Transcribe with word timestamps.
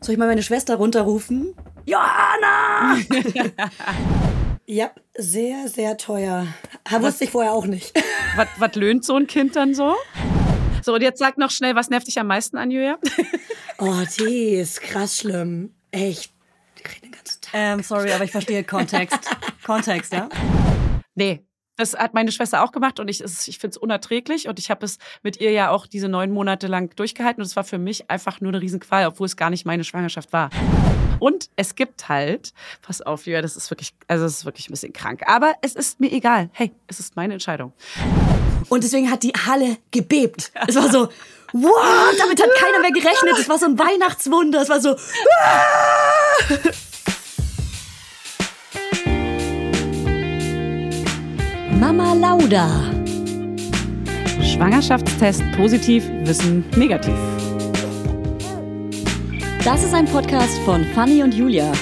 Soll 0.00 0.12
ich 0.12 0.18
mal 0.18 0.28
meine 0.28 0.42
Schwester 0.42 0.76
runterrufen? 0.76 1.54
Johanna! 1.86 2.98
ja, 4.66 4.90
sehr, 5.16 5.68
sehr 5.68 5.96
teuer. 5.96 6.46
Ha, 6.90 7.02
wusste 7.02 7.24
ich 7.24 7.30
vorher 7.30 7.52
auch 7.52 7.66
nicht. 7.66 7.92
Was, 8.36 8.46
was 8.58 8.74
löhnt 8.76 9.04
so 9.04 9.16
ein 9.16 9.26
Kind 9.26 9.56
dann 9.56 9.74
so? 9.74 9.96
So, 10.82 10.94
und 10.94 11.02
jetzt 11.02 11.18
sag 11.18 11.38
noch 11.38 11.50
schnell, 11.50 11.74
was 11.74 11.90
nervt 11.90 12.06
dich 12.06 12.20
am 12.20 12.28
meisten 12.28 12.56
an, 12.56 12.70
Julia? 12.70 12.98
Oh, 13.80 14.02
die 14.18 14.56
ist 14.56 14.80
krass 14.80 15.18
schlimm. 15.18 15.72
Echt. 15.92 16.32
Ich 16.76 16.84
rede 16.84 17.00
den 17.02 17.12
ganzen 17.12 17.40
Tag. 17.40 17.52
Ähm, 17.54 17.82
sorry, 17.84 18.10
aber 18.10 18.24
ich 18.24 18.32
verstehe 18.32 18.64
Kontext. 18.64 19.20
Kontext, 19.64 20.12
ja? 20.12 20.28
Nee. 21.14 21.46
Das 21.78 21.94
hat 21.94 22.12
meine 22.12 22.32
Schwester 22.32 22.64
auch 22.64 22.72
gemacht 22.72 22.98
und 22.98 23.08
ich, 23.08 23.22
ich 23.22 23.58
finde 23.58 23.74
es 23.74 23.76
unerträglich 23.76 24.48
und 24.48 24.58
ich 24.58 24.68
habe 24.68 24.84
es 24.84 24.98
mit 25.22 25.40
ihr 25.40 25.52
ja 25.52 25.70
auch 25.70 25.86
diese 25.86 26.08
neun 26.08 26.32
Monate 26.32 26.66
lang 26.66 26.94
durchgehalten 26.96 27.40
und 27.40 27.46
es 27.46 27.54
war 27.54 27.62
für 27.62 27.78
mich 27.78 28.10
einfach 28.10 28.40
nur 28.40 28.50
eine 28.50 28.60
Riesenqual, 28.60 29.06
obwohl 29.06 29.26
es 29.26 29.36
gar 29.36 29.48
nicht 29.48 29.64
meine 29.64 29.84
Schwangerschaft 29.84 30.32
war. 30.32 30.50
Und 31.20 31.50
es 31.54 31.76
gibt 31.76 32.08
halt, 32.08 32.52
pass 32.82 33.00
auf, 33.00 33.26
Julia, 33.26 33.42
das 33.42 33.56
ist 33.56 33.70
wirklich, 33.70 33.94
also 34.08 34.24
es 34.24 34.38
ist 34.38 34.44
wirklich 34.44 34.68
ein 34.68 34.72
bisschen 34.72 34.92
krank, 34.92 35.22
aber 35.26 35.54
es 35.62 35.76
ist 35.76 36.00
mir 36.00 36.10
egal. 36.10 36.50
Hey, 36.52 36.72
es 36.88 36.98
ist 36.98 37.14
meine 37.14 37.34
Entscheidung. 37.34 37.72
Und 38.68 38.82
deswegen 38.82 39.10
hat 39.10 39.22
die 39.22 39.32
Halle 39.32 39.78
gebebt. 39.92 40.50
Es 40.66 40.74
war 40.74 40.90
so, 40.90 41.08
wow, 41.52 42.14
damit 42.18 42.42
hat 42.42 42.50
keiner 42.56 42.80
mehr 42.80 42.90
gerechnet. 42.90 43.38
Es 43.38 43.48
war 43.48 43.58
so 43.58 43.66
ein 43.66 43.78
Weihnachtswunder. 43.78 44.62
Es 44.62 44.68
war 44.68 44.80
so, 44.80 44.96
Mama 51.78 52.12
Lauda. 52.12 52.68
Schwangerschaftstest 54.42 55.44
positiv, 55.56 56.08
Wissen 56.24 56.64
negativ. 56.76 57.14
Das 59.64 59.84
ist 59.84 59.94
ein 59.94 60.06
Podcast 60.06 60.58
von 60.64 60.84
Fanny 60.86 61.22
und 61.22 61.34
Julia. 61.34 61.72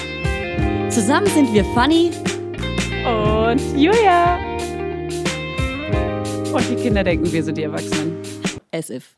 Zusammen 0.89 1.25
sind 1.27 1.51
wir 1.51 1.65
Fanny. 1.73 2.11
Und 3.05 3.59
Julia. 3.75 4.37
Und 6.53 6.69
die 6.69 6.75
Kinder 6.75 7.03
denken, 7.03 7.31
wir 7.31 7.43
sind 7.43 7.57
die 7.57 7.63
Erwachsenen. 7.63 8.17
As 8.71 8.91
if. 8.91 9.15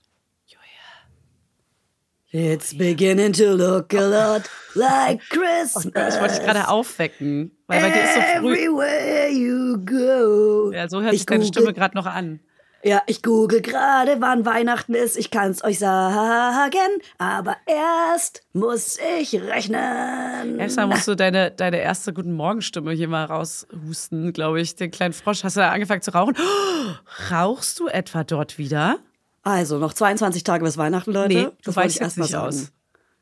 It's 2.32 2.78
beginning 2.78 3.34
to 3.34 3.56
look 3.56 3.92
a 3.92 4.06
lot 4.06 4.44
like 4.76 5.20
Christmas. 5.30 5.90
Das 5.92 6.22
wollte 6.22 6.36
ich 6.36 6.42
gerade 6.42 6.68
aufwecken, 6.68 7.58
weil 7.66 7.82
bei 7.82 7.90
dir 7.90 8.04
ist 8.04 8.14
so 8.14 8.22
früh. 8.22 8.54
Everywhere 8.54 9.30
you 9.30 9.78
go. 9.84 10.72
Ja, 10.72 10.88
so 10.88 11.02
hört 11.02 11.14
Ich 11.14 11.22
sich 11.22 11.26
deine 11.26 11.46
Stimme 11.46 11.74
gerade 11.74 11.98
noch 11.98 12.06
an. 12.06 12.40
Ja, 12.84 13.02
ich 13.08 13.24
google 13.24 13.62
gerade, 13.62 14.18
wann 14.20 14.46
Weihnachten 14.46 14.94
ist. 14.94 15.18
Ich 15.18 15.32
kann's 15.32 15.64
euch 15.64 15.80
sagen, 15.80 17.02
aber 17.18 17.58
erst 17.66 18.44
muss 18.54 19.00
ich 19.20 19.34
rechnen. 19.34 20.60
Erstmal 20.60 20.86
musst 20.86 21.08
du 21.08 21.16
deine, 21.16 21.50
deine 21.50 21.80
erste 21.80 22.14
Guten 22.14 22.34
Morgen-Stimme 22.34 22.92
hier 22.94 23.08
mal 23.08 23.26
raushusten, 23.26 24.34
glaube 24.34 24.62
ich. 24.62 24.76
Den 24.76 24.92
kleinen 24.92 25.14
Frosch. 25.14 25.44
Hast 25.44 25.58
du 25.58 25.62
da 25.62 25.72
angefangen 25.72 26.04
zu 26.04 26.14
rauchen? 26.14 26.36
Oh, 26.38 26.92
rauchst 27.34 27.80
du 27.80 27.88
etwa 27.88 28.24
dort 28.24 28.60
wieder? 28.60 29.00
Also, 29.44 29.78
noch 29.78 29.94
22 29.94 30.44
Tage 30.44 30.64
bis 30.66 30.78
Weihnachten, 30.78 31.12
Leute. 31.12 31.34
Nee, 31.34 31.44
du 31.44 31.52
Das 31.64 31.76
wollte 31.76 31.86
weichst 31.88 31.96
ich 31.98 32.02
erst 32.02 32.18
jetzt 32.18 32.18
mal 32.18 32.24
nicht 32.24 32.32
sagen. 32.32 32.48
aus. 32.48 32.72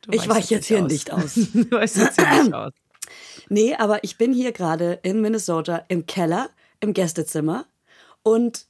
Du 0.01 0.11
Ich 0.11 0.17
weichst 0.21 0.29
weich 0.29 0.49
jetzt 0.49 0.67
hier 0.67 0.81
nicht 0.81 1.11
aus. 1.11 1.33
du 1.53 1.71
weichst 1.71 1.97
jetzt 1.97 2.19
hier 2.21 2.43
nicht 2.43 2.53
aus. 2.53 2.71
Nee, 3.49 3.75
aber 3.75 4.03
ich 4.03 4.17
bin 4.17 4.33
hier 4.33 4.51
gerade 4.51 4.99
in 5.03 5.21
Minnesota 5.21 5.85
im 5.87 6.05
Keller, 6.05 6.49
im 6.81 6.93
Gästezimmer. 6.93 7.65
Und 8.21 8.65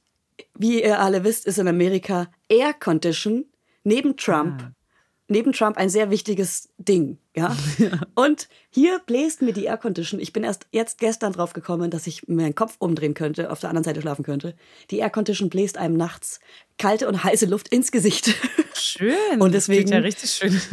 wie 0.54 0.80
ihr 0.84 1.00
alle 1.00 1.24
wisst, 1.24 1.46
ist 1.46 1.58
in 1.58 1.66
Amerika 1.66 2.28
Air 2.48 2.74
Condition 2.74 3.46
neben 3.82 4.16
Trump, 4.16 4.62
Ah. 4.62 4.70
Neben 5.28 5.52
Trump 5.52 5.76
ein 5.76 5.88
sehr 5.90 6.10
wichtiges 6.10 6.68
Ding. 6.78 7.18
Ja? 7.38 7.56
Und 8.16 8.48
hier 8.70 8.98
bläst 9.06 9.42
mir 9.42 9.52
die 9.52 9.66
Air 9.66 9.76
Condition. 9.76 10.18
Ich 10.18 10.32
bin 10.32 10.42
erst 10.42 10.66
jetzt 10.72 10.98
gestern 10.98 11.32
drauf 11.32 11.52
gekommen, 11.52 11.88
dass 11.88 12.08
ich 12.08 12.26
mir 12.26 12.42
den 12.42 12.56
Kopf 12.56 12.74
umdrehen 12.80 13.14
könnte, 13.14 13.52
auf 13.52 13.60
der 13.60 13.68
anderen 13.70 13.84
Seite 13.84 14.00
schlafen 14.00 14.24
könnte. 14.24 14.56
Die 14.90 14.98
Air 14.98 15.10
Condition 15.10 15.48
bläst 15.48 15.78
einem 15.78 15.96
nachts 15.96 16.40
kalte 16.78 17.06
und 17.06 17.22
heiße 17.22 17.46
Luft 17.46 17.68
ins 17.68 17.92
Gesicht. 17.92 18.34
Schön. 18.74 19.14
Und 19.38 19.54
Das 19.54 19.66
deswegen- 19.66 19.84
klingt 19.90 19.90
ja 19.90 19.98
richtig 20.00 20.30
schön. 20.32 20.60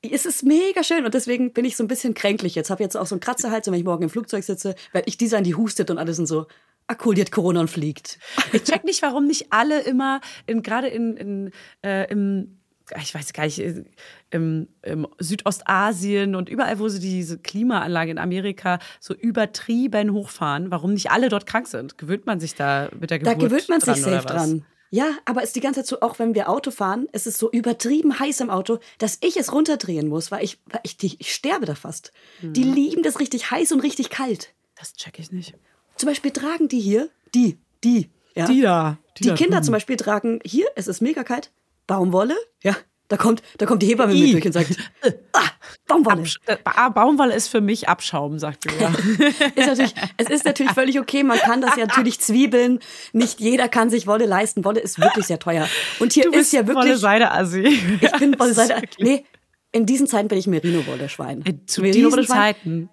Es 0.00 0.26
ist 0.26 0.44
mega 0.44 0.84
schön 0.84 1.04
und 1.04 1.12
deswegen 1.12 1.52
bin 1.52 1.64
ich 1.64 1.76
so 1.76 1.82
ein 1.82 1.88
bisschen 1.88 2.14
kränklich 2.14 2.54
jetzt. 2.54 2.70
Habe 2.70 2.84
jetzt 2.84 2.96
auch 2.96 3.06
so 3.06 3.16
einen 3.16 3.20
Kratzerhals 3.20 3.66
und 3.66 3.72
wenn 3.72 3.80
ich 3.80 3.84
morgen 3.84 4.04
im 4.04 4.10
Flugzeug 4.10 4.44
sitze, 4.44 4.76
werde 4.92 5.08
ich 5.08 5.18
dieser 5.18 5.38
an 5.38 5.42
die 5.44 5.56
hustet 5.56 5.90
und 5.90 5.98
alle 5.98 6.14
sind 6.14 6.26
so, 6.26 6.46
die 6.88 7.20
hat 7.20 7.32
Corona 7.32 7.58
und 7.62 7.68
fliegt. 7.68 8.20
Ich 8.52 8.62
check 8.62 8.84
nicht, 8.84 9.02
warum 9.02 9.26
nicht 9.26 9.48
alle 9.50 9.80
immer, 9.80 10.20
gerade 10.46 10.86
in, 10.86 11.16
in, 11.16 11.50
äh, 11.82 12.08
im, 12.12 12.57
ich 13.00 13.14
weiß 13.14 13.32
gar 13.32 13.44
nicht, 13.44 13.58
äh, 13.58 13.84
im, 14.30 14.68
im 14.82 15.06
Südostasien 15.18 16.34
und 16.34 16.48
überall, 16.48 16.78
wo 16.78 16.88
sie 16.88 17.00
diese 17.00 17.38
Klimaanlage 17.38 18.10
in 18.10 18.18
Amerika 18.18 18.78
so 19.00 19.14
übertrieben 19.14 20.12
hochfahren, 20.12 20.70
warum 20.70 20.94
nicht 20.94 21.10
alle 21.10 21.28
dort 21.28 21.46
krank 21.46 21.66
sind. 21.66 21.98
Gewöhnt 21.98 22.26
man 22.26 22.40
sich 22.40 22.54
da 22.54 22.88
mit 22.98 23.10
der 23.10 23.18
Da 23.18 23.34
Geburt 23.34 23.50
gewöhnt 23.50 23.68
man 23.68 23.80
sich 23.80 24.02
dran, 24.02 24.12
oder 24.12 24.22
safe 24.22 24.26
dran. 24.26 24.64
Ja, 24.90 25.10
aber 25.26 25.42
es 25.42 25.50
ist 25.50 25.56
die 25.56 25.60
ganze 25.60 25.80
Zeit 25.80 25.86
so, 25.86 26.00
auch 26.00 26.18
wenn 26.18 26.34
wir 26.34 26.48
Auto 26.48 26.70
fahren, 26.70 27.08
es 27.12 27.26
ist 27.26 27.38
so 27.38 27.50
übertrieben 27.50 28.18
heiß 28.18 28.40
im 28.40 28.48
Auto, 28.48 28.78
dass 28.96 29.18
ich 29.20 29.36
es 29.36 29.52
runterdrehen 29.52 30.08
muss, 30.08 30.30
weil 30.30 30.42
ich, 30.42 30.58
weil 30.66 30.80
ich, 30.82 30.96
die, 30.96 31.16
ich 31.18 31.34
sterbe 31.34 31.66
da 31.66 31.74
fast. 31.74 32.12
Die 32.40 32.64
Mhm. 32.64 32.72
lieben 32.72 33.02
das 33.02 33.20
richtig 33.20 33.50
heiß 33.50 33.72
und 33.72 33.80
richtig 33.80 34.08
kalt. 34.08 34.54
Das 34.76 34.94
check 34.94 35.18
ich 35.18 35.30
nicht. 35.30 35.54
Zum 35.96 36.08
Beispiel 36.08 36.30
tragen 36.30 36.68
die 36.68 36.80
hier, 36.80 37.10
die, 37.34 37.58
die, 37.84 38.08
ja. 38.34 38.46
Die 38.46 38.62
da. 38.62 38.98
Die 39.18 39.24
da 39.26 39.34
Kinder 39.34 39.56
drüben. 39.56 39.64
zum 39.64 39.72
Beispiel 39.72 39.96
tragen 39.96 40.38
hier, 40.44 40.66
es 40.76 40.86
ist 40.88 41.02
mega 41.02 41.22
kalt, 41.24 41.50
Baumwolle, 41.88 42.36
ja. 42.62 42.76
Da 43.10 43.16
kommt, 43.16 43.42
da 43.56 43.64
kommt 43.64 43.82
die 43.82 43.86
Hebamme 43.86 44.12
I. 44.12 44.20
mit 44.20 44.32
durch 44.34 44.44
und 44.46 44.52
sagt, 44.52 44.76
ah, 45.32 45.40
Baumwolle. 45.86 46.20
Absch- 46.24 46.40
äh, 46.44 46.58
Ba- 46.62 46.90
Baumwolle 46.90 47.34
ist 47.34 47.48
für 47.48 47.62
mich 47.62 47.88
Abschaum, 47.88 48.38
sagt 48.38 48.70
Julia. 48.70 48.90
ist 49.56 49.66
natürlich, 49.66 49.94
es 50.18 50.28
ist 50.28 50.44
natürlich 50.44 50.72
völlig 50.72 51.00
okay. 51.00 51.22
Man 51.24 51.38
kann 51.38 51.62
das 51.62 51.74
ja 51.76 51.86
natürlich 51.86 52.20
Zwiebeln. 52.20 52.80
Nicht 53.14 53.40
jeder 53.40 53.66
kann 53.70 53.88
sich 53.88 54.06
Wolle 54.06 54.26
leisten. 54.26 54.62
Wolle 54.66 54.80
ist 54.80 55.00
wirklich 55.00 55.24
sehr 55.24 55.38
teuer. 55.38 55.66
Und 56.00 56.12
hier 56.12 56.30
ist 56.34 56.52
ja 56.52 56.66
wirklich. 56.66 56.84
volle 56.84 56.98
Seide-Assi. 56.98 57.80
Ich 58.02 58.12
bin 58.18 58.38
Wolle 58.38 58.52
Seide. 58.54 58.82
Nee, 58.98 59.24
in 59.72 59.86
diesen 59.86 60.06
Zeiten 60.06 60.28
bin 60.28 60.36
ich 60.36 60.46
Merino-Wolle 60.46 61.08
Schwein. 61.08 61.42
Äh, 61.46 61.64
Zu 61.64 61.80
Merino-Wolle 61.80 62.20
diesen 62.22 62.34
Zeiten, 62.34 62.90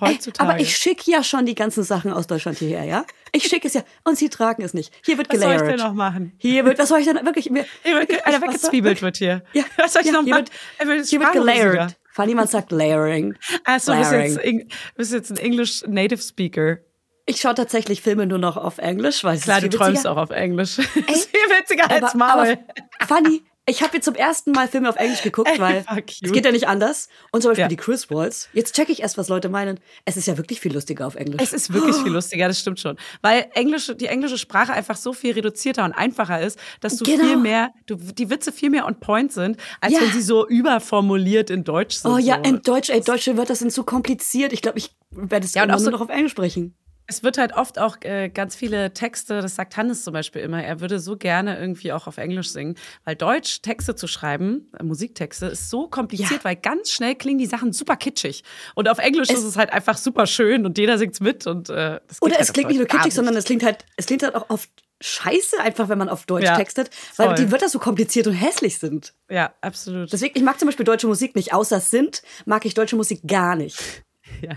heutzutage. 0.00 0.48
aber 0.50 0.60
ich 0.60 0.76
schicke 0.76 1.10
ja 1.10 1.22
schon 1.22 1.46
die 1.46 1.54
ganzen 1.54 1.82
Sachen 1.84 2.12
aus 2.12 2.26
Deutschland 2.26 2.58
hierher, 2.58 2.84
ja? 2.84 3.04
Ich 3.32 3.44
schicke 3.44 3.68
es 3.68 3.74
ja. 3.74 3.82
Und 4.04 4.16
sie 4.18 4.28
tragen 4.28 4.62
es 4.62 4.74
nicht. 4.74 4.92
Hier 5.04 5.18
wird 5.18 5.28
was 5.32 5.40
soll 5.40 5.50
ich 5.52 5.58
gelayert. 5.58 5.78
denn 5.80 5.86
noch 5.86 5.94
machen? 5.94 6.32
Hier 6.38 6.64
wird, 6.64 6.78
was 6.78 6.88
soll 6.88 7.00
ich 7.00 7.06
denn 7.06 7.24
wirklich? 7.24 7.50
Mir, 7.50 7.64
Hier 7.82 7.94
wird, 8.00 8.10
Alter, 8.26 8.40
was 8.42 8.48
weggezwiebelt 8.54 9.02
wird 9.02 9.16
hier. 9.18 9.42
Ja, 9.52 9.64
Was 9.76 9.92
soll 9.92 10.02
ich 10.02 10.08
ja, 10.08 10.12
noch 10.14 10.24
hier 10.24 10.34
machen? 10.34 10.46
wird, 10.78 10.98
Er 10.98 11.04
hier 11.04 11.20
wird 11.20 11.32
gelayert. 11.32 11.96
Vor 12.12 12.22
allem 12.22 12.28
jemand 12.30 12.50
sagt 12.50 12.72
Layering. 12.72 13.34
Du 13.34 13.72
bist 13.74 13.86
Layering. 13.86 14.22
jetzt, 14.32 14.38
Eng- 14.44 14.68
bist 14.96 15.12
jetzt 15.12 15.30
ein 15.30 15.36
English 15.36 15.84
Native 15.86 16.20
Speaker. 16.20 16.78
Ich 17.26 17.40
schaue 17.40 17.54
tatsächlich 17.54 18.02
Filme 18.02 18.26
nur 18.26 18.38
noch 18.38 18.56
auf 18.56 18.78
Englisch, 18.78 19.22
weil 19.22 19.36
es 19.36 19.42
Klar, 19.42 19.58
ist 19.62 19.72
du 19.72 19.76
träumst 19.78 20.06
auch 20.08 20.16
auf 20.16 20.30
Englisch. 20.30 20.78
ist 20.78 21.30
viel 21.30 21.40
witziger 21.58 21.88
als 21.88 22.02
aber, 22.14 22.18
Maul. 22.18 22.58
aber 22.98 23.06
funny, 23.06 23.42
ich 23.70 23.82
habe 23.82 23.94
jetzt 23.96 24.04
zum 24.04 24.14
ersten 24.14 24.52
Mal 24.52 24.68
Filme 24.68 24.88
auf 24.88 24.96
Englisch 24.96 25.22
geguckt, 25.22 25.50
weil 25.58 25.84
es 26.22 26.32
geht 26.32 26.44
ja 26.44 26.52
nicht 26.52 26.68
anders. 26.68 27.08
Und 27.32 27.42
zum 27.42 27.50
Beispiel 27.50 27.62
Ja. 27.62 27.68
die 27.68 27.76
Chris 27.76 28.10
Walls. 28.10 28.48
Jetzt 28.52 28.74
checke 28.74 28.92
ich 28.92 29.00
erst, 29.02 29.16
was 29.18 29.28
Leute 29.28 29.48
meinen. 29.48 29.80
Es 30.04 30.16
ist 30.16 30.26
ja 30.26 30.36
wirklich 30.36 30.60
viel 30.60 30.72
lustiger 30.74 31.06
auf 31.06 31.14
Englisch. 31.14 31.40
Es 31.42 31.52
ist 31.52 31.72
wirklich 31.72 31.96
viel 32.02 32.12
lustiger, 32.12 32.48
das 32.48 32.58
stimmt 32.58 32.80
schon. 32.80 32.96
Weil 33.22 33.46
Englisch, 33.54 33.90
die 33.98 34.06
englische 34.06 34.38
Sprache 34.38 34.72
einfach 34.72 34.96
so 34.96 35.12
viel 35.12 35.32
reduzierter 35.32 35.84
und 35.84 35.92
einfacher 35.92 36.40
ist, 36.40 36.58
dass 36.80 36.96
du 36.96 37.04
Genau. 37.04 37.24
viel 37.24 37.36
mehr, 37.36 37.70
du, 37.86 37.96
die 37.96 38.28
Witze 38.30 38.52
viel 38.52 38.70
mehr 38.70 38.86
on 38.86 38.98
point 39.00 39.32
sind, 39.32 39.56
als 39.80 39.92
Ja. 39.94 40.00
wenn 40.00 40.12
sie 40.12 40.22
so 40.22 40.46
überformuliert 40.48 41.50
in 41.50 41.64
Deutsch 41.64 41.96
sind. 41.96 42.10
oh 42.10 42.18
ja, 42.18 42.36
so. 42.36 42.50
in 42.50 42.62
Deutsch, 42.62 42.90
ey, 42.90 43.00
deutsche 43.00 43.36
Wörter 43.36 43.54
sind 43.54 43.72
so 43.72 43.84
kompliziert. 43.84 44.52
Ich 44.52 44.62
glaube, 44.62 44.78
ich 44.78 44.94
werde 45.10 45.44
es 45.46 45.54
Ja, 45.54 45.62
und 45.64 45.70
auch 45.70 45.76
nur 45.76 45.84
so- 45.84 45.90
noch 45.90 46.00
auf 46.00 46.08
Englisch 46.08 46.32
sprechen. 46.32 46.74
Es 47.10 47.24
wird 47.24 47.38
halt 47.38 47.56
oft 47.56 47.80
auch 47.80 47.96
äh, 48.02 48.28
ganz 48.28 48.54
viele 48.54 48.94
Texte, 48.94 49.40
das 49.42 49.56
sagt 49.56 49.76
Hannes 49.76 50.04
zum 50.04 50.12
Beispiel 50.12 50.42
immer, 50.42 50.62
er 50.62 50.80
würde 50.80 51.00
so 51.00 51.16
gerne 51.16 51.58
irgendwie 51.58 51.92
auch 51.92 52.06
auf 52.06 52.18
Englisch 52.18 52.50
singen, 52.50 52.76
weil 53.04 53.16
Deutsch 53.16 53.62
Texte 53.62 53.96
zu 53.96 54.06
schreiben, 54.06 54.70
äh, 54.78 54.84
Musiktexte, 54.84 55.46
ist 55.46 55.70
so 55.70 55.88
kompliziert, 55.88 56.30
Ja. 56.30 56.44
weil 56.44 56.54
ganz 56.54 56.92
schnell 56.92 57.16
klingen 57.16 57.38
die 57.38 57.46
Sachen 57.46 57.72
super 57.72 57.96
kitschig. 57.96 58.44
Und 58.76 58.88
auf 58.88 58.98
Englisch 58.98 59.28
ist 59.28 59.42
es 59.42 59.56
halt 59.56 59.72
einfach 59.72 59.96
super 59.98 60.26
schön 60.26 60.64
und 60.64 60.78
jeder 60.78 60.98
singt's 60.98 61.18
mit 61.18 61.48
und 61.48 61.68
äh, 61.68 61.98
Oder 62.20 62.34
halt 62.34 62.40
es 62.42 62.52
klingt 62.52 62.68
nicht 62.68 62.78
nur 62.78 62.86
kitschig, 62.86 63.12
sondern 63.12 63.34
es 63.34 63.44
klingt 63.44 63.64
halt, 63.64 63.84
es 63.96 64.06
klingt 64.06 64.22
halt 64.22 64.36
auch 64.36 64.48
oft 64.48 64.70
scheiße, 65.02 65.58
einfach 65.60 65.88
wenn 65.88 65.98
man 65.98 66.08
auf 66.08 66.26
Deutsch 66.26 66.44
Ja, 66.44 66.56
textet, 66.56 66.90
weil 67.16 67.28
voll. 67.28 67.34
die 67.34 67.50
Wörter 67.50 67.68
so 67.68 67.80
kompliziert 67.80 68.28
und 68.28 68.34
hässlich 68.34 68.78
sind. 68.78 69.14
Ja, 69.28 69.52
absolut. 69.62 70.12
Deswegen, 70.12 70.36
ich 70.36 70.44
mag 70.44 70.60
zum 70.60 70.66
Beispiel 70.68 70.84
deutsche 70.84 71.08
Musik 71.08 71.34
nicht, 71.34 71.52
außer 71.54 71.78
es 71.78 71.90
sind, 71.90 72.22
mag 72.44 72.64
ich 72.66 72.74
deutsche 72.74 72.94
Musik 72.94 73.22
gar 73.26 73.56
nicht. 73.56 74.04
Ja. 74.42 74.52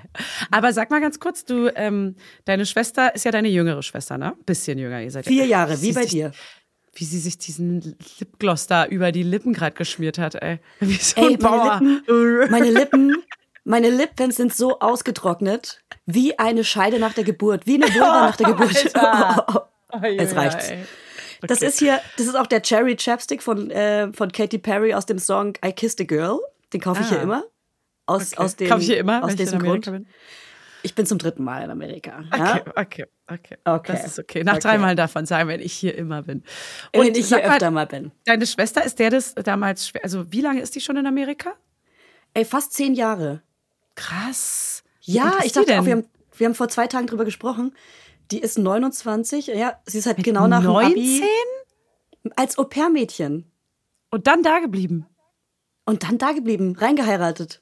Aber 0.52 0.72
sag 0.74 0.90
mal 0.92 1.02
ganz 1.02 1.20
kurz, 1.20 1.44
du, 1.46 1.68
ähm, 1.76 2.16
deine 2.46 2.66
Schwester 2.66 3.14
ist 3.16 3.26
ja 3.26 3.32
deine 3.32 3.50
jüngere 3.50 3.84
Schwester, 3.84 4.18
ne? 4.18 4.34
Bisschen 4.46 4.78
jünger, 4.78 5.02
ihr 5.02 5.12
seid 5.12 5.26
ja- 5.26 5.30
Vier 5.32 5.46
Jahre, 5.46 5.82
wie 5.82 5.92
bei 5.94 6.02
sich- 6.04 6.12
dir. 6.12 6.32
Wie 6.96 7.06
sie 7.06 7.18
sich 7.20 7.38
diesen 7.40 7.96
Lipgloss 8.20 8.68
da 8.68 8.86
über 8.86 9.12
die 9.12 9.24
Lippen 9.24 9.54
gerade 9.54 9.76
geschmiert 9.76 10.20
hat, 10.20 10.36
ey. 10.36 10.60
Wie 10.80 10.94
so 10.94 11.20
Ey, 11.28 11.38
meine 11.42 11.90
Lippen, 11.90 12.02
meine 12.52 12.70
Lippen, 12.72 13.16
meine 13.64 13.90
Lippen 13.90 14.32
sind 14.32 14.54
so 14.54 14.80
ausgetrocknet, 14.80 15.82
wie 16.06 16.38
eine 16.38 16.64
Scheide 16.64 17.00
nach 17.00 17.14
der 17.14 17.24
Geburt, 17.24 17.66
wie 17.66 17.76
eine 17.82 17.92
Vulva 17.94 18.28
nach 18.28 18.36
der 18.36 18.48
Geburt. 18.48 18.96
Alter. 18.96 19.70
Es 20.18 20.36
reicht's. 20.36 20.70
Ey. 20.70 20.78
Das 21.42 21.58
Okay. 21.58 21.68
ist 21.68 21.80
hier, 21.80 22.00
das 22.18 22.28
ist 22.28 22.36
auch 22.36 22.48
der 22.48 22.62
Cherry 22.62 22.96
Chapstick 22.96 23.42
von, 23.42 23.70
äh, 23.72 24.14
von 24.14 24.32
Katy 24.32 24.60
Perry 24.60 24.94
aus 24.94 25.06
dem 25.06 25.18
Song 25.20 25.54
I 25.66 25.72
Kissed 25.74 26.00
a 26.00 26.04
Girl. 26.06 26.40
Den 26.74 26.80
kaufe 26.80 27.02
ich 27.02 27.08
Ah. 27.08 27.10
hier 27.10 27.22
immer. 27.22 27.44
Aus, 28.06 28.34
Okay. 28.34 28.42
aus 28.44 28.56
dem, 28.56 28.78
ich 28.80 28.86
hier 28.86 28.98
immer, 28.98 29.24
aus 29.24 29.36
diesem 29.36 29.60
Grund. 29.60 29.86
bin? 29.86 30.08
Ich 30.86 30.96
bin 30.96 31.06
zum 31.06 31.18
dritten 31.18 31.44
Mal 31.46 31.64
in 31.64 31.70
Amerika. 31.72 32.24
Ja? 32.36 32.56
Okay, 32.56 32.72
okay, 32.76 33.06
okay. 33.28 33.58
Okay. 33.64 33.92
Das 33.94 34.06
ist 34.06 34.20
okay. 34.20 34.44
Nach 34.44 34.56
Okay. 34.56 34.64
dreimal 34.64 34.96
davon 34.98 35.26
sagen, 35.26 35.48
wenn 35.48 35.62
ich 35.62 35.72
hier 35.72 35.96
immer 35.96 36.24
bin. 36.24 36.44
Wenn 36.92 37.16
ich 37.16 37.28
hier 37.30 37.38
mal, 37.38 37.52
öfter 37.54 37.72
mal 37.72 37.88
bin. 37.88 38.12
Deine 38.26 38.46
Schwester, 38.46 38.84
ist 38.84 39.00
der 39.00 39.10
das 39.10 39.34
damals 39.36 39.88
schwer? 39.88 40.04
Also, 40.04 40.30
wie 40.34 40.42
lange 40.42 40.60
ist 40.62 40.76
die 40.76 40.82
schon 40.82 40.98
in 40.98 41.08
Amerika? 41.08 41.54
Ey, 42.34 42.44
fast 42.44 42.74
zehn 42.74 42.94
Jahre. 42.96 43.42
Krass. 43.96 44.84
Ja, 45.02 45.38
ich 45.44 45.54
dachte 45.54 45.80
auch, 45.80 45.86
wir 45.86 45.94
haben, 45.94 46.06
wir 46.36 46.48
haben 46.48 46.56
vor 46.56 46.68
zwei 46.68 46.88
Tagen 46.88 47.08
drüber 47.08 47.24
gesprochen. 47.26 47.74
Die 48.32 48.40
ist 48.40 48.58
29. 48.58 49.48
Ja, 49.48 49.80
sie 49.86 50.00
ist 50.00 50.06
halt 50.08 50.22
genau 50.24 50.48
nach 50.48 50.62
dem 50.62 50.68
19? 50.72 50.94
Abi. 50.96 51.24
Als 52.36 52.58
Au-pair-Mädchen. 52.58 53.50
Und 54.12 54.28
dann 54.28 54.44
da 54.44 54.60
geblieben. 54.60 55.06
Und 55.86 56.04
dann 56.04 56.18
da 56.18 56.32
geblieben, 56.32 56.76
reingeheiratet. 56.78 57.62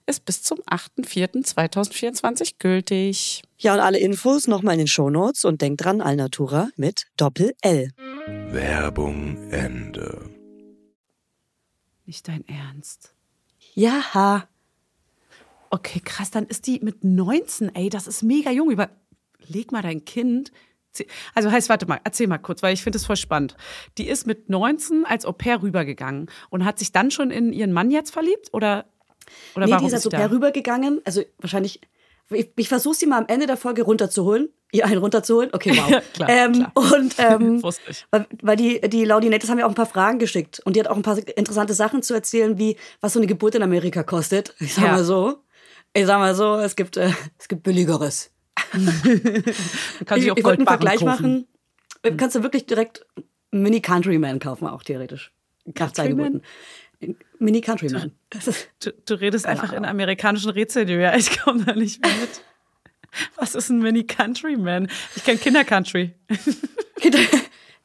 ist 0.05 0.25
bis 0.25 0.43
zum 0.43 0.59
8.4.2024 0.59 2.53
gültig. 2.59 3.43
Ja, 3.57 3.73
und 3.73 3.79
alle 3.79 3.99
Infos 3.99 4.47
nochmal 4.47 4.73
in 4.73 4.79
den 4.79 4.87
Shownotes 4.87 5.45
und 5.45 5.61
denkt 5.61 5.83
dran, 5.83 6.01
Alnatura 6.01 6.69
mit 6.75 7.07
Doppel-L. 7.17 7.91
Werbung 8.49 9.51
Ende. 9.51 10.29
Nicht 12.05 12.27
dein 12.27 12.47
Ernst. 12.47 13.13
Ja. 13.73 14.47
Okay, 15.69 16.01
krass, 16.03 16.31
dann 16.31 16.47
ist 16.47 16.67
die 16.67 16.79
mit 16.81 17.03
19, 17.03 17.73
ey, 17.75 17.89
das 17.89 18.07
ist 18.07 18.23
mega 18.23 18.51
jung. 18.51 18.71
Überleg 18.71 19.71
mal 19.71 19.81
dein 19.81 20.03
Kind. 20.03 20.51
Also 21.33 21.49
heißt, 21.49 21.69
warte 21.69 21.85
mal, 21.85 22.01
erzähl 22.03 22.27
mal 22.27 22.37
kurz, 22.37 22.61
weil 22.61 22.73
ich 22.73 22.83
finde 22.83 22.97
es 22.97 23.05
voll 23.05 23.15
spannend. 23.15 23.55
Die 23.97 24.09
ist 24.09 24.27
mit 24.27 24.49
19 24.49 25.05
als 25.05 25.25
Au 25.25 25.31
pair 25.31 25.61
rübergegangen 25.61 26.29
und 26.49 26.65
hat 26.65 26.79
sich 26.79 26.91
dann 26.91 27.11
schon 27.11 27.31
in 27.31 27.53
ihren 27.53 27.71
Mann 27.71 27.91
jetzt 27.91 28.11
verliebt? 28.11 28.49
Oder, 28.51 28.90
oder 29.55 29.65
nee, 29.65 29.71
warum 29.71 29.87
die 29.89 29.93
ist 29.95 30.05
Au 30.05 30.09
pair 30.09 30.27
da? 30.29 30.33
rübergegangen. 30.35 31.01
Also 31.05 31.23
wahrscheinlich, 31.39 31.81
ich, 32.29 32.49
ich 32.55 32.67
versuche 32.69 32.95
sie 32.95 33.05
mal 33.05 33.17
am 33.19 33.27
Ende 33.27 33.47
der 33.47 33.57
Folge 33.57 33.83
runterzuholen. 33.83 34.49
Ihr 34.73 34.85
einen 34.85 34.99
runterzuholen? 34.99 35.49
Okay, 35.51 35.71
wow. 35.75 36.01
Klar, 36.13 36.29
ähm, 36.29 36.53
klar. 36.53 36.71
Und 36.75 37.15
ähm, 37.17 37.61
ich. 37.89 38.05
weil, 38.09 38.25
weil 38.41 38.55
die, 38.55 38.79
die 38.81 39.03
Laudinettes 39.03 39.49
haben 39.49 39.59
ja 39.59 39.65
auch 39.65 39.69
ein 39.69 39.75
paar 39.75 39.85
Fragen 39.85 40.17
geschickt. 40.17 40.61
Und 40.63 40.75
die 40.75 40.79
hat 40.79 40.87
auch 40.87 40.95
ein 40.95 41.01
paar 41.01 41.17
interessante 41.35 41.73
Sachen 41.73 42.03
zu 42.03 42.13
erzählen, 42.13 42.57
wie 42.57 42.77
was 43.01 43.13
so 43.13 43.19
eine 43.19 43.27
Geburt 43.27 43.55
in 43.55 43.63
Amerika 43.63 44.03
kostet. 44.03 44.55
Ich 44.59 44.73
sag 44.73 44.85
Ja. 44.85 44.91
mal 44.93 45.03
so. 45.03 45.39
Ich 45.93 46.05
sag 46.05 46.19
mal 46.19 46.33
so, 46.35 46.55
es 46.55 46.77
gibt, 46.77 46.95
äh, 46.95 47.11
es 47.37 47.49
gibt 47.49 47.63
billigeres. 47.63 48.31
Kann 50.05 50.17
ich 50.17 50.23
sie 50.23 50.31
auch 50.31 50.37
ich 50.37 50.43
wollte 50.43 50.59
einen 50.59 50.67
Vergleich 50.67 50.99
kaufen. 50.99 51.05
machen. 51.05 51.47
Äh, 52.03 52.11
Kannst 52.13 52.35
du 52.35 52.43
wirklich 52.43 52.65
direkt 52.65 53.05
Mini 53.51 53.81
Countryman 53.81 54.39
kaufen, 54.39 54.67
auch 54.67 54.83
theoretisch. 54.83 55.33
Nach 55.77 55.91
zwei? 55.91 56.07
Geburten. 56.07 56.41
Mini 57.41 57.61
Countryman. 57.61 58.11
Du, 58.79 58.91
du 59.05 59.13
redest 59.15 59.45
Keine 59.45 59.59
einfach 59.59 59.73
in 59.73 59.83
amerikanischen 59.83 60.51
Rätseln, 60.51 60.87
Julia. 60.87 61.15
Ich 61.15 61.39
komme 61.39 61.65
da 61.65 61.73
nicht 61.73 62.01
mehr 62.05 62.13
mit. 62.15 62.29
Was 63.35 63.55
ist 63.55 63.69
ein 63.69 63.79
Mini-Countryman? 63.79 64.89
Ich 65.17 65.25
kenne 65.25 65.37
Kinder-Country. 65.37 66.13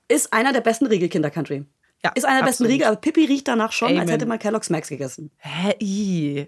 ist 0.09 0.33
einer 0.33 0.53
der 0.53 0.61
besten 0.61 0.87
Riegel 0.87 1.09
Kinder 1.09 1.31
Country. 1.31 1.65
Ja, 2.05 2.13
ist 2.15 2.25
einer 2.25 2.41
der 2.41 2.47
besten. 2.47 2.67
Riegel, 2.67 2.87
aber 2.87 2.97
Pippi 2.97 3.25
riecht 3.25 3.49
danach 3.49 3.73
schon, 3.73 3.89
als 3.89 3.99
Amen. 3.99 4.09
hätte 4.11 4.27
man 4.27 4.39
Kellogg's 4.39 4.71
Max 4.71 4.89
gegessen. 4.89 5.33
Hä? 5.39 5.75
I. 5.81 6.47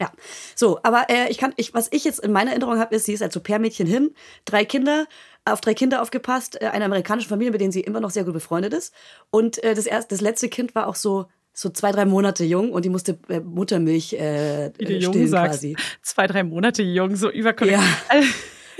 Ja, 0.00 0.12
so, 0.54 0.80
aber 0.82 1.10
äh, 1.10 1.28
ich 1.28 1.38
kann, 1.38 1.52
ich, 1.56 1.74
was 1.74 1.88
ich 1.92 2.04
jetzt 2.04 2.20
in 2.20 2.32
meiner 2.32 2.50
Erinnerung 2.50 2.78
habe, 2.78 2.94
ist, 2.94 3.04
sie 3.04 3.12
ist 3.12 3.22
als 3.22 3.36
Au-pair-Mädchen 3.36 3.86
hin, 3.86 4.14
drei 4.44 4.64
Kinder, 4.64 5.06
auf 5.44 5.60
drei 5.60 5.74
Kinder 5.74 6.02
aufgepasst, 6.02 6.60
äh, 6.60 6.66
eine 6.66 6.84
amerikanische 6.84 7.28
Familie, 7.28 7.52
mit 7.52 7.60
denen 7.60 7.72
sie 7.72 7.80
immer 7.80 8.00
noch 8.00 8.10
sehr 8.10 8.24
gut 8.24 8.32
befreundet 8.32 8.72
ist. 8.74 8.94
Und 9.30 9.62
äh, 9.62 9.74
das 9.74 9.86
erste, 9.86 10.14
das 10.14 10.20
letzte 10.20 10.48
Kind 10.48 10.74
war 10.74 10.86
auch 10.86 10.94
so, 10.94 11.26
so 11.60 11.70
zwei, 11.70 11.90
drei 11.90 12.04
Monate 12.04 12.44
jung 12.44 12.70
und 12.70 12.84
die 12.84 12.88
musste 12.88 13.18
äh, 13.28 13.40
Muttermilch 13.40 14.12
äh, 14.12 14.70
Wie 14.78 14.84
du 14.84 14.92
äh, 14.92 14.98
jung 14.98 15.12
stillen 15.12 15.28
sagst. 15.28 15.54
quasi. 15.60 15.76
Zwei, 16.02 16.28
drei 16.28 16.44
Monate 16.44 16.84
jung, 16.84 17.16
so 17.16 17.28
überkonjunktiv. 17.30 17.88
Ja. 18.12 18.22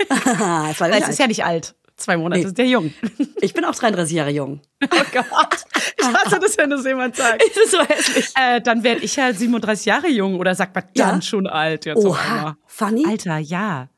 das 0.69 0.79
war 0.79 0.89
ist 1.09 1.19
ja 1.19 1.27
nicht 1.27 1.43
alt. 1.43 1.75
Zwei 1.97 2.15
Monate 2.15 2.39
Nee. 2.39 2.47
ist 2.47 2.57
der 2.57 2.67
jung. 2.67 2.93
Ich 3.41 3.53
bin 3.53 3.65
auch 3.65 3.75
33 3.75 4.15
Jahre 4.15 4.29
jung. 4.31 4.61
Oh 4.81 4.87
Gott. 5.11 5.65
Ich 5.97 6.05
hasse 6.07 6.39
das, 6.39 6.57
wenn 6.57 6.69
das 6.69 6.85
jemand 6.85 7.17
sagt. 7.17 7.41
Das 7.41 7.65
ist 7.65 7.71
so 7.71 7.79
hässlich. 7.81 8.31
Äh, 8.39 8.61
dann 8.61 8.83
werde 8.85 9.01
ich 9.01 9.17
ja 9.17 9.33
37 9.33 9.85
Jahre 9.85 10.07
jung 10.07 10.39
oder 10.39 10.55
sagt 10.55 10.73
man 10.73 10.85
dann 10.95 11.15
Ja. 11.15 11.21
schon 11.21 11.47
alt 11.47 11.85
jetzt 11.85 11.97
Oha, 12.05 12.55
funny. 12.65 13.03
Alter, 13.05 13.39
ja. 13.39 13.89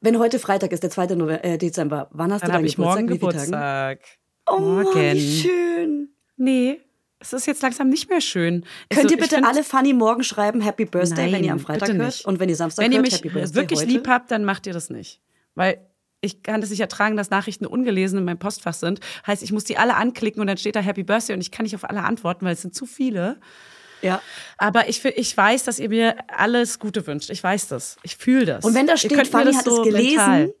Wenn 0.00 0.18
heute 0.18 0.40
Freitag 0.40 0.72
ist, 0.72 0.82
der 0.82 0.90
2. 0.90 1.14
November, 1.14 1.44
äh, 1.44 1.58
Dezember, 1.58 2.08
wann 2.12 2.32
hast 2.32 2.42
Dann 2.42 2.50
du 2.50 2.56
deinen 2.56 2.64
ich 2.66 2.76
morgen 2.78 3.06
Geburtstag? 3.06 3.44
Geburtstag. 3.46 4.00
Oh 4.48 4.58
Mann, 4.58 4.86
wie 4.86 4.98
Morgen. 4.98 5.20
schön. 5.20 6.08
Nee, 6.36 6.80
es 7.18 7.32
ist 7.32 7.46
jetzt 7.46 7.62
langsam 7.62 7.88
nicht 7.88 8.08
mehr 8.10 8.20
schön. 8.20 8.64
Könnt 8.90 9.04
Also, 9.04 9.14
ihr 9.16 9.20
bitte 9.20 9.44
alle 9.44 9.64
Funny 9.64 9.92
morgen 9.92 10.22
schreiben, 10.22 10.60
Happy 10.60 10.84
Birthday, 10.84 11.24
wenn 11.26 11.30
Nein, 11.32 11.44
ihr 11.44 11.52
am 11.52 11.58
Freitag 11.60 11.88
hört? 11.88 11.98
nicht. 11.98 12.24
Und 12.24 12.38
wenn 12.40 12.48
ihr 12.48 12.56
Samstag 12.56 12.84
Wenn 12.84 12.92
ihr 12.92 12.98
hört, 12.98 13.06
mich 13.06 13.14
Happy 13.16 13.28
Birthday 13.30 13.54
wirklich 13.54 13.80
heute? 13.80 13.88
lieb 13.90 14.08
habt, 14.08 14.30
dann 14.30 14.44
macht 14.44 14.66
ihr 14.66 14.72
das 14.72 14.90
nicht. 14.90 15.20
Weil 15.54 15.78
ich 16.20 16.42
kann 16.42 16.60
das 16.60 16.70
nicht 16.70 16.80
ertragen, 16.80 17.16
dass 17.16 17.30
Nachrichten 17.30 17.66
ungelesen 17.66 18.18
in 18.18 18.24
meinem 18.24 18.38
Postfach 18.38 18.74
sind. 18.74 19.00
Heißt, 19.26 19.42
ich 19.42 19.52
muss 19.52 19.64
die 19.64 19.78
alle 19.78 19.94
anklicken 19.96 20.40
und 20.40 20.46
dann 20.46 20.56
steht 20.58 20.76
da 20.76 20.80
Happy 20.80 21.04
Birthday 21.04 21.34
und 21.34 21.40
ich 21.40 21.50
kann 21.50 21.64
nicht 21.64 21.74
auf 21.74 21.84
alle 21.88 22.02
antworten, 22.02 22.44
weil 22.44 22.54
es 22.54 22.62
sind 22.62 22.74
zu 22.74 22.84
viele. 22.86 23.38
Ja. 24.02 24.20
Aber 24.58 24.88
ich, 24.88 25.04
ich 25.04 25.34
weiß, 25.36 25.64
dass 25.64 25.78
ihr 25.78 25.88
mir 25.88 26.16
alles 26.28 26.78
Gute 26.78 27.06
wünscht. 27.06 27.30
Ich 27.30 27.42
weiß 27.42 27.68
das. 27.68 27.96
Ich 28.02 28.16
fühle 28.16 28.44
das. 28.44 28.64
Und 28.64 28.74
wenn 28.74 28.86
da 28.86 28.92
Ihr 28.94 28.98
steht, 28.98 29.26
Fanny 29.28 29.46
das 29.46 29.56
hat 29.58 29.64
so 29.64 29.82
es 29.82 29.88
gelesen, 29.88 30.16
mental- 30.16 30.54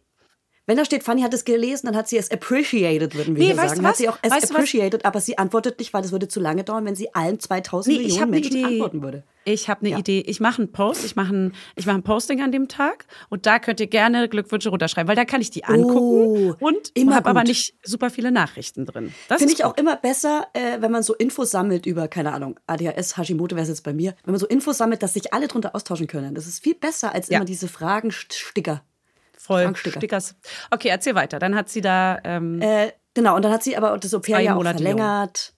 Wenn 0.66 0.76
da 0.76 0.84
steht, 0.84 1.04
Fanny 1.04 1.22
hat 1.22 1.32
es 1.32 1.44
gelesen, 1.44 1.86
dann 1.86 1.96
hat 1.96 2.08
sie 2.08 2.16
es 2.16 2.28
appreciated, 2.30 3.14
würden 3.14 3.36
wir 3.36 3.40
Nee, 3.42 3.46
hier 3.52 3.56
weißt 3.56 3.68
sagen. 3.70 3.80
du 3.82 3.86
Hat 3.86 3.92
was? 3.92 3.98
sie 3.98 4.08
auch 4.08 4.18
es 4.22 4.30
Weißt 4.32 4.50
appreciated, 4.50 5.04
aber 5.04 5.20
sie 5.20 5.38
antwortet 5.38 5.78
nicht, 5.78 5.92
weil 5.94 6.04
es 6.04 6.10
würde 6.12 6.26
zu 6.28 6.40
lange 6.40 6.64
dauern, 6.64 6.84
wenn 6.84 6.96
sie 6.96 7.14
allen 7.14 7.38
2000 7.38 7.96
Nee, 7.96 8.02
Millionen 8.02 8.22
eine 8.22 8.30
Menschen 8.32 8.52
Idee. 8.56 8.64
antworten 8.64 9.02
würde. 9.02 9.22
Ich 9.44 9.68
habe 9.68 9.82
eine 9.82 9.90
Ja. 9.90 9.98
Idee. 9.98 10.24
Ich 10.26 10.40
mache 10.40 10.62
einen 10.62 10.72
Post, 10.72 11.04
ich 11.04 11.14
mache 11.14 11.32
ein, 11.32 11.52
ich 11.76 11.86
mach 11.86 11.94
ein 11.94 12.02
Posting 12.02 12.42
an 12.42 12.50
dem 12.50 12.66
Tag 12.66 13.06
und 13.28 13.46
da 13.46 13.60
könnt 13.60 13.78
ihr 13.78 13.86
gerne 13.86 14.28
Glückwünsche 14.28 14.70
runterschreiben, 14.70 15.06
weil 15.08 15.14
da 15.14 15.24
kann 15.24 15.40
ich 15.40 15.50
die 15.50 15.64
angucken 15.64 16.56
Oh, 16.60 16.66
und 16.66 16.92
habe 17.14 17.30
aber 17.30 17.44
nicht 17.44 17.74
super 17.84 18.10
viele 18.10 18.32
Nachrichten 18.32 18.86
drin. 18.86 19.14
Das 19.28 19.38
Finde 19.38 19.54
ich 19.54 19.64
auch 19.64 19.70
gut. 19.76 19.80
immer 19.80 19.94
besser, 19.94 20.48
äh, 20.52 20.80
wenn 20.80 20.90
man 20.90 21.04
so 21.04 21.14
Infos 21.14 21.52
sammelt 21.52 21.86
über, 21.86 22.08
keine 22.08 22.32
Ahnung, 22.32 22.58
ADHS, 22.66 23.16
Hashimoto 23.16 23.54
wäre 23.54 23.62
es 23.62 23.68
jetzt 23.68 23.84
bei 23.84 23.92
mir, 23.92 24.16
wenn 24.24 24.32
man 24.32 24.40
so 24.40 24.46
Infos 24.48 24.78
sammelt, 24.78 25.00
dass 25.04 25.14
sich 25.14 25.32
alle 25.32 25.46
drunter 25.46 25.76
austauschen 25.76 26.08
können. 26.08 26.34
Das 26.34 26.48
ist 26.48 26.60
viel 26.64 26.74
besser 26.74 27.14
als 27.14 27.28
Ja. 27.28 27.36
immer 27.36 27.44
diese 27.44 27.68
Fragensticker. 27.68 28.82
Voll. 29.46 29.74
Stickers. 29.76 30.34
Okay, 30.70 30.88
erzähl 30.88 31.14
weiter. 31.14 31.38
Dann 31.38 31.54
hat 31.54 31.68
sie 31.68 31.80
da 31.80 32.18
ähm, 32.24 32.60
Äh, 32.60 32.92
genau, 33.14 33.36
und 33.36 33.44
dann 33.44 33.52
hat 33.52 33.62
sie 33.62 33.76
aber 33.76 33.96
das 33.98 34.12
Au-pair-Jahr 34.14 34.56
auch 34.56 34.62
verlängert. 34.62 35.52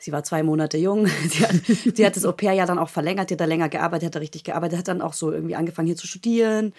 Sie 0.00 0.12
war 0.12 0.22
zwei 0.22 0.42
Monate 0.44 0.78
jung. 0.78 1.06
Sie 1.28 1.44
hat, 1.44 1.56
sie 1.96 2.06
hat 2.06 2.14
das 2.14 2.24
Au-pair-Jahr 2.24 2.68
dann 2.68 2.78
auch 2.78 2.88
verlängert, 2.88 3.30
die 3.30 3.34
hat 3.34 3.40
da 3.40 3.46
länger 3.46 3.68
gearbeitet, 3.68 4.06
hat 4.06 4.14
da 4.14 4.20
richtig 4.20 4.44
gearbeitet, 4.44 4.78
hat 4.78 4.86
dann 4.86 5.02
auch 5.02 5.12
so 5.12 5.32
irgendwie 5.32 5.56
angefangen 5.56 5.86
hier 5.88 5.96
zu 5.96 6.06
studieren. 6.06 6.72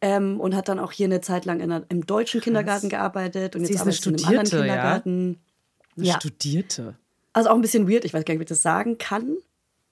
Ähm, 0.00 0.40
und 0.40 0.54
hat 0.54 0.68
dann 0.68 0.78
auch 0.78 0.92
hier 0.92 1.06
eine 1.06 1.20
Zeit 1.20 1.44
lang 1.44 1.60
in 1.60 1.70
im 1.88 2.06
deutschen 2.06 2.40
Kindergarten 2.40 2.88
gearbeitet 2.88 3.54
und 3.54 3.66
Sie 3.66 3.72
jetzt 3.72 3.82
eine 3.82 3.90
arbeitet 3.90 4.02
sie 4.02 4.10
in 4.10 4.16
einem 4.16 4.24
anderen 4.24 4.46
Studierte, 4.46 4.66
ja? 4.66 4.74
Kindergarten. 4.74 5.40
Ja. 5.96 6.14
Studierte. 6.14 6.96
Also 7.32 7.50
auch 7.50 7.54
ein 7.54 7.60
bisschen 7.60 7.88
weird, 7.88 8.04
ich 8.04 8.14
weiß 8.14 8.24
gar 8.24 8.32
nicht, 8.32 8.38
ob 8.38 8.42
ich 8.42 8.48
das 8.48 8.62
sagen 8.62 8.96
kann. 8.98 9.36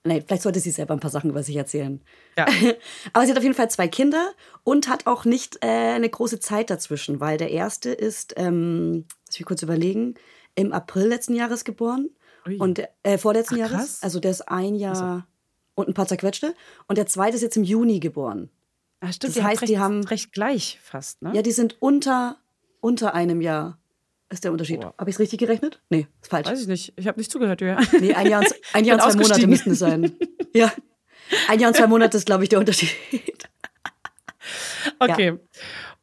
Nee, 0.05 0.21
vielleicht 0.25 0.43
sollte 0.43 0.59
sie 0.61 0.71
selber 0.71 0.93
ein 0.93 0.99
paar 1.01 1.09
Sachen 1.11 1.29
über 1.29 1.43
sich 1.43 1.55
erzählen. 1.57 2.01
Ja. 2.37 2.45
Aber 3.13 3.25
sie 3.25 3.31
hat 3.31 3.37
auf 3.37 3.43
jeden 3.43 3.55
Fall 3.55 3.69
zwei 3.69 3.87
Kinder 3.87 4.31
und 4.63 4.87
hat 4.87 5.07
auch 5.07 5.25
nicht 5.25 5.57
äh, 5.61 5.67
eine 5.67 6.09
große 6.09 6.39
Zeit 6.39 6.69
dazwischen, 6.69 7.19
weil 7.19 7.37
der 7.37 7.51
erste 7.51 7.89
ist, 7.89 8.33
ähm, 8.37 9.05
lass 9.27 9.37
mich 9.39 9.45
kurz 9.45 9.61
überlegen, 9.61 10.15
im 10.55 10.71
April 10.71 11.07
letzten 11.07 11.35
Jahres 11.35 11.65
geboren. 11.65 12.09
Ui. 12.47 12.57
Und 12.57 12.81
äh, 13.03 13.17
vorletzten 13.17 13.55
Ach, 13.55 13.71
Jahres. 13.71 14.01
Also 14.01 14.19
der 14.21 14.31
ist 14.31 14.47
ein 14.47 14.75
Jahr 14.75 15.27
und 15.75 15.89
ein 15.89 15.93
paar 15.93 16.07
zerquetschte. 16.07 16.53
Und 16.87 16.97
der 16.97 17.05
zweite 17.05 17.35
ist 17.35 17.41
jetzt 17.41 17.57
im 17.57 17.63
Juni 17.65 17.99
geboren. 17.99 18.49
Ah, 19.01 19.11
stimmt, 19.11 19.35
Das 19.35 19.43
heißt, 19.43 19.61
recht, 19.63 19.69
die 19.69 19.79
haben- 19.79 20.03
recht 20.05 20.31
gleich 20.31 20.79
fast, 20.81 21.21
ne? 21.21 21.31
Ja, 21.33 21.41
die 21.41 21.51
sind 21.51 21.75
unter, 21.81 22.37
unter 22.81 23.13
einem 23.15 23.41
Jahr. 23.41 23.78
Ist 24.31 24.43
der 24.43 24.51
Unterschied. 24.51 24.81
Boah. 24.81 24.93
Habe 24.97 25.09
ich 25.09 25.15
es 25.15 25.19
richtig 25.19 25.39
gerechnet? 25.39 25.81
Nee, 25.89 26.07
ist 26.21 26.29
falsch. 26.29 26.47
Weiß 26.47 26.61
ich 26.61 26.67
nicht. 26.67 26.93
Ich 26.97 27.07
habe 27.07 27.19
nicht 27.19 27.31
zugehört, 27.31 27.61
ja. 27.61 27.79
Nee, 27.99 28.13
ein 28.13 28.27
Jahr 28.27 28.41
und, 28.41 28.53
ein 28.73 28.85
Jahr 28.85 29.03
und 29.03 29.11
zwei 29.11 29.19
Monate 29.19 29.47
müssten 29.47 29.71
es 29.71 29.79
sein. 29.79 30.15
Ja. 30.53 30.71
Ein 31.47 31.59
Jahr 31.59 31.69
und 31.69 31.75
zwei 31.75 31.87
Monate 31.87 32.17
ist, 32.17 32.25
glaube 32.25 32.43
ich, 32.43 32.49
der 32.49 32.59
Unterschied. 32.59 32.91
Okay. 34.99 35.37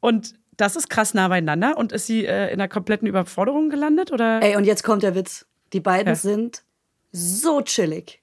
Und 0.01 0.35
das 0.57 0.77
ist 0.77 0.89
krass 0.89 1.15
nah 1.15 1.29
beieinander. 1.29 1.77
Und 1.77 1.93
ist 1.93 2.07
sie 2.07 2.25
äh, 2.27 2.47
in 2.47 2.55
einer 2.61 2.69
kompletten 2.69 3.09
Überforderung 3.09 3.71
gelandet? 3.71 4.13
Oder? 4.13 4.41
Ey, 4.43 4.57
und 4.57 4.65
jetzt 4.65 4.83
kommt 4.85 5.03
der 5.03 5.15
Witz. 5.15 5.47
Die 5.73 5.81
beiden 5.81 6.09
Ja. 6.09 6.15
sind 6.15 6.63
so 7.13 7.61
chillig. 7.63 8.23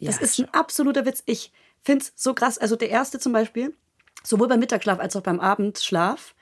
Das 0.00 0.16
Ja, 0.16 0.22
ist 0.22 0.38
ein 0.40 0.48
absoluter 0.52 1.06
Witz. 1.06 1.22
Ich 1.26 1.52
finde 1.82 2.04
es 2.04 2.12
so 2.16 2.34
krass. 2.34 2.58
Also 2.58 2.76
der 2.76 2.90
erste 2.90 3.18
zum 3.18 3.32
Beispiel, 3.32 3.74
sowohl 4.22 4.48
beim 4.48 4.60
Mittagsschlaf 4.60 4.98
als 4.98 5.16
auch 5.16 5.22
beim 5.22 5.40
Abendschlaf, 5.40 6.34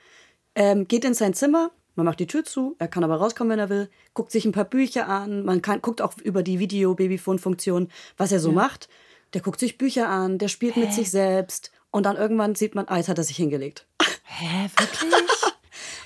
ähm, 0.55 0.87
geht 0.87 1.05
in 1.05 1.13
sein 1.13 1.33
Zimmer, 1.33 1.71
man 1.95 2.05
macht 2.05 2.19
die 2.19 2.27
Tür 2.27 2.43
zu, 2.43 2.75
er 2.79 2.87
kann 2.87 3.03
aber 3.03 3.15
rauskommen, 3.17 3.51
wenn 3.51 3.59
er 3.59 3.69
will, 3.69 3.89
guckt 4.13 4.31
sich 4.31 4.45
ein 4.45 4.51
paar 4.51 4.65
Bücher 4.65 5.07
an, 5.07 5.43
man 5.45 5.61
kann, 5.61 5.81
guckt 5.81 6.01
auch 6.01 6.13
über 6.23 6.41
die 6.43 6.59
Video-Babyphone-Funktion, 6.59 7.89
was 8.17 8.31
er 8.31 8.39
so 8.39 8.51
macht. 8.51 8.89
Der 9.33 9.41
guckt 9.41 9.59
sich 9.59 9.77
Bücher 9.77 10.09
an, 10.09 10.37
der 10.37 10.47
spielt 10.47 10.77
mit 10.77 10.93
sich 10.93 11.09
selbst 11.11 11.71
und 11.91 12.05
dann 12.05 12.15
irgendwann 12.17 12.55
sieht 12.55 12.75
man, 12.75 12.87
ah, 12.87 12.97
jetzt 12.97 13.09
hat 13.09 13.17
er 13.17 13.23
sich 13.23 13.37
hingelegt. 13.37 13.87
Hä, 14.23 14.69
wirklich? 14.77 15.13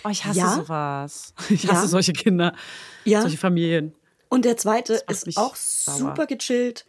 Oh, 0.03 0.10
ich 0.10 0.25
hasse 0.25 0.39
Ja. 0.39 0.56
sowas. 0.56 1.34
Ich 1.50 1.67
hasse 1.67 1.84
Ja. 1.84 1.88
solche 1.88 2.13
Kinder, 2.13 2.53
Ja. 3.03 3.22
solche 3.22 3.38
Familien. 3.38 3.94
Und 4.29 4.46
der 4.46 4.58
zweite 4.58 5.01
ist 5.10 5.38
auch 5.38 5.56
sauer. 5.56 5.96
super 5.98 6.25
gechillt. 6.27 6.86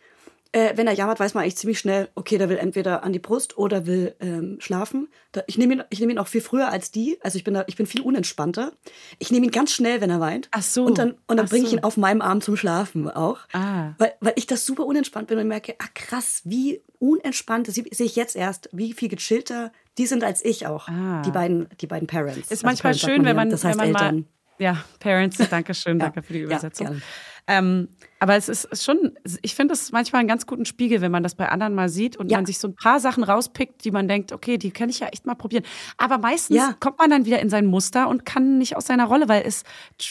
Äh, 0.52 0.76
wenn 0.76 0.86
er 0.86 0.94
jammert, 0.94 1.20
weiß 1.20 1.34
man 1.34 1.42
eigentlich 1.42 1.56
ziemlich 1.56 1.78
schnell, 1.78 2.08
okay, 2.14 2.38
der 2.38 2.48
will 2.48 2.56
entweder 2.56 3.02
an 3.02 3.12
die 3.12 3.18
Brust 3.18 3.58
oder 3.58 3.86
will 3.86 4.14
ähm, 4.20 4.56
schlafen. 4.60 5.08
Da, 5.32 5.42
ich 5.46 5.58
nehme 5.58 5.74
ihn, 5.74 5.82
ich 5.90 6.00
nehme 6.00 6.12
ihn 6.12 6.18
auch 6.18 6.26
viel 6.26 6.40
früher 6.40 6.70
als 6.70 6.90
die. 6.90 7.18
Also 7.22 7.36
ich 7.36 7.44
bin 7.44 7.52
da, 7.52 7.64
ich 7.66 7.76
bin 7.76 7.84
viel 7.86 8.00
unentspannter. 8.00 8.72
Ich 9.18 9.30
nehme 9.30 9.44
ihn 9.46 9.52
ganz 9.52 9.72
schnell, 9.72 10.00
wenn 10.00 10.08
er 10.08 10.20
weint. 10.20 10.48
Ach 10.52 10.62
so. 10.62 10.86
Und 10.86 10.96
dann, 10.96 11.16
und 11.26 11.36
dann 11.36 11.46
bringe 11.46 11.64
ich 11.64 11.70
so. 11.70 11.76
ihn 11.76 11.84
auf 11.84 11.98
meinem 11.98 12.22
Arm 12.22 12.40
zum 12.40 12.56
Schlafen 12.56 13.10
auch. 13.10 13.40
Ah. 13.52 13.92
Weil, 13.98 14.14
weil 14.20 14.32
ich 14.36 14.46
das 14.46 14.64
super 14.64 14.86
unentspannt 14.86 15.28
bin 15.28 15.38
und 15.38 15.48
merke, 15.48 15.74
ah 15.78 15.88
krass, 15.94 16.40
wie 16.44 16.80
unentspannt, 16.98 17.68
das 17.68 17.74
sehe 17.74 17.84
ich 17.90 18.16
jetzt 18.16 18.34
erst, 18.34 18.70
wie 18.72 18.94
viel 18.94 19.08
gechillter 19.08 19.70
die 19.98 20.06
sind 20.06 20.24
als 20.24 20.44
ich 20.44 20.66
auch. 20.66 20.88
Ah. 20.88 21.22
Die 21.26 21.30
beiden, 21.30 21.68
die 21.80 21.86
beiden 21.86 22.06
Parents. 22.06 22.38
Ist 22.38 22.52
Also 22.52 22.66
manchmal 22.66 22.92
Parents 22.92 23.00
schön, 23.00 23.18
wenn 23.18 23.26
hier, 23.26 23.34
man, 23.34 23.50
das 23.50 23.64
wenn 23.64 23.70
heißt 23.70 23.78
man 23.78 23.92
mal. 23.92 24.02
Eltern. 24.02 24.26
Ja, 24.58 24.84
Parents, 24.98 25.36
danke 25.50 25.74
schön, 25.74 25.98
Ja, 26.00 26.06
danke 26.06 26.22
für 26.22 26.32
die 26.32 26.40
ja, 26.40 26.46
Übersetzung. 26.46 26.86
gerne. 26.86 27.02
Ähm, 27.48 27.88
aber 28.20 28.36
es 28.36 28.48
ist 28.48 28.64
ist 28.66 28.84
schon, 28.84 29.16
ich 29.42 29.54
finde 29.54 29.74
es 29.74 29.90
manchmal 29.92 30.20
einen 30.20 30.28
ganz 30.28 30.46
guten 30.46 30.64
Spiegel, 30.64 31.00
wenn 31.00 31.10
man 31.12 31.22
das 31.22 31.34
bei 31.34 31.48
anderen 31.48 31.74
mal 31.74 31.88
sieht 31.88 32.16
und 32.16 32.30
Ja. 32.30 32.36
man 32.38 32.46
sich 32.46 32.58
so 32.58 32.68
ein 32.68 32.74
paar 32.74 33.00
Sachen 33.00 33.24
rauspickt, 33.24 33.84
die 33.84 33.90
man 33.90 34.06
denkt, 34.08 34.32
okay, 34.32 34.58
die 34.58 34.70
kann 34.70 34.88
ich 34.88 35.00
ja 35.00 35.06
echt 35.08 35.24
mal 35.26 35.34
probieren. 35.34 35.64
Aber 35.96 36.18
meistens 36.18 36.56
Ja. 36.56 36.74
kommt 36.78 36.98
man 36.98 37.10
dann 37.10 37.24
wieder 37.26 37.40
in 37.40 37.48
sein 37.50 37.66
Muster 37.66 38.08
und 38.08 38.24
kann 38.26 38.58
nicht 38.58 38.76
aus 38.76 38.86
seiner 38.86 39.06
Rolle, 39.06 39.28
weil 39.28 39.42
es 39.46 39.64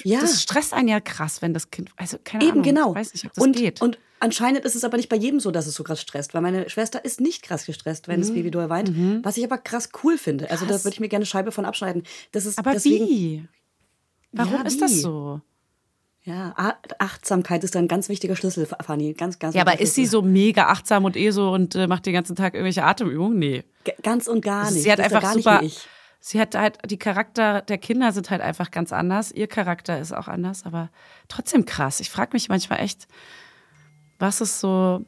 Ja. 0.04 0.20
das 0.20 0.42
stresst 0.42 0.74
einen 0.74 0.88
ja 0.88 1.00
krass, 1.00 1.42
wenn 1.42 1.54
das 1.54 1.70
Kind, 1.70 1.90
also 1.98 2.18
keine 2.24 2.44
Eben 2.44 2.52
Ahnung, 2.54 2.64
genau. 2.64 2.90
ich 2.92 2.96
weiß 2.98 3.14
nicht, 3.14 3.26
ob 3.26 3.34
das 3.34 3.44
und, 3.44 3.56
geht. 3.56 3.82
Und 3.82 4.00
anscheinend 4.22 4.64
ist 4.66 4.76
es 4.76 4.84
aber 4.86 4.98
nicht 4.98 5.10
bei 5.10 5.18
jedem 5.18 5.40
so, 5.40 5.52
dass 5.52 5.68
es 5.68 5.76
so 5.76 5.84
krass 5.84 6.02
stresst, 6.02 6.34
weil 6.34 6.42
meine 6.42 6.70
Schwester 6.70 7.04
ist 7.06 7.20
nicht 7.22 7.44
krass 7.44 7.66
gestresst, 7.66 8.08
wenn 8.08 8.22
das 8.22 8.34
Baby 8.34 8.52
doll 8.52 8.70
weint, 8.70 8.92
was 9.24 9.36
ich 9.38 9.44
aber 9.44 9.58
krass 9.58 9.90
cool 10.04 10.18
finde. 10.18 10.50
Also 10.50 10.66
da 10.66 10.70
Mhm. 10.72 10.76
Krass. 10.76 10.86
würde 10.86 10.94
ich 10.96 11.00
mir 11.02 11.10
gerne 11.10 11.24
eine 11.24 11.28
Scheibe 11.28 11.52
von 11.52 11.66
abschneiden. 11.66 12.04
Das 12.32 12.46
ist 12.46 12.58
aber 12.58 12.72
deswegen, 12.72 13.06
wie? 13.06 13.48
Warum 14.32 14.54
Ja, 14.56 14.62
ist 14.62 14.78
wie? 14.78 14.80
das 14.80 15.02
so? 15.02 15.42
Ja, 16.28 16.54
Achtsamkeit 17.00 17.64
ist 17.64 17.76
ein 17.78 17.88
ganz 17.88 18.10
wichtiger 18.10 18.36
Schlüssel, 18.36 18.66
Fanny. 18.66 19.14
Ganz, 19.14 19.40
ganz 19.40 19.56
Ja, 19.56 19.62
aber 19.62 19.80
ist 19.80 19.96
sie 19.96 20.06
so 20.06 20.22
mega 20.22 20.68
achtsam 20.68 21.06
und 21.06 21.16
eh 21.16 21.32
so 21.32 21.52
und 21.52 21.74
äh, 21.76 21.88
macht 21.88 22.06
den 22.06 22.12
ganzen 22.12 22.36
Tag 22.36 22.54
irgendwelche 22.54 22.84
Atemübungen? 22.84 23.40
Nee. 23.40 23.64
G- 23.86 23.94
Ganz 24.04 24.28
und 24.28 24.42
gar 24.42 24.70
nicht. 24.70 24.84
Sie 24.84 24.92
hat 24.92 25.00
Das 25.00 25.06
einfach 25.06 25.22
gar 25.22 25.34
super. 25.36 25.62
Sie 26.20 26.42
hat 26.42 26.54
halt, 26.56 26.80
die 26.92 26.98
Charakter 26.98 27.62
der 27.62 27.78
Kinder 27.78 28.12
sind 28.12 28.30
halt 28.30 28.42
einfach 28.42 28.72
ganz 28.72 28.92
anders. 28.92 29.32
Ihr 29.32 29.48
Charakter 29.48 30.00
ist 30.00 30.12
auch 30.12 30.28
anders, 30.28 30.66
aber 30.66 30.90
trotzdem 31.30 31.64
krass. 31.64 32.02
Ich 32.02 32.10
frage 32.10 32.32
mich 32.34 32.50
manchmal 32.50 32.82
echt, 32.82 33.08
was 34.20 34.42
es 34.42 34.60
so 34.60 35.06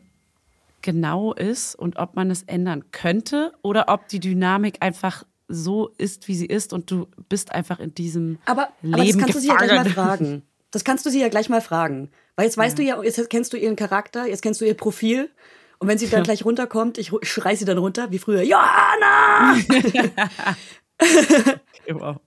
genau 0.81 1.33
ist 1.33 1.75
und 1.75 1.97
ob 1.97 2.15
man 2.15 2.31
es 2.31 2.43
ändern 2.43 2.85
könnte 2.93 3.51
oder 3.61 3.89
ob 3.89 4.07
die 4.07 4.21
Dynamik 4.21 4.77
einfach 4.79 5.25
so 5.49 5.89
ist, 5.97 6.29
wie 6.29 6.35
sie 6.35 6.45
ist 6.45 6.71
und 6.71 6.89
du 6.91 7.07
bist 7.27 7.51
einfach 7.51 7.79
in 7.79 7.93
diesem 7.93 8.37
Aber, 8.45 8.61
aber 8.61 8.71
das 8.97 9.05
Leben 9.05 9.19
kannst 9.19 9.35
du 9.35 9.39
sie 9.39 9.47
ja 9.47 9.55
gleich 9.57 9.71
mal 9.71 9.83
gefangen. 9.83 10.17
fragen. 10.17 10.43
Das 10.71 10.83
kannst 10.83 11.05
du 11.05 11.09
sie 11.09 11.19
ja 11.19 11.29
gleich 11.29 11.49
mal 11.49 11.61
fragen. 11.61 12.11
Weil 12.35 12.45
jetzt 12.45 12.57
weißt 12.57 12.77
du 12.77 12.83
ja, 12.83 13.01
jetzt 13.03 13.29
kennst 13.29 13.53
du 13.53 13.57
ihren 13.57 13.75
Charakter, 13.75 14.25
jetzt 14.27 14.41
kennst 14.41 14.61
du 14.61 14.65
ihr 14.65 14.75
Profil. 14.75 15.29
Und 15.79 15.87
wenn 15.87 15.97
sie 15.97 16.09
dann 16.09 16.23
gleich 16.23 16.43
runterkommt, 16.45 16.97
ich, 16.97 17.11
schrei 17.23 17.55
sie 17.55 17.65
dann 17.65 17.77
runter, 17.77 18.11
wie 18.11 18.19
früher, 18.19 18.41
Johanna! 18.43 19.55
Wow. 21.91 22.17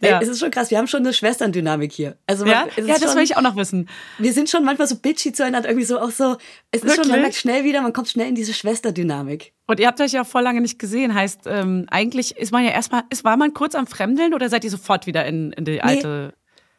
Ey, 0.00 0.10
Ja. 0.10 0.20
es 0.20 0.28
ist 0.28 0.38
schon 0.38 0.50
krass, 0.50 0.70
wir 0.70 0.78
haben 0.78 0.86
schon 0.86 1.00
eine 1.00 1.12
Schwesterndynamik 1.12 1.90
hier. 1.92 2.16
Also 2.26 2.44
man- 2.44 2.52
Ja, 2.52 2.66
es 2.70 2.78
ist 2.78 2.86
ja 2.86 2.94
das 2.94 3.02
schon, 3.04 3.16
will 3.16 3.24
ich 3.24 3.36
auch 3.36 3.40
noch 3.42 3.56
wissen. 3.56 3.88
Wir 4.18 4.32
sind 4.32 4.48
schon 4.50 4.62
manchmal 4.64 4.86
so 4.86 4.96
bitchy 4.96 5.32
zueinander, 5.32 5.68
irgendwie 5.68 5.86
so 5.86 5.98
auch 5.98 6.10
so, 6.10 6.36
es 6.70 6.82
ist 6.84 6.94
schon, 6.94 7.04
man 7.04 7.08
Wirklich? 7.08 7.22
merkt 7.22 7.34
schnell 7.36 7.64
wieder, 7.64 7.80
man 7.82 7.92
kommt 7.92 8.08
schnell 8.08 8.28
in 8.28 8.34
diese 8.34 8.52
Schwesterdynamik. 8.54 9.52
Und 9.66 9.80
ihr 9.80 9.86
habt 9.88 10.00
euch 10.00 10.12
ja 10.12 10.22
vor 10.24 10.42
lange 10.42 10.60
nicht 10.60 10.78
gesehen. 10.78 11.14
Heißt, 11.14 11.40
ähm, 11.46 11.86
eigentlich 11.90 12.36
ist 12.36 12.52
man 12.52 12.62
ja 12.64 12.70
erstmal, 12.70 13.02
ist, 13.10 13.24
war 13.24 13.36
man 13.36 13.52
kurz 13.54 13.74
am 13.74 13.86
Fremdeln 13.86 14.34
oder 14.34 14.48
seid 14.48 14.62
ihr 14.64 14.70
sofort 14.70 15.06
wieder 15.06 15.24
in, 15.26 15.52
in 15.52 15.64
die 15.64 15.80
alte? 15.82 16.34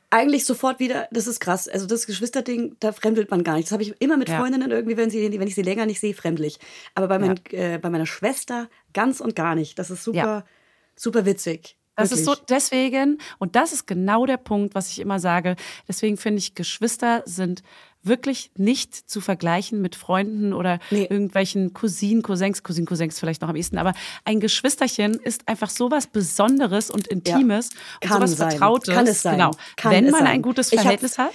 Eigentlich 0.09 0.45
sofort 0.45 0.79
wieder, 0.79 1.07
das 1.11 1.27
ist 1.27 1.39
krass. 1.41 1.67
Also 1.67 1.85
das 1.85 2.05
Geschwisterding, 2.07 2.77
da 2.79 2.93
fremdelt 2.93 3.29
man 3.29 3.43
gar 3.43 3.55
nicht. 3.55 3.65
Das 3.67 3.73
habe 3.73 3.83
ich 3.83 3.93
immer 3.99 4.15
mit 4.17 4.29
Ja. 4.29 4.39
Freundinnen 4.39 4.71
irgendwie, 4.71 4.95
wenn, 4.95 5.09
sie, 5.09 5.37
wenn 5.39 5.47
ich 5.47 5.55
sie 5.55 5.63
länger 5.63 5.85
nicht 5.85 5.99
sehe, 5.99 6.13
fremdlich. 6.13 6.59
Aber 6.95 7.07
bei, 7.07 7.19
mein, 7.19 7.39
äh, 7.51 7.77
bei 7.77 7.89
meiner 7.89 8.05
Schwester 8.05 8.69
ganz 8.93 9.19
und 9.19 9.35
gar 9.35 9.53
nicht. 9.55 9.77
Das 9.77 9.89
ist 9.89 10.03
super, 10.03 10.17
Ja. 10.17 10.45
super 10.95 11.25
witzig. 11.25 11.76
Das 11.97 12.11
ist 12.11 12.25
so, 12.25 12.31
Wirklich. 12.31 12.45
deswegen, 12.49 13.17
und 13.39 13.55
das 13.55 13.73
ist 13.73 13.87
genau 13.87 14.25
der 14.25 14.37
Punkt, 14.37 14.75
was 14.75 14.89
ich 14.89 14.99
immer 14.99 15.19
sage, 15.19 15.55
deswegen 15.87 16.15
finde 16.15 16.37
ich, 16.39 16.53
Geschwister 16.55 17.23
sind 17.25 17.63
wirklich 18.03 18.51
nicht 18.55 18.93
zu 18.93 19.19
vergleichen 19.19 19.81
mit 19.81 19.95
Freunden 19.95 20.53
oder 20.53 20.79
Nee. 20.91 21.03
irgendwelchen 21.09 21.73
Cousinen, 21.73 22.21
Cousins, 22.21 22.61
Cousin, 22.63 22.85
Cousins 22.85 23.19
vielleicht 23.19 23.41
noch 23.41 23.49
am 23.49 23.55
ehesten, 23.55 23.79
aber 23.79 23.93
ein 24.23 24.39
Geschwisterchen 24.39 25.15
ist 25.15 25.47
einfach 25.49 25.69
sowas 25.71 26.05
Besonderes 26.07 26.89
und 26.91 27.07
Intimes 27.07 27.71
und 27.71 28.01
Kann 28.09 28.17
sowas 28.17 28.37
sein. 28.37 28.51
Vertrautes. 28.51 28.93
Kann 28.93 29.07
es 29.07 29.21
sein. 29.23 29.33
Genau. 29.37 29.51
Kann 29.75 29.91
Wenn 29.91 30.05
man 30.11 30.21
sein. 30.21 30.27
ein 30.27 30.41
gutes 30.43 30.71
Ich 30.71 30.77
hab- 30.77 30.83
Verhältnis 30.83 31.17
hat. 31.17 31.33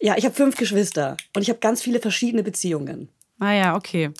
Ja, 0.00 0.16
ich 0.18 0.24
habe 0.26 0.34
fünf 0.34 0.56
Geschwister 0.56 1.16
und 1.34 1.42
ich 1.42 1.48
habe 1.48 1.58
ganz 1.58 1.80
viele 1.80 2.00
verschiedene 2.00 2.42
Beziehungen. 2.42 3.08
Ah 3.42 3.54
ja, 3.54 3.74
okay. 3.74 4.10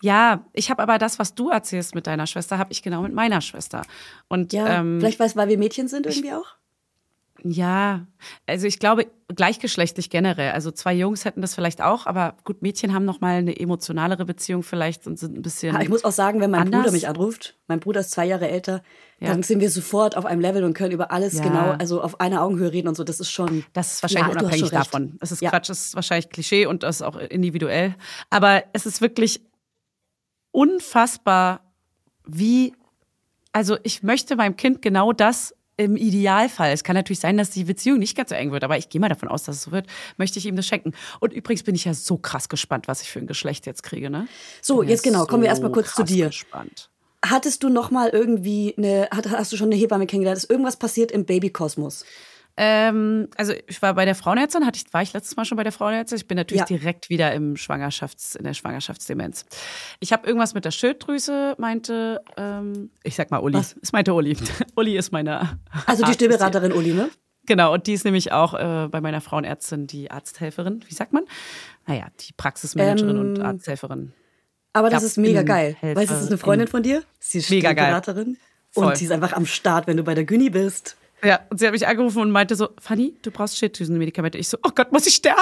Ja, 0.00 0.44
ich 0.52 0.70
habe 0.70 0.80
aber 0.80 0.98
das, 0.98 1.18
was 1.18 1.34
du 1.34 1.50
erzählst 1.50 1.96
mit 1.96 2.06
deiner 2.06 2.28
Schwester, 2.28 2.56
habe 2.56 2.70
ich 2.70 2.82
genau 2.82 3.02
mit 3.02 3.12
meiner 3.12 3.40
Schwester. 3.40 3.82
Und 4.28 4.52
Ja, 4.52 4.78
ähm, 4.78 5.00
vielleicht 5.00 5.18
weil, 5.18 5.34
weil 5.34 5.48
wir 5.48 5.58
Mädchen 5.58 5.88
sind 5.88 6.06
irgendwie 6.06 6.32
auch. 6.32 6.54
Ja, 7.42 8.06
also 8.46 8.66
ich 8.66 8.78
glaube 8.78 9.06
gleichgeschlechtlich 9.34 10.10
generell. 10.10 10.50
Also 10.52 10.70
zwei 10.70 10.92
Jungs 10.94 11.24
hätten 11.24 11.40
das 11.40 11.54
vielleicht 11.54 11.80
auch, 11.80 12.06
aber 12.06 12.36
gut, 12.44 12.62
Mädchen 12.62 12.92
haben 12.92 13.04
noch 13.04 13.20
mal 13.20 13.36
eine 13.36 13.58
emotionalere 13.58 14.24
Beziehung 14.24 14.62
vielleicht 14.62 15.06
und 15.06 15.18
sind 15.18 15.36
ein 15.36 15.42
bisschen. 15.42 15.74
Ja, 15.74 15.80
ich 15.80 15.88
muss 15.88 16.04
auch 16.04 16.12
sagen, 16.12 16.40
wenn 16.40 16.50
mein 16.50 16.62
anders. 16.62 16.80
Bruder 16.82 16.92
mich 16.92 17.08
anruft, 17.08 17.56
mein 17.68 17.80
Bruder 17.80 18.00
ist 18.00 18.10
zwei 18.10 18.26
Jahre 18.26 18.48
älter, 18.48 18.82
Ja. 19.20 19.28
dann 19.28 19.42
sind 19.42 19.60
wir 19.60 19.70
sofort 19.70 20.16
auf 20.16 20.26
einem 20.26 20.40
Level 20.40 20.64
und 20.64 20.74
können 20.74 20.92
über 20.92 21.12
alles 21.12 21.34
Ja. 21.38 21.44
genau, 21.44 21.70
also 21.78 22.02
auf 22.02 22.20
einer 22.20 22.42
Augenhöhe 22.42 22.72
reden 22.72 22.88
und 22.88 22.96
so. 22.96 23.04
Das 23.04 23.20
ist 23.20 23.30
schon. 23.30 23.64
Das 23.72 23.94
ist 23.94 24.02
wahrscheinlich 24.02 24.36
unabhängig 24.36 24.70
davon. 24.70 25.16
Es 25.20 25.32
ist. 25.32 25.40
Quatsch, 25.40 25.70
es 25.70 25.86
ist 25.86 25.94
wahrscheinlich 25.94 26.28
Klischee 26.30 26.66
und 26.66 26.82
das 26.82 26.96
ist 26.96 27.02
auch 27.02 27.16
individuell. 27.16 27.94
Aber 28.30 28.64
es 28.72 28.84
ist 28.86 29.00
wirklich 29.00 29.40
unfassbar, 30.52 31.60
wie, 32.26 32.74
also 33.52 33.76
ich 33.82 34.02
möchte 34.02 34.36
meinem 34.36 34.56
Kind 34.56 34.82
genau 34.82 35.12
das 35.12 35.54
im 35.80 35.96
Idealfall. 35.96 36.72
Es 36.72 36.84
kann 36.84 36.94
natürlich 36.94 37.20
sein, 37.20 37.36
dass 37.38 37.50
die 37.50 37.64
Beziehung 37.64 37.98
nicht 37.98 38.16
ganz 38.16 38.30
so 38.30 38.34
eng 38.34 38.52
wird, 38.52 38.64
aber 38.64 38.76
ich 38.76 38.88
gehe 38.90 39.00
mal 39.00 39.08
davon 39.08 39.28
aus, 39.28 39.44
dass 39.44 39.56
es 39.56 39.62
so 39.62 39.72
wird, 39.72 39.86
möchte 40.18 40.38
ich 40.38 40.46
ihm 40.46 40.56
das 40.56 40.66
schenken. 40.66 40.92
Und 41.20 41.32
übrigens 41.32 41.62
bin 41.62 41.74
ich 41.74 41.86
ja 41.86 41.94
so 41.94 42.18
krass 42.18 42.48
gespannt, 42.48 42.86
was 42.86 43.00
ich 43.02 43.10
für 43.10 43.18
ein 43.18 43.26
Geschlecht 43.26 43.66
jetzt 43.66 43.82
kriege, 43.82 44.10
ne? 44.10 44.28
So, 44.60 44.82
jetzt 44.82 45.02
genau, 45.02 45.24
kommen 45.24 45.42
wir 45.42 45.48
so 45.48 45.52
erstmal 45.52 45.72
kurz 45.72 45.94
zu 45.94 46.04
dir. 46.04 46.26
Gespannt. 46.26 46.90
Hattest 47.24 47.62
du 47.62 47.68
noch 47.68 47.90
mal 47.90 48.10
irgendwie 48.10 48.74
eine, 48.76 49.08
hast 49.10 49.52
du 49.52 49.56
schon 49.56 49.68
eine 49.68 49.76
Hebamme 49.76 50.06
kennengelernt? 50.06 50.38
Ist 50.38 50.50
irgendwas 50.50 50.76
passiert 50.76 51.12
im 51.12 51.24
Babykosmos? 51.24 52.04
Ähm, 52.62 53.28
also 53.38 53.54
ich 53.68 53.80
war 53.80 53.94
bei 53.94 54.04
der 54.04 54.14
Frauenärztin, 54.14 54.66
hatte 54.66 54.76
ich, 54.84 54.92
war 54.92 55.00
ich 55.00 55.14
letztes 55.14 55.34
Mal 55.34 55.46
schon 55.46 55.56
bei 55.56 55.62
der 55.62 55.72
Frauenärztin. 55.72 56.16
Ich 56.18 56.26
bin 56.28 56.36
natürlich 56.36 56.60
Ja. 56.60 56.66
direkt 56.66 57.08
wieder 57.08 57.32
im 57.32 57.56
Schwangerschafts, 57.56 58.34
in 58.34 58.44
der 58.44 58.52
Schwangerschaftsdemenz. 58.52 59.46
Ich 59.98 60.12
habe 60.12 60.26
irgendwas 60.26 60.52
mit 60.52 60.66
der 60.66 60.70
Schilddrüse, 60.70 61.54
meinte, 61.56 62.20
ähm, 62.36 62.90
ich 63.02 63.14
sag 63.16 63.30
mal 63.30 63.38
Uli. 63.38 63.54
Was? 63.54 63.76
Es 63.82 63.92
meinte 63.92 64.12
Uli. 64.12 64.36
Uli 64.76 64.96
ist 64.98 65.10
meine. 65.10 65.58
Also 65.86 66.04
die 66.04 66.12
Stillberaterin 66.12 66.72
Uli, 66.72 66.92
ne? 66.92 67.08
Genau, 67.46 67.72
und 67.72 67.86
die 67.86 67.94
ist 67.94 68.04
nämlich 68.04 68.30
auch 68.32 68.52
äh, 68.52 68.88
bei 68.90 69.00
meiner 69.00 69.22
Frauenärztin 69.22 69.86
die 69.86 70.10
Arzthelferin. 70.10 70.84
Wie 70.86 70.92
sagt 70.94 71.14
man? 71.14 71.24
Naja, 71.86 72.08
die 72.20 72.34
Praxismanagerin 72.36 73.16
Ähm, 73.16 73.20
und 73.20 73.40
Arzthelferin. 73.40 74.12
Aber 74.74 74.90
das 74.90 75.02
Ja, 75.02 75.06
ist 75.06 75.16
mega 75.16 75.42
geil. 75.42 75.74
Helfer- 75.80 75.96
Weißt 76.00 76.10
du, 76.10 76.14
das 76.14 76.22
ist 76.24 76.28
eine 76.28 76.38
Freundin 76.38 76.66
in- 76.66 76.70
von 76.70 76.82
dir? 76.82 77.02
Sie 77.18 77.38
ist 77.38 77.48
Mega 77.48 77.72
geil. 77.72 77.84
Stillberaterin. 77.86 78.36
Voll. 78.72 78.84
Und 78.86 78.96
sie 78.98 79.06
ist 79.06 79.10
einfach 79.12 79.32
am 79.32 79.46
Start, 79.46 79.86
wenn 79.86 79.96
du 79.96 80.04
bei 80.04 80.14
der 80.14 80.24
Gyni 80.24 80.50
bist. 80.50 80.96
Ja, 81.22 81.40
und 81.50 81.58
sie 81.60 81.66
hat 81.66 81.72
mich 81.72 81.86
angerufen 81.86 82.20
und 82.22 82.30
meinte 82.30 82.56
so, 82.56 82.70
Fanny, 82.80 83.14
du 83.22 83.30
brauchst 83.30 83.56
Schilddrüsenmedikamente. 83.58 84.38
Ich 84.38 84.48
so, 84.48 84.56
oh 84.62 84.70
Gott, 84.74 84.92
muss 84.92 85.06
ich 85.06 85.14
sterben? 85.14 85.40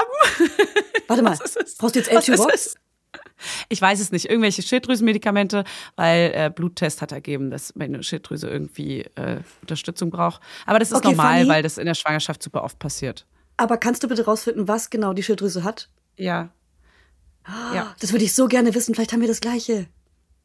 Warte 1.06 1.22
mal, 1.24 1.36
brauchst 1.78 1.94
du 1.94 1.98
jetzt 2.00 2.10
L-Tyrox? 2.10 2.74
Ich 3.68 3.80
weiß 3.80 4.00
es 4.00 4.10
nicht. 4.10 4.26
Irgendwelche 4.28 4.62
Schilddrüsenmedikamente, 4.62 5.64
weil 5.96 6.32
äh, 6.34 6.50
Bluttest 6.54 7.00
hat 7.00 7.12
ergeben, 7.12 7.50
dass 7.50 7.74
meine 7.76 8.02
Schilddrüse 8.02 8.48
irgendwie 8.48 9.02
äh, 9.14 9.40
Unterstützung 9.60 10.10
braucht. 10.10 10.40
Aber 10.66 10.78
das 10.80 10.90
ist 10.90 10.96
Okay, 10.98 11.08
normal, 11.10 11.38
Fanny. 11.38 11.48
weil 11.48 11.62
das 11.62 11.78
in 11.78 11.86
der 11.86 11.94
Schwangerschaft 11.94 12.42
super 12.42 12.64
oft 12.64 12.78
passiert. 12.78 13.26
Aber 13.56 13.76
kannst 13.76 14.02
du 14.02 14.08
bitte 14.08 14.24
rausfinden, 14.24 14.66
was 14.68 14.90
genau 14.90 15.12
die 15.12 15.22
Schilddrüse 15.22 15.62
hat? 15.64 15.88
Ja. 16.16 16.50
Ja, 17.72 17.94
Das 18.00 18.12
würde 18.12 18.24
ich 18.24 18.34
so 18.34 18.46
gerne 18.46 18.74
wissen. 18.74 18.94
Vielleicht 18.94 19.12
haben 19.12 19.20
wir 19.22 19.28
das 19.28 19.40
Gleiche. 19.40 19.86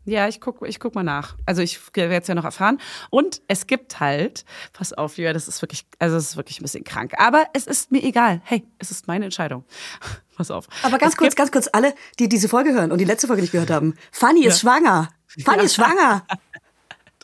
Ja 0.06 0.28
ich 0.28 0.42
guck, 0.42 0.68
ich 0.68 0.80
guck 0.80 0.96
mal 0.96 1.04
nach. 1.04 1.36
Also 1.46 1.62
ich 1.62 1.80
werde 1.96 2.16
es 2.22 2.28
ja 2.28 2.36
noch 2.36 2.44
erfahren. 2.46 2.80
Und 3.10 3.42
es 3.48 3.68
gibt 3.68 4.00
halt, 4.00 4.46
pass 4.74 4.94
auf, 4.94 5.18
Julia, 5.18 5.34
das 5.34 5.48
ist 5.48 5.62
wirklich, 5.62 5.86
also 6.00 6.18
es 6.18 6.30
ist 6.32 6.38
wirklich 6.38 6.60
ein 6.60 6.64
bisschen 6.64 6.84
krank. 6.84 7.14
Aber 7.18 7.46
es 7.54 7.68
ist 7.68 7.92
mir 7.92 8.04
egal. 8.04 8.42
Hey, 8.44 8.66
es 8.80 8.92
ist 8.92 9.08
meine 9.08 9.26
Entscheidung. 9.26 9.64
pass 10.38 10.52
auf. 10.52 10.68
Aber 10.84 10.98
ganz 10.98 11.14
Es 11.14 11.18
kurz, 11.18 11.36
ganz 11.36 11.52
kurz, 11.52 11.70
alle, 11.72 11.94
die 12.20 12.28
diese 12.30 12.50
Folge 12.50 12.74
hören 12.74 12.92
und 12.92 12.98
die 13.00 13.06
letzte 13.06 13.28
Folge 13.28 13.42
nicht 13.42 13.52
gehört 13.52 13.70
haben. 13.72 13.94
Fanny 14.12 14.46
ist 14.46 14.60
schwanger. 14.62 15.10
Fanny 15.44 15.64
ist 15.64 15.76
schwanger. 15.76 16.26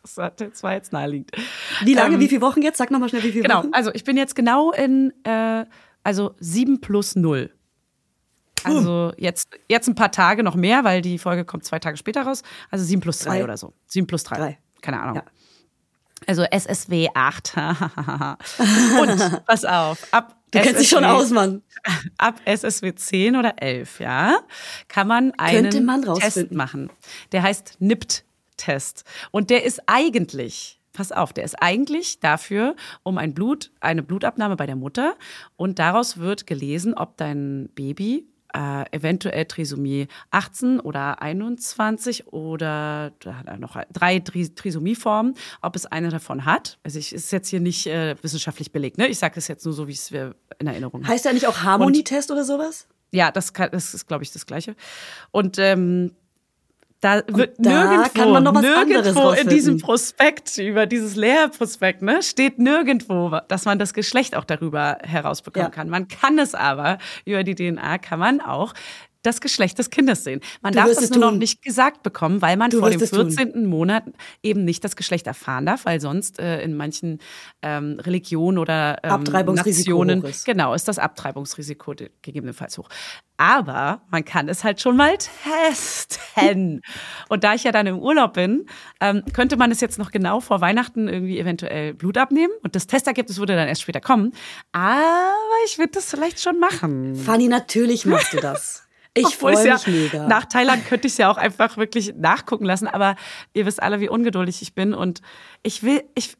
Das 0.02 0.16
hat- 0.18 0.40
das 0.40 0.64
war 0.64 0.74
jetzt 0.74 0.94
naheliegend. 0.94 1.30
Wie 1.84 1.94
lange, 1.94 2.16
Ähm, 2.16 2.22
wie 2.22 2.30
viele 2.30 2.40
Wochen 2.42 2.62
jetzt? 2.62 2.78
Sag 2.78 2.90
nochmal 2.90 3.10
schnell, 3.10 3.22
wie 3.22 3.32
viele 3.34 3.44
Genau, 3.44 3.60
Wochen. 3.60 3.74
also 3.74 3.92
ich 3.94 4.06
bin 4.06 4.16
jetzt 4.16 4.34
genau 4.34 4.72
in, 4.72 5.14
äh, 5.26 5.66
also 6.04 6.36
7 6.40 6.80
plus 6.80 7.18
0. 7.18 7.52
Also 8.66 9.14
jetzt, 9.18 9.48
jetzt 9.68 9.88
ein 9.88 9.96
paar 9.96 10.12
Tage 10.12 10.44
noch 10.44 10.56
mehr, 10.56 10.84
weil 10.84 11.02
die 11.02 11.18
Folge 11.18 11.46
kommt 11.46 11.66
zwei 11.66 11.80
Tage 11.80 11.98
später 11.98 12.24
raus. 12.24 12.44
Also 12.70 12.86
7 12.86 13.02
plus 13.02 13.20
3 13.20 13.30
Drei. 13.30 13.44
oder 13.44 13.58
so. 13.58 13.74
7 13.88 14.08
plus 14.08 14.24
3. 14.24 14.38
Drei. 14.38 14.58
Keine 14.82 15.02
Ahnung. 15.02 15.16
Ja. 15.18 15.24
Also 16.28 16.44
SSW 16.44 17.10
8. 17.14 17.54
Und 19.02 19.46
pass 19.46 19.66
auf, 19.66 20.08
ab 20.12 20.36
Du 20.52 20.60
kennst 20.60 20.80
dich 20.82 20.90
schon 20.90 21.04
SSW 21.04 21.16
aus, 21.16 21.30
Mann. 21.30 21.62
ab 22.18 22.42
SSW 22.46 22.96
10 22.96 23.36
oder 23.36 23.62
11, 23.62 24.00
ja, 24.00 24.40
kann 24.88 25.08
man 25.08 25.32
einen 25.38 25.86
man 25.86 26.02
Test 26.16 26.52
machen. 26.52 26.90
Der 27.32 27.44
heißt 27.44 27.78
NIPT-Test. 27.80 29.04
Und 29.32 29.52
der 29.52 29.64
ist 29.64 29.82
eigentlich, 29.86 30.82
pass 30.92 31.12
auf, 31.12 31.34
der 31.34 31.44
ist 31.44 31.62
eigentlich 31.62 32.20
dafür, 32.20 32.76
um 33.04 33.20
ein 33.20 33.34
Blut, 33.36 33.72
eine 33.80 34.02
Blutabnahme 34.02 34.56
bei 34.56 34.66
der 34.66 34.76
Mutter 34.76 35.16
und 35.56 35.78
daraus 35.78 36.18
wird 36.18 36.48
gelesen, 36.48 36.96
ob 36.96 37.18
dein 37.18 37.70
Baby 37.76 38.28
äh, 38.54 38.86
eventuell 38.92 39.46
Trisomie 39.46 40.08
18 40.32 40.80
oder 40.80 41.22
21 41.22 42.28
oder 42.28 43.12
da 43.20 43.36
hat 43.36 43.48
er 43.48 43.58
noch 43.58 43.78
drei 43.92 44.20
Tri 44.20 44.50
Trisomieformen, 44.50 45.36
ob 45.62 45.76
es 45.76 45.86
eine 45.86 46.10
davon 46.10 46.46
hat. 46.46 46.78
Also 46.84 47.00
ich 47.00 47.14
ist 47.14 47.32
jetzt 47.32 47.50
hier 47.50 47.60
nicht 47.60 47.88
äh, 47.88 48.16
wissenschaftlich 48.22 48.72
belegt, 48.72 48.98
ne? 48.98 49.08
Ich 49.08 49.20
sage 49.20 49.36
es 49.38 49.48
jetzt 49.48 49.66
nur 49.66 49.74
so, 49.74 49.88
wie 49.88 49.94
es 49.94 50.12
wir 50.12 50.36
in 50.60 50.68
Erinnerung 50.68 51.04
haben. 51.04 51.10
Heißt 51.10 51.26
der 51.26 51.34
nicht 51.34 51.48
auch 51.48 51.62
Harmonietest 51.64 52.32
oder 52.32 52.44
sowas? 52.44 52.88
Ja, 53.12 53.32
das, 53.32 53.54
kann, 53.54 53.72
das 53.72 53.94
ist, 53.94 54.08
glaube 54.08 54.24
ich, 54.24 54.32
das 54.32 54.46
Gleiche. 54.46 54.76
Und 55.32 55.58
ähm, 55.58 56.12
da 57.02 57.22
wird 57.28 57.56
da 57.58 57.98
nirgendwo, 58.14 58.60
nirgendwo 58.60 59.32
in 59.32 59.48
diesem 59.48 59.78
Prospekt, 59.80 60.58
über 60.58 60.86
dieses 60.86 61.16
Lehrprospekt, 61.16 62.02
ne, 62.02 62.22
steht 62.22 62.60
nirgendwo, 62.60 63.40
dass 63.48 63.66
man 63.66 63.80
das 63.80 63.94
Geschlecht 63.94 64.36
auch 64.36 64.44
darüber 64.44 64.98
herausbekommen 65.04 65.68
Ja. 65.68 65.72
kann. 65.72 65.90
Man 65.90 66.08
kann 66.10 66.38
es 66.40 66.56
aber, 66.56 66.98
über 67.26 67.44
die 67.44 67.56
DNA 67.56 67.98
kann 68.00 68.20
man 68.20 68.42
auch 68.42 68.74
das 69.22 69.42
Geschlecht 69.42 69.78
des 69.80 69.90
Kindes 69.90 70.24
sehen. 70.24 70.42
Man 70.62 70.74
Du 70.74 70.80
darf 70.80 70.88
das 70.90 71.04
es 71.04 71.10
nur 71.12 71.20
noch 71.20 71.32
nicht 71.32 71.62
gesagt 71.62 72.04
bekommen, 72.04 72.42
weil 72.42 72.58
man 72.58 72.70
Du 72.70 72.80
vor 72.80 72.90
dem 72.90 73.02
es 73.02 73.12
tun. 73.12 73.32
14. 73.32 73.66
Monat 73.66 74.04
eben 74.44 74.64
nicht 74.64 74.84
das 74.84 74.96
Geschlecht 74.96 75.28
erfahren 75.28 75.66
darf, 75.66 75.86
weil 75.86 76.00
sonst 76.00 76.40
äh, 76.40 76.62
in 76.62 76.76
manchen 76.76 77.20
ähm, 77.62 78.00
Religionen 78.00 78.58
oder 78.58 78.98
ähm, 79.04 79.24
Nationen 79.24 80.24
ist. 80.24 80.46
Genau, 80.46 80.74
ist 80.74 80.88
das 80.88 81.00
Abtreibungsrisiko 81.00 81.96
gegebenenfalls 82.22 82.78
hoch. 82.78 82.90
Aber 83.38 84.02
man 84.10 84.26
kann 84.26 84.50
es 84.50 84.64
halt 84.66 84.82
schon 84.82 84.98
mal 84.98 85.18
testen. 85.18 86.82
Und 87.30 87.44
da 87.44 87.54
ich 87.54 87.64
ja 87.64 87.72
dann 87.72 87.88
im 87.88 88.00
Urlaub 88.00 88.34
bin, 88.34 88.66
ähm, 89.00 89.24
könnte 89.34 89.56
man 89.56 89.72
es 89.72 89.80
jetzt 89.80 89.98
noch 89.98 90.12
genau 90.12 90.42
vor 90.42 90.60
Weihnachten 90.60 91.08
irgendwie 91.08 91.40
eventuell 91.40 91.94
Blut 91.94 92.18
abnehmen. 92.18 92.52
Und 92.64 92.76
das 92.76 92.88
Testergebnis 92.88 93.38
würde 93.38 93.56
dann 93.56 93.70
erst 93.70 93.82
später 93.82 94.02
kommen. 94.02 94.34
Aber 94.74 95.34
ich 95.66 95.78
würde 95.78 95.92
das 95.94 96.10
vielleicht 96.10 96.42
schon 96.42 96.60
machen. 96.60 97.16
Fanny, 97.16 97.48
natürlich 97.48 98.06
machst 98.06 98.34
du 98.34 98.38
das. 98.38 98.89
Ich 99.28 99.36
freue 99.36 99.66
ja, 99.66 99.74
mich 99.76 99.88
mega. 99.88 100.28
Nach 100.28 100.46
Thailand 100.46 100.86
könnte 100.88 101.08
ich 101.08 101.14
es 101.14 101.18
ja 101.18 101.32
auch 101.32 101.38
einfach 101.38 101.78
wirklich 101.78 102.14
nachgucken 102.16 102.66
lassen, 102.66 102.88
aber 102.88 103.16
ihr 103.54 103.66
wisst 103.66 103.82
alle, 103.82 104.00
wie 104.00 104.10
ungeduldig 104.10 104.62
ich 104.62 104.74
bin 104.74 104.94
und 104.94 105.22
ich 105.64 105.84
will, 105.84 106.04
ich, 106.16 106.36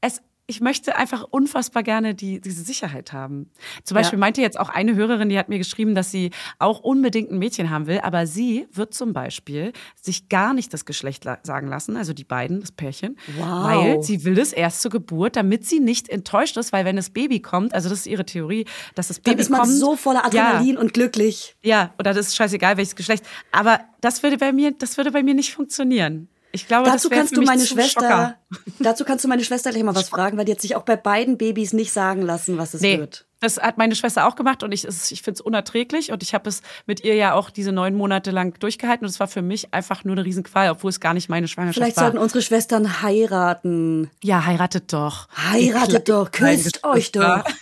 es, 0.00 0.22
ich 0.46 0.60
möchte 0.60 0.96
einfach 0.96 1.24
unfassbar 1.30 1.82
gerne 1.82 2.14
die, 2.14 2.38
diese 2.40 2.62
Sicherheit 2.62 3.12
haben. 3.14 3.50
Zum 3.82 3.94
Beispiel 3.94 4.18
Ja. 4.18 4.20
meinte 4.20 4.42
jetzt 4.42 4.60
auch 4.60 4.68
eine 4.68 4.94
Hörerin, 4.94 5.30
die 5.30 5.38
hat 5.38 5.48
mir 5.48 5.56
geschrieben, 5.58 5.94
dass 5.94 6.10
sie 6.10 6.32
auch 6.58 6.80
unbedingt 6.80 7.30
ein 7.30 7.38
Mädchen 7.38 7.70
haben 7.70 7.86
will, 7.86 8.00
aber 8.02 8.26
sie 8.26 8.66
wird 8.72 8.92
zum 8.92 9.14
Beispiel 9.14 9.72
sich 10.00 10.28
gar 10.28 10.52
nicht 10.52 10.74
das 10.74 10.84
Geschlecht 10.84 11.24
la- 11.24 11.38
sagen 11.44 11.68
lassen, 11.68 11.96
also 11.96 12.12
die 12.12 12.24
beiden, 12.24 12.60
das 12.60 12.72
Pärchen, 12.72 13.16
Wow. 13.38 13.64
weil 13.64 14.02
sie 14.02 14.24
will 14.24 14.38
es 14.38 14.52
erst 14.52 14.82
zur 14.82 14.90
Geburt, 14.90 15.36
damit 15.36 15.64
sie 15.64 15.80
nicht 15.80 16.10
enttäuscht 16.10 16.58
ist, 16.58 16.72
weil 16.74 16.84
wenn 16.84 16.96
das 16.96 17.08
Baby 17.08 17.40
kommt, 17.40 17.72
also 17.74 17.88
das 17.88 18.00
ist 18.00 18.06
ihre 18.06 18.26
Theorie, 18.26 18.66
dass 18.94 19.08
das 19.08 19.20
Baby 19.20 19.36
Dann 19.36 19.40
ist 19.40 19.48
man 19.50 19.60
kommt, 19.62 19.72
so 19.72 19.96
voller 19.96 20.20
Ja. 20.32 20.48
Adrenalin 20.48 20.76
und 20.76 20.92
glücklich. 20.92 21.56
ja, 21.62 21.94
oder 21.98 22.12
das 22.12 22.26
ist 22.28 22.36
scheißegal, 22.36 22.76
welches 22.76 22.96
Geschlecht. 22.96 23.24
Aber 23.50 23.80
das 24.02 24.22
würde 24.22 24.36
bei 24.36 24.52
mir, 24.52 24.72
das 24.72 24.98
würde 24.98 25.10
bei 25.10 25.22
mir 25.22 25.32
nicht 25.32 25.54
funktionieren. 25.54 26.28
Ich 26.54 26.68
glaube, 26.68 26.88
Dazu 26.88 27.10
kannst 27.10 27.36
du 27.36 27.42
meine 27.42 27.66
Schwester, 27.66 28.36
dazu 28.78 29.04
kannst 29.04 29.24
du 29.24 29.28
meine 29.28 29.42
Schwester 29.42 29.70
gleich 29.72 29.82
mal 29.82 29.94
was 29.96 30.08
fragen, 30.08 30.38
weil 30.38 30.44
die 30.44 30.52
hat 30.52 30.60
sich 30.60 30.76
auch 30.76 30.84
bei 30.84 30.94
beiden 30.94 31.36
Babys 31.36 31.72
nicht 31.72 31.92
sagen 31.92 32.22
lassen, 32.22 32.58
was 32.58 32.74
es 32.74 32.80
Nee, 32.80 32.98
wird. 32.98 33.26
das 33.40 33.58
hat 33.58 33.76
meine 33.76 33.96
Schwester 33.96 34.24
auch 34.28 34.36
gemacht 34.36 34.62
und 34.62 34.70
ich, 34.70 34.84
ich 34.86 35.22
finde 35.22 35.32
es 35.38 35.40
unerträglich 35.40 36.12
und 36.12 36.22
ich 36.22 36.32
habe 36.32 36.48
es 36.48 36.62
mit 36.86 37.02
ihr 37.02 37.16
ja 37.16 37.32
auch 37.34 37.50
diese 37.50 37.72
neun 37.72 37.96
Monate 37.96 38.30
lang 38.30 38.56
durchgehalten 38.60 39.04
und 39.04 39.10
es 39.10 39.18
war 39.18 39.26
für 39.26 39.42
mich 39.42 39.74
einfach 39.74 40.04
nur 40.04 40.14
eine 40.14 40.24
Riesenqual, 40.24 40.70
obwohl 40.70 40.90
es 40.90 41.00
gar 41.00 41.12
nicht 41.12 41.28
meine 41.28 41.48
Schwangerschaft 41.48 41.74
Vielleicht 41.82 41.96
war. 41.96 42.04
sollten 42.04 42.18
unsere 42.18 42.40
Schwestern 42.40 43.02
heiraten. 43.02 44.08
ja, 44.22 44.44
heiratet 44.46 44.92
doch. 44.92 45.26
Heiratet 45.36 46.08
doch, 46.08 46.30
küsst 46.30 46.84
euch 46.84 47.10
doch. 47.10 47.42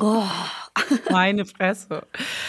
Oh. 0.00 0.24
Meine 1.10 1.44
Fresse. 1.44 2.02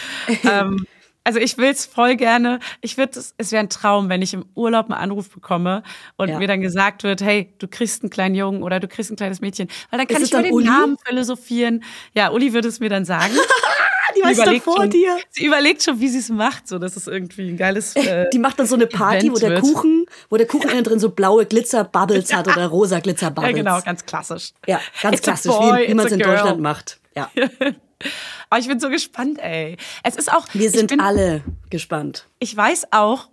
ähm, 0.42 0.86
also 1.24 1.38
ich 1.38 1.58
will's 1.58 1.86
voll 1.86 2.16
gerne. 2.16 2.60
Ich 2.80 2.96
würde 2.98 3.18
es, 3.18 3.34
es 3.38 3.50
wäre 3.52 3.60
ein 3.60 3.68
Traum, 3.70 4.08
wenn 4.08 4.22
ich 4.22 4.34
im 4.34 4.44
Urlaub 4.54 4.86
einen 4.90 4.94
Anruf 5.00 5.30
bekomme 5.30 5.82
und 6.16 6.28
Ja. 6.28 6.38
mir 6.38 6.46
dann 6.46 6.60
gesagt 6.60 7.02
wird, 7.02 7.22
hey, 7.22 7.52
du 7.58 7.66
kriegst 7.66 8.02
einen 8.02 8.10
kleinen 8.10 8.34
Jungen 8.34 8.62
oder 8.62 8.78
du 8.80 8.88
kriegst 8.88 9.10
ein 9.10 9.16
kleines 9.16 9.40
Mädchen. 9.40 9.68
Weil 9.90 9.98
dann 9.98 10.06
kann 10.06 10.22
Ist 10.22 10.28
ich 10.28 10.32
es 10.34 10.38
über 10.38 10.42
den 10.42 10.52
Uli? 10.52 10.66
Namen 10.66 10.96
philosophieren. 11.04 11.82
Ja, 12.12 12.30
Uli 12.30 12.52
würde 12.52 12.68
es 12.68 12.78
mir 12.80 12.88
dann 12.90 13.04
sagen. 13.04 13.32
die 14.16 14.22
war 14.22 14.44
dann 14.44 14.60
vor 14.60 14.76
schon, 14.76 14.90
dir. 14.90 15.16
Sie 15.30 15.44
überlegt 15.46 15.82
schon, 15.82 15.98
wie 15.98 16.08
sie 16.08 16.18
es 16.18 16.28
macht. 16.28 16.68
So, 16.68 16.78
das 16.78 16.96
ist 16.96 17.08
irgendwie 17.08 17.48
ein 17.48 17.56
geiles. 17.56 17.96
Äh, 17.96 18.26
Die 18.32 18.38
macht 18.38 18.58
dann 18.58 18.66
so 18.66 18.74
eine 18.76 18.86
Party, 18.86 19.26
Event 19.26 19.34
wo 19.34 19.38
der 19.40 19.50
wird. 19.50 19.60
Kuchen, 19.62 20.06
wo 20.30 20.36
der 20.36 20.46
Kuchen 20.46 20.68
innen 20.70 20.84
drin 20.84 21.00
so 21.00 21.08
blaue 21.10 21.46
Glitzerbubbles 21.46 22.32
hat 22.32 22.46
oder 22.46 22.66
rosa 22.66 23.00
Glitzerbubbles. 23.00 23.50
ja, 23.50 23.56
genau, 23.56 23.80
ganz 23.80 24.04
klassisch. 24.06 24.52
Ja, 24.66 24.80
ganz 25.02 25.16
It's 25.16 25.22
klassisch, 25.24 25.52
boy, 25.52 25.84
wie, 25.84 25.88
wie 25.90 25.94
man 25.94 26.06
es 26.06 26.12
in 26.12 26.18
girl. 26.20 26.36
Deutschland 26.36 26.60
macht. 26.60 27.00
Ja. 27.16 27.30
Aber 28.50 28.60
ich 28.60 28.68
bin 28.68 28.80
so 28.80 28.90
gespannt, 28.90 29.38
ey. 29.40 29.76
Es 30.02 30.16
ist 30.16 30.32
auch. 30.32 30.46
Wir 30.52 30.70
sind 30.70 30.88
bin, 30.88 31.00
alle 31.00 31.42
gespannt. 31.70 32.26
Ich 32.38 32.54
weiß 32.56 32.88
auch, 32.92 33.28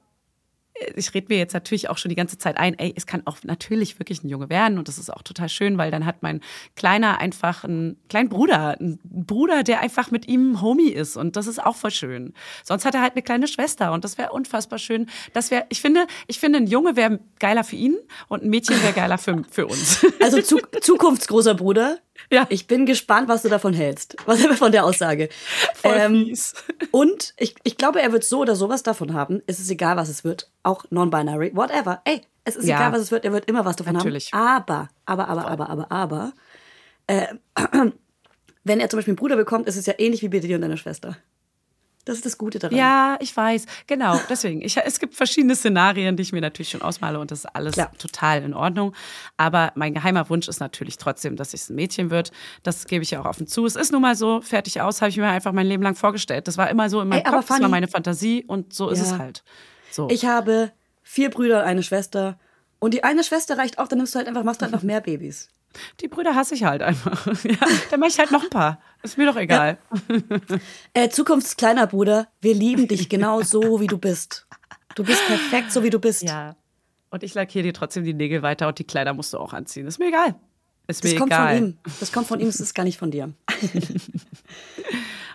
ich 0.95 1.13
rede 1.13 1.27
mir 1.29 1.37
jetzt 1.37 1.53
natürlich 1.53 1.89
auch 1.89 1.97
schon 1.97 2.09
die 2.09 2.15
ganze 2.15 2.37
Zeit 2.37 2.57
ein, 2.57 2.77
ey, 2.77 2.93
es 2.95 3.05
kann 3.05 3.23
auch 3.25 3.37
natürlich 3.43 3.99
wirklich 3.99 4.23
ein 4.23 4.29
Junge 4.29 4.49
werden 4.49 4.77
und 4.77 4.87
das 4.87 4.97
ist 4.97 5.11
auch 5.11 5.21
total 5.21 5.49
schön, 5.49 5.77
weil 5.77 5.91
dann 5.91 6.05
hat 6.05 6.23
mein 6.23 6.41
Kleiner 6.75 7.19
einfach 7.19 7.63
einen 7.63 7.97
kleinen 8.09 8.29
Bruder, 8.29 8.79
einen 8.79 8.99
Bruder, 9.03 9.63
der 9.63 9.81
einfach 9.81 10.11
mit 10.11 10.27
ihm 10.27 10.61
Homie 10.61 10.89
ist 10.89 11.17
und 11.17 11.35
das 11.35 11.47
ist 11.47 11.63
auch 11.63 11.75
voll 11.75 11.91
schön. 11.91 12.33
Sonst 12.63 12.85
hat 12.85 12.95
er 12.95 13.01
halt 13.01 13.13
eine 13.13 13.21
kleine 13.21 13.47
Schwester 13.47 13.91
und 13.91 14.03
das 14.03 14.17
wäre 14.17 14.31
unfassbar 14.31 14.79
schön. 14.79 15.07
Das 15.33 15.51
wäre, 15.51 15.65
ich 15.69 15.81
finde, 15.81 16.07
ich 16.27 16.39
finde, 16.39 16.59
ein 16.59 16.67
Junge 16.67 16.95
wäre 16.95 17.19
geiler 17.39 17.63
für 17.63 17.75
ihn 17.75 17.97
und 18.27 18.43
ein 18.43 18.49
Mädchen 18.49 18.81
wäre 18.81 18.93
geiler 18.93 19.17
für, 19.17 19.43
für 19.49 19.67
uns. 19.67 20.05
Also 20.21 20.41
zu, 20.41 20.57
zukunftsgroßer 20.81 21.55
Bruder. 21.55 21.99
Ja. 22.31 22.45
Ich 22.49 22.67
bin 22.67 22.85
gespannt, 22.85 23.27
was 23.27 23.41
du 23.41 23.49
davon 23.49 23.73
hältst. 23.73 24.15
Was 24.25 24.41
von 24.57 24.71
der 24.71 24.85
Aussage. 24.85 25.29
Voll 25.75 25.95
Ähm, 25.97 26.25
fies. 26.25 26.53
und 26.91 27.33
ich, 27.37 27.55
ich 27.63 27.77
glaube, 27.77 28.01
er 28.01 28.11
wird 28.11 28.23
so 28.23 28.39
oder 28.39 28.55
sowas 28.55 28.83
davon 28.83 29.13
haben. 29.13 29.41
Es 29.47 29.59
ist 29.59 29.69
egal, 29.69 29.97
was 29.97 30.09
es 30.09 30.23
wird. 30.23 30.49
Auch 30.63 30.85
non-binary, 30.89 31.51
whatever. 31.55 32.01
Ey, 32.05 32.21
es 32.45 32.55
ist 32.55 32.67
Ja. 32.67 32.77
egal, 32.77 32.93
was 32.93 33.01
es 33.01 33.11
wird. 33.11 33.25
Er 33.25 33.33
wird 33.33 33.49
immer 33.49 33.65
was 33.65 33.75
davon 33.75 33.93
Natürlich. 33.93 34.31
haben. 34.33 34.63
Aber, 34.63 34.89
aber, 35.05 35.27
aber, 35.27 35.47
aber, 35.47 35.69
aber, 35.69 35.91
aber, 35.91 36.33
äh, 37.07 37.27
wenn 38.63 38.79
er 38.79 38.89
zum 38.89 38.97
Beispiel 38.97 39.11
einen 39.13 39.17
Bruder 39.17 39.35
bekommt, 39.35 39.67
ist 39.67 39.75
es 39.77 39.85
ja 39.85 39.93
ähnlich 39.97 40.21
wie 40.21 40.29
bei 40.29 40.39
dir 40.39 40.55
und 40.55 40.61
deiner 40.61 40.77
Schwester. 40.77 41.17
Das 42.05 42.15
ist 42.15 42.25
das 42.25 42.37
Gute 42.37 42.57
daran. 42.59 42.75
Ja, 42.77 43.17
ich 43.19 43.35
weiß. 43.35 43.65
Genau, 43.87 44.19
deswegen. 44.29 44.61
Ich, 44.61 44.75
es 44.77 44.99
gibt 44.99 45.13
verschiedene 45.15 45.55
Szenarien, 45.55 46.15
die 46.17 46.23
ich 46.23 46.31
mir 46.33 46.41
natürlich 46.41 46.69
schon 46.69 46.81
ausmale 46.81 47.19
und 47.19 47.29
das 47.31 47.39
ist 47.39 47.45
alles 47.45 47.73
Klar. 47.73 47.91
total 47.97 48.41
in 48.43 48.53
Ordnung. 48.53 48.93
Aber 49.37 49.71
mein 49.75 49.93
geheimer 49.93 50.29
Wunsch 50.29 50.47
ist 50.47 50.59
natürlich 50.59 50.97
trotzdem, 50.97 51.35
dass 51.35 51.53
es 51.53 51.69
ein 51.69 51.75
Mädchen 51.75 52.09
wird. 52.09 52.31
Das 52.63 52.85
gebe 52.85 53.03
ich 53.03 53.11
ja 53.11 53.21
auch 53.21 53.25
offen 53.25 53.45
zu. 53.47 53.65
Es 53.65 53.75
ist 53.75 53.91
nun 53.91 54.01
mal 54.01 54.15
so, 54.15 54.41
fertig 54.41 54.81
aus, 54.81 55.01
habe 55.01 55.09
ich 55.09 55.17
mir 55.17 55.27
einfach 55.27 55.51
mein 55.51 55.67
Leben 55.67 55.83
lang 55.83 55.95
vorgestellt. 55.95 56.47
Das 56.47 56.57
war 56.57 56.69
immer 56.69 56.89
so 56.89 57.01
in 57.01 57.07
meinem 57.07 57.23
Ey, 57.25 57.31
Kopf, 57.31 57.47
das 57.47 57.61
war 57.61 57.69
meine 57.69 57.87
Fantasie 57.87 58.43
und 58.47 58.73
so 58.73 58.89
ist 58.89 58.99
Ja. 58.99 59.05
es 59.05 59.17
halt. 59.19 59.43
So. 59.91 60.09
Ich 60.09 60.25
habe 60.25 60.71
vier 61.03 61.29
Brüder 61.29 61.59
und 61.59 61.65
eine 61.65 61.83
Schwester. 61.83 62.39
Und 62.79 62.93
die 62.95 63.03
eine 63.03 63.23
Schwester 63.23 63.57
reicht 63.59 63.77
auch, 63.77 63.87
dann 63.87 63.99
nimmst 63.99 64.15
du 64.15 64.17
halt 64.19 64.27
einfach, 64.27 64.43
machst 64.43 64.61
du 64.61 64.63
halt 64.63 64.73
noch 64.73 64.81
mehr 64.83 65.01
Babys. 65.01 65.49
Die 66.01 66.07
Brüder 66.07 66.35
hasse 66.35 66.55
ich 66.55 66.63
halt 66.63 66.81
einfach. 66.81 67.25
Ja, 67.43 67.57
dann 67.89 67.99
mache 67.99 68.09
ich 68.09 68.19
halt 68.19 68.31
noch 68.31 68.43
ein 68.43 68.49
paar. 68.49 68.81
Ist 69.03 69.17
mir 69.17 69.25
doch 69.25 69.37
egal. 69.37 69.77
Äh, 70.93 71.09
Zukunftskleiner 71.09 71.87
Bruder, 71.87 72.27
wir 72.41 72.53
lieben 72.53 72.87
dich 72.87 73.09
genau 73.09 73.41
so, 73.41 73.79
wie 73.79 73.87
du 73.87 73.97
bist. 73.97 74.47
Du 74.95 75.03
bist 75.03 75.25
perfekt, 75.25 75.71
so 75.71 75.83
wie 75.83 75.89
du 75.89 75.99
bist. 75.99 76.23
Ja. 76.23 76.55
Und 77.09 77.23
ich 77.23 77.33
lackiere 77.33 77.63
dir 77.63 77.73
trotzdem 77.73 78.03
die 78.03 78.13
Nägel 78.13 78.41
weiter 78.41 78.67
und 78.67 78.77
die 78.79 78.83
Kleider 78.83 79.13
musst 79.13 79.33
du 79.33 79.37
auch 79.37 79.53
anziehen. 79.53 79.87
Ist 79.87 79.99
mir 79.99 80.07
egal. 80.09 80.35
Ist 80.87 81.03
Das 81.03 81.11
mir 81.11 81.19
kommt 81.19 81.31
egal. 81.31 81.55
von 81.57 81.65
ihm. 81.67 81.77
Das 81.99 82.11
kommt 82.11 82.27
von 82.27 82.39
ihm, 82.39 82.47
das 82.47 82.59
ist 82.59 82.73
gar 82.73 82.83
nicht 82.83 82.97
von 82.97 83.11
dir. 83.11 83.33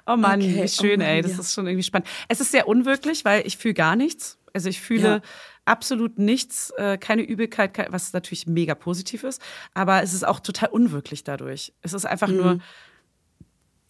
Oh 0.08 0.16
Mann, 0.16 0.40
Okay, 0.40 0.62
wie 0.62 0.68
schön, 0.68 1.00
oh 1.00 1.04
Mann, 1.04 1.08
ey. 1.14 1.22
Das 1.22 1.32
ja. 1.32 1.40
ist 1.40 1.52
schon 1.52 1.66
irgendwie 1.66 1.82
spannend. 1.82 2.06
Es 2.28 2.40
ist 2.40 2.52
sehr 2.52 2.68
unwirklich, 2.68 3.24
weil 3.24 3.44
ich 3.44 3.56
fühle 3.56 3.74
gar 3.74 3.96
nichts. 3.96 4.38
Also 4.52 4.68
ich 4.68 4.80
fühle 4.80 5.08
Ja. 5.08 5.20
Absolut 5.66 6.18
nichts, 6.18 6.70
äh, 6.78 6.96
keine 6.96 7.22
Übelkeit, 7.22 7.74
kein, 7.74 7.92
was 7.92 8.12
natürlich 8.14 8.46
mega 8.46 8.74
positiv 8.74 9.22
ist. 9.24 9.42
Aber 9.74 10.02
es 10.02 10.14
ist 10.14 10.26
auch 10.26 10.40
total 10.40 10.70
unwirklich 10.70 11.22
dadurch. 11.24 11.72
Es 11.82 11.92
ist 11.92 12.06
einfach 12.06 12.28
Mhm. 12.28 12.36
nur, 12.36 12.58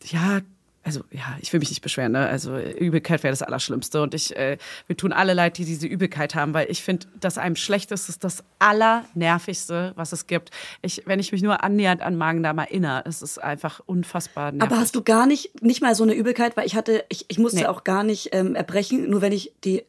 ja, 0.05 0.41
also 0.83 1.01
ja, 1.11 1.37
ich 1.41 1.53
will 1.53 1.59
mich 1.59 1.71
nicht 1.71 1.81
beschweren. 1.83 2.13
Ne? 2.13 2.29
Also 2.29 2.57
Übelkeit 2.59 3.25
wäre 3.25 3.33
das 3.33 3.43
Allerschlimmste. 3.43 4.01
Und 4.03 4.15
ich, 4.15 4.37
äh, 4.37 4.57
wir 4.87 4.97
tun 4.97 5.13
alle 5.13 5.35
leid, 5.35 5.59
die 5.59 5.65
diese 5.65 5.89
Übelkeit 5.89 6.37
haben, 6.37 6.55
weil 6.55 6.71
ich 6.71 6.81
finde, 6.85 7.09
dass 7.19 7.39
einem 7.39 7.57
schlecht 7.57 7.91
ist, 7.91 8.09
ist 8.09 8.23
das 8.23 8.45
Allernervigste, 8.61 9.95
was 9.97 10.13
es 10.13 10.29
gibt. 10.29 10.51
Ich, 10.83 11.03
wenn 11.07 11.19
ich 11.19 11.33
mich 11.33 11.43
nur 11.43 11.65
annähernd 11.65 12.03
an 12.03 12.17
Magen-Darm 12.17 12.59
erinnere, 12.59 13.03
es 13.05 13.21
ist 13.21 13.39
einfach 13.43 13.81
unfassbar 13.87 14.53
nervig. 14.53 14.71
Aber 14.71 14.81
hast 14.81 14.95
du 14.95 15.03
gar 15.03 15.27
nicht, 15.27 15.61
nicht 15.61 15.83
mal 15.83 15.97
so 15.97 16.05
eine 16.05 16.15
Übelkeit, 16.15 16.57
weil 16.57 16.67
ich 16.67 16.77
hatte, 16.77 17.05
ich, 17.09 17.25
ich 17.29 17.39
musste 17.39 17.59
Nee. 17.59 17.67
auch 17.67 17.83
gar 17.83 18.05
nicht 18.05 18.29
ähm, 18.33 18.55
erbrechen, 18.55 19.11
nur 19.11 19.23
wenn 19.23 19.33
ich 19.33 19.53
die. 19.65 19.85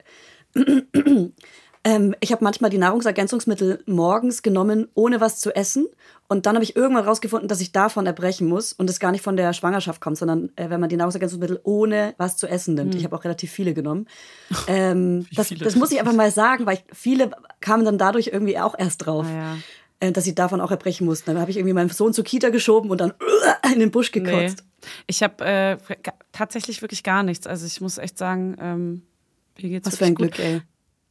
Ähm, 1.87 2.13
ich 2.19 2.33
habe 2.33 2.43
manchmal 2.43 2.69
die 2.69 2.77
Nahrungsergänzungsmittel 2.77 3.81
morgens 3.85 4.41
genommen, 4.43 4.89
ohne 4.93 5.21
was 5.21 5.39
zu 5.39 5.55
essen. 5.55 5.87
Und 6.27 6.45
dann 6.45 6.55
habe 6.55 6.63
ich 6.65 6.75
irgendwann 6.75 7.05
rausgefunden, 7.05 7.47
dass 7.47 7.61
ich 7.61 7.71
davon 7.71 8.05
erbrechen 8.05 8.45
muss 8.45 8.73
und 8.73 8.89
es 8.89 8.99
gar 8.99 9.13
nicht 9.13 9.23
von 9.23 9.37
der 9.37 9.53
Schwangerschaft 9.53 10.01
kommt, 10.01 10.17
sondern 10.17 10.51
äh, 10.57 10.69
wenn 10.69 10.81
man 10.81 10.89
die 10.89 10.97
Nahrungsergänzungsmittel 10.97 11.61
ohne 11.63 12.13
was 12.17 12.35
zu 12.35 12.45
essen 12.47 12.75
nimmt. 12.75 12.93
Ich 12.93 13.05
habe 13.05 13.15
auch 13.15 13.23
relativ 13.23 13.51
viele 13.51 13.73
genommen. 13.73 14.07
Ähm, 14.67 15.25
das, 15.33 15.49
viele? 15.49 15.63
das 15.63 15.75
muss 15.75 15.91
ich 15.91 15.99
einfach 15.99 16.13
mal 16.13 16.31
sagen, 16.31 16.65
weil 16.65 16.75
ich, 16.75 16.83
viele 16.91 17.31
kamen 17.61 17.85
dann 17.85 17.97
dadurch 17.97 18.27
irgendwie 18.27 18.57
auch 18.57 18.75
erst 18.77 19.05
drauf. 19.05 19.25
Ah, 19.29 19.55
ja. 20.01 20.07
äh, 20.07 20.11
Dass 20.11 20.25
sie 20.25 20.35
davon 20.35 20.59
auch 20.59 20.71
erbrechen 20.71 21.05
mussten. 21.05 21.31
Dann 21.31 21.39
habe 21.39 21.51
ich 21.51 21.57
irgendwie 21.57 21.73
meinen 21.73 21.89
Sohn 21.89 22.13
zur 22.13 22.25
Kita 22.25 22.49
geschoben 22.49 22.89
und 22.89 22.99
dann 22.99 23.13
in 23.73 23.79
den 23.79 23.91
Busch 23.91 24.11
gekotzt. 24.11 24.63
Nee. 24.81 24.89
Ich 25.07 25.23
habe 25.23 25.45
äh, 25.45 25.77
tatsächlich 26.33 26.81
wirklich 26.81 27.03
gar 27.03 27.23
nichts. 27.23 27.47
Also 27.47 27.65
ich 27.65 27.79
muss 27.79 27.97
echt 27.97 28.17
sagen, 28.17 28.57
ähm, 28.59 29.01
mir 29.61 29.69
geht's 29.69 29.87
Was 29.87 29.97
für 29.97 30.05
ein 30.05 30.17
wirklich 30.17 30.35
Glück, 30.35 30.45
ey. 30.45 30.61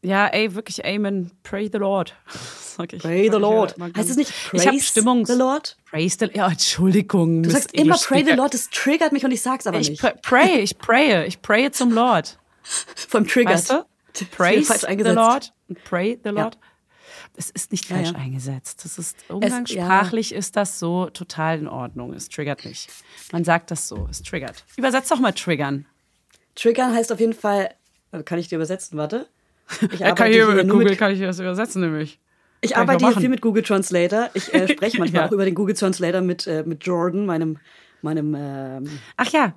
Ja, 0.06 0.28
ey, 0.28 0.54
wirklich 0.54 0.84
Amen. 0.84 1.32
Pray 1.42 1.68
the 1.72 1.78
Lord. 1.78 2.14
Sag 2.76 2.92
ich. 2.92 3.02
Pray 3.02 3.22
the 3.28 3.36
ich 3.36 3.40
Lord. 3.42 3.76
ja 3.76 3.88
Heißt 3.96 4.10
es 4.10 4.16
nicht 4.16 4.30
Ich 4.52 4.62
Praise 4.62 4.92
the 4.94 5.00
Lord? 5.34 5.76
Praise 5.90 6.16
the 6.20 6.30
Ja, 6.32 6.48
Entschuldigung. 6.48 7.42
Du 7.42 7.50
sagst 7.50 7.74
immer 7.74 7.96
Pray 7.98 8.24
the. 8.24 8.32
Lord, 8.32 8.54
das 8.54 8.70
triggert 8.70 9.12
mich 9.12 9.24
und 9.24 9.32
ich 9.32 9.42
sag's 9.42 9.66
aber 9.66 9.80
Ich 9.80 9.90
nicht. 9.90 10.02
pr- 10.02 10.14
pray, 10.22 10.60
ich 10.60 10.78
praye, 10.78 11.26
ich 11.26 11.42
praye 11.42 11.70
zum 11.72 11.90
Lord. 11.92 12.38
Vom 13.08 13.26
Triggert. 13.26 13.54
Weißt 13.54 13.70
du? 13.70 13.84
Praise 14.36 14.72
the. 14.86 14.94
Lord 15.10 15.52
und 15.68 15.82
pray 15.84 16.18
the 16.22 16.30
Lord. 16.30 16.56
Es 17.36 17.50
ist 17.50 17.72
nicht 17.72 17.90
Ja, 17.90 17.96
falsch 17.96 18.12
ja. 18.12 18.14
eingesetzt. 18.18 18.84
Das 18.84 18.98
ist 18.98 19.16
umgangssprachlich 19.28 20.32
ist 20.32 20.54
das 20.56 20.78
so 20.78 21.10
total 21.10 21.58
in 21.58 21.68
Ordnung. 21.68 22.12
Es 22.14 22.28
triggert 22.28 22.64
nicht. 22.64 22.88
Man 23.32 23.44
sagt 23.44 23.70
das 23.72 23.88
so. 23.88 24.06
Es 24.10 24.22
triggert. 24.22 24.64
Übersetzt 24.76 25.10
doch 25.10 25.18
mal 25.18 25.32
triggern. 25.32 25.84
Triggern 26.54 26.94
heißt 26.94 27.10
auf 27.12 27.20
jeden 27.20 27.34
Fall, 27.34 27.74
äh, 28.12 28.22
kann 28.22 28.38
ich 28.38 28.48
dir 28.48 28.54
übersetzen, 28.56 28.96
warte. 28.96 29.28
Ich 29.90 29.98
Ja, 30.00 30.12
kann 30.14 30.28
ich, 30.28 30.34
hier 30.34 30.44
über 30.44 30.54
nur 30.64 30.74
Google 30.76 30.90
mit, 30.90 30.98
kann 30.98 31.12
ich 31.12 31.20
das 31.20 31.38
übersetzen, 31.40 31.82
nämlich. 31.82 32.20
ich 32.60 32.70
kann 32.72 32.82
ich 32.84 32.90
arbeite 32.90 33.04
auch 33.06 33.10
hier 33.12 33.20
viel 33.22 33.28
mit 33.30 33.40
Google 33.40 33.62
Translator. 33.62 34.30
Ich 34.34 34.52
äh, 34.54 34.68
spreche 34.72 34.98
manchmal 34.98 35.22
Ja. 35.22 35.28
auch 35.28 35.32
über 35.32 35.44
den 35.44 35.54
Google 35.54 35.74
Translator 35.74 36.20
mit, 36.20 36.46
äh, 36.46 36.62
mit 36.64 36.84
Jordan, 36.86 37.26
meinem, 37.26 37.58
meinem 38.02 38.34
ähm, 38.38 38.88
Ach 39.16 39.28
ja, 39.32 39.54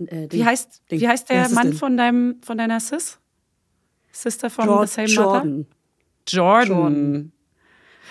äh, 0.00 0.26
Ding. 0.28 0.32
wie 0.40 0.44
heißt, 0.44 0.82
Ding. 0.90 1.00
wie 1.00 1.08
heißt 1.08 1.30
der 1.30 1.44
es 1.46 1.52
Mann 1.52 1.72
von, 1.74 1.96
deinem, 1.96 2.40
von 2.42 2.58
deiner 2.58 2.80
Sis? 2.80 3.18
Sister 4.12 4.50
from 4.50 4.66
Jor- 4.66 4.86
the 4.86 4.92
same 4.92 5.06
Jordan. 5.08 5.50
mother? 5.58 5.66
Jordan. 6.26 6.68
Jordan. 6.68 7.32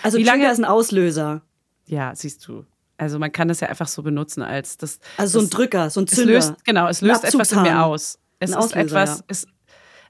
Also 0.04 0.18
Wie 0.18 0.24
Trigger 0.24 0.38
lange- 0.38 0.52
ist 0.54 0.60
ein 0.60 0.66
Auslöser. 0.66 1.42
Ja, 1.86 2.16
siehst 2.16 2.48
du. 2.48 2.66
Also 2.98 3.20
man 3.20 3.32
kann 3.32 3.48
das 3.48 3.60
ja 3.62 3.68
einfach 3.70 3.88
so 3.88 4.04
benutzen 4.04 4.42
als 4.42 4.78
das. 4.78 5.00
Also 5.18 5.40
so 5.40 5.46
ein 5.46 5.50
Drücker, 5.50 5.90
so 5.90 6.02
ein 6.02 6.06
Es 6.06 6.16
Zünder. 6.16 6.34
löst, 6.34 6.66
genau, 6.66 6.88
es 6.88 7.02
löst 7.02 7.24
etwas 7.26 7.52
in 7.52 7.62
mir 7.62 7.84
aus. 7.84 8.20
Es 8.40 8.52
Ein 8.54 8.60
ist 8.60 8.66
Auslöser, 8.66 8.82
etwas, 9.02 9.20
ja. 9.20 9.26
es, 9.28 9.48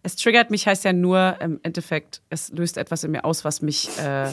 es 0.04 0.16
triggert 0.16 0.50
mich, 0.52 0.68
heißt 0.68 0.84
ja 0.86 0.94
nur 0.94 1.38
im 1.42 1.60
Endeffekt, 1.64 2.22
es 2.30 2.50
löst 2.50 2.78
etwas 2.78 3.04
in 3.04 3.12
mir 3.12 3.26
aus, 3.26 3.44
was 3.46 3.62
mich 3.62 3.90
äh, 4.00 4.26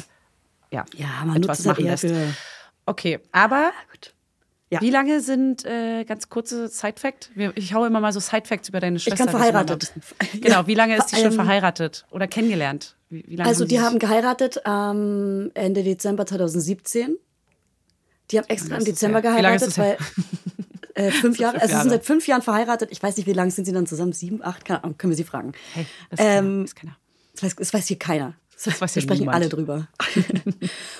ja, 0.70 0.84
Ja, 0.96 1.24
man 1.24 1.36
etwas 1.36 1.64
machen 1.64 1.84
lässt. 1.84 2.04
für. 2.06 2.34
Okay, 2.86 3.18
aber 3.32 3.72
Gut. 3.90 4.12
Ja. 4.70 4.80
wie 4.80 4.90
lange 4.90 5.20
sind, 5.20 5.64
äh, 5.64 6.04
ganz 6.04 6.28
kurze 6.28 6.68
Side-Fact, 6.68 7.30
ich 7.54 7.72
hau 7.74 7.84
immer 7.84 8.00
mal 8.00 8.12
so 8.12 8.18
Side-Facts 8.20 8.68
über 8.68 8.80
deine 8.80 8.98
Schwester. 8.98 9.24
kann 9.24 9.28
wir 9.34 9.38
mal 9.38 9.44
verheiratet. 9.52 9.92
Genau, 10.40 10.66
wie 10.66 10.74
lange 10.74 10.96
ist 10.96 11.06
die 11.12 11.16
schon 11.16 11.26
Ähm, 11.26 11.32
verheiratet 11.32 12.04
oder 12.10 12.26
kennengelernt? 12.26 12.96
Wie, 13.08 13.24
wie 13.28 13.40
Also 13.40 13.62
haben 13.64 13.68
die 13.68 13.80
haben 13.80 13.98
geheiratet 14.00 14.66
am 14.66 15.50
Ende 15.54 15.84
Dezember 15.84 16.26
2017. 16.26 17.16
Die 18.32 18.38
haben 18.38 18.48
extra 18.48 18.76
im 18.76 18.84
Dezember 18.84 19.22
geheiratet, 19.22 19.78
weil 19.78 19.96
äh, 20.96 21.10
fünf 21.10 21.38
Jahre, 21.38 21.60
also 21.60 21.74
sie 21.74 21.80
sind 21.82 21.90
seit 21.90 22.04
fünf 22.04 22.26
Jahren 22.26 22.42
verheiratet. 22.42 22.88
Ich 22.92 23.02
weiß 23.02 23.16
nicht, 23.16 23.26
wie 23.26 23.32
lange 23.32 23.50
sind 23.50 23.64
sie 23.64 23.72
dann 23.72 23.86
zusammen? 23.86 24.12
Sieben, 24.12 24.42
acht? 24.44 24.64
Keine 24.64 24.82
Ahnung, 24.84 24.98
können 24.98 25.12
wir 25.12 25.16
sie 25.16 25.24
fragen. 25.24 25.52
Hey, 25.74 25.86
das 26.10 26.20
Ähm, 26.22 26.64
ist 26.64 26.74
keiner. 26.76 26.96
Das 27.34 27.42
weiß, 27.44 27.56
das 27.56 27.72
weiß 27.74 27.86
hier 27.86 27.98
keiner. 27.98 28.34
Das 28.64 28.80
weiß 28.80 28.94
wir 28.94 29.02
sprechen 29.02 29.20
niemand. 29.20 29.36
alle 29.36 29.48
drüber. 29.50 29.86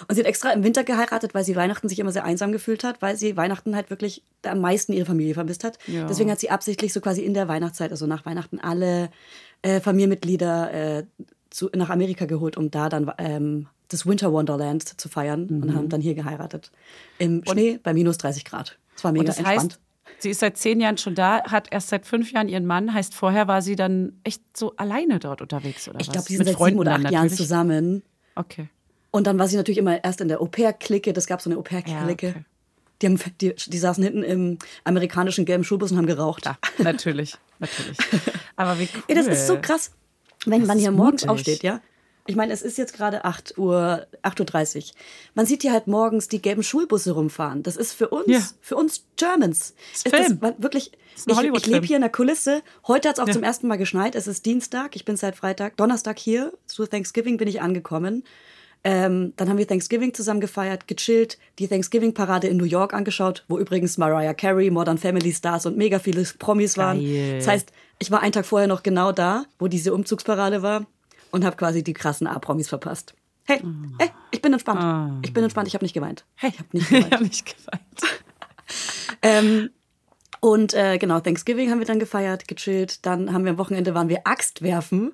und 0.09 0.15
sie 0.15 0.21
hat 0.21 0.27
extra 0.27 0.53
im 0.53 0.63
Winter 0.63 0.85
geheiratet, 0.85 1.33
weil 1.35 1.43
sie 1.45 1.57
Weihnachten 1.57 1.89
sich 1.89 1.99
immer 1.99 2.13
sehr 2.13 2.25
einsam 2.25 2.53
gefühlt 2.53 2.85
hat, 2.85 3.01
weil 3.01 3.17
sie 3.17 3.37
Weihnachten 3.37 3.75
halt 3.75 3.89
wirklich 3.89 4.23
am 4.45 4.61
meisten 4.61 4.93
ihre 4.93 5.07
Familie 5.07 5.33
vermisst 5.35 5.65
hat. 5.65 5.79
Ja. 5.87 6.07
Deswegen 6.07 6.31
hat 6.31 6.39
sie 6.41 6.51
absichtlich 6.51 6.93
so 6.93 7.01
quasi 7.01 7.23
in 7.23 7.33
der 7.33 7.49
Weihnachtszeit, 7.49 7.91
also 7.91 8.07
nach 8.07 8.27
Weihnachten, 8.27 8.61
alle 8.61 9.09
äh, 9.63 9.81
Familienmitglieder 9.81 10.73
äh, 10.99 11.05
zu, 11.49 11.71
nach 11.75 11.89
Amerika 11.89 12.27
geholt, 12.27 12.59
um 12.59 12.71
da 12.71 12.91
dann 12.91 13.11
ähm, 13.17 13.69
das 13.89 14.05
Winter 14.05 14.33
Wonderland 14.33 15.01
zu 15.01 15.09
feiern 15.09 15.47
Mhm. 15.49 15.63
und 15.63 15.75
haben 15.75 15.89
dann 15.89 16.03
hier 16.03 16.15
geheiratet. 16.15 16.71
Im 17.19 17.43
Schnee 17.51 17.79
bei 17.83 17.95
minus 17.95 18.19
30 18.19 18.45
Grad. 18.45 18.79
Das 18.95 19.05
war 19.05 19.13
mega 19.13 19.21
Und 19.23 19.29
das 19.29 19.39
entspannt. 19.39 19.73
heißt, 19.73 19.81
sie 20.19 20.31
ist 20.31 20.41
seit 20.41 20.57
zehn 20.57 20.81
Jahren 20.81 20.99
schon 20.99 21.15
da, 21.15 21.43
hat 21.45 21.69
erst 21.73 21.89
seit 21.89 22.07
fünf 22.07 22.33
Jahren 22.33 22.49
ihren 22.49 22.67
Mann. 22.67 22.93
Heißt, 22.95 23.15
vorher 23.15 23.49
war 23.49 23.63
sie 23.63 23.77
dann 23.77 24.21
echt 24.25 24.43
so 24.57 24.75
alleine 24.77 25.19
dort 25.19 25.43
unterwegs 25.43 25.89
oder 25.89 26.01
ich 26.01 26.09
was? 26.09 26.13
glaube, 26.13 26.27
die 26.29 26.35
sind 26.37 26.41
Mit 26.41 26.49
seit 26.49 26.57
Freunden 26.57 26.79
sieben 26.79 26.81
oder 26.81 26.93
acht 26.93 27.03
Jahren 27.03 27.13
natürlich? 27.25 27.37
zusammen. 27.37 28.03
Okay. 28.35 28.69
Und 29.11 29.27
dann 29.27 29.39
war 29.39 29.49
sie 29.49 29.57
natürlich 29.57 29.79
immer 29.79 30.03
erst 30.05 30.21
in 30.21 30.29
der 30.29 30.41
Au-pair-Clique. 30.41 31.13
Das 31.13 31.27
gab 31.27 31.41
so 31.41 31.49
eine 31.49 31.55
Ja, 31.55 31.61
Au-pair-Clique. 31.61 32.29
okay. 32.29 32.45
Die, 33.03 33.07
haben, 33.07 33.21
die, 33.41 33.55
die 33.55 33.79
saßen 33.79 34.03
hinten 34.03 34.23
im 34.23 34.59
amerikanischen 34.85 35.45
gelben 35.45 35.65
Schulbus 35.65 35.91
und 35.93 35.99
haben 35.99 36.07
geraucht. 36.07 36.47
Ja, 36.47 36.57
natürlich, 36.79 37.37
natürlich. 37.59 37.99
Aber 38.57 38.79
wie 38.79 38.89
cool. 38.95 39.03
Ja, 39.09 39.15
das 39.17 39.27
ist 39.27 39.47
so 39.47 39.59
krass, 39.61 39.91
wenn 40.47 40.61
Das 40.61 40.69
man 40.69 40.79
hier 40.79 40.91
morgens 40.93 41.23
mutig. 41.23 41.29
aufsteht, 41.31 41.63
ja. 41.63 41.81
Ich 42.27 42.37
meine, 42.37 42.53
es 42.53 42.63
ist 42.63 42.79
jetzt 42.79 42.93
gerade 42.95 43.25
8 43.25 43.57
Uhr, 43.59 44.07
8.30 44.23 44.77
Uhr. 44.77 44.83
Man 45.35 45.47
sieht 45.47 45.63
hier 45.63 45.73
halt 45.73 45.87
morgens 45.87 46.29
die 46.29 46.43
gelben 46.43 46.63
Schulbusse 46.63 47.13
rumfahren. 47.13 47.63
Das 47.63 47.77
ist 47.77 47.93
für 47.93 48.09
uns, 48.09 48.27
Ja. 48.27 48.41
für 48.61 48.77
uns 48.77 49.05
Germans. 49.17 49.75
ist 49.95 50.07
ist 50.07 50.15
Film. 50.15 50.39
das 50.41 50.55
wirklich, 50.59 50.93
ist 51.17 51.29
ich, 51.31 51.39
ich 51.41 51.67
lebe 51.67 51.87
hier 51.87 51.97
in 51.97 52.03
der 52.03 52.11
Kulisse. 52.11 52.63
Heute 52.87 53.09
hat 53.09 53.17
es 53.17 53.23
auch 53.23 53.29
Ja. 53.29 53.33
zum 53.35 53.43
ersten 53.43 53.69
Mal 53.69 53.77
geschneit. 53.77 54.15
Es 54.15 54.27
ist 54.27 54.45
Dienstag. 54.47 54.97
Ich 54.97 55.05
bin 55.05 55.17
seit 55.17 55.37
Freitag, 55.37 55.77
Donnerstag 55.77 56.19
hier. 56.19 56.53
Zu 56.67 56.87
Thanksgiving 56.87 57.37
bin 57.37 57.49
ich 57.49 57.61
angekommen. 57.63 58.25
Ähm, 58.85 59.33
dann 59.37 59.49
haben 59.49 59.59
wir 59.59 59.67
Thanksgiving 59.67 60.15
zusammen 60.15 60.41
gefeiert, 60.41 60.87
gechillt, 60.87 61.39
die 61.59 61.67
Thanksgiving-Parade 61.67 62.47
in 62.47 62.57
New 62.57 62.65
York 62.67 62.95
angeschaut, 62.95 63.45
wo 63.49 63.59
übrigens 63.59 63.99
Mariah 63.99 64.33
Carey, 64.35 64.71
Modern 64.71 64.99
Family 64.99 65.33
Stars 65.33 65.67
und 65.67 65.77
mega 65.77 65.99
viele 65.99 66.23
Promis 66.39 66.77
waren. 66.77 67.01
Geil. 67.01 67.39
Das 67.39 67.49
heißt, 67.49 67.73
ich 67.99 68.11
war 68.13 68.21
einen 68.21 68.31
Tag 68.33 68.47
vorher 68.47 68.69
noch 68.69 68.85
genau 68.85 69.11
da, 69.11 69.47
wo 69.59 69.67
diese 69.67 69.93
Umzugsparade 69.93 70.63
war 70.63 70.87
und 71.31 71.45
habe 71.45 71.57
quasi 71.57 71.83
die 71.83 71.93
krassen 71.93 72.27
A-Promis 72.27 72.69
verpasst. 72.69 73.15
Hey, 73.45 73.63
hey, 73.99 74.11
ich 74.33 74.43
bin 74.43 74.53
entspannt. 74.53 75.25
Ich 75.25 75.33
bin 75.33 75.43
entspannt, 75.45 75.69
ich 75.69 75.75
habe 75.75 75.85
nicht 75.85 75.95
geweint. 75.95 76.25
Hey, 76.35 76.51
Ich 76.51 76.59
habe 76.59 76.69
nicht 76.73 76.91
ich 76.91 76.97
geweint. 76.99 77.13
hab 77.15 77.21
nicht 77.21 77.47
geweint. 77.47 78.01
ähm, 79.23 79.71
und 80.41 80.75
äh, 80.75 80.99
genau, 80.99 81.21
Thanksgiving 81.21 81.71
haben 81.71 81.79
wir 81.79 81.87
dann 81.87 81.99
gefeiert, 82.01 82.49
gechillt. 82.49 83.07
Dann 83.07 83.33
haben 83.33 83.45
wir 83.45 83.53
am 83.53 83.59
Wochenende 83.59 83.95
waren 83.95 84.09
wir 84.09 84.21
Axt 84.27 84.63
werfen. 84.63 85.13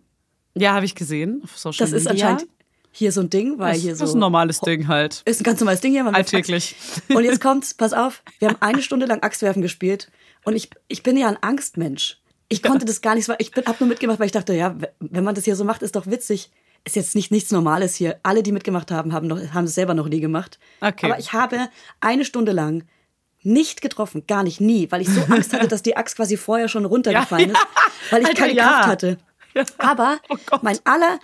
Ja, 0.54 0.72
habe 0.74 0.84
ich 0.84 0.94
gesehen. 0.94 1.40
Auf 1.44 1.56
Social 1.58 1.86
Das 1.86 1.92
ist 1.92 2.08
Media. 2.08 2.28
anscheinend 2.28 2.50
hier 2.90 3.12
so 3.12 3.22
ein 3.22 3.30
Ding, 3.30 3.58
weil 3.58 3.72
das, 3.72 3.82
hier 3.82 3.94
so 3.96 4.00
das 4.00 4.10
ist 4.10 4.16
ein 4.16 4.20
normales 4.20 4.60
Ding 4.60 4.86
halt. 4.88 5.22
ist 5.24 5.40
ein 5.40 5.44
ganz 5.44 5.60
normales 5.60 5.80
Ding 5.80 5.92
hier. 5.92 6.04
Alltäglich. 6.14 6.76
Und 7.08 7.24
jetzt 7.24 7.40
kommt's, 7.40 7.72
pass 7.72 7.92
auf, 7.94 8.22
wir 8.38 8.48
haben 8.48 8.58
eine 8.60 8.82
Stunde 8.82 9.06
lang 9.06 9.20
Axtwerfen 9.22 9.62
gespielt 9.62 10.10
und 10.44 10.54
ich, 10.56 10.68
ich 10.88 11.02
bin 11.02 11.16
ja 11.16 11.28
ein 11.28 11.38
Angstmensch. 11.42 12.18
Ich 12.48 12.62
konnte 12.62 12.84
das 12.84 13.00
gar 13.00 13.14
nicht, 13.14 13.24
so- 13.24 13.34
ich 13.38 13.50
bin, 13.50 13.64
hab 13.64 13.80
nur 13.80 13.88
mitgemacht, 13.88 14.18
weil 14.18 14.26
ich 14.26 14.32
dachte, 14.32 14.52
ja, 14.54 14.76
wenn 15.00 15.24
man 15.24 15.34
das 15.34 15.44
hier 15.44 15.56
so 15.56 15.64
macht, 15.64 15.82
ist 15.82 15.96
doch 15.96 16.06
witzig. 16.06 16.50
Ist 16.84 16.96
jetzt 16.96 17.14
nicht 17.14 17.30
nichts 17.30 17.50
Normales 17.52 17.94
hier. 17.94 18.18
Alle, 18.24 18.42
die 18.42 18.50
mitgemacht 18.52 18.90
haben, 18.90 19.12
haben, 19.12 19.28
noch, 19.28 19.38
haben 19.54 19.64
es 19.64 19.74
selber 19.74 19.94
noch 19.94 20.08
nie 20.08 20.20
gemacht. 20.20 20.58
Okay. 20.80 21.06
Aber 21.06 21.18
ich 21.18 21.32
habe 21.32 21.68
eine 22.00 22.24
Stunde 22.24 22.52
lang 22.52 22.84
nicht 23.44 23.80
getroffen, 23.82 24.24
gar 24.26 24.42
nicht, 24.42 24.60
nie, 24.60 24.90
weil 24.90 25.00
ich 25.00 25.08
so 25.08 25.20
Angst 25.32 25.52
hatte, 25.52 25.68
dass 25.68 25.82
die 25.82 25.96
Axt 25.96 26.16
quasi 26.16 26.36
vorher 26.36 26.68
schon 26.68 26.84
runtergefallen 26.84 27.50
Ja, 27.50 27.54
ist, 27.54 28.12
weil 28.12 28.22
ich 28.22 28.28
Alter, 28.28 28.40
keine 28.42 28.54
ja. 28.54 28.64
Kraft 28.68 28.86
hatte. 28.88 29.18
Aber 29.78 30.18
Oh 30.30 30.58
mein 30.62 30.78
aller, 30.84 31.18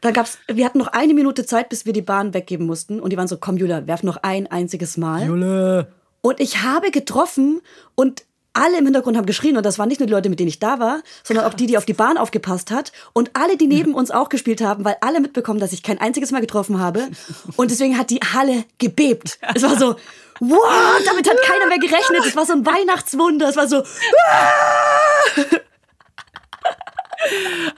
da 0.00 0.10
gab's, 0.12 0.38
wir 0.48 0.64
hatten 0.64 0.78
noch 0.78 0.88
eine 0.88 1.14
Minute 1.14 1.44
Zeit, 1.44 1.68
bis 1.68 1.84
wir 1.86 1.92
die 1.92 2.02
Bahn 2.02 2.32
weggeben 2.34 2.66
mussten. 2.66 3.00
Und 3.00 3.10
die 3.10 3.16
waren 3.16 3.28
so, 3.28 3.36
komm 3.38 3.56
Julia, 3.58 3.86
werf 3.86 4.02
noch 4.02 4.18
ein 4.22 4.46
einziges 4.46 4.96
Mal. 4.96 5.26
Jule. 5.26 5.92
Und 6.22 6.40
ich 6.40 6.62
habe 6.62 6.90
getroffen 6.90 7.60
und 7.94 8.24
alle 8.52 8.78
im 8.78 8.84
Hintergrund 8.84 9.16
haben 9.16 9.26
geschrien 9.26 9.56
und 9.56 9.64
das 9.64 9.78
waren 9.78 9.88
nicht 9.88 10.00
nur 10.00 10.06
die 10.06 10.12
Leute, 10.12 10.28
mit 10.28 10.40
denen 10.40 10.48
ich 10.48 10.58
da 10.58 10.78
war, 10.80 11.02
sondern 11.22 11.46
auch 11.46 11.54
die, 11.54 11.66
die 11.66 11.78
auf 11.78 11.84
die 11.84 11.92
Bahn 11.92 12.18
aufgepasst 12.18 12.70
hat 12.70 12.92
und 13.12 13.30
alle, 13.34 13.56
die 13.56 13.66
neben 13.66 13.94
uns 13.94 14.10
auch 14.10 14.28
gespielt 14.28 14.60
haben, 14.60 14.84
weil 14.84 14.96
alle 15.00 15.20
mitbekommen, 15.20 15.60
dass 15.60 15.72
ich 15.72 15.82
kein 15.82 16.00
einziges 16.00 16.32
Mal 16.32 16.40
getroffen 16.40 16.80
habe 16.80 17.08
und 17.56 17.70
deswegen 17.70 17.96
hat 17.96 18.10
die 18.10 18.20
Halle 18.20 18.64
gebebt. 18.78 19.38
Es 19.54 19.62
war 19.62 19.78
so, 19.78 19.96
wow, 20.40 21.02
damit 21.04 21.28
hat 21.28 21.36
keiner 21.42 21.66
mehr 21.66 21.78
gerechnet. 21.78 22.26
Es 22.26 22.36
war 22.36 22.46
so 22.46 22.54
ein 22.54 22.66
Weihnachtswunder. 22.66 23.48
Es 23.48 23.56
war 23.56 23.68
so, 23.68 23.82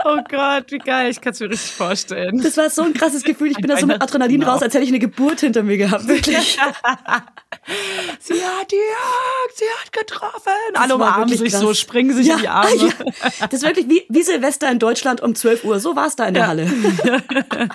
Oh 0.04 0.18
Gott, 0.28 0.66
wie 0.70 0.78
geil. 0.78 1.10
Ich 1.10 1.20
kann 1.20 1.32
es 1.32 1.40
mir 1.40 1.50
richtig 1.50 1.72
vorstellen. 1.72 2.40
das 2.42 2.56
war 2.56 2.70
so 2.70 2.82
ein 2.82 2.94
krasses 2.94 3.24
Gefühl. 3.24 3.50
Ich 3.50 3.56
bin 3.56 3.68
da 3.68 3.76
so 3.76 3.86
mit 3.86 4.00
Adrenalin 4.00 4.40
Weihnachtswunder. 4.40 4.52
raus, 4.52 4.62
als 4.62 4.74
hätte 4.74 4.84
ich 4.84 4.90
eine 4.90 4.98
Geburt 4.98 5.40
hinter 5.40 5.62
mir 5.62 5.76
gehabt. 5.78 6.06
Wirklich. 6.06 6.58
Sie 8.20 8.34
hat 8.34 8.70
die 8.70 8.76
Jagd, 8.76 9.56
sie 9.56 9.64
hat 9.80 9.92
getroffen. 9.92 10.52
Alle 10.74 10.90
war 10.98 11.08
umarmen 11.16 11.28
sich 11.36 11.50
krass. 11.52 11.60
so, 11.60 11.74
springen 11.74 12.14
sich 12.16 12.26
ja, 12.26 12.34
in 12.34 12.40
die 12.40 12.48
Arme. 12.48 12.74
Ja. 12.76 12.92
Das 13.40 13.52
ist 13.52 13.62
wirklich 13.62 13.88
wie, 13.88 14.04
wie 14.08 14.22
Silvester 14.22 14.70
in 14.70 14.78
Deutschland 14.78 15.20
um 15.20 15.34
12 15.34 15.64
Uhr. 15.64 15.78
So 15.78 15.94
war 15.94 16.06
es 16.06 16.16
da 16.16 16.26
in 16.26 16.34
der 16.34 16.42
Ja. 16.44 16.48
Halle. 16.48 16.66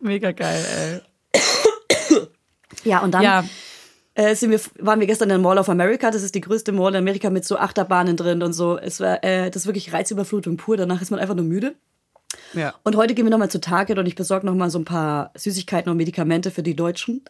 Mega 0.00 0.32
geil, 0.32 1.02
ey. 1.32 2.20
Ja, 2.84 3.00
und 3.00 3.12
dann 3.12 3.22
Ja, 3.22 3.44
äh, 4.14 4.34
sind 4.34 4.50
wir, 4.50 4.60
waren 4.78 5.00
wir 5.00 5.06
gestern 5.06 5.26
in 5.30 5.30
der 5.30 5.38
Mall 5.38 5.58
of 5.58 5.68
America. 5.68 6.10
Das 6.10 6.22
ist 6.22 6.34
die 6.34 6.40
größte 6.40 6.72
Mall 6.72 6.92
in 6.92 6.98
Amerika 6.98 7.30
mit 7.30 7.44
so 7.44 7.56
Achterbahnen 7.56 8.16
drin 8.16 8.42
und 8.42 8.52
so. 8.52 8.78
Es 8.78 9.00
war, 9.00 9.22
äh, 9.24 9.50
das 9.50 9.62
ist 9.62 9.66
wirklich 9.66 9.92
Reizüberflutung 9.92 10.56
pur. 10.56 10.76
Danach 10.76 11.00
ist 11.00 11.10
man 11.10 11.20
einfach 11.20 11.34
nur 11.34 11.44
müde. 11.44 11.74
ja. 12.52 12.74
Und 12.84 12.96
heute 12.96 13.14
gehen 13.14 13.24
wir 13.24 13.30
nochmal 13.30 13.50
zu 13.50 13.60
Target 13.60 13.98
und 13.98 14.06
ich 14.06 14.14
besorge 14.14 14.46
nochmal 14.46 14.70
so 14.70 14.78
ein 14.78 14.84
paar 14.84 15.32
Süßigkeiten 15.36 15.90
und 15.90 15.96
Medikamente 15.96 16.50
für 16.50 16.62
die 16.62 16.76
Deutschen. 16.76 17.24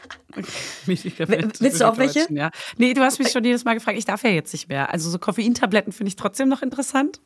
Medikamente 0.86 1.60
Willst 1.60 1.80
du 1.80 1.88
auch 1.88 1.96
welche? 1.98 2.26
Ja. 2.30 2.50
Nee, 2.76 2.94
du 2.94 3.00
hast 3.00 3.18
mich 3.18 3.30
schon 3.30 3.44
jedes 3.44 3.64
Mal 3.64 3.74
gefragt, 3.74 3.98
ich 3.98 4.04
darf 4.04 4.22
ja 4.22 4.30
jetzt 4.30 4.52
nicht 4.52 4.68
mehr. 4.68 4.92
Also 4.92 5.10
so 5.10 5.18
Koffeintabletten 5.18 5.92
finde 5.92 6.08
ich 6.08 6.16
trotzdem 6.16 6.48
noch 6.48 6.62
interessant. 6.62 7.20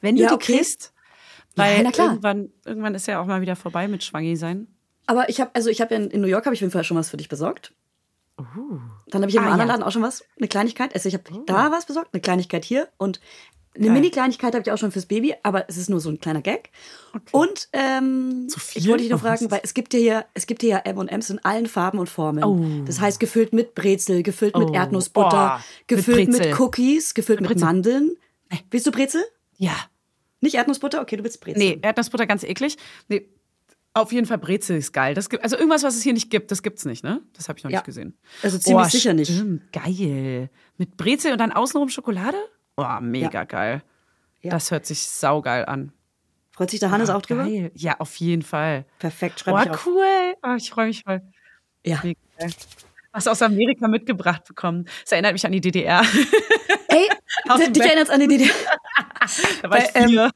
Wenn 0.00 0.16
du 0.16 0.22
Ja, 0.22 0.28
die 0.28 0.34
okay. 0.34 0.56
kriegst. 0.56 0.92
Weil 1.54 1.84
klar. 1.92 2.08
Irgendwann, 2.08 2.50
irgendwann 2.64 2.94
ist 2.94 3.06
ja 3.06 3.20
auch 3.20 3.26
mal 3.26 3.40
wieder 3.40 3.56
vorbei 3.56 3.86
mit 3.86 4.02
Schwangi 4.02 4.36
sein. 4.36 4.66
Aber 5.06 5.28
ich 5.28 5.40
habe, 5.40 5.50
also 5.54 5.68
ich 5.68 5.80
habe 5.80 5.94
ja 5.94 6.00
in, 6.00 6.10
in 6.10 6.20
New 6.20 6.26
York 6.26 6.46
habe 6.46 6.54
ich 6.54 6.58
auf 6.58 6.62
jeden 6.62 6.72
Fall 6.72 6.84
schon 6.84 6.96
was 6.96 7.10
für 7.10 7.16
dich 7.16 7.28
besorgt. 7.28 7.72
Dann 8.36 9.20
habe 9.22 9.28
ich 9.28 9.34
im 9.36 9.42
Ah, 9.42 9.52
anderen 9.52 9.68
ja. 9.68 9.74
Laden 9.74 9.82
auch 9.82 9.92
schon 9.92 10.02
was, 10.02 10.24
eine 10.38 10.48
Kleinigkeit. 10.48 10.94
Also 10.94 11.08
ich 11.08 11.14
habe 11.14 11.24
da 11.46 11.70
was 11.70 11.86
besorgt, 11.86 12.10
eine 12.12 12.20
Kleinigkeit 12.20 12.64
hier 12.64 12.88
und 12.98 13.20
eine 13.74 13.88
Mini-Kleinigkeit 13.88 14.52
habe 14.54 14.62
ich 14.66 14.70
auch 14.70 14.76
schon 14.76 14.92
fürs 14.92 15.06
Baby, 15.06 15.34
aber 15.42 15.66
es 15.70 15.78
ist 15.78 15.88
nur 15.88 15.98
so 15.98 16.10
ein 16.10 16.20
kleiner 16.20 16.42
Gag. 16.42 16.68
Und 17.30 17.68
ähm, 17.72 18.46
viel? 18.54 18.82
ich 18.82 18.88
wollte 18.88 19.02
dich 19.04 19.10
noch 19.10 19.20
Oh, 19.20 19.26
fragen, 19.26 19.50
weil 19.50 19.60
es 19.62 19.72
gibt 19.72 19.94
hier, 19.94 20.26
es 20.34 20.46
gibt 20.46 20.60
hier 20.60 20.70
ja 20.70 20.78
M&M's 20.80 21.30
in 21.30 21.42
allen 21.42 21.66
Farben 21.66 21.98
und 21.98 22.10
Formen. 22.10 22.44
Oh. 22.44 22.84
Das 22.84 23.00
heißt 23.00 23.18
gefüllt 23.18 23.54
mit 23.54 23.74
Brezel, 23.74 24.22
gefüllt 24.22 24.58
mit 24.58 24.68
Oh. 24.68 24.74
Erdnussbutter, 24.74 25.54
Oh, 25.56 25.58
mit 25.78 25.88
gefüllt 25.88 26.28
mit, 26.28 26.36
Brezel. 26.38 26.60
Cookies, 26.60 27.14
gefüllt 27.14 27.40
mit, 27.40 27.48
Brezel. 27.48 27.64
Mandeln. 27.64 28.16
Willst 28.70 28.86
du 28.86 28.90
Brezel? 28.92 29.24
Ja. 29.56 29.74
Nicht 30.42 30.54
Erdnussbutter? 30.56 31.00
Okay, 31.00 31.16
du 31.16 31.24
willst 31.24 31.40
Brezel. 31.40 31.58
Nee, 31.58 31.78
Erdnussbutter 31.80 32.26
ganz 32.26 32.42
eklig. 32.44 32.76
Nee, 33.08 33.26
auf 33.94 34.12
jeden 34.12 34.26
Fall 34.26 34.38
Brezel 34.38 34.76
ist 34.76 34.92
geil. 34.92 35.14
Das 35.14 35.28
gibt, 35.28 35.42
also 35.44 35.56
irgendwas, 35.56 35.82
was 35.82 35.96
es 35.96 36.02
hier 36.02 36.12
nicht 36.14 36.30
gibt, 36.30 36.50
das 36.50 36.62
gibt's 36.62 36.84
nicht, 36.84 37.04
ne? 37.04 37.20
Das 37.34 37.48
habe 37.48 37.58
ich 37.58 37.64
noch 37.64 37.70
Ja. 37.70 37.78
nicht 37.78 37.86
gesehen. 37.86 38.16
Also 38.42 38.58
ziemlich 38.58 38.86
sicher 38.88 39.12
nicht. 39.12 39.32
stimmt. 39.32 39.70
Geil. 39.72 40.48
Mit 40.78 40.96
Brezel 40.96 41.32
und 41.32 41.38
dann 41.38 41.52
außenrum 41.52 41.88
Schokolade? 41.90 42.36
Oh, 42.76 42.86
mega 43.00 43.30
Ja. 43.30 43.44
geil. 43.44 43.82
Ja. 44.40 44.50
Das 44.50 44.70
hört 44.70 44.86
sich 44.86 45.00
saugeil 45.06 45.64
an. 45.66 45.92
Freut 46.52 46.70
sich 46.70 46.80
der 46.80 46.90
Hannes 46.90 47.10
Ah, 47.10 47.16
auch 47.16 47.22
drüber? 47.22 47.44
Geil. 47.44 47.70
Ja, 47.74 47.96
auf 47.98 48.16
jeden 48.16 48.42
Fall. 48.42 48.84
Perfekt, 48.98 49.40
schreib 49.40 49.54
Oh, 49.54 49.62
ich 49.62 49.70
auf. 49.70 49.86
cool. 49.86 50.34
Oh, 50.42 50.54
ich 50.56 50.70
freue 50.70 50.86
mich 50.86 51.02
voll. 51.02 51.22
Ja. 51.84 52.00
Mega 52.02 52.18
geil. 52.38 52.50
Was 53.12 53.26
aus 53.28 53.42
Amerika 53.42 53.88
mitgebracht 53.88 54.44
bekommen. 54.46 54.86
Das 55.02 55.12
erinnert 55.12 55.34
mich 55.34 55.44
an 55.44 55.52
die 55.52 55.60
DDR. 55.60 56.02
Ey, 56.88 57.08
dich 57.58 57.72
Bett. 57.74 57.86
erinnert's 57.86 58.10
an 58.10 58.20
die 58.20 58.34
Idee. 58.34 58.50
Da 59.62 59.70
war 59.70 59.78
ich 59.78 59.90
ähm, 59.94 60.08
vier. 60.08 60.30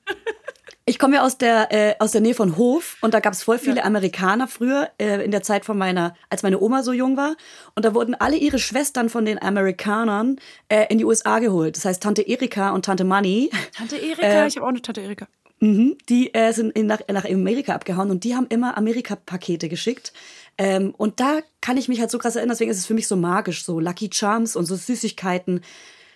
Ich 0.88 1.00
komme 1.00 1.16
ja 1.16 1.24
aus 1.24 1.36
der, 1.36 1.72
äh, 1.72 1.94
aus 1.98 2.12
der 2.12 2.20
Nähe 2.20 2.34
von 2.34 2.56
Hof 2.56 2.96
und 3.00 3.12
da 3.12 3.18
gab 3.18 3.32
es 3.32 3.42
voll 3.42 3.58
viele 3.58 3.84
Amerikaner 3.84 4.46
früher, 4.46 4.88
äh, 4.98 5.24
in 5.24 5.32
der 5.32 5.42
Zeit 5.42 5.64
von 5.64 5.76
meiner, 5.76 6.14
als 6.30 6.44
meine 6.44 6.60
Oma 6.60 6.84
so 6.84 6.92
jung 6.92 7.16
war. 7.16 7.34
Und 7.74 7.84
da 7.84 7.92
wurden 7.92 8.14
alle 8.14 8.36
ihre 8.36 8.60
Schwestern 8.60 9.08
von 9.08 9.24
den 9.24 9.42
Amerikanern 9.42 10.38
äh, 10.68 10.86
in 10.88 10.98
die 10.98 11.04
USA 11.04 11.40
geholt. 11.40 11.76
Das 11.76 11.84
heißt, 11.84 12.00
Tante 12.00 12.22
Erika 12.22 12.70
und 12.70 12.84
Tante 12.84 13.02
Manny, 13.02 13.50
Tante 13.76 13.96
Erika, 13.96 14.22
äh, 14.22 14.46
ich 14.46 14.54
habe 14.54 14.64
auch 14.64 14.70
eine 14.70 14.80
Tante 14.80 15.00
Erika. 15.00 15.26
mhm, 15.58 15.98
die 16.08 16.32
äh, 16.32 16.52
sind 16.52 16.70
in, 16.76 16.86
nach, 16.86 17.00
nach 17.08 17.24
Amerika 17.24 17.74
abgehauen 17.74 18.12
und 18.12 18.22
die 18.22 18.36
haben 18.36 18.46
immer 18.48 18.76
Amerika-Pakete 18.76 19.68
geschickt. 19.68 20.12
Ähm, 20.56 20.94
und 20.96 21.18
da 21.18 21.40
kann 21.60 21.78
ich 21.78 21.88
mich 21.88 21.98
halt 21.98 22.12
so 22.12 22.18
krass 22.18 22.36
erinnern, 22.36 22.54
deswegen 22.54 22.70
ist 22.70 22.78
es 22.78 22.86
für 22.86 22.94
mich 22.94 23.08
so 23.08 23.16
magisch, 23.16 23.64
so 23.64 23.80
Lucky 23.80 24.08
Charms 24.12 24.54
und 24.54 24.66
so 24.66 24.76
Süßigkeiten. 24.76 25.62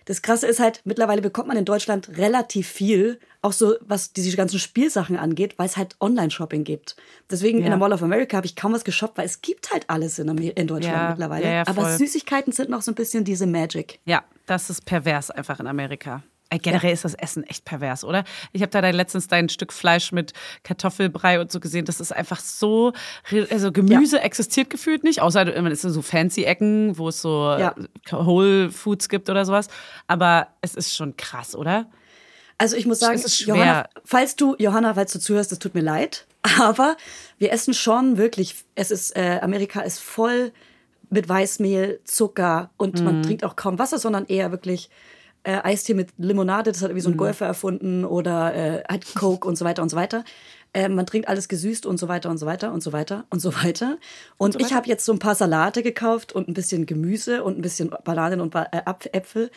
Das 0.07 0.23
Krasse 0.23 0.47
ist 0.47 0.61
halt, 0.61 0.81
mittlerweile 0.85 1.23
bekommt 1.23 1.49
man 1.49 1.57
in 1.57 1.65
Deutschland 1.65 2.17
relativ 2.19 2.69
viel, 2.69 3.21
auch 3.43 3.53
so 3.53 3.75
was 3.81 4.13
diese 4.13 4.37
ganzen 4.37 4.59
Spielsachen 4.59 5.17
angeht, 5.17 5.55
weil 5.59 5.67
es 5.67 5.77
halt 5.77 5.97
Online-Shopping 6.01 6.65
gibt. 6.65 6.97
Deswegen 7.31 7.59
in 7.59 7.65
Ja. 7.65 7.71
der 7.71 7.79
Mall 7.79 7.93
of 7.93 8.03
America 8.03 8.37
habe 8.37 8.47
ich 8.47 8.57
kaum 8.57 8.73
was 8.73 8.85
geshoppt, 8.85 9.19
weil 9.19 9.27
es 9.27 9.41
gibt 9.43 9.73
halt 9.73 9.85
alles 9.89 10.19
in, 10.19 10.29
in 10.39 10.67
Deutschland 10.67 10.97
Ja, 10.97 11.09
mittlerweile. 11.11 11.51
ja, 11.51 11.63
Aber. 11.67 11.97
Süßigkeiten 11.97 12.53
sind 12.53 12.71
noch 12.71 12.83
so 12.83 12.91
ein 12.91 12.95
bisschen 12.95 13.25
diese 13.25 13.47
Magic. 13.47 14.01
Ja, 14.05 14.25
das 14.47 14.71
ist 14.71 14.85
pervers 14.85 15.31
einfach 15.31 15.61
in 15.61 15.67
Amerika. 15.67 16.23
Äh, 16.51 16.59
Generell 16.59 16.93
ist 16.93 17.05
das 17.05 17.15
Essen 17.15 17.45
echt 17.45 17.65
pervers, 17.65 18.05
oder? 18.05 18.25
Ich 18.53 18.61
habe 18.63 18.71
da 18.71 18.81
dein- 18.83 18.95
letztens 18.95 19.29
dein 19.29 19.49
Stück 19.49 19.73
Fleisch 19.73 20.13
mit 20.13 20.33
Kartoffelbrei 20.65 21.41
und 21.41 21.51
so 21.51 21.61
gesehen. 21.61 21.85
Das 21.85 22.01
ist 22.01 22.13
einfach 22.13 22.41
so, 22.41 22.93
also 23.51 23.73
Gemüse 23.73 24.21
existiert 24.21 24.69
gefühlt 24.69 25.05
nicht, 25.05 25.23
außer 25.23 25.45
man 25.63 25.71
ist 25.73 25.85
in 25.85 25.91
so 25.91 26.03
fancy 26.03 26.45
Ecken, 26.45 26.99
wo 26.99 27.09
es 27.09 27.23
so 27.23 27.57
Ja. 27.59 27.75
äh, 27.79 28.13
Whole 28.13 28.71
Foods 28.71 29.09
gibt 29.09 29.31
oder 29.31 29.45
sowas. 29.47 29.69
Aber 30.09 30.49
es 30.61 30.75
ist 30.75 30.95
schon 30.95 31.17
krass, 31.17 31.55
oder? 31.55 31.87
Also 32.59 32.77
ich 32.77 32.85
muss 32.85 32.99
sagen, 32.99 33.15
Es. 33.25 33.39
Johanna, 33.47 33.89
falls 34.05 34.37
du, 34.37 34.55
Johanna, 34.59 34.93
falls 34.95 35.13
du 35.13 35.19
zuhörst, 35.19 35.51
das 35.53 35.59
tut 35.61 35.75
mir 35.75 35.81
leid. 35.81 36.27
Aber 36.61 36.97
wir 37.39 37.53
essen 37.53 37.73
schon 37.75 38.17
wirklich, 38.19 38.55
es 38.75 38.91
ist, 38.91 39.17
äh, 39.17 39.39
Amerika 39.41 39.81
ist 39.81 40.01
voll 40.01 40.53
mit 41.11 41.29
Weißmehl, 41.29 42.01
Zucker 42.05 42.71
und 42.77 42.99
Mhm. 42.99 43.05
man 43.05 43.23
trinkt 43.23 43.45
auch 43.45 43.57
kaum 43.57 43.79
Wasser, 43.79 43.99
sondern 43.99 44.27
eher 44.27 44.51
wirklich 44.51 44.91
äh, 45.43 45.59
Eistee 45.63 45.95
mit 45.95 46.11
Limonade, 46.19 46.71
das 46.73 46.83
hat 46.83 46.91
irgendwie 46.91 47.03
so 47.03 47.11
ein 47.11 47.17
Golfer 47.17 47.47
erfunden 47.47 48.05
oder 48.05 48.55
äh, 48.55 48.83
hat 48.89 49.15
Coke 49.15 49.47
und 49.47 49.57
so 49.57 49.65
weiter 49.65 49.83
und 49.83 49.89
so 49.89 49.97
weiter. 49.97 50.25
Äh, 50.73 50.89
man 50.89 51.07
trinkt 51.07 51.29
alles 51.29 51.49
gesüßt 51.49 51.87
und 51.87 51.99
so 51.99 52.09
weiter 52.09 52.31
und 52.31 52.39
so 52.39 52.47
weiter 52.47 52.73
und 52.73 52.83
so 52.83 52.93
weiter 52.93 53.25
und 53.31 53.41
so 53.41 53.55
weiter. 53.55 53.99
Und, 54.37 54.61
ich 54.61 54.73
habe 54.73 54.89
jetzt 54.89 55.05
so 55.05 55.13
ein 55.13 55.19
paar 55.19 55.35
Salate 55.35 55.83
gekauft 55.83 56.33
und 56.33 56.49
ein 56.49 56.55
bisschen 56.55 56.87
Gemüse 56.87 57.43
und 57.43 57.59
ein 57.59 57.63
bisschen 57.63 57.91
Bananen 58.05 58.41
und 58.41 58.51
ba 58.51 58.67
äh, 58.71 58.83
Äpfel. 59.13 59.51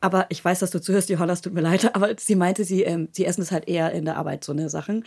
Aber 0.00 0.26
ich 0.28 0.44
weiß, 0.44 0.60
dass 0.60 0.70
du 0.70 0.80
zuhörst, 0.80 1.08
Johanna, 1.08 1.32
es 1.32 1.40
tut 1.40 1.54
mir 1.54 1.60
leid. 1.60 1.90
Aber 1.94 2.14
sie 2.18 2.36
meinte, 2.36 2.64
sie, 2.64 2.82
ähm, 2.82 3.08
sie 3.12 3.24
essen 3.24 3.42
es 3.42 3.50
halt 3.50 3.68
eher 3.68 3.92
in 3.92 4.04
der 4.04 4.16
Arbeit, 4.16 4.44
so 4.44 4.52
eine 4.52 4.68
Sachen. 4.68 5.04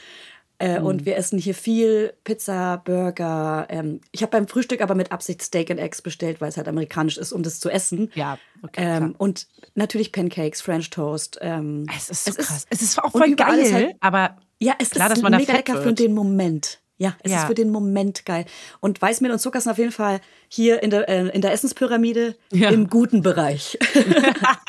Äh, 0.61 0.79
Mhm. 0.79 0.85
Und 0.85 1.05
wir 1.05 1.17
essen 1.17 1.39
hier 1.39 1.55
viel 1.55 2.13
Pizza, 2.23 2.77
Burger. 2.85 3.65
Ähm, 3.69 3.99
ich 4.11 4.21
habe 4.21 4.31
beim 4.31 4.47
Frühstück 4.47 4.81
aber 4.81 4.95
mit 4.95 5.11
Absicht 5.11 5.41
Steak 5.41 5.71
and 5.71 5.79
Eggs 5.79 6.01
bestellt, 6.01 6.39
weil 6.39 6.49
es 6.49 6.57
halt 6.57 6.67
amerikanisch 6.67 7.17
ist, 7.17 7.31
um 7.33 7.43
das 7.43 7.59
zu 7.59 7.69
essen. 7.69 8.11
Ja, 8.15 8.37
okay, 8.61 8.81
Ähm, 8.97 9.15
und 9.17 9.47
natürlich 9.75 10.11
Pancakes, 10.11 10.61
French 10.61 10.89
Toast. 10.91 11.37
Ähm, 11.41 11.85
Es 11.95 12.09
ist 12.09 12.25
so 12.25 12.33
krass. 12.33 12.65
Es 12.69 12.81
ist 12.81 13.01
auch 13.03 13.11
voll 13.11 13.35
geil, 13.35 13.59
ist 13.59 13.73
halt- 13.73 13.95
aber 14.01 14.37
ja, 14.59 14.73
es 14.79 14.91
klar, 14.91 15.07
ist 15.07 15.15
dass 15.17 15.21
man 15.23 15.31
da 15.31 15.39
mega 15.39 15.53
lecker 15.53 15.77
für 15.77 15.85
wird. 15.85 15.99
den 15.99 16.13
Moment. 16.13 16.79
Ja, 16.99 17.15
es 17.23 17.31
Ja. 17.31 17.39
ist 17.39 17.45
für 17.47 17.55
den 17.55 17.71
Moment 17.71 18.25
geil. 18.27 18.45
Und 18.79 19.01
Weißmehl 19.01 19.31
und 19.31 19.39
Zucker 19.39 19.59
sind 19.59 19.71
auf 19.71 19.79
jeden 19.79 19.91
Fall 19.91 20.21
hier 20.47 20.83
in 20.83 20.91
der, 20.91 21.09
äh, 21.09 21.29
in 21.29 21.41
der 21.41 21.51
Essenspyramide 21.51 22.35
Ja. 22.53 22.69
im 22.69 22.87
guten 22.87 23.23
Bereich. 23.23 23.79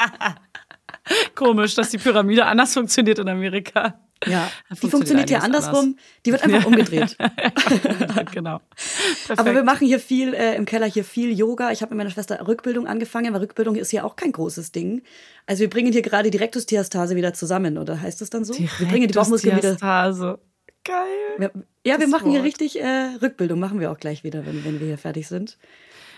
komisch, 1.34 1.74
dass 1.74 1.90
die 1.90 1.98
Pyramide 1.98 2.46
anders 2.46 2.72
funktioniert 2.74 3.18
in 3.18 3.28
Amerika. 3.28 3.98
Ja, 4.26 4.50
die 4.70 4.88
funktioniert 4.88 5.28
hier 5.28 5.42
einiges 5.42 5.64
andersrum. 5.64 5.96
Die 6.24 6.32
wird 6.32 6.42
einfach 6.42 6.66
umgedreht. 6.66 7.16
anders. 7.18 8.32
genau. 8.32 8.60
Perfekt. 8.76 9.30
Aber 9.38 9.54
wir 9.54 9.64
machen 9.64 9.86
hier 9.86 10.00
viel, 10.00 10.34
äh, 10.34 10.54
im 10.56 10.64
Keller 10.64 10.86
hier 10.86 11.04
viel 11.04 11.36
Yoga. 11.36 11.72
Ich 11.72 11.82
habe 11.82 11.90
mit 11.94 11.98
meiner 11.98 12.10
Schwester 12.10 12.46
Rückbildung 12.46 12.86
angefangen, 12.86 13.32
weil 13.32 13.40
Rückbildung 13.40 13.76
ist 13.76 13.90
hier 13.90 14.04
auch 14.04 14.16
kein 14.16 14.32
großes 14.32 14.72
Ding. 14.72 15.02
Also 15.46 15.60
wir 15.60 15.70
bringen 15.70 15.92
hier 15.92 16.02
gerade 16.02 16.30
die 16.30 16.38
Rektusdiastase 16.38 17.16
wieder 17.16 17.34
zusammen, 17.34 17.78
oder 17.78 18.00
heißt 18.00 18.20
das 18.20 18.30
dann 18.30 18.44
so? 18.44 18.54
wir 18.58 18.88
bringen 18.88 19.08
die 19.08 19.14
Bauchmuskeln 19.14 19.56
wieder. 19.56 19.76
Geil. 20.84 21.50
Ja, 21.86 22.00
wir 22.00 22.08
machen 22.08 22.30
hier 22.30 22.40
Wort. 22.40 22.46
richtig 22.46 22.80
äh, 22.80 23.16
Rückbildung, 23.20 23.60
machen 23.60 23.78
wir 23.78 23.92
auch 23.92 23.98
gleich 23.98 24.24
wieder, 24.24 24.44
wenn, 24.46 24.64
wenn 24.64 24.80
wir 24.80 24.86
hier 24.88 24.98
fertig 24.98 25.28
sind. 25.28 25.56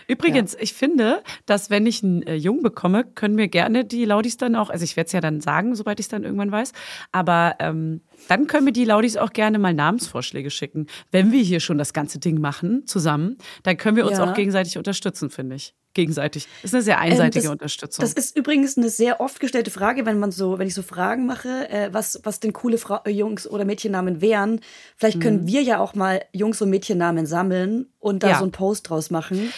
Übrigens, 0.07 0.55
ich 0.59 0.73
finde, 0.73 1.21
dass 1.45 1.69
wenn 1.69 1.85
ich 1.85 2.03
einen 2.03 2.21
äh, 2.23 2.35
Jungen 2.35 2.61
bekomme, 2.63 3.03
können 3.03 3.35
mir 3.35 3.47
gerne 3.47 3.85
die 3.85 4.05
Laudis 4.05 4.37
dann 4.37 4.55
auch, 4.55 4.69
also 4.69 4.83
ich 4.83 4.95
werde 4.97 5.07
es 5.07 5.13
ja 5.13 5.21
dann 5.21 5.41
sagen, 5.41 5.75
sobald 5.75 5.99
ich 5.99 6.05
es 6.05 6.09
dann 6.09 6.23
irgendwann 6.23 6.51
weiß, 6.51 6.71
aber 7.11 7.55
ähm, 7.59 8.01
dann 8.27 8.47
können 8.47 8.65
mir 8.65 8.71
die 8.73 8.85
Laudis 8.85 9.17
auch 9.17 9.33
gerne 9.33 9.59
mal 9.59 9.73
Namensvorschläge 9.73 10.49
schicken. 10.49 10.87
Wenn 11.11 11.31
wir 11.31 11.41
hier 11.41 11.59
schon 11.59 11.77
das 11.77 11.93
ganze 11.93 12.19
Ding 12.19 12.39
machen 12.39 12.85
zusammen, 12.87 13.37
dann 13.63 13.77
können 13.77 13.97
wir 13.97 14.05
uns 14.05 14.17
Ja. 14.17 14.23
auch 14.29 14.33
gegenseitig 14.33 14.77
unterstützen, 14.77 15.29
finde 15.29 15.55
ich. 15.55 15.73
Gegenseitig. 15.93 16.49
Ist 16.61 16.73
eine 16.73 16.83
sehr 16.83 16.99
einseitige 16.99 17.39
Ähm, 17.39 17.43
das, 17.43 17.51
Unterstützung. 17.53 18.03
Das 18.03 18.11
ist 18.11 18.35
übrigens 18.37 18.77
eine 18.77 18.89
sehr 18.89 19.21
oft 19.21 19.39
gestellte 19.39 19.71
Frage, 19.71 20.05
wenn 20.05 20.19
man 20.19 20.31
so, 20.31 20.59
wenn 20.59 20.67
ich 20.67 20.73
so 20.73 20.81
Fragen 20.81 21.25
mache, 21.25 21.69
äh, 21.69 21.87
was, 21.93 22.19
was 22.23 22.41
denn 22.41 22.51
coole 22.51 22.77
Fra 22.77 23.01
äh, 23.05 23.11
Jungs- 23.11 23.47
oder 23.47 23.63
Mädchennamen 23.63 24.19
wären. 24.19 24.59
Vielleicht 24.97 25.21
können 25.21 25.47
wir 25.47 25.61
ja 25.61 25.79
auch 25.79 25.95
mal 25.95 26.21
Jungs- 26.33 26.61
und 26.61 26.69
Mädchennamen 26.69 27.25
sammeln 27.25 27.87
und 27.99 28.23
da 28.23 28.27
Mhm. 28.27 28.31
Ja. 28.33 28.37
so 28.39 28.43
einen 28.43 28.51
Post 28.51 28.89
draus 28.89 29.09
machen. 29.09 29.53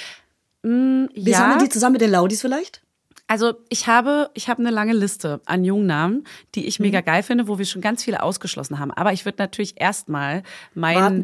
Mm, 0.67 1.09
Wir 1.13 1.31
ja. 1.33 1.37
sammeln 1.37 1.59
die 1.59 1.69
zusammen 1.69 1.93
mit 1.93 2.01
den 2.01 2.11
Laudis 2.11 2.41
vielleicht? 2.41 2.81
Also 3.29 3.55
ich 3.67 3.87
habe, 3.87 4.29
ich 4.35 4.47
habe 4.47 4.59
eine 4.61 4.69
lange 4.71 4.93
Liste 4.93 5.41
an 5.45 5.65
Jungnamen, 5.65 6.23
die 6.55 6.65
ich 6.65 6.79
Mhm. 6.79 6.85
mega 6.85 7.01
geil 7.01 7.23
finde, 7.23 7.49
wo 7.49 7.57
wir 7.57 7.65
schon 7.65 7.81
ganz 7.81 8.01
viele 8.03 8.23
ausgeschlossen 8.23 8.79
haben. 8.79 8.91
Aber 8.91 9.11
ich 9.11 9.25
würde 9.25 9.35
natürlich 9.39 9.81
erstmal 9.81 10.43
meinen? 10.73 11.23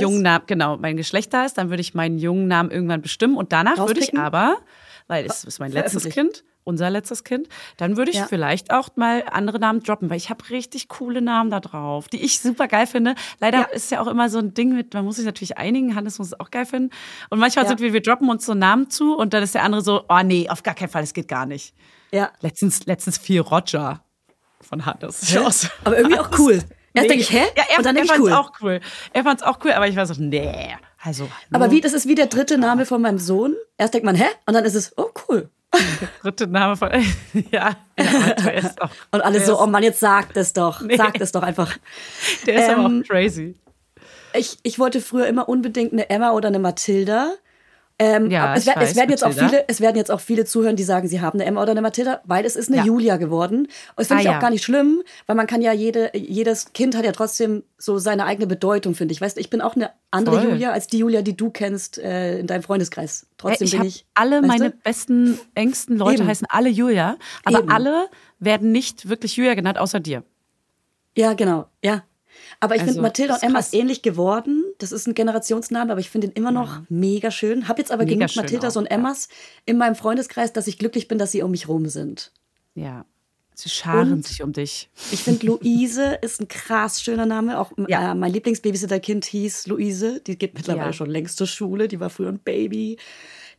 Jungnamen, 0.00 0.46
genau, 0.46 0.76
mein 0.76 0.98
Geschlecht 0.98 1.32
da 1.32 1.46
ist, 1.46 1.56
dann 1.56 1.70
würde 1.70 1.80
ich 1.80 1.94
meinen 1.94 2.18
Jungnamen 2.18 2.70
irgendwann 2.70 3.00
bestimmen 3.00 3.36
und 3.36 3.52
danach 3.52 3.78
würde 3.78 4.00
ich 4.00 4.18
aber, 4.18 4.58
weil 5.06 5.24
es 5.24 5.44
ist 5.44 5.60
mein 5.60 5.72
letztes. 5.72 6.04
Kind, 6.10 6.44
unser 6.64 6.90
letztes 6.90 7.24
Kind, 7.24 7.48
dann 7.76 7.96
würde 7.96 8.10
ich 8.10 8.16
Ja. 8.18 8.26
vielleicht 8.26 8.72
auch 8.72 8.88
mal 8.96 9.22
andere 9.30 9.58
Namen 9.58 9.82
droppen, 9.82 10.10
weil 10.10 10.16
ich 10.16 10.30
habe 10.30 10.48
richtig 10.50 10.88
coole 10.88 11.20
Namen 11.22 11.50
da 11.50 11.60
drauf, 11.60 12.08
die 12.08 12.22
ich 12.22 12.40
super 12.40 12.68
geil 12.68 12.86
finde. 12.86 13.14
Leider 13.38 13.58
Ja. 13.58 13.64
ist 13.64 13.90
ja 13.90 14.00
auch 14.00 14.06
immer 14.06 14.28
so 14.30 14.38
ein 14.38 14.54
Ding 14.54 14.74
mit, 14.74 14.94
man 14.94 15.04
muss 15.04 15.16
sich 15.16 15.26
natürlich 15.26 15.58
einigen, 15.58 15.94
Hannes 15.94 16.18
muss 16.18 16.28
es 16.28 16.40
auch 16.40 16.50
geil 16.50 16.66
finden. 16.66 16.90
Und 17.30 17.38
manchmal 17.38 17.64
Ja. 17.64 17.68
sind 17.68 17.80
wir, 17.80 17.92
wir 17.92 18.02
droppen 18.02 18.28
uns 18.30 18.46
so 18.46 18.54
Namen 18.54 18.90
zu 18.90 19.14
und 19.16 19.34
dann 19.34 19.42
ist 19.42 19.54
der 19.54 19.62
andere 19.62 19.82
so, 19.82 20.04
oh 20.08 20.20
nee, 20.24 20.48
auf 20.48 20.62
gar 20.62 20.74
keinen 20.74 20.88
Fall, 20.88 21.02
das 21.02 21.12
geht 21.14 21.28
gar 21.28 21.46
nicht. 21.46 21.74
Ja. 22.12 22.30
Letztens, 22.40 22.86
letztens 22.86 23.18
fiel 23.18 23.40
Roger 23.40 24.02
von 24.60 24.86
Hannes. 24.86 25.20
So- 25.20 25.68
Aber 25.84 25.96
irgendwie 25.98 26.18
auch 26.18 26.30
cool. 26.38 26.62
Erst 26.96 27.10
denke 27.10 27.22
ich, 27.22 27.30
hä? 27.32 27.42
Ja, 27.56 27.64
er, 27.70 27.78
und 27.78 27.84
dann 27.86 27.96
er 27.96 28.04
ich 28.04 28.08
fand's 28.10 28.24
cool. 28.24 28.32
auch 28.32 28.52
cool. 28.62 28.80
Er 29.12 29.24
fand's 29.24 29.42
auch 29.42 29.58
cool, 29.64 29.72
aber 29.72 29.88
ich 29.88 29.96
war 29.96 30.06
so, 30.06 30.14
nee. 30.16 30.76
Also, 31.02 31.28
Aber 31.52 31.70
wie, 31.72 31.80
das 31.80 31.92
ist 31.92 32.06
wie 32.08 32.14
der 32.14 32.28
dritte 32.28 32.56
Name 32.56 32.86
von 32.86 33.02
meinem 33.02 33.18
Sohn. 33.18 33.54
Erst 33.76 33.92
denkt 33.94 34.06
man, 34.06 34.14
hä? 34.14 34.24
Und 34.46 34.54
dann 34.54 34.64
ist 34.64 34.74
es, 34.76 34.96
oh 34.96 35.10
cool. 35.28 35.50
Dritte 36.22 36.46
Name 36.46 36.76
von, 36.76 36.90
ja, 37.50 37.50
ja 37.50 37.76
aber 37.98 38.34
der 38.34 38.54
ist 38.64 38.82
auch, 38.82 38.90
Und 39.12 39.20
alle 39.20 39.38
der 39.38 39.46
so, 39.46 39.54
ist, 39.54 39.60
oh 39.60 39.66
Mann, 39.66 39.82
jetzt 39.82 40.00
sagt 40.00 40.36
es 40.36 40.52
doch. 40.52 40.80
Nee. 40.80 40.96
Sagt 40.96 41.20
es 41.20 41.32
doch 41.32 41.42
einfach. 41.42 41.76
der 42.46 42.54
ist 42.54 42.70
aber 42.70 42.86
ähm, 42.86 43.02
auch 43.02 43.08
crazy. 43.08 43.54
Ich, 44.34 44.58
ich 44.62 44.78
wollte 44.78 45.00
früher 45.00 45.26
immer 45.26 45.48
unbedingt 45.48 45.92
eine 45.92 46.10
Emma 46.10 46.32
oder 46.32 46.48
eine 46.48 46.58
Mathilda. 46.58 47.34
Ähm, 48.00 48.28
Ja, 48.28 48.56
es, 48.56 48.66
wer- 48.66 48.76
es 48.78 48.88
weiß, 48.90 48.96
werden 48.96 49.10
jetzt 49.10 49.24
auch 49.24 49.32
viele, 49.32 49.64
es 49.68 49.80
werden 49.80 49.96
jetzt 49.96 50.10
auch 50.10 50.18
viele 50.20 50.44
zuhören, 50.44 50.74
die 50.74 50.82
sagen, 50.82 51.06
sie 51.06 51.20
haben 51.20 51.38
eine 51.38 51.44
Emma 51.48 51.62
oder 51.62 51.70
eine 51.70 51.80
Mathilda, 51.80 52.22
weil 52.24 52.44
es 52.44 52.56
ist 52.56 52.66
eine 52.68 52.78
Ja. 52.78 52.84
Julia 52.84 53.18
geworden. 53.18 53.60
Und 53.66 53.68
das 53.96 54.08
finde 54.08 54.18
Ah, 54.18 54.22
ich 54.22 54.26
ja. 54.30 54.36
auch 54.36 54.40
gar 54.40 54.50
nicht 54.50 54.64
schlimm, 54.64 55.02
weil 55.26 55.36
man 55.36 55.46
kann 55.46 55.62
ja 55.62 55.72
jede, 55.72 56.10
jedes 56.16 56.72
Kind 56.72 56.96
hat 56.96 57.04
ja 57.04 57.12
trotzdem 57.12 57.62
so 57.78 57.98
seine 57.98 58.24
eigene 58.26 58.48
Bedeutung, 58.48 58.96
finde 58.96 59.12
ich. 59.12 59.20
Weißt 59.20 59.36
du, 59.36 59.40
ich 59.40 59.48
bin 59.48 59.60
auch 59.60 59.76
eine 59.76 59.90
andere 60.10 60.40
Voll. 60.40 60.50
Julia 60.50 60.72
als 60.72 60.88
die 60.88 60.98
Julia, 60.98 61.22
die 61.22 61.36
du 61.36 61.50
kennst 61.50 61.98
äh, 61.98 62.40
in 62.40 62.48
deinem 62.48 62.64
Freundeskreis. 62.64 63.28
Trotzdem 63.38 63.66
ich 63.66 63.72
bin 63.78 63.84
ich. 63.84 64.06
alle 64.14 64.42
meine 64.42 64.70
du? 64.70 64.76
besten, 64.82 65.38
engsten 65.54 65.96
Leute 65.96 66.22
Eben. 66.22 66.28
heißen 66.28 66.48
alle 66.50 66.70
Julia, 66.70 67.16
aber 67.44 67.60
Eben. 67.60 67.70
alle 67.70 68.06
werden 68.40 68.72
nicht 68.72 69.08
wirklich 69.08 69.36
Julia 69.36 69.54
genannt, 69.54 69.78
außer 69.78 70.00
dir. 70.00 70.24
Ja, 71.16 71.34
genau, 71.34 71.66
ja. 71.82 72.02
Aber 72.58 72.74
ich 72.74 72.80
Also, 72.80 72.94
finde, 72.94 73.02
Mathilda 73.02 73.34
das 73.34 73.42
und 73.44 73.48
Emma 73.50 73.58
krass. 73.60 73.68
ist 73.68 73.74
ähnlich 73.74 74.02
geworden. 74.02 74.63
Das 74.78 74.92
ist 74.92 75.06
ein 75.06 75.14
Generationsname, 75.14 75.90
aber 75.92 76.00
ich 76.00 76.10
finde 76.10 76.26
ihn 76.28 76.32
immer 76.32 76.50
noch 76.50 76.80
mega 76.88 77.30
schön. 77.30 77.68
Hab 77.68 77.78
jetzt 77.78 77.92
aber 77.92 78.04
Mega 78.04 78.26
genug 78.26 78.36
Mathildas 78.36 78.76
auch, 78.76 78.80
und 78.80 78.86
Emmas 78.86 79.28
in 79.66 79.78
meinem 79.78 79.94
Freundeskreis, 79.94 80.52
dass 80.52 80.66
ich 80.66 80.78
glücklich 80.78 81.08
bin, 81.08 81.18
dass 81.18 81.32
sie 81.32 81.42
um 81.42 81.50
mich 81.50 81.68
rum 81.68 81.86
sind. 81.88 82.32
Ja. 82.74 83.04
Sie 83.56 83.68
scharen 83.68 84.14
Und- 84.14 84.26
sich 84.26 84.42
um 84.42 84.52
dich. 84.52 84.90
Ich 85.12 85.22
finde, 85.22 85.46
Luise 85.46 86.18
ist 86.22 86.40
ein 86.40 86.48
krass 86.48 87.00
schöner 87.00 87.24
Name. 87.26 87.58
Auch 87.60 87.70
Ja. 87.88 88.10
äh, 88.10 88.14
mein 88.16 88.32
Lieblingsbabysitter-Kind 88.32 89.24
hieß 89.26 89.68
Luise. 89.68 90.20
Die 90.20 90.36
geht 90.36 90.54
mittlerweile 90.54 90.86
Ja. 90.86 90.92
schon 90.92 91.08
längst 91.08 91.36
zur 91.38 91.46
Schule. 91.46 91.86
Die 91.86 92.00
war 92.00 92.10
früher 92.10 92.30
ein 92.30 92.40
Baby. 92.40 92.98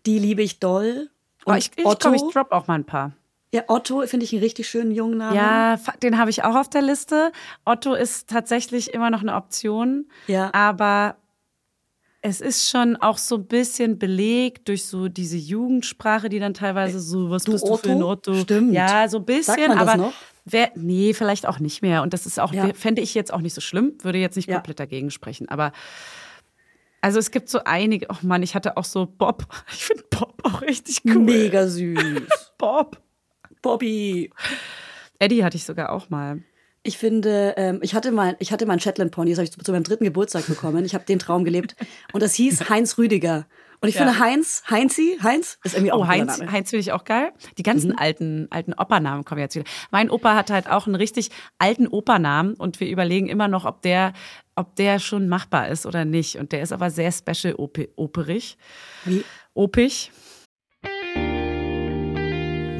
Die 0.05 0.19
liebe 0.19 0.41
ich 0.43 0.59
doll. 0.59 1.09
Oh, 1.45 1.51
Und 1.51 1.57
ich 1.59 1.71
ich, 1.77 1.85
Otto, 1.85 2.09
komm, 2.09 2.13
ich 2.15 2.33
drop 2.33 2.51
auch 2.51 2.67
mal 2.67 2.75
ein 2.75 2.83
paar. 2.83 3.13
Ja, 3.55 3.63
Otto 3.67 4.01
finde 4.05 4.25
ich 4.25 4.33
einen 4.33 4.43
richtig 4.43 4.67
schönen 4.67 4.91
jungen 4.91 5.17
Namen. 5.17 5.35
Ja, 5.35 5.79
den 6.03 6.17
habe 6.17 6.29
ich 6.29 6.43
auch 6.43 6.55
auf 6.55 6.69
der 6.69 6.81
Liste. 6.81 7.31
Otto 7.63 7.93
ist 7.93 8.29
tatsächlich 8.29 8.93
immer 8.93 9.09
noch 9.09 9.21
eine 9.21 9.33
Option. 9.35 10.07
Ja. 10.27 10.53
Aber 10.53 11.15
es 12.21 12.41
ist 12.41 12.69
schon 12.69 12.97
auch 12.97 13.17
so 13.17 13.35
ein 13.35 13.45
bisschen 13.45 13.97
belegt 13.97 14.67
durch 14.67 14.85
so 14.85 15.07
diese 15.07 15.37
Jugendsprache, 15.37 16.27
die 16.27 16.39
dann 16.39 16.53
teilweise 16.53 16.99
so, 16.99 17.29
was 17.29 17.43
Du 17.45 17.53
bist 17.53 17.65
du 17.67 17.77
für 17.77 17.91
ein 17.91 18.03
Otto? 18.03 18.31
Otto? 18.31 18.41
Stimmt. 18.41 18.73
Ja, 18.73 19.07
so 19.07 19.19
ein 19.19 19.25
bisschen. 19.25 19.55
Sagt 19.55 19.67
man 19.69 19.77
das 19.77 19.87
aber 19.87 19.97
noch? 20.03 20.13
Wer, 20.43 20.71
nee, 20.75 21.13
vielleicht 21.13 21.47
auch 21.47 21.59
nicht 21.59 21.81
mehr. 21.81 22.01
Und 22.01 22.13
das 22.13 22.25
ist 22.25 22.39
auch, 22.39 22.51
Ja. 22.53 22.73
fände 22.73 23.01
ich 23.01 23.13
jetzt 23.15 23.31
auch 23.33 23.41
nicht 23.41 23.53
so 23.53 23.61
schlimm, 23.61 23.93
würde 24.01 24.17
jetzt 24.19 24.35
nicht 24.35 24.49
Ja. 24.49 24.55
komplett 24.55 24.79
dagegen 24.79 25.11
sprechen. 25.11 25.47
Aber 25.49 25.71
also 27.01 27.19
es 27.19 27.31
gibt 27.31 27.49
so 27.49 27.59
einige, 27.63 28.07
oh 28.09 28.17
Mann, 28.21 28.43
ich 28.43 28.53
hatte 28.55 28.75
auch 28.77 28.83
so 28.85 29.05
Bob. 29.05 29.45
Ich 29.71 29.85
finde 29.85 30.03
Bob 30.09 30.41
auch 30.43 30.61
richtig 30.61 31.01
cool. 31.05 31.19
Mega 31.19 31.67
süß. 31.67 32.53
Bob. 32.57 32.97
Bobby. 33.65 34.29
Eddie 35.17 35.43
hatte 35.43 35.57
ich 35.57 35.63
sogar 35.65 35.91
auch 35.91 36.09
mal. 36.11 36.43
Ich 36.83 36.99
finde, 36.99 37.55
ähm, 37.57 37.79
ich 37.81 37.95
hatte 37.95 38.11
mal, 38.11 38.35
ich 38.37 38.51
hatte 38.51 38.67
mal 38.67 38.73
einen 38.73 38.79
Shetland 38.79 39.11
Pony, 39.11 39.31
das 39.31 39.39
habe 39.39 39.45
ich 39.45 39.51
zu, 39.51 39.59
zu 39.59 39.71
meinem 39.71 39.83
dritten 39.83 40.03
Geburtstag 40.03 40.45
bekommen. 40.45 40.85
Ich 40.85 40.93
habe 40.93 41.03
den 41.03 41.17
Traum 41.17 41.43
gelebt 41.43 41.75
und 42.13 42.21
das 42.21 42.35
hieß 42.35 42.69
Heinz 42.69 42.99
Rüdiger. 42.99 43.47
Und 43.81 43.89
ich 43.89 43.95
Ja. 43.95 44.03
finde 44.05 44.19
Heinz, 44.19 44.61
Heinzi, 44.69 45.17
Heinz 45.23 45.57
ist 45.63 45.73
irgendwie 45.73 45.91
auch 45.91 46.01
Oh, 46.01 46.07
Heinz, 46.07 46.37
Name. 46.37 46.51
Heinz 46.51 46.69
finde 46.69 46.81
ich 46.81 46.91
auch 46.91 47.03
geil. 47.05 47.31
Die 47.57 47.63
ganzen 47.63 47.97
alten, 47.97 48.47
alten 48.51 48.73
Opernamen 48.75 49.25
kommen 49.25 49.41
jetzt 49.41 49.55
wieder. 49.55 49.65
Mein 49.89 50.11
Opa 50.11 50.35
hatte 50.35 50.53
halt 50.53 50.69
auch 50.69 50.85
einen 50.85 50.95
richtig 50.95 51.31
alten 51.57 51.87
Opernamen 51.87 52.53
und 52.53 52.79
wir 52.79 52.87
überlegen 52.87 53.27
immer 53.27 53.47
noch, 53.47 53.65
ob 53.65 53.81
der, 53.81 54.13
ob 54.55 54.75
der 54.75 54.99
schon 54.99 55.27
machbar 55.27 55.69
ist 55.69 55.87
oder 55.87 56.05
nicht. 56.05 56.37
Und 56.37 56.51
der 56.51 56.61
ist 56.61 56.71
aber 56.71 56.91
sehr 56.91 57.11
special 57.11 57.55
op 57.55 57.79
operig. 57.95 58.57
Wie? 59.05 59.23
Opig. 59.55 60.11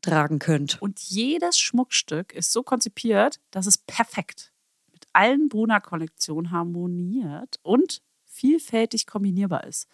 tragen 0.00 0.38
könnt. 0.38 0.80
Und 0.80 1.00
jedes 1.00 1.58
Schmuckstück 1.58 2.32
ist 2.32 2.52
so 2.52 2.62
konzipiert, 2.62 3.40
dass 3.50 3.66
es 3.66 3.78
perfekt 3.78 4.52
mit 4.92 5.06
allen 5.12 5.48
Bruna-Kollektionen 5.48 6.50
harmoniert 6.50 7.58
und 7.62 8.02
vielfältig 8.26 9.06
kombinierbar 9.06 9.64
ist. 9.64 9.88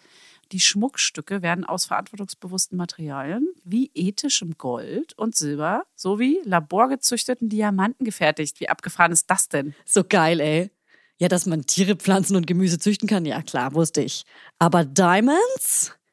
Die 0.51 0.59
Schmuckstücke 0.59 1.41
werden 1.41 1.65
aus 1.65 1.85
verantwortungsbewussten 1.85 2.77
Materialien 2.77 3.47
wie 3.63 3.91
ethischem 3.93 4.57
Gold 4.57 5.17
und 5.17 5.35
Silber 5.35 5.83
sowie 5.95 6.39
laborgezüchteten 6.45 7.49
Diamanten 7.49 8.05
gefertigt. 8.05 8.59
Wie 8.59 8.69
abgefahren 8.69 9.11
ist 9.11 9.29
das 9.29 9.49
denn? 9.49 9.75
So 9.85 10.03
geil, 10.07 10.39
ey. 10.39 10.71
Ja, 11.17 11.27
dass 11.27 11.47
man 11.47 11.65
Tiere, 11.65 11.95
Pflanzen 11.95 12.35
und 12.35 12.45
Gemüse 12.47 12.79
züchten 12.79 13.09
kann, 13.09 13.25
ja 13.25 13.41
klar, 13.41 13.73
wusste 13.73 14.01
ich. 14.01 14.23
Aber 14.59 14.85
Diamonds? 14.85 15.93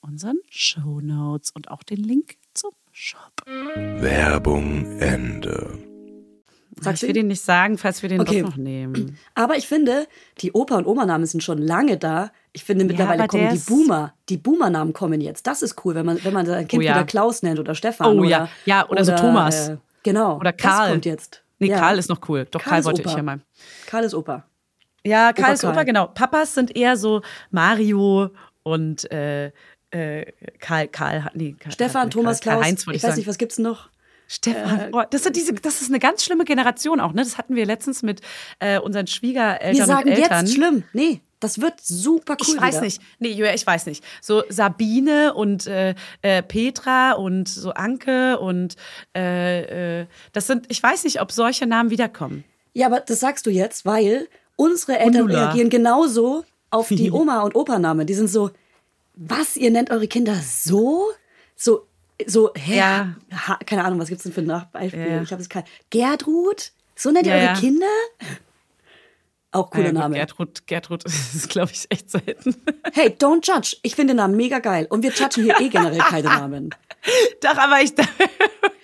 unseren 0.00 0.38
Show 0.48 1.00
Notes 1.00 1.50
und 1.50 1.70
auch 1.70 1.82
den 1.82 1.98
Link 1.98 2.36
zum 2.54 2.70
Shop. 2.92 3.32
Werbung 3.46 4.98
Ende. 5.00 5.78
Sagst 6.80 7.02
ich 7.02 7.08
du 7.08 7.14
will 7.14 7.22
den 7.22 7.26
nicht 7.26 7.42
sagen, 7.42 7.76
falls 7.76 8.02
wir 8.02 8.08
den 8.08 8.20
Okay. 8.20 8.42
doch 8.42 8.50
noch 8.50 8.56
nehmen. 8.56 9.18
Aber 9.34 9.56
ich 9.56 9.66
finde, 9.66 10.06
die 10.40 10.52
Opa- 10.52 10.76
und 10.78 10.86
Oma-Namen 10.86 11.26
sind 11.26 11.42
schon 11.42 11.58
lange 11.58 11.96
da. 11.96 12.30
Ich 12.52 12.62
finde, 12.62 12.84
mittlerweile 12.84 13.24
aber 13.24 13.28
kommen 13.28 13.42
der 13.44 13.52
die 13.54 13.58
Boomer. 13.58 14.14
Die 14.28 14.36
Boomer-Namen 14.36 14.92
kommen 14.92 15.20
jetzt. 15.20 15.46
Das 15.48 15.62
ist 15.62 15.84
cool, 15.84 15.96
wenn 15.96 16.06
man, 16.06 16.22
wenn 16.24 16.32
man 16.32 16.46
sein 16.46 16.68
Kind 16.68 16.80
Oh 16.80 16.84
ja. 16.86 16.94
wieder 16.94 17.04
Klaus 17.04 17.42
nennt 17.42 17.58
oder 17.58 17.74
Stefan. 17.74 18.06
Oh 18.06 18.20
oder, 18.20 18.28
ja. 18.28 18.48
Ja, 18.64 18.88
oder 18.88 19.04
so 19.04 19.12
Thomas. 19.16 19.70
Äh, 19.70 19.76
genau. 20.04 20.36
Oder 20.38 20.52
Karl. 20.52 20.82
Das 20.84 20.90
kommt 20.92 21.06
jetzt. 21.06 21.42
Nee, 21.58 21.68
Ja. 21.70 21.78
Karl 21.80 21.98
ist 21.98 22.08
noch 22.08 22.20
cool. 22.28 22.46
Doch, 22.48 22.60
Karl 22.62 22.74
Karl, 22.74 22.84
wollte 22.84 23.00
Opa. 23.02 23.10
ich 23.10 23.16
ja 23.16 23.22
mal. 23.24 23.40
Karl 23.86 24.04
ist 24.04 24.14
Opa. 24.14 24.44
Ja, 25.04 25.32
Karl 25.32 25.44
Opa 25.46 25.52
ist 25.54 25.64
Opa, 25.64 25.74
Karl. 25.74 25.84
genau. 25.84 26.06
Papas 26.08 26.54
sind 26.54 26.76
eher 26.76 26.96
so 26.96 27.22
Mario 27.50 28.30
und 28.62 29.10
äh, 29.10 29.50
äh, 29.90 30.32
Karl, 30.58 30.88
Karl, 30.88 31.30
nee, 31.34 31.54
Karl, 31.58 31.72
Stefan, 31.72 32.02
Karl, 32.02 32.10
Thomas, 32.10 32.40
Karl, 32.40 32.56
Klaus. 32.56 32.66
Heinz, 32.66 32.86
ich 32.88 32.94
ich 32.94 33.02
weiß 33.02 33.16
nicht, 33.16 33.28
was 33.28 33.38
gibt's 33.38 33.58
noch? 33.58 33.88
Stefan, 34.30 34.90
oh, 34.92 35.02
das, 35.08 35.22
diese, 35.32 35.54
das 35.54 35.80
ist 35.80 35.88
eine 35.88 35.98
ganz 35.98 36.22
schlimme 36.22 36.44
Generation 36.44 37.00
auch, 37.00 37.14
ne? 37.14 37.22
Das 37.22 37.38
hatten 37.38 37.56
wir 37.56 37.64
letztens 37.64 38.02
mit 38.02 38.20
äh, 38.58 38.78
unseren 38.78 39.06
Schwiegereltern 39.06 39.74
Wir 39.74 39.86
sagen 39.86 40.10
und 40.10 40.14
Eltern. 40.16 40.44
jetzt 40.44 40.54
schlimm. 40.54 40.84
Nee, 40.92 41.22
das 41.40 41.60
wird 41.62 41.80
super 41.80 42.36
cool. 42.40 42.56
Ich 42.56 42.60
weiß 42.60 42.74
wieder. 42.74 42.84
nicht. 42.84 43.00
Nee, 43.20 43.30
Julia, 43.30 43.54
ich 43.54 43.66
weiß 43.66 43.86
nicht. 43.86 44.04
So 44.20 44.42
Sabine 44.50 45.32
und 45.32 45.66
äh, 45.66 45.94
äh, 46.20 46.42
Petra 46.42 47.12
und 47.12 47.48
so 47.48 47.70
Anke 47.70 48.38
und 48.38 48.76
äh, 49.16 50.00
äh, 50.02 50.06
das 50.32 50.46
sind, 50.46 50.66
ich 50.68 50.82
weiß 50.82 51.04
nicht, 51.04 51.22
ob 51.22 51.32
solche 51.32 51.66
Namen 51.66 51.90
wiederkommen. 51.90 52.44
Ja, 52.74 52.86
aber 52.86 53.00
das 53.00 53.20
sagst 53.20 53.46
du 53.46 53.50
jetzt, 53.50 53.86
weil 53.86 54.28
unsere 54.56 54.98
Eltern 54.98 55.30
reagieren 55.30 55.70
genauso 55.70 56.44
auf 56.70 56.88
die 56.88 57.10
Oma- 57.12 57.42
und 57.42 57.54
Opa-Namen. 57.54 58.06
Die 58.06 58.14
sind 58.14 58.28
so, 58.28 58.50
was, 59.18 59.56
ihr 59.56 59.70
nennt 59.70 59.90
eure 59.90 60.06
Kinder 60.06 60.36
so? 60.36 61.10
So, 61.56 61.86
so, 62.26 62.52
hä? 62.54 62.76
Ja. 62.76 63.14
Ha, 63.32 63.58
keine 63.66 63.84
Ahnung, 63.84 63.98
was 63.98 64.08
gibt's 64.08 64.22
denn 64.22 64.32
für 64.32 64.42
ein 64.42 64.46
Nachbeispiel? 64.46 65.06
Ja. 65.06 65.22
Ich 65.22 65.32
habe 65.32 65.42
es 65.42 65.48
kein. 65.48 65.64
Gertrud? 65.90 66.72
So 66.94 67.10
nennt 67.10 67.26
ihr 67.26 67.34
eure. 67.34 67.54
Kinder? 67.54 67.86
Auch 69.58 69.70
cooler 69.70 69.86
Ja, 69.86 69.90
gut, 69.90 70.00
Name. 70.00 70.16
Gertrud, 70.16 70.66
Gertrud 70.66 71.04
ist, 71.34 71.48
glaube 71.48 71.72
ich, 71.72 71.86
echt 71.90 72.10
selten. 72.10 72.56
Hey, 72.92 73.08
don't 73.08 73.46
judge. 73.46 73.76
Ich 73.82 73.94
finde 73.94 74.12
den 74.12 74.18
Namen 74.18 74.36
mega 74.36 74.58
geil. 74.58 74.86
Und 74.90 75.02
wir 75.02 75.10
judgen 75.10 75.44
hier 75.44 75.60
eh 75.60 75.68
generell 75.68 75.98
keine 75.98 76.28
Namen. 76.28 76.70
Doch, 77.42 77.56
aber 77.56 77.80
ich. 77.80 77.92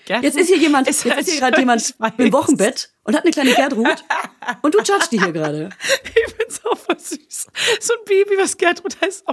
Jetzt 0.07 0.37
ist 0.37 0.49
hier 0.49 0.59
jemand, 0.59 0.87
Ist 0.87 1.03
jetzt 1.03 1.14
halt 1.14 1.27
ist 1.27 1.33
hier 1.33 1.41
gerade 1.41 1.59
jemand 1.59 1.95
weiß. 1.99 2.12
im 2.18 2.31
Wochenbett 2.31 2.91
und 3.05 3.16
hat 3.16 3.22
eine 3.25 3.31
kleine 3.33 3.55
Gertrud. 3.55 4.05
Und 4.61 4.75
du 4.75 4.79
judgst 4.81 5.11
die 5.11 5.18
hier 5.18 5.33
gerade. 5.33 5.70
Ich 6.05 6.35
find's 6.35 6.61
auch 6.66 6.77
voll 6.77 6.99
süß. 6.99 7.47
So 7.81 7.95
ein 7.95 8.05
Baby, 8.05 8.37
was 8.39 8.59
Gertrud 8.59 9.01
heißt. 9.01 9.25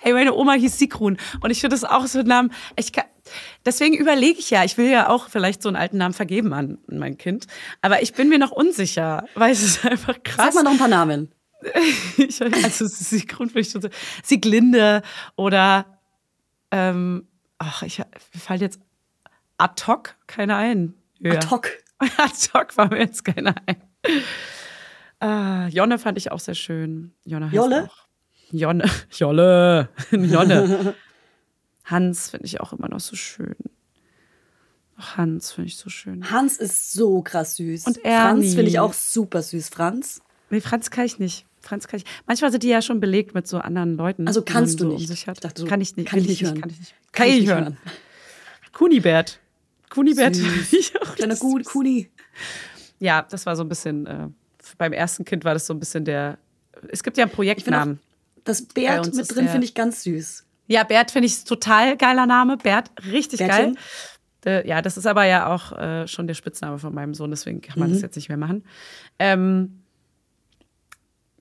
Hey, 0.00 0.12
meine 0.12 0.34
Oma 0.34 0.52
hieß 0.52 0.78
Sigrun. 0.78 1.16
Und 1.40 1.50
ich 1.50 1.60
finde 1.62 1.74
das 1.74 1.84
auch 1.84 2.06
so 2.06 2.18
ein 2.18 2.26
Namen. 2.26 2.52
Ich 2.76 2.92
kann, 2.92 3.06
deswegen 3.64 3.94
überlege 3.96 4.38
ich 4.38 4.50
ja, 4.50 4.64
ich 4.64 4.78
will 4.78 4.90
ja 4.90 5.08
auch 5.08 5.28
vielleicht 5.28 5.62
so 5.62 5.68
einen 5.68 5.76
alten 5.76 5.98
Namen 5.98 6.14
vergeben 6.14 6.52
an 6.52 6.78
mein 6.88 7.18
Kind. 7.18 7.46
Aber 7.82 8.02
ich 8.02 8.14
bin 8.14 8.28
mir 8.28 8.38
noch 8.38 8.50
unsicher, 8.50 9.24
weil 9.34 9.52
es 9.52 9.62
ist 9.62 9.84
einfach 9.84 10.22
krass. 10.22 10.54
Sag 10.54 10.54
mal 10.54 10.62
noch 10.62 10.72
ein 10.72 10.78
paar 10.78 10.88
Namen. 10.88 11.32
Ich, 12.16 12.40
also 12.42 12.86
Sigrun 12.86 13.48
finde 13.48 13.60
ich 13.60 13.70
schon 13.70 13.82
so. 13.82 13.88
Sieglinde 14.22 15.02
oder 15.36 15.84
ähm, 16.70 17.28
ach, 17.58 17.82
ich 17.82 17.98
mir 17.98 18.06
fällt 18.40 18.62
jetzt 18.62 18.80
ad 19.58 19.82
hoc 19.86 20.16
keine 20.26 20.56
ein. 20.56 20.94
Ja. 21.18 21.32
Ad 21.32 21.50
hoc. 21.50 21.68
Ad 21.98 22.34
hoc 22.54 22.76
war 22.78 22.88
mir 22.88 23.00
jetzt 23.00 23.24
keiner 23.24 23.54
ein. 23.66 23.76
Ah, 25.20 25.68
Jonne 25.68 25.98
fand 25.98 26.16
ich 26.16 26.32
auch 26.32 26.40
sehr 26.40 26.54
schön. 26.54 27.12
Jonne 27.24 27.46
heißt 27.46 27.54
Jolle? 27.54 27.84
Auch. 27.90 28.06
Jonne. 28.52 28.90
Jolle. 29.10 29.88
Jonne. 30.10 30.94
Hans 31.90 32.30
finde 32.30 32.46
ich 32.46 32.60
auch 32.60 32.72
immer 32.72 32.88
noch 32.88 33.00
so 33.00 33.16
schön. 33.16 33.56
Ach, 34.96 35.16
Hans 35.16 35.52
finde 35.52 35.68
ich 35.68 35.76
so 35.76 35.88
schön. 35.88 36.30
Hans 36.30 36.58
ist 36.58 36.92
so 36.92 37.22
krass 37.22 37.56
süß. 37.56 37.86
Und 37.86 38.04
Ernie. 38.04 38.42
Franz 38.42 38.54
finde 38.54 38.70
ich 38.70 38.78
auch 38.78 38.92
super 38.92 39.42
süß. 39.42 39.70
Franz? 39.70 40.20
Nee, 40.50 40.60
Franz 40.60 40.90
kann 40.90 41.06
ich 41.06 41.18
nicht. 41.18 41.46
Franz 41.60 41.88
kann 41.88 41.98
ich. 41.98 42.06
Manchmal 42.26 42.50
sind 42.50 42.62
die 42.62 42.68
ja 42.68 42.82
schon 42.82 43.00
belegt 43.00 43.34
mit 43.34 43.46
so 43.46 43.58
anderen 43.58 43.96
Leuten. 43.96 44.26
Also 44.26 44.42
kannst 44.42 44.80
du 44.80 44.84
so 44.84 44.90
nicht. 44.92 45.00
um 45.00 45.06
sich 45.06 45.26
hat. 45.26 45.36
Ich 45.36 45.40
dachte 45.40 45.62
so, 45.62 45.68
kann 45.68 45.80
ich 45.80 45.96
nicht. 45.96 46.08
kann 46.08 46.18
ich 46.18 46.28
nicht 46.28 46.42
hören. 46.42 46.60
Kann 46.60 46.70
ich 46.70 46.78
nicht. 46.78 46.94
Kann, 47.12 47.28
ich 47.28 47.40
nicht 47.40 47.50
hören. 47.50 47.76
Kunibert. 48.72 49.40
Kunibert. 49.88 50.36
auch 51.00 51.14
Kleiner 51.16 51.36
Gut. 51.36 51.64
Kuni. 51.64 52.10
Ja, 52.98 53.22
das 53.22 53.46
war 53.46 53.56
so 53.56 53.62
ein 53.62 53.68
bisschen, 53.68 54.06
äh, 54.06 54.28
beim 54.78 54.92
ersten 54.92 55.24
Kind 55.24 55.44
war 55.44 55.54
das 55.54 55.66
so 55.66 55.74
ein 55.74 55.80
bisschen 55.80 56.04
der, 56.04 56.38
es 56.88 57.02
gibt 57.02 57.16
ja 57.16 57.24
einen 57.24 57.32
Projektnamen. 57.32 58.00
Das 58.44 58.62
Bei 58.62 58.82
Bert 58.82 59.14
mit 59.14 59.34
drin 59.34 59.48
finde 59.48 59.64
ich 59.64 59.74
ganz 59.74 60.02
süß. 60.02 60.44
Ja, 60.70 60.84
Bert 60.84 61.10
finde 61.10 61.26
ich 61.26 61.42
total 61.42 61.96
geiler 61.96 62.26
Name. 62.26 62.56
Bert, 62.56 62.92
richtig 63.10 63.40
Bärtchen? 63.40 63.74
geil. 63.74 64.62
Äh, 64.64 64.68
ja, 64.68 64.80
das 64.82 64.96
ist 64.96 65.06
aber 65.06 65.24
ja 65.24 65.52
auch 65.52 65.72
äh, 65.76 66.06
schon 66.06 66.28
der 66.28 66.34
Spitzname 66.34 66.78
von 66.78 66.94
meinem 66.94 67.12
Sohn, 67.12 67.30
deswegen 67.30 67.60
kann 67.60 67.80
man 67.80 67.88
Mhm. 67.88 67.94
das 67.94 68.02
jetzt 68.02 68.14
nicht 68.14 68.28
mehr 68.28 68.38
machen. 68.38 68.64
Ähm, 69.18 69.82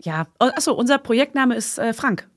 ja, 0.01 0.25
oh, 0.39 0.45
achso, 0.55 0.73
unser 0.73 0.97
Projektname 0.97 1.53
ist 1.55 1.77
äh, 1.77 1.93
Frank, 1.93 2.27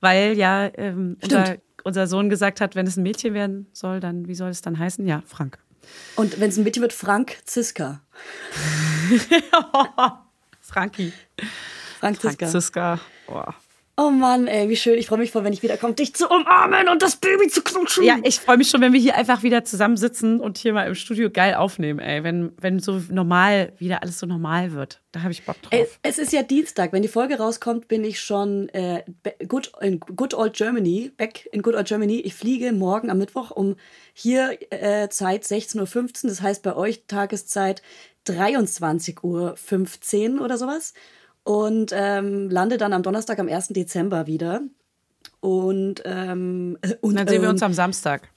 weil 0.00 0.36
ja 0.36 0.70
ähm, 0.76 1.16
unser, 1.22 1.56
unser 1.84 2.06
Sohn 2.06 2.28
gesagt 2.28 2.60
hat, 2.60 2.74
wenn 2.76 2.86
es 2.86 2.98
ein 2.98 3.02
Mädchen 3.02 3.32
werden 3.32 3.66
soll, 3.72 4.00
dann 4.00 4.28
wie 4.28 4.34
soll 4.34 4.50
es 4.50 4.60
dann 4.60 4.78
heißen? 4.78 5.06
Ja, 5.06 5.22
Frank. 5.26 5.58
Und 6.16 6.38
wenn 6.38 6.50
es 6.50 6.58
ein 6.58 6.64
Mädchen 6.64 6.82
wird, 6.82 6.92
Frank 6.92 7.38
Ziska. 7.46 8.02
Franki. 10.60 11.14
Frank 11.98 12.20
Ziska. 12.20 12.46
Franziska. 12.46 13.00
Boah. 13.26 13.48
Oh 13.48 13.71
Mann, 13.96 14.46
ey, 14.46 14.68
wie 14.68 14.76
schön. 14.76 14.98
Ich 14.98 15.06
freue 15.06 15.18
mich 15.18 15.30
voll, 15.30 15.44
wenn 15.44 15.52
ich 15.52 15.62
wiederkomme, 15.62 15.94
dich 15.94 16.14
zu 16.14 16.28
umarmen 16.28 16.88
und 16.88 17.02
das 17.02 17.16
Baby 17.16 17.48
zu 17.48 17.62
knutschen. 17.62 18.04
Ja, 18.04 18.16
ich 18.22 18.40
freue 18.40 18.56
mich 18.56 18.70
schon, 18.70 18.80
wenn 18.80 18.92
wir 18.92 19.00
hier 19.00 19.16
einfach 19.16 19.42
wieder 19.42 19.64
zusammensitzen 19.64 20.40
und 20.40 20.58
hier 20.58 20.72
mal 20.72 20.86
im 20.86 20.94
Studio 20.94 21.30
geil 21.30 21.54
aufnehmen, 21.54 21.98
ey. 21.98 22.24
Wenn, 22.24 22.52
wenn 22.58 22.80
so 22.80 23.02
normal, 23.10 23.72
wieder 23.78 24.02
alles 24.02 24.18
so 24.18 24.26
normal 24.26 24.72
wird. 24.72 25.00
Da 25.12 25.22
habe 25.22 25.32
ich 25.32 25.44
Bock 25.44 25.60
drauf. 25.60 25.72
Ey, 25.72 25.86
es 26.02 26.18
ist 26.18 26.32
ja 26.32 26.42
Dienstag. 26.42 26.92
Wenn 26.92 27.02
die 27.02 27.08
Folge 27.08 27.36
rauskommt, 27.36 27.88
bin 27.88 28.04
ich 28.04 28.20
schon 28.20 28.68
äh, 28.70 29.04
good, 29.46 29.72
in 29.80 30.00
Good 30.00 30.34
Old 30.34 30.54
Germany, 30.54 31.12
back 31.16 31.46
in 31.52 31.60
Good 31.60 31.74
Old 31.74 31.86
Germany. 31.86 32.20
Ich 32.20 32.34
fliege 32.34 32.72
morgen 32.72 33.10
am 33.10 33.18
Mittwoch 33.18 33.50
um 33.50 33.76
hier 34.14 34.56
äh, 34.70 35.08
Zeit 35.10 35.44
16.15 35.44 35.78
Uhr. 35.78 36.30
Das 36.30 36.40
heißt 36.40 36.62
bei 36.62 36.74
euch 36.74 37.04
Tageszeit 37.06 37.82
23.15 38.26 40.34
Uhr 40.34 40.42
oder 40.42 40.56
sowas. 40.56 40.94
Und 41.44 41.92
ähm, 41.94 42.50
lande 42.50 42.78
dann 42.78 42.92
am 42.92 43.02
Donnerstag, 43.02 43.38
am 43.38 43.48
1. 43.48 43.68
Dezember 43.68 44.26
wieder. 44.26 44.60
Und, 45.40 46.02
ähm, 46.04 46.78
und 47.00 47.10
Und 47.10 47.14
dann 47.16 47.28
sehen 47.28 47.42
wir 47.42 47.48
uns 47.50 47.62
am 47.62 47.72
Samstag. 47.72 48.28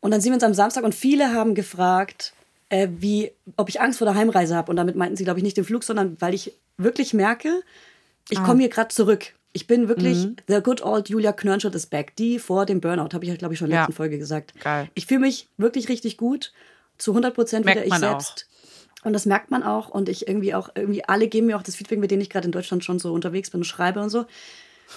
und 0.00 0.10
dann 0.10 0.20
sehen 0.20 0.30
wir 0.32 0.36
uns 0.36 0.44
am 0.44 0.54
Samstag 0.54 0.84
und 0.84 0.94
viele 0.94 1.32
haben 1.34 1.54
gefragt, 1.54 2.32
äh, 2.68 2.88
wie, 2.98 3.32
ob 3.56 3.68
ich 3.68 3.80
Angst 3.80 3.98
vor 3.98 4.06
der 4.06 4.14
Heimreise 4.14 4.54
habe. 4.56 4.70
Und 4.70 4.76
damit 4.76 4.96
meinten 4.96 5.16
sie, 5.16 5.24
glaube 5.24 5.38
ich, 5.40 5.44
nicht 5.44 5.56
den 5.56 5.64
Flug, 5.64 5.84
sondern 5.84 6.16
weil 6.20 6.34
ich 6.34 6.52
wirklich 6.78 7.12
merke, 7.14 7.62
ich 8.30 8.38
Ah. 8.38 8.44
komme 8.44 8.60
hier 8.60 8.68
gerade 8.70 8.88
zurück. 8.88 9.34
Ich 9.52 9.66
bin 9.66 9.88
wirklich, 9.88 10.24
Mhm. 10.26 10.36
the 10.48 10.60
good 10.62 10.82
old 10.82 11.08
Julia 11.08 11.32
Knörnschott 11.32 11.74
is 11.74 11.86
back. 11.86 12.14
Die 12.16 12.38
vor 12.38 12.66
dem 12.66 12.80
Burnout, 12.80 13.14
habe 13.14 13.24
ich 13.24 13.30
ja, 13.30 13.36
glaube 13.36 13.54
ich, 13.54 13.58
schon 13.58 13.66
in 13.66 13.70
der 13.70 13.80
Ja. 13.80 13.82
letzten 13.84 13.96
Folge 13.96 14.18
gesagt. 14.18 14.52
Geil. 14.60 14.88
Ich 14.94 15.06
fühle 15.06 15.20
mich 15.20 15.48
wirklich 15.56 15.88
richtig 15.88 16.16
gut, 16.16 16.52
zu 16.98 17.12
100 17.14 17.34
Prozent 17.34 17.66
wieder 17.66 17.84
ich 17.86 17.94
selbst. 17.94 18.46
Und 19.06 19.12
das 19.12 19.24
merkt 19.24 19.52
man 19.52 19.62
auch. 19.62 19.88
Und 19.88 20.08
ich 20.08 20.26
irgendwie 20.26 20.52
auch, 20.52 20.68
irgendwie 20.74 21.04
alle 21.04 21.28
geben 21.28 21.46
mir 21.46 21.56
auch 21.56 21.62
das 21.62 21.76
Feedback, 21.76 22.00
mit 22.00 22.10
denen 22.10 22.22
ich 22.22 22.28
gerade 22.28 22.46
in 22.46 22.50
Deutschland 22.52 22.84
schon 22.84 22.98
so 22.98 23.12
unterwegs 23.12 23.50
bin 23.50 23.60
und 23.60 23.64
schreibe 23.64 24.00
und 24.00 24.10
so. 24.10 24.24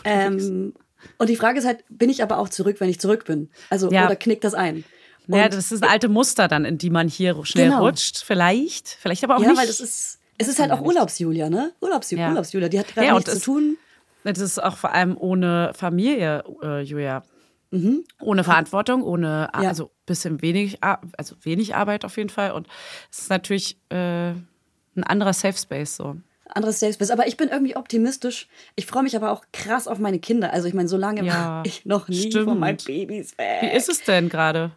Ähm, 0.04 0.74
und 1.20 1.30
die 1.30 1.36
Frage 1.36 1.60
ist 1.60 1.66
halt, 1.66 1.84
bin 1.90 2.10
ich 2.10 2.24
aber 2.24 2.40
auch 2.40 2.50
zurück, 2.50 2.78
wenn 2.80 2.90
ich 2.90 3.00
zurück 3.00 3.26
bin? 3.26 3.50
Also, 3.70 3.92
Ja. 3.92 4.06
oder 4.08 4.16
knickt 4.16 4.44
das 4.44 4.56
ein? 4.56 4.84
Ja, 5.28 5.46
Und- 5.46 5.54
das 5.54 5.72
ist 5.72 5.84
alte 5.84 6.10
Muster 6.10 6.48
dann, 6.48 6.66
in 6.66 6.80
die 6.80 6.90
man 6.90 7.08
hier 7.08 7.40
schnell 7.46 7.70
Genau. 7.70 7.86
rutscht. 7.86 8.24
Vielleicht, 8.26 8.88
vielleicht 8.90 9.24
aber 9.24 9.38
auch 9.38 9.42
ja, 9.44 9.50
nicht. 9.50 9.60
weil 9.60 9.68
das 9.68 9.80
ist, 9.80 10.20
es 10.40 10.48
ist 10.48 10.60
halt 10.60 10.72
auch 10.72 10.82
Urlaubsjulia, 10.82 11.50
ne? 11.52 11.72
Urlaubs 11.80 12.10
Ja. 12.10 12.30
Urlaubsjulia, 12.30 12.68
die 12.68 12.80
hat 12.80 12.88
gerade 12.88 13.06
Ja, 13.08 13.14
nichts 13.14 13.32
zu 13.36 13.40
tun. 13.42 13.78
Das 14.24 14.40
ist 14.40 14.62
auch 14.62 14.76
vor 14.78 14.92
allem 14.92 15.16
ohne 15.18 15.72
Familie, 15.76 16.44
äh, 16.64 16.82
Julia. 16.82 17.24
Mhm. 17.72 18.04
Ohne 18.22 18.44
Verantwortung, 18.44 19.04
ohne, 19.04 19.50
Ja. 19.54 19.70
also 19.70 19.92
bisschen 20.06 20.42
wenig, 20.42 20.80
also 20.82 21.36
wenig 21.44 21.76
Arbeit 21.76 22.04
auf 22.06 22.18
jeden 22.18 22.30
Fall. 22.30 22.52
Und 22.52 22.68
es 23.12 23.20
ist 23.20 23.30
natürlich 23.30 23.78
äh, 23.90 24.30
ein 24.32 25.04
anderer 25.06 25.34
Safe 25.34 25.58
Space 25.58 25.96
so. 25.96 26.16
Anderes 26.52 26.80
Safe 26.80 26.94
Space. 26.94 27.12
Aber 27.12 27.28
ich 27.28 27.38
bin 27.38 27.50
irgendwie 27.50 27.76
optimistisch. 27.76 28.48
Ich 28.76 28.88
freue 28.88 29.04
mich 29.04 29.16
aber 29.16 29.32
auch 29.32 29.44
krass 29.54 29.88
auf 29.88 30.00
meine 30.00 30.18
Kinder. 30.20 30.52
Also 30.52 30.68
ich 30.68 30.74
meine, 30.74 30.90
so 30.90 30.98
lange 30.98 31.24
Ja, 31.24 31.34
war 31.34 31.64
ich 31.66 31.86
noch 31.86 32.08
nie 32.08 32.32
stimmt. 32.32 32.46
von 32.46 32.58
meinen 32.60 32.78
Babys 32.84 33.38
weg. 33.38 33.60
Wie 33.62 33.78
ist 33.78 33.88
es 33.88 34.04
denn 34.04 34.30
gerade? 34.30 34.72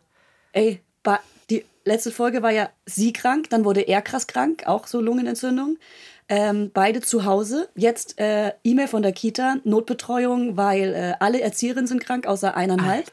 Ey, 0.52 0.80
die 1.50 1.64
letzte 1.84 2.10
Folge 2.10 2.42
war 2.42 2.50
ja 2.52 2.70
sie 2.86 3.12
krank, 3.12 3.50
dann 3.50 3.64
wurde 3.64 3.80
er 3.80 4.02
krass 4.02 4.26
krank, 4.26 4.64
auch 4.66 4.86
so 4.86 5.00
Lungenentzündung. 5.00 5.76
Ähm, 6.34 6.70
beide 6.72 7.02
zu 7.02 7.26
Hause. 7.26 7.68
Jetzt 7.74 8.18
äh, 8.18 8.52
E-Mail 8.64 8.88
von 8.88 9.02
der 9.02 9.12
Kita, 9.12 9.56
Notbetreuung, 9.64 10.56
weil 10.56 10.94
äh, 10.94 11.12
alle 11.20 11.42
Erzieherinnen 11.42 11.86
sind 11.86 12.00
krank, 12.02 12.26
außer 12.26 12.56
eineinhalb. 12.56 13.04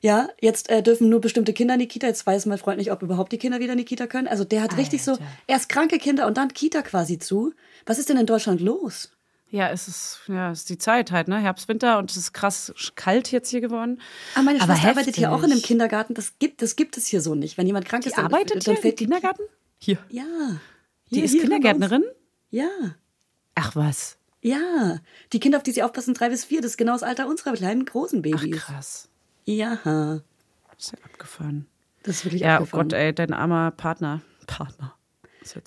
Ja, 0.00 0.28
jetzt 0.40 0.70
äh, 0.70 0.80
dürfen 0.80 1.08
nur 1.08 1.20
bestimmte 1.20 1.52
Kinder 1.52 1.74
in 1.74 1.80
die 1.80 1.88
Kita. 1.88 2.06
Jetzt 2.06 2.24
weiß 2.24 2.46
mein 2.46 2.58
Freund 2.58 2.78
nicht, 2.78 2.92
ob 2.92 3.02
überhaupt 3.02 3.32
die 3.32 3.38
Kinder 3.38 3.58
wieder 3.58 3.72
in 3.72 3.78
die 3.78 3.84
Kita 3.84 4.06
können. 4.06 4.28
Also 4.28 4.44
der 4.44 4.62
hat 4.62 4.76
richtig 4.76 5.02
so 5.02 5.18
erst 5.48 5.68
kranke 5.70 5.98
Kinder 5.98 6.28
und 6.28 6.36
dann 6.36 6.52
Kita 6.52 6.82
quasi 6.82 7.18
zu. 7.18 7.52
Was 7.84 7.98
ist 7.98 8.08
denn 8.08 8.16
in 8.16 8.26
Deutschland 8.26 8.60
los? 8.60 9.10
Ja, 9.50 9.68
es 9.70 9.88
ist, 9.88 10.20
ja, 10.28 10.52
es 10.52 10.60
ist 10.60 10.70
die 10.70 10.78
Zeit 10.78 11.10
halt, 11.10 11.26
ne? 11.26 11.38
Herbst, 11.40 11.66
Winter 11.68 11.98
und 11.98 12.10
es 12.12 12.16
ist 12.16 12.32
krass 12.32 12.72
kalt 12.94 13.32
jetzt 13.32 13.50
hier 13.50 13.60
geworden. 13.60 14.00
Ah, 14.36 14.42
meine 14.42 14.60
Aber 14.60 14.74
Schwester 14.74 14.88
arbeitet 14.90 15.16
hier 15.16 15.32
auch 15.32 15.42
in 15.42 15.50
einem. 15.50 15.62
Kindergarten. 15.62 16.14
Das 16.14 16.38
gibt, 16.38 16.62
das 16.62 16.76
gibt 16.76 16.96
es 16.96 17.06
hier 17.08 17.20
so 17.20 17.34
nicht. 17.34 17.58
Wenn 17.58 17.66
jemand 17.66 17.86
krank 17.86 18.04
Die 18.04 18.08
ist, 18.08 18.16
dann, 18.18 18.26
arbeitet 18.26 18.54
dann 18.54 18.60
hier 18.62 18.74
im 18.74 18.80
fällt 18.80 19.00
die 19.00 19.04
Kindergarten? 19.04 19.42
Hier. 19.78 19.98
Ja. 20.10 20.22
Die 21.10 21.16
Hier- 21.16 21.24
ist 21.24 21.32
hier. 21.32 21.40
Kindergärtnerin? 21.42 22.04
Ja. 22.52 22.68
Ach 23.56 23.74
was. 23.74 24.16
Ja, 24.40 24.98
die 25.32 25.40
Kinder, 25.40 25.58
auf 25.58 25.62
die 25.64 25.72
sie 25.72 25.82
aufpassen, 25.82 26.14
drei 26.14 26.28
bis 26.28 26.44
vier, 26.44 26.60
das 26.60 26.72
ist 26.72 26.76
genau 26.76 26.92
das 26.92 27.02
Alter 27.02 27.26
unserer 27.28 27.52
kleinen, 27.54 27.84
großen 27.84 28.18
Ach 28.20 28.22
Babys. 28.22 28.56
krass. 28.56 29.08
ja, 29.44 29.78
Das 29.84 30.22
ist 30.78 30.92
ja 30.92 30.98
abgefahren. 31.04 31.66
das 32.04 32.16
ist 32.16 32.24
wirklich 32.24 32.42
Ja, 32.42 32.54
oh 32.54 32.62
abgefahren. 32.62 32.88
Gott, 32.88 32.98
ey, 32.98 33.12
dein 33.14 33.32
armer 33.32 33.70
Partner. 33.72 34.20
Partner. 34.46 34.94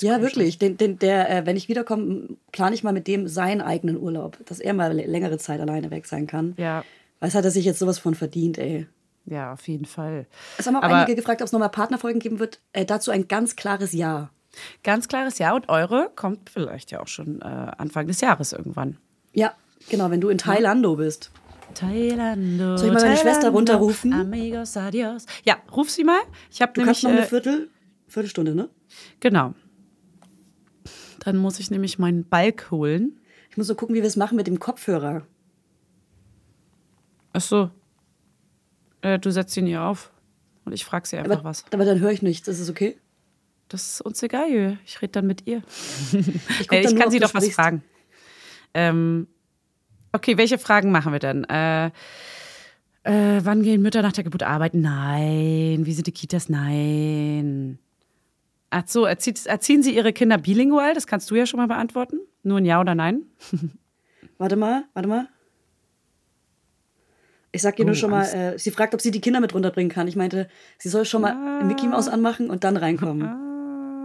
Ja, 0.01 0.21
wirklich. 0.21 0.57
Den, 0.57 0.77
den, 0.77 0.99
der, 0.99 1.29
äh, 1.29 1.45
wenn 1.45 1.57
ich 1.57 1.67
wiederkomme, 1.67 2.37
plane 2.53 2.75
ich 2.75 2.83
mal 2.83 2.93
mit 2.93 3.07
dem 3.07 3.27
seinen 3.27 3.61
eigenen 3.61 3.97
Urlaub, 3.97 4.37
dass 4.45 4.59
er 4.61 4.73
mal 4.73 4.93
längere 4.93 5.37
Zeit 5.37 5.59
alleine 5.59 5.91
weg 5.91 6.05
sein 6.05 6.27
kann. 6.27 6.53
Ja, 6.57 6.85
Was 7.19 7.35
hat 7.35 7.43
er 7.45 7.51
sich 7.51 7.65
jetzt 7.65 7.79
sowas 7.79 7.99
von 7.99 8.15
verdient, 8.15 8.57
ey? 8.57 8.87
ja, 9.25 9.51
auf 9.53 9.67
jeden 9.67 9.85
Fall. 9.85 10.27
Es 10.57 10.67
haben 10.67 10.75
auch 10.75 10.83
Aber- 10.83 10.95
einige 10.97 11.15
gefragt, 11.15 11.41
ob 11.41 11.45
es 11.47 11.51
nochmal 11.51 11.69
Partnerfolgen 11.69 12.19
geben 12.19 12.39
wird. 12.39 12.59
Äh, 12.73 12.85
dazu 12.85 13.09
ein 13.11 13.27
ganz 13.27 13.55
klares 13.55 13.91
Ja. 13.93 14.29
Ganz 14.83 15.07
klares 15.07 15.37
Ja 15.37 15.55
und 15.55 15.69
eure 15.69 16.11
kommt 16.15 16.49
vielleicht 16.49 16.91
ja 16.91 17.01
auch 17.01 17.07
schon 17.07 17.41
äh, 17.41 17.45
Anfang 17.45 18.07
des 18.07 18.21
Jahres 18.21 18.53
irgendwann. 18.53 18.97
Ja, 19.33 19.53
genau, 19.89 20.09
wenn 20.11 20.21
du 20.21 20.29
in 20.29 20.37
Thailando 20.37 20.95
bist. 20.95 21.31
Tailando. 21.73 22.77
Soll 22.77 22.87
ich 22.87 22.93
mal 22.93 23.01
meine 23.01 23.17
Schwester 23.17 23.49
runterrufen? 23.49 24.13
Amigos, 24.13 24.77
adios. 24.77 25.25
Ja, 25.43 25.57
ruf 25.75 25.89
sie 25.89 26.03
mal. 26.03 26.19
Ich 26.51 26.61
habe 26.61 26.73
nämlich 26.77 26.85
kannst 26.85 27.03
noch 27.03 27.11
eine 27.11 27.21
äh, 27.21 27.25
Viertel, 27.25 27.69
Viertelstunde, 28.07 28.55
ne? 28.55 28.69
genau. 29.19 29.53
Dann 31.19 31.37
muss 31.37 31.59
ich 31.59 31.71
nämlich 31.71 31.97
meinen 31.97 32.23
Balk 32.23 32.69
holen. 32.69 33.19
Ich 33.49 33.57
muss 33.57 33.67
so 33.67 33.75
gucken, 33.75 33.95
wie 33.95 34.01
wir 34.01 34.07
es 34.07 34.15
machen 34.15 34.35
mit 34.35 34.47
dem 34.47 34.59
Kopfhörer. 34.59 35.25
Ach 37.33 37.41
so. 37.41 37.71
Äh, 39.01 39.19
du 39.19 39.31
setzt 39.31 39.57
ihn 39.57 39.67
ihr 39.67 39.81
auf 39.81 40.11
und 40.65 40.71
ich 40.73 40.85
frage 40.85 41.07
sie 41.07 41.17
einfach 41.17 41.39
Aber, 41.39 41.43
was. 41.43 41.65
aber 41.71 41.83
dann 41.83 41.99
höre 41.99 42.11
ich 42.11 42.21
nichts. 42.21 42.47
Ist 42.47 42.59
es 42.59 42.69
okay? 42.69 42.97
Das 43.69 43.93
ist 43.93 44.01
uns 44.01 44.21
egal, 44.23 44.77
ich 44.85 45.01
rede 45.01 45.11
dann 45.13 45.27
mit 45.27 45.47
ihr. 45.47 45.63
Ich, 46.59 46.71
Äh, 46.71 46.81
ich 46.81 46.91
nur, 46.91 46.99
kann 47.01 47.11
sie 47.11 47.19
doch 47.19 47.33
was 47.33 47.43
sprichst. 47.43 47.55
fragen. 47.59 47.83
Ähm, 48.73 49.27
okay, 50.11 50.37
welche 50.37 50.57
Fragen 50.57 50.91
machen 50.91 51.11
wir 51.13 51.19
denn? 51.19 51.43
Äh, 51.45 51.87
äh, 53.03 53.39
wann 53.43 53.63
gehen 53.63 53.81
Mütter 53.81 54.01
nach 54.01 54.11
der 54.13 54.23
Geburt 54.23 54.43
arbeiten? 54.43 54.81
Nein. 54.81 55.85
Wie 55.85 55.93
sind 55.93 56.05
die 56.07 56.11
Kitas? 56.11 56.47
Nein. 56.49 57.79
Ach 58.69 58.83
so, 58.87 59.05
erzieht, 59.05 59.45
erziehen 59.45 59.81
Sie 59.83 59.95
Ihre 59.95 60.11
Kinder 60.13 60.37
bilingual? 60.37 60.93
Das 60.93 61.07
kannst 61.07 61.31
du 61.31 61.35
ja 61.35 61.45
schon 61.45 61.59
mal 61.59 61.67
beantworten. 61.67 62.19
Nur 62.43 62.57
ein 62.59 62.65
Ja 62.65 62.79
oder 62.81 62.93
Nein? 62.93 63.21
Warte 64.37 64.57
mal, 64.57 64.83
warte 64.93 65.07
mal. 65.07 65.27
Ich 67.53 67.61
sag 67.61 67.79
ihr 67.79 67.85
nur 67.85 67.93
Oh, 67.93 67.95
schon 67.97 68.09
mal, 68.11 68.19
Angst. 68.23 68.33
äh, 68.35 68.57
sie 68.59 68.69
fragt, 68.71 68.93
ob 68.93 68.99
sie 68.99 69.11
die 69.11 69.21
Kinder 69.21 69.39
mit 69.39 69.53
runterbringen 69.53 69.89
kann. 69.89 70.09
Ich 70.09 70.17
meinte, 70.17 70.49
sie 70.77 70.89
soll 70.89 71.05
schon 71.05 71.21
mal 71.21 71.63
Mickey 71.63 71.87
Mouse 71.87 72.09
anmachen 72.09 72.49
und 72.49 72.65
dann 72.65 72.75
reinkommen. 72.75 73.27
Ah. 73.27 73.41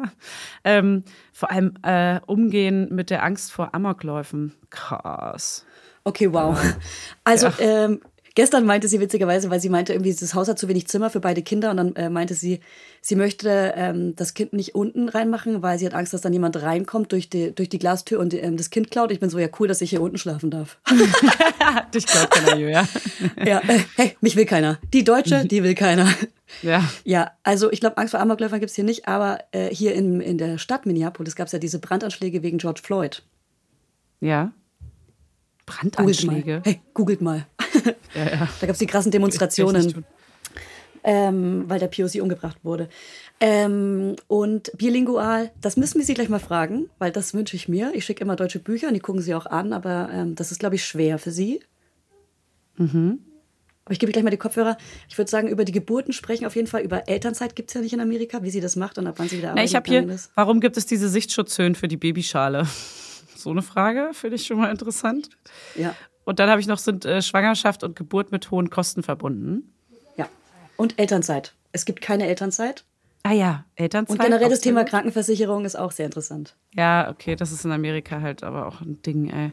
Ähm, 0.64 1.04
vor 1.32 1.50
allem 1.50 1.72
äh, 1.82 2.20
umgehen 2.26 2.88
mit 2.94 3.08
der 3.08 3.22
Angst 3.22 3.50
vor 3.50 3.74
Amokläufen. 3.74 4.54
Krass. 4.68 5.64
Okay, 6.04 6.32
wow. 6.32 6.58
Also, 7.24 7.48
ähm, 7.58 8.00
gestern 8.34 8.64
meinte 8.64 8.88
sie 8.88 9.00
witzigerweise, 9.00 9.50
weil 9.50 9.60
sie 9.60 9.68
meinte, 9.68 9.92
irgendwie, 9.92 10.14
das 10.14 10.34
Haus 10.34 10.48
hat 10.48 10.58
zu 10.58 10.68
wenig 10.68 10.88
Zimmer 10.88 11.10
für 11.10 11.20
beide 11.20 11.42
Kinder 11.42 11.70
und 11.70 11.76
dann 11.76 11.96
äh, 11.96 12.10
meinte 12.10 12.34
sie, 12.34 12.60
sie 13.00 13.16
möchte 13.16 13.74
ähm, 13.76 14.14
das 14.16 14.34
Kind 14.34 14.52
nicht 14.52 14.74
unten 14.74 15.08
reinmachen, 15.08 15.62
weil 15.62 15.78
sie 15.78 15.86
hat 15.86 15.94
Angst, 15.94 16.12
dass 16.12 16.20
dann 16.20 16.32
jemand 16.32 16.60
reinkommt 16.62 17.12
durch 17.12 17.28
die, 17.30 17.54
durch 17.54 17.68
die 17.68 17.78
Glastür 17.78 18.20
und 18.20 18.34
ähm, 18.34 18.56
das 18.56 18.70
Kind 18.70 18.90
klaut. 18.90 19.10
Ich 19.10 19.20
bin 19.20 19.30
so, 19.30 19.38
ja 19.38 19.48
cool, 19.58 19.68
dass 19.68 19.80
ich 19.80 19.90
hier 19.90 20.02
unten 20.02 20.18
schlafen 20.18 20.50
darf. 20.50 20.78
Dich 21.94 22.06
glaubt 22.06 22.30
keiner, 22.30 22.56
Julia. 22.56 22.88
ja, 23.44 23.58
äh, 23.66 23.80
hey, 23.96 24.16
mich 24.20 24.36
will 24.36 24.46
keiner. 24.46 24.78
Die 24.92 25.04
Deutsche, 25.04 25.44
die 25.44 25.62
will 25.62 25.74
keiner. 25.74 26.08
Ja. 26.62 26.88
Ja, 27.04 27.32
also 27.42 27.70
ich 27.70 27.80
glaube, 27.80 27.96
Angst 27.98 28.12
vor 28.12 28.20
Amokläufern 28.20 28.60
gibt 28.60 28.70
es 28.70 28.76
hier 28.76 28.84
nicht, 28.84 29.08
aber 29.08 29.38
äh, 29.52 29.74
hier 29.74 29.94
in, 29.94 30.20
in 30.20 30.38
der 30.38 30.58
Stadt 30.58 30.86
Minneapolis 30.86 31.36
gab 31.36 31.46
es 31.46 31.52
ja 31.52 31.58
diese 31.58 31.78
Brandanschläge 31.78 32.42
wegen 32.42 32.58
George 32.58 32.80
Floyd. 32.82 33.22
Ja. 34.20 34.52
Googelt 35.66 35.94
Brandanschläge. 35.94 36.52
mal. 36.52 36.62
Hey, 36.64 36.80
googelt 36.94 37.20
mal. 37.20 37.46
Ja, 38.14 38.24
ja. 38.24 38.48
Da 38.60 38.66
gab 38.66 38.74
es 38.74 38.78
die 38.78 38.86
krassen 38.86 39.12
Demonstrationen, 39.12 40.04
ähm, 41.04 41.64
weil 41.68 41.78
der 41.78 41.86
POC 41.86 42.20
umgebracht 42.20 42.58
wurde. 42.64 42.88
Ähm, 43.38 44.16
und 44.26 44.72
bilingual, 44.76 45.50
das 45.60 45.76
müssen 45.76 45.98
wir 45.98 46.04
Sie 46.04 46.14
gleich 46.14 46.28
mal 46.28 46.40
fragen, 46.40 46.90
weil 46.98 47.12
das 47.12 47.34
wünsche 47.34 47.54
ich 47.56 47.68
mir. 47.68 47.92
Ich 47.94 48.04
schicke 48.04 48.24
immer 48.24 48.36
deutsche 48.36 48.58
Bücher 48.58 48.88
und 48.88 48.94
die 48.94 49.00
gucken 49.00 49.22
Sie 49.22 49.34
auch 49.34 49.46
an, 49.46 49.72
aber 49.72 50.10
ähm, 50.12 50.34
das 50.34 50.50
ist, 50.50 50.58
glaube 50.58 50.74
ich, 50.74 50.84
schwer 50.84 51.18
für 51.18 51.30
Sie. 51.30 51.60
Mhm. 52.76 53.20
Aber 53.84 53.92
ich 53.92 53.98
gebe 53.98 54.12
gleich 54.12 54.24
mal 54.24 54.30
die 54.30 54.36
Kopfhörer. 54.36 54.76
Ich 55.08 55.16
würde 55.16 55.30
sagen, 55.30 55.48
über 55.48 55.64
die 55.64 55.72
Geburten 55.72 56.12
sprechen, 56.12 56.46
auf 56.46 56.54
jeden 56.54 56.68
Fall 56.68 56.82
über 56.82 57.08
Elternzeit 57.08 57.56
gibt 57.56 57.70
es 57.70 57.74
ja 57.74 57.80
nicht 57.80 57.92
in 57.92 58.00
Amerika, 58.00 58.42
wie 58.42 58.50
sie 58.50 58.60
das 58.60 58.76
macht 58.76 58.98
und 58.98 59.06
ab 59.06 59.14
wann 59.18 59.28
sie 59.28 59.38
wieder 59.38 59.48
Na, 59.48 59.52
arbeiten 59.52 59.66
ich 59.66 59.74
habe 59.74 59.88
hier, 59.90 60.08
ist. 60.08 60.30
warum 60.34 60.60
gibt 60.60 60.76
es 60.76 60.86
diese 60.86 61.08
Sichtschutzhöhen 61.08 61.74
für 61.74 61.88
die 61.88 61.96
Babyschale? 61.96 62.66
So 63.36 63.48
eine 63.48 63.62
Frage, 63.62 64.10
finde 64.12 64.36
ich 64.36 64.44
schon 64.44 64.58
mal 64.58 64.70
interessant. 64.70 65.30
Ja, 65.74 65.94
Und 66.30 66.38
dann 66.38 66.48
habe 66.48 66.60
ich 66.60 66.68
noch, 66.68 66.78
sind 66.78 67.04
äh, 67.04 67.22
Schwangerschaft 67.22 67.82
und 67.82 67.96
Geburt 67.96 68.30
mit 68.30 68.52
hohen 68.52 68.70
Kosten 68.70 69.02
verbunden. 69.02 69.74
ja. 70.16 70.28
Und 70.76 70.96
Elternzeit. 70.96 71.54
Es 71.72 71.84
gibt 71.84 72.00
keine 72.02 72.28
Elternzeit. 72.28 72.84
Ah 73.24 73.32
ja, 73.32 73.64
Elternzeit. 73.74 74.16
Und 74.16 74.24
generell 74.24 74.48
das 74.48 74.60
Thema. 74.60 74.84
Krankenversicherung 74.84 75.64
ist 75.64 75.74
auch 75.74 75.90
sehr 75.90 76.06
interessant. 76.06 76.54
Ja, 76.72 77.10
okay, 77.10 77.34
das 77.34 77.50
ist 77.50 77.64
in 77.64 77.72
Amerika 77.72 78.20
halt 78.20 78.44
aber 78.44 78.68
auch 78.68 78.80
ein 78.80 79.02
Ding, 79.02 79.28
ey. 79.28 79.50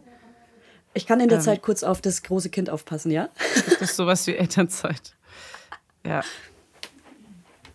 Ich 0.93 1.07
kann 1.07 1.19
in 1.19 1.29
der 1.29 1.39
Ähm. 1.39 1.43
Zeit 1.43 1.63
kurz 1.63 1.81
auf 1.81 1.99
das 1.99 2.21
große 2.21 2.51
Kind 2.51 2.69
aufpassen, 2.69 3.09
ja? 3.09 3.29
Das 3.65 3.81
ist 3.81 3.95
sowas 3.95 4.27
wie 4.27 4.35
Elternzeit. 4.35 5.15
Ja. 6.05 6.21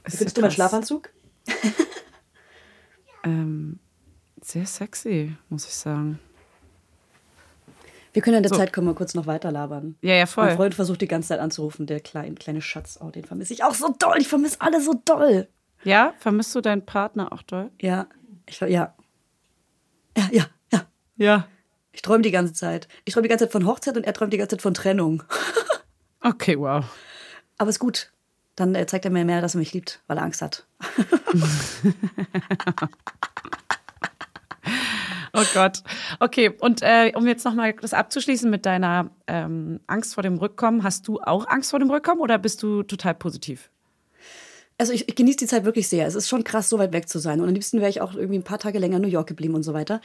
Findest 0.05 0.23
ja 0.23 0.35
du 0.35 0.41
meinen. 0.43 0.51
Schlafanzug? 0.53 1.11
Ähm, 3.25 3.81
sehr 4.41 4.67
sexy, 4.67 5.37
muss 5.49 5.67
ich 5.67 5.75
sagen. 5.75 6.21
Wir 8.13 8.23
können 8.23 8.39
in 8.39 8.43
der 8.43 8.51
So. 8.51 8.57
Zeit 8.57 8.73
können 8.73 8.87
wir 8.87 8.95
kurz 8.95 9.15
noch 9.15 9.27
weiter 9.27 9.51
labern. 9.51 9.97
Ja, 10.03 10.15
ja, 10.15 10.21
Mein 10.21 10.27
voll. 10.27 10.51
Freund 10.57 10.75
versucht 10.75 11.01
die 11.01 11.09
ganze 11.09 11.29
Zeit 11.29 11.41
anzurufen, 11.41 11.87
der 11.87 12.01
kleine, 12.01 12.35
kleine 12.35 12.61
Schatz. 12.61 12.99
Oh, 13.01 13.11
den 13.11 13.25
vermisse 13.25 13.55
ich 13.55 13.65
auch 13.65 13.75
so 13.75 13.95
doll. 13.99 14.19
Ich 14.19 14.29
vermisse 14.29 14.61
alle 14.61 14.81
so 14.83 15.01
doll. 15.05 15.49
Ja, 15.85 16.13
vermisst 16.19 16.55
du 16.55 16.61
deinen 16.61 16.85
Partner 16.85 17.33
auch 17.33 17.43
doll? 17.43 17.71
Ja, 17.81 18.07
ich 18.47 18.61
ja. 18.61 18.67
Ja, 18.69 18.95
ja, 20.31 20.45
ja. 20.73 20.83
Ja. 21.17 21.47
Ich 21.93 22.03
träume 22.03 22.23
die 22.23 22.31
ganze 22.31 22.53
Zeit. 22.53 22.89
Ich 23.05 23.15
träume 23.15 23.25
die 23.25 23.29
ganze 23.29 23.47
Zeit 23.47 23.53
von 23.53 23.67
Hochzeit 23.67 23.97
und 23.97 24.05
er 24.05 24.13
träumt 24.13 24.33
die 24.33 24.39
ganze 24.39 24.57
Zeit 24.57 24.63
von 24.63 24.75
Trennung. 24.75 25.23
Okay, 26.25 26.57
wow. 26.57 26.85
Aber 27.59 27.69
ist 27.69 27.81
gut. 27.81 28.13
Dann 28.55 28.77
äh, 28.77 28.87
zeigt 28.87 29.05
er 29.05 29.11
mir 29.11 29.25
mehr, 29.25 29.41
dass 29.41 29.57
er 29.57 29.59
mich 29.59 29.73
liebt, 29.73 30.01
weil 30.07 30.19
er 30.19 30.23
Angst 30.23 30.41
hat. 30.41 30.65
Oh 35.37 35.45
Gott. 35.55 35.83
Okay, 36.21 36.51
und 36.61 36.83
äh, 36.83 37.13
um 37.15 37.27
jetzt 37.27 37.45
nochmal 37.47 37.73
das 37.73 37.95
abzuschließen 37.95 38.51
mit 38.51 38.67
deiner 38.67 39.11
ähm, 39.27 39.81
Angst 39.87 40.13
vor 40.13 40.23
dem 40.23 40.37
Rückkommen, 40.37 40.83
hast 40.83 41.09
du 41.09 41.21
auch 41.21 41.49
Angst 41.49 41.71
vor 41.71 41.79
dem 41.79 41.91
Rückkommen 41.91 42.21
oder 42.21 42.37
bist 42.37 42.63
du 42.63 42.83
total 42.83 43.15
positiv? 43.15 43.71
Also 44.77 44.93
ich, 44.93 45.09
ich 45.09 45.15
genieße 45.15 45.39
die 45.39 45.47
Zeit 45.47 45.65
wirklich 45.65 45.89
sehr. 45.89 46.07
Es 46.07 46.15
ist 46.15 46.29
schon 46.29 46.45
krass, 46.45 46.69
so 46.69 46.79
weit 46.79 46.93
weg 46.93 47.09
zu 47.09 47.19
sein. 47.19 47.41
Und 47.41 47.49
am 47.49 47.55
liebsten 47.55 47.79
wäre 47.79 47.89
ich 47.89 48.01
auch 48.01 48.15
irgendwie 48.15 48.39
ein 48.39 48.45
paar 48.45 48.59
Tage 48.59 48.79
länger 48.79 48.97
in 48.97 49.03
New 49.03 49.09
York 49.09 49.29
geblieben 49.29 49.55
und 49.55 49.63
so 49.63 49.73
weiter. 49.73 50.01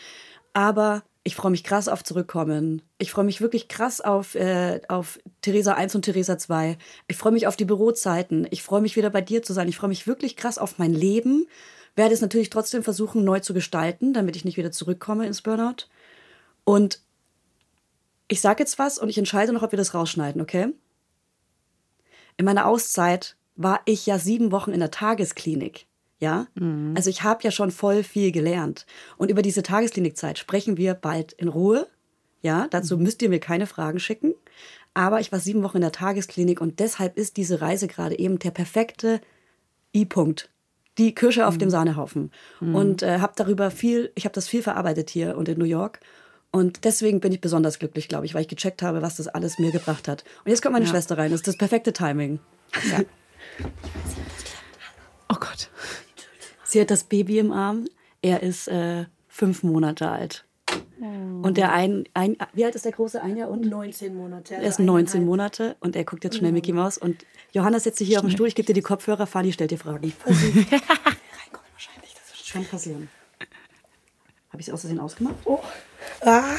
Aber 0.54 1.04
ich 1.24 1.36
freue 1.36 1.52
mich 1.52 1.64
krass 1.64 1.90
auf 1.90 2.04
Zurückkommen. 2.04 2.82
Ich 3.00 3.12
freue 3.12 3.26
mich 3.26 3.42
wirklich 3.42 3.68
krass 3.68 4.00
auf, 4.00 4.34
äh, 4.36 4.80
auf 4.88 5.20
Theresa 5.42 5.74
1 5.74 5.96
und 5.96 6.04
Theresa 6.04 6.38
2. 6.38 6.78
Ich 7.08 7.18
freue 7.18 7.34
mich 7.34 7.48
auf 7.48 7.58
die 7.58 7.66
Bürozeiten. 7.66 8.48
Ich 8.52 8.64
freue 8.64 8.82
mich 8.82 8.96
wieder 8.96 9.10
bei 9.10 9.22
dir 9.22 9.44
zu 9.44 9.52
sein. 9.52 9.68
Ich 9.68 9.78
freue 9.78 9.90
mich 9.90 10.08
wirklich 10.08 10.38
krass 10.38 10.58
auf 10.58 10.78
mein 10.78 10.94
Leben. 10.94 11.48
Werde 11.98 12.14
es 12.14 12.22
natürlich 12.22 12.52
trotzdem 12.52 12.84
versuchen, 12.84 13.24
neu 13.24 13.40
zu 13.40 13.54
gestalten, 13.54 14.14
damit 14.14 14.36
ich 14.36 14.46
nicht 14.46 14.56
wieder 14.56 14.72
zurückkomme 14.72 15.26
ins 15.26 15.42
Burnout. 15.42 15.88
Und 16.64 17.02
ich 18.28 18.40
sage 18.40 18.62
jetzt 18.62 18.78
was 18.78 19.00
und 19.00 19.10
ich 19.10 19.18
entscheide 19.18 19.52
noch, 19.52 19.64
ob 19.64 19.72
wir 19.72 19.78
das 19.78 19.94
rausschneiden, 19.94 20.40
okay? 20.42 20.68
In 22.38 22.46
meiner 22.46 22.68
Auszeit 22.68 23.36
war 23.56 23.82
ich 23.86 24.06
ja 24.06 24.20
sieben 24.20 24.52
Wochen 24.52 24.72
in 24.72 24.80
der 24.80 24.92
Tagesklinik. 24.92 25.88
Ja, 26.20 26.48
also 26.96 27.12
ich 27.12 27.22
habe 27.22 27.44
ja 27.44 27.52
schon 27.52 27.70
voll 27.70 28.04
viel 28.04 28.32
gelernt. 28.32 28.88
Und 29.18 29.30
über 29.30 29.44
diese 29.44 29.62
Tagesklinikzeit 29.62 30.40
sprechen 30.40 30.76
wir 30.78 30.96
bald 30.96 31.34
in 31.34 31.48
Ruhe. 31.48 31.88
Ja, 32.42 32.68
dazu 32.70 32.98
müsst 32.98 33.22
ihr 33.22 33.30
mir 33.30 33.40
keine 33.40 33.68
Fragen 33.68 34.00
schicken. 34.00 34.34
Aber 34.94 35.20
ich 35.20 35.32
war 35.32 35.40
sieben 35.40 35.62
Wochen 35.64 35.78
in 35.78 35.82
der 35.82 35.92
Tagesklinik 35.92 36.60
und 36.60 36.80
deshalb 36.80 37.18
ist 37.18 37.38
diese 37.38 37.62
Reise 37.62 37.88
gerade 37.88 38.18
eben 38.18 38.40
der 38.40 38.52
perfekte 38.52 39.22
I-Punkt. 39.96 40.50
Die 40.98 41.14
Kirsche 41.14 41.48
auf 41.48 41.58
dem 41.58 41.70
Sahnehaufen. 41.70 42.32
Und 42.74 43.04
äh, 43.04 43.20
habe 43.20 43.34
darüber 43.36 43.70
viel, 43.72 44.12
ich 44.16 44.26
habe 44.26 44.34
das 44.34 44.48
viel 44.48 44.64
verarbeitet 44.64 45.10
hier 45.10 45.38
und 45.38 45.48
in 45.48 45.60
New 45.60 45.66
York. 45.66 46.00
Und 46.52 46.86
deswegen 46.86 47.20
bin 47.20 47.32
ich 47.32 47.42
besonders 47.42 47.78
glücklich, 47.78 48.08
glaube 48.08 48.26
ich, 48.26 48.34
weil 48.34 48.42
ich 48.42 48.48
gecheckt 48.48 48.82
habe, 48.82 49.02
was 49.02 49.18
das 49.18 49.28
alles 49.28 49.60
mir 49.60 49.72
gebracht 49.72 50.08
hat. 50.08 50.24
Und 50.44 50.50
jetzt 50.50 50.62
kommt 50.62 50.74
meine 50.74 50.88
Schwester 50.88 51.18
rein. 51.18 51.30
Das 51.32 51.42
ist 51.42 51.48
das 51.48 51.58
perfekte 51.58 51.94
Timing. 51.94 52.40
Ja. 52.92 53.02
Oh 55.30 55.36
Gott. 55.38 55.70
Sie 56.64 56.80
hat 56.80 56.90
das 56.90 57.04
Baby 57.04 57.40
im 57.40 57.52
Arm. 57.52 57.88
Er 58.22 58.44
ist 58.44 58.70
äh, 58.70 59.06
fünf 59.28 59.62
Monate 59.62 60.10
alt. 60.10 60.47
Und 61.00 61.58
der 61.58 61.72
ein, 61.74 62.06
ein, 62.14 62.38
wie 62.54 62.66
alt 62.66 62.76
ist 62.76 62.86
der 62.86 62.92
große? 62.92 63.22
Ein 63.22 63.38
Jahr 63.38 63.50
und? 63.50 63.66
19 63.66 64.16
Monate. 64.16 64.56
Er 64.56 64.64
ist 64.64 64.80
19 64.80 65.26
Monate 65.26 65.76
und 65.80 65.96
er 65.96 66.04
guckt 66.04 66.24
jetzt 66.24 66.38
schnell 66.38 66.52
Mickey 66.52 66.74
Mouse. 66.74 66.98
Und 66.98 67.26
Johanna 67.52 67.80
setzt 67.80 68.00
sich 68.00 68.08
hier 68.08 68.18
auf 68.18 68.26
den 68.26 68.32
Stuhl, 68.32 68.48
ich 68.48 68.56
gebe 68.56 68.66
dir 68.66 68.74
die 68.74 68.82
Kopfhörer, 68.82 69.28
Fanny 69.28 69.52
stellt 69.54 69.72
dir 69.72 69.78
Fragen. 69.78 70.14
Reinkommen 70.26 71.70
wahrscheinlich, 71.74 72.14
das 72.14 72.32
wird 72.32 72.46
schon 72.46 72.66
passieren. 72.66 73.10
Habe 74.50 74.62
ich 74.62 74.68
es 74.68 74.74
aus 74.74 74.82
Versehen 74.82 75.00
ausgemacht? 75.00 75.36
Oh. 75.46 75.60
Ah, 76.22 76.58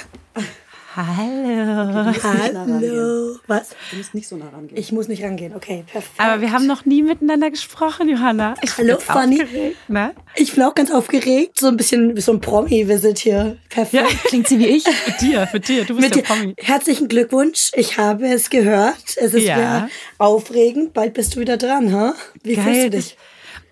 Hallo. 1.00 2.12
hallo. 2.24 3.36
Was? 3.46 3.68
Du 3.90 3.96
musst 3.98 4.14
nicht 4.14 4.26
so 4.26 4.36
nah 4.36 4.48
rangehen. 4.48 4.76
Ich 4.76 4.90
muss 4.90 5.06
nicht 5.06 5.22
rangehen. 5.22 5.54
Okay, 5.54 5.84
perfekt. 5.86 6.14
Aber 6.18 6.40
wir 6.40 6.50
haben 6.50 6.66
noch 6.66 6.86
nie 6.86 7.02
miteinander 7.02 7.50
gesprochen, 7.50 8.08
Johanna. 8.08 8.54
Ich 8.62 8.74
bin 8.74 8.86
Hallo, 8.86 8.98
jetzt 8.98 9.04
Fanny. 9.06 9.42
aufgeregt, 9.42 9.76
Ne? 9.88 10.14
Ich 10.34 10.54
bin 10.54 10.64
auch 10.64 10.74
ganz 10.74 10.90
aufgeregt. 10.90 11.60
So 11.60 11.68
ein 11.68 11.76
bisschen 11.76 12.16
wie 12.16 12.20
so 12.20 12.32
ein 12.32 12.40
Promi-Visit 12.40 13.18
hier. 13.20 13.58
Perfekt. 13.68 14.24
Klingt 14.24 14.48
sie 14.48 14.58
wie 14.58 14.66
ich? 14.66 14.84
Für 14.88 15.12
dir, 15.24 15.46
für 15.46 15.60
dir. 15.60 15.84
Du 15.84 15.94
bist 15.94 16.00
Mit 16.08 16.16
der 16.16 16.22
dir. 16.22 16.28
Promi. 16.34 16.54
Herzlichen 16.58 17.06
Glückwunsch. 17.06 17.70
Ich 17.74 17.96
habe 17.96 18.26
es 18.26 18.50
gehört. 18.50 18.96
Es 19.16 19.34
ist 19.34 19.44
Ja. 19.44 19.58
ja 19.58 19.88
aufregend. 20.18 20.94
Bald 20.94 21.14
bist 21.14 21.36
du 21.36 21.40
wieder 21.40 21.56
dran, 21.58 21.92
ha? 21.92 22.14
Wie 22.42 22.56
fühlst 22.56 22.84
du 22.86 22.90
dich? 22.90 23.16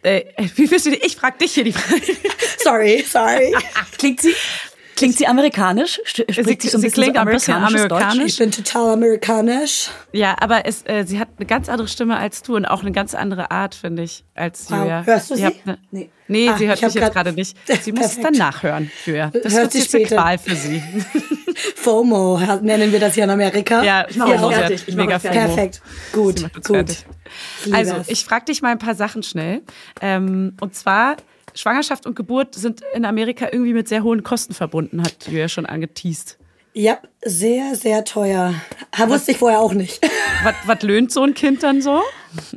Äh, 0.02 0.24
wie 0.54 0.68
fühlst 0.68 0.86
du 0.86 0.90
dich? 0.90 1.02
Ich 1.04 1.16
frage 1.16 1.38
dich 1.38 1.54
hier 1.54 1.64
die 1.64 1.72
Frage. 1.72 2.00
Sorry, 2.62 3.04
sorry. 3.08 3.52
Klingt 3.98 4.20
sie, 4.20 4.34
klingt 4.96 5.16
sie 5.16 5.26
amerikanisch? 5.26 6.00
Spricht 6.04 6.62
sie, 6.62 6.68
sie 6.80 6.88
bisschen 6.88 6.90
klingt 6.90 7.16
so 7.16 7.20
ein 7.20 7.26
bisschen 7.30 7.54
amerikanisch. 7.54 8.24
Ich 8.32 8.38
bin 8.38 8.50
total 8.50 8.94
amerikanisch. 8.94 9.90
Ja, 10.12 10.34
aber 10.40 10.66
es, 10.66 10.82
äh, 10.86 11.04
sie 11.06 11.20
hat 11.20 11.28
eine 11.36 11.46
ganz 11.46 11.68
andere 11.68 11.86
Stimme 11.88 12.16
als 12.16 12.42
du 12.42 12.56
und 12.56 12.64
auch 12.64 12.80
eine 12.82 12.92
ganz 12.92 13.14
andere 13.14 13.50
Art, 13.50 13.74
finde 13.74 14.02
ich, 14.02 14.24
als 14.34 14.70
Wow. 14.70 14.78
Julia. 14.80 15.02
Hörst 15.04 15.30
du 15.30 15.36
sie? 15.36 15.44
habt 15.46 15.66
Ne, 15.66 15.78
Nee. 15.90 16.10
nee, 16.28 16.48
Ah, 16.48 16.56
sie 16.58 16.66
hört 16.68 16.82
mich 16.82 16.94
jetzt 16.94 17.12
gerade 17.12 17.32
nicht. 17.32 17.56
Sie 17.82 17.92
muss 17.92 18.06
es 18.06 18.20
dann 18.20 18.34
nachhören, 18.34 18.90
Julia. 19.04 19.30
Das 19.42 19.54
Hört 19.54 19.72
sie 19.72 19.78
eine 19.78 19.86
später. 19.86 20.16
Qual 20.16 20.38
für 20.38 20.56
sie. 20.56 20.82
FOMO 21.76 22.40
nennen 22.62 22.92
wir 22.92 23.00
das 23.00 23.14
hier 23.14 23.24
in 23.24 23.30
Amerika. 23.30 23.82
Ja, 23.82 24.06
ich 24.08 24.16
mache 24.16 24.34
auch 24.42 24.52
fertig. 24.52 24.84
Ich 24.86 24.96
mache 24.96 25.06
mega 25.06 25.18
fertig. 25.18 25.40
FOMO. 25.42 25.54
Perfekt. 25.54 25.82
Gut, 26.12 26.38
Sie 26.38 26.44
gut. 26.44 26.64
fertig. 26.64 27.04
Also, 27.72 27.94
ich 28.06 28.24
frage 28.24 28.46
dich 28.46 28.62
mal 28.62 28.72
ein 28.72 28.78
paar 28.78 28.94
Sachen 28.94 29.22
schnell. 29.22 29.62
Ähm, 30.00 30.56
und 30.60 30.74
zwar, 30.74 31.16
Schwangerschaft 31.56 32.06
und 32.06 32.14
Geburt 32.14 32.54
sind 32.54 32.82
in 32.94 33.04
Amerika 33.04 33.48
irgendwie 33.50 33.72
mit 33.72 33.88
sehr 33.88 34.02
hohen 34.02 34.22
Kosten 34.22 34.54
verbunden, 34.54 35.02
hat 35.02 35.26
Julia 35.26 35.48
schon 35.48 35.66
angeteased. 35.66 36.38
Ja, 36.78 36.98
sehr, 37.24 37.74
sehr 37.74 38.04
teuer. 38.04 38.54
Ha, 38.98 39.08
wusste 39.08 39.30
ich 39.30 39.38
vorher 39.38 39.60
auch 39.60 39.72
nicht. 39.72 40.06
Was, 40.44 40.54
was 40.66 40.82
löhnt 40.82 41.10
so 41.10 41.22
ein 41.22 41.32
Kind 41.32 41.62
dann 41.62 41.80
so? 41.80 42.02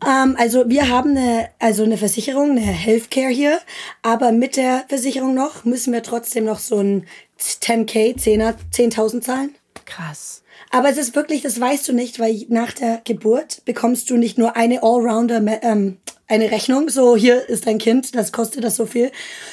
Ähm, 0.06 0.36
also 0.38 0.70
wir 0.70 0.90
haben 0.90 1.12
eine, 1.12 1.48
also 1.60 1.84
eine 1.84 1.98
Versicherung, 1.98 2.52
eine 2.52 2.60
Healthcare 2.60 3.30
hier, 3.30 3.60
aber 4.02 4.34
mit 4.34 4.58
der 4.58 4.84
Versicherung 4.90 5.34
noch 5.34 5.64
müssen 5.64 5.94
wir 5.94 6.04
trotzdem 6.04 6.44
noch 6.44 6.60
so 6.60 6.80
ein 6.80 7.08
10k, 7.40 8.18
10er, 8.18 8.56
10.000 8.74 9.22
zahlen. 9.22 9.56
Krass. 9.86 10.44
Aber 10.72 10.90
es 10.90 10.98
ist 10.98 11.16
wirklich, 11.16 11.42
das 11.42 11.60
weißt 11.60 11.88
du 11.88 11.94
nicht, 11.94 12.20
weil 12.20 12.46
nach 12.50 12.74
der 12.74 13.02
Geburt 13.04 13.64
bekommst 13.66 14.10
du 14.10 14.18
nicht 14.18 14.38
nur 14.38 14.56
eine 14.56 14.84
Allrounder, 14.84 15.42
ähm, 15.62 15.98
eine 16.28 16.52
Rechnung, 16.52 16.90
so 16.90 17.16
hier 17.16 17.50
ist 17.50 17.66
dein 17.66 17.80
Kind, 17.80 18.16
das 18.16 18.32
kostet 18.32 18.64
das 18.64 18.76
so 18.76 18.86
viel. 18.86 19.12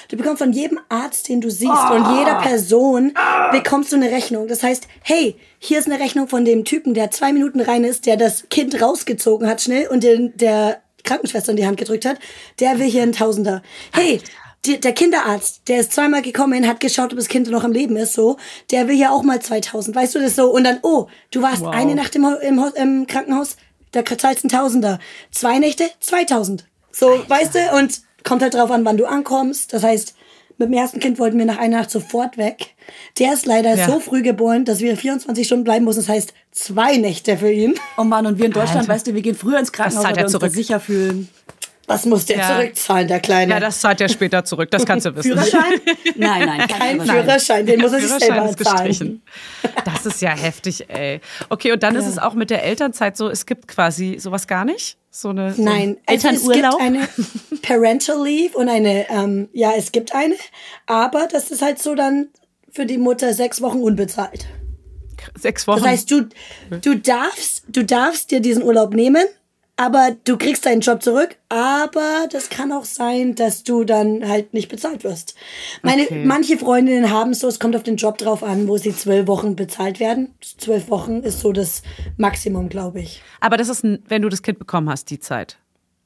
Du 0.08 0.16
bekommst 0.18 0.42
von 0.42 0.52
jedem 0.52 0.78
Arzt, 0.90 1.28
den 1.28 1.40
du 1.40 1.50
siehst 1.50 1.90
und 1.90 2.18
jeder 2.18 2.38
Person 2.42 3.14
bekommst 3.50 3.92
du 3.92 3.96
eine 3.96 4.10
Rechnung. 4.10 4.46
Das 4.46 4.62
heißt, 4.62 4.86
hey, 5.02 5.36
hier 5.58 5.78
ist 5.78 5.90
eine 5.90 5.98
Rechnung 5.98 6.28
von 6.28 6.44
dem 6.44 6.66
Typen, 6.66 6.92
der 6.92 7.10
zwei 7.10 7.32
Minuten 7.32 7.62
rein 7.62 7.82
ist, 7.84 8.04
der 8.04 8.18
das 8.18 8.50
Kind 8.50 8.80
rausgezogen 8.80 9.48
hat 9.48 9.62
schnell 9.62 9.88
und 9.88 10.04
den, 10.04 10.36
der 10.36 10.82
Krankenschwester 11.02 11.52
in 11.52 11.56
die 11.56 11.66
Hand 11.66 11.78
gedrückt 11.78 12.04
hat, 12.04 12.18
der 12.60 12.78
will 12.78 12.90
hier 12.90 13.02
einen 13.02 13.12
Tausender. 13.12 13.62
Hey, 13.94 14.20
die, 14.64 14.80
der 14.80 14.92
Kinderarzt, 14.92 15.62
der 15.68 15.78
ist 15.80 15.92
zweimal 15.92 16.22
gekommen, 16.22 16.66
hat 16.66 16.80
geschaut, 16.80 17.12
ob 17.12 17.18
das 17.18 17.28
Kind 17.28 17.48
noch 17.50 17.62
am 17.62 17.72
Leben 17.72 17.96
ist, 17.96 18.14
so, 18.14 18.36
der 18.72 18.88
will 18.88 18.96
ja 18.96 19.10
auch 19.10 19.22
mal 19.22 19.40
2000, 19.40 19.94
weißt 19.94 20.14
du 20.16 20.18
das 20.20 20.34
so? 20.34 20.50
Und 20.52 20.64
dann, 20.64 20.78
oh, 20.82 21.06
du 21.30 21.42
warst 21.42 21.60
Wow. 21.62 21.72
eine 21.74 21.94
Nacht 21.94 22.16
im, 22.16 22.24
im, 22.42 22.64
im 22.74 23.06
Krankenhaus, 23.06 23.56
da 23.92 24.04
zahlst 24.04 24.42
du 24.44 24.48
einen 24.48 24.60
Tausender. 24.62 24.98
Zwei 25.30 25.58
Nächte, 25.58 25.84
2000. 26.00 26.64
So, 26.90 27.06
weißt 27.28 27.54
du? 27.54 27.58
Und 27.78 28.00
kommt 28.24 28.42
halt 28.42 28.54
drauf 28.54 28.70
an, 28.70 28.84
wann 28.84 28.96
du 28.96 29.06
ankommst. 29.06 29.72
Das 29.72 29.82
heißt, 29.84 30.14
mit 30.58 30.68
dem 30.68 30.72
ersten 30.74 30.98
Kind 31.00 31.18
wollten 31.18 31.38
wir 31.38 31.44
nach 31.44 31.58
einer 31.58 31.78
Nacht 31.78 31.90
sofort 31.90 32.36
weg. 32.38 32.74
Der 33.18 33.32
ist 33.34 33.46
leider 33.46 33.74
Ja. 33.76 33.86
so 33.86 34.00
früh 34.00 34.22
geboren, 34.22 34.64
dass 34.64 34.80
wir 34.80 34.96
24 34.96 35.46
Stunden 35.46 35.64
bleiben 35.64 35.84
mussten. 35.84 36.00
Das 36.02 36.08
heißt, 36.08 36.34
zwei 36.50 36.96
Nächte 36.96 37.36
für 37.36 37.50
ihn. 37.52 37.74
Oh 37.96 38.04
Mann, 38.04 38.26
und 38.26 38.38
wir 38.38 38.46
in 38.46 38.52
Deutschland, 38.52 38.80
Alter. 38.80 38.92
weißt 38.94 39.06
du, 39.06 39.14
wir 39.14 39.22
gehen 39.22 39.36
früher 39.36 39.58
ins 39.58 39.70
Krankenhaus, 39.72 40.04
weil 40.04 40.16
wir 40.16 40.22
uns 40.24 40.32
zurück. 40.32 40.50
sicher 40.52 40.80
fühlen. 40.80 41.28
Was 41.88 42.04
muss 42.04 42.24
der 42.26 42.38
Ja. 42.38 42.48
zurückzahlen, 42.56 43.06
der 43.06 43.20
Kleine? 43.20 43.52
Ja, 43.54 43.60
das 43.60 43.80
zahlt 43.80 44.00
er 44.00 44.08
später 44.08 44.44
zurück, 44.44 44.70
das 44.72 44.84
kannst 44.84 45.06
du 45.06 45.14
wissen. 45.14 45.32
Führerschein? 45.32 45.62
Nein, 46.16 46.46
nein, 46.46 46.68
Kein 46.68 47.00
Führerschein. 47.00 47.22
Führerschein, 47.24 47.66
den 47.66 47.80
muss 47.80 47.92
er 47.92 48.00
sich 48.00 48.10
selber 48.10 48.48
ist 48.50 48.58
zahlen. 48.64 48.88
gestrichen. 48.88 49.22
Das 49.84 50.04
ist 50.06 50.20
ja 50.20 50.30
heftig, 50.30 50.88
ey. 50.90 51.20
Okay, 51.48 51.70
und 51.72 51.82
dann 51.82 51.94
ist 51.94 52.06
es 52.06 52.18
auch 52.18 52.34
mit 52.34 52.50
der 52.50 52.64
Elternzeit 52.64 53.16
so, 53.16 53.28
es 53.28 53.46
gibt 53.46 53.68
quasi 53.68 54.16
sowas 54.18 54.46
gar 54.48 54.64
nicht? 54.64 54.96
So 55.10 55.28
eine 55.28 55.54
so 55.54 55.62
Nein, 55.62 55.96
also 56.06 56.28
es 56.28 56.42
gibt 56.42 56.56
Elternurlaub? 56.56 56.80
eine 56.80 57.08
Parental 57.62 58.22
Leave 58.26 58.56
und 58.58 58.68
eine, 58.68 59.08
ähm, 59.10 59.48
ja, 59.52 59.72
es 59.76 59.92
gibt 59.92 60.14
eine, 60.14 60.34
aber 60.86 61.28
das 61.30 61.50
ist 61.50 61.62
halt 61.62 61.80
so 61.80 61.94
dann 61.94 62.28
für 62.72 62.84
die 62.84 62.98
Mutter 62.98 63.32
sechs 63.32 63.62
Wochen 63.62 63.78
unbezahlt. 63.78 64.46
Sechs 65.38 65.66
Wochen. 65.66 65.80
Das 65.82 65.88
heißt, 65.88 66.10
du, 66.10 66.28
du 66.82 66.96
darfst, 66.96 67.64
du 67.68 67.84
darfst 67.84 68.30
dir 68.30 68.40
diesen 68.40 68.62
Urlaub 68.62 68.92
nehmen, 68.94 69.24
aber 69.76 70.16
du 70.24 70.36
kriegst 70.38 70.64
deinen 70.66 70.80
Job 70.80 71.02
zurück, 71.02 71.36
aber 71.48 72.26
das 72.32 72.48
kann 72.48 72.72
auch 72.72 72.84
sein, 72.84 73.34
dass 73.34 73.62
du 73.62 73.84
dann 73.84 74.26
halt 74.28 74.54
nicht 74.54 74.68
bezahlt 74.68 75.04
wirst. 75.04 75.34
Meine, 75.82 76.02
Okay. 76.04 76.24
manche 76.24 76.56
Freundinnen 76.58 77.10
haben 77.10 77.34
so, 77.34 77.46
es 77.48 77.58
kommt 77.60 77.76
auf 77.76 77.82
den 77.82 77.96
Job 77.96 78.16
drauf 78.18 78.42
an, 78.42 78.68
wo 78.68 78.78
sie 78.78 78.94
zwölf 78.96 79.26
Wochen 79.26 79.54
bezahlt 79.56 80.00
werden. 80.00 80.34
Zwölf 80.40 80.88
Wochen 80.90 81.20
ist 81.22 81.40
so 81.40 81.52
das 81.52 81.82
Maximum, 82.16 82.68
glaube 82.68 83.00
ich. 83.00 83.22
Aber 83.40 83.56
das 83.56 83.68
ist, 83.68 83.82
wenn 83.84 84.22
du 84.22 84.28
das 84.28 84.42
Kind 84.42 84.58
bekommen 84.58 84.88
hast, 84.88 85.10
die 85.10 85.18
Zeit. 85.20 85.58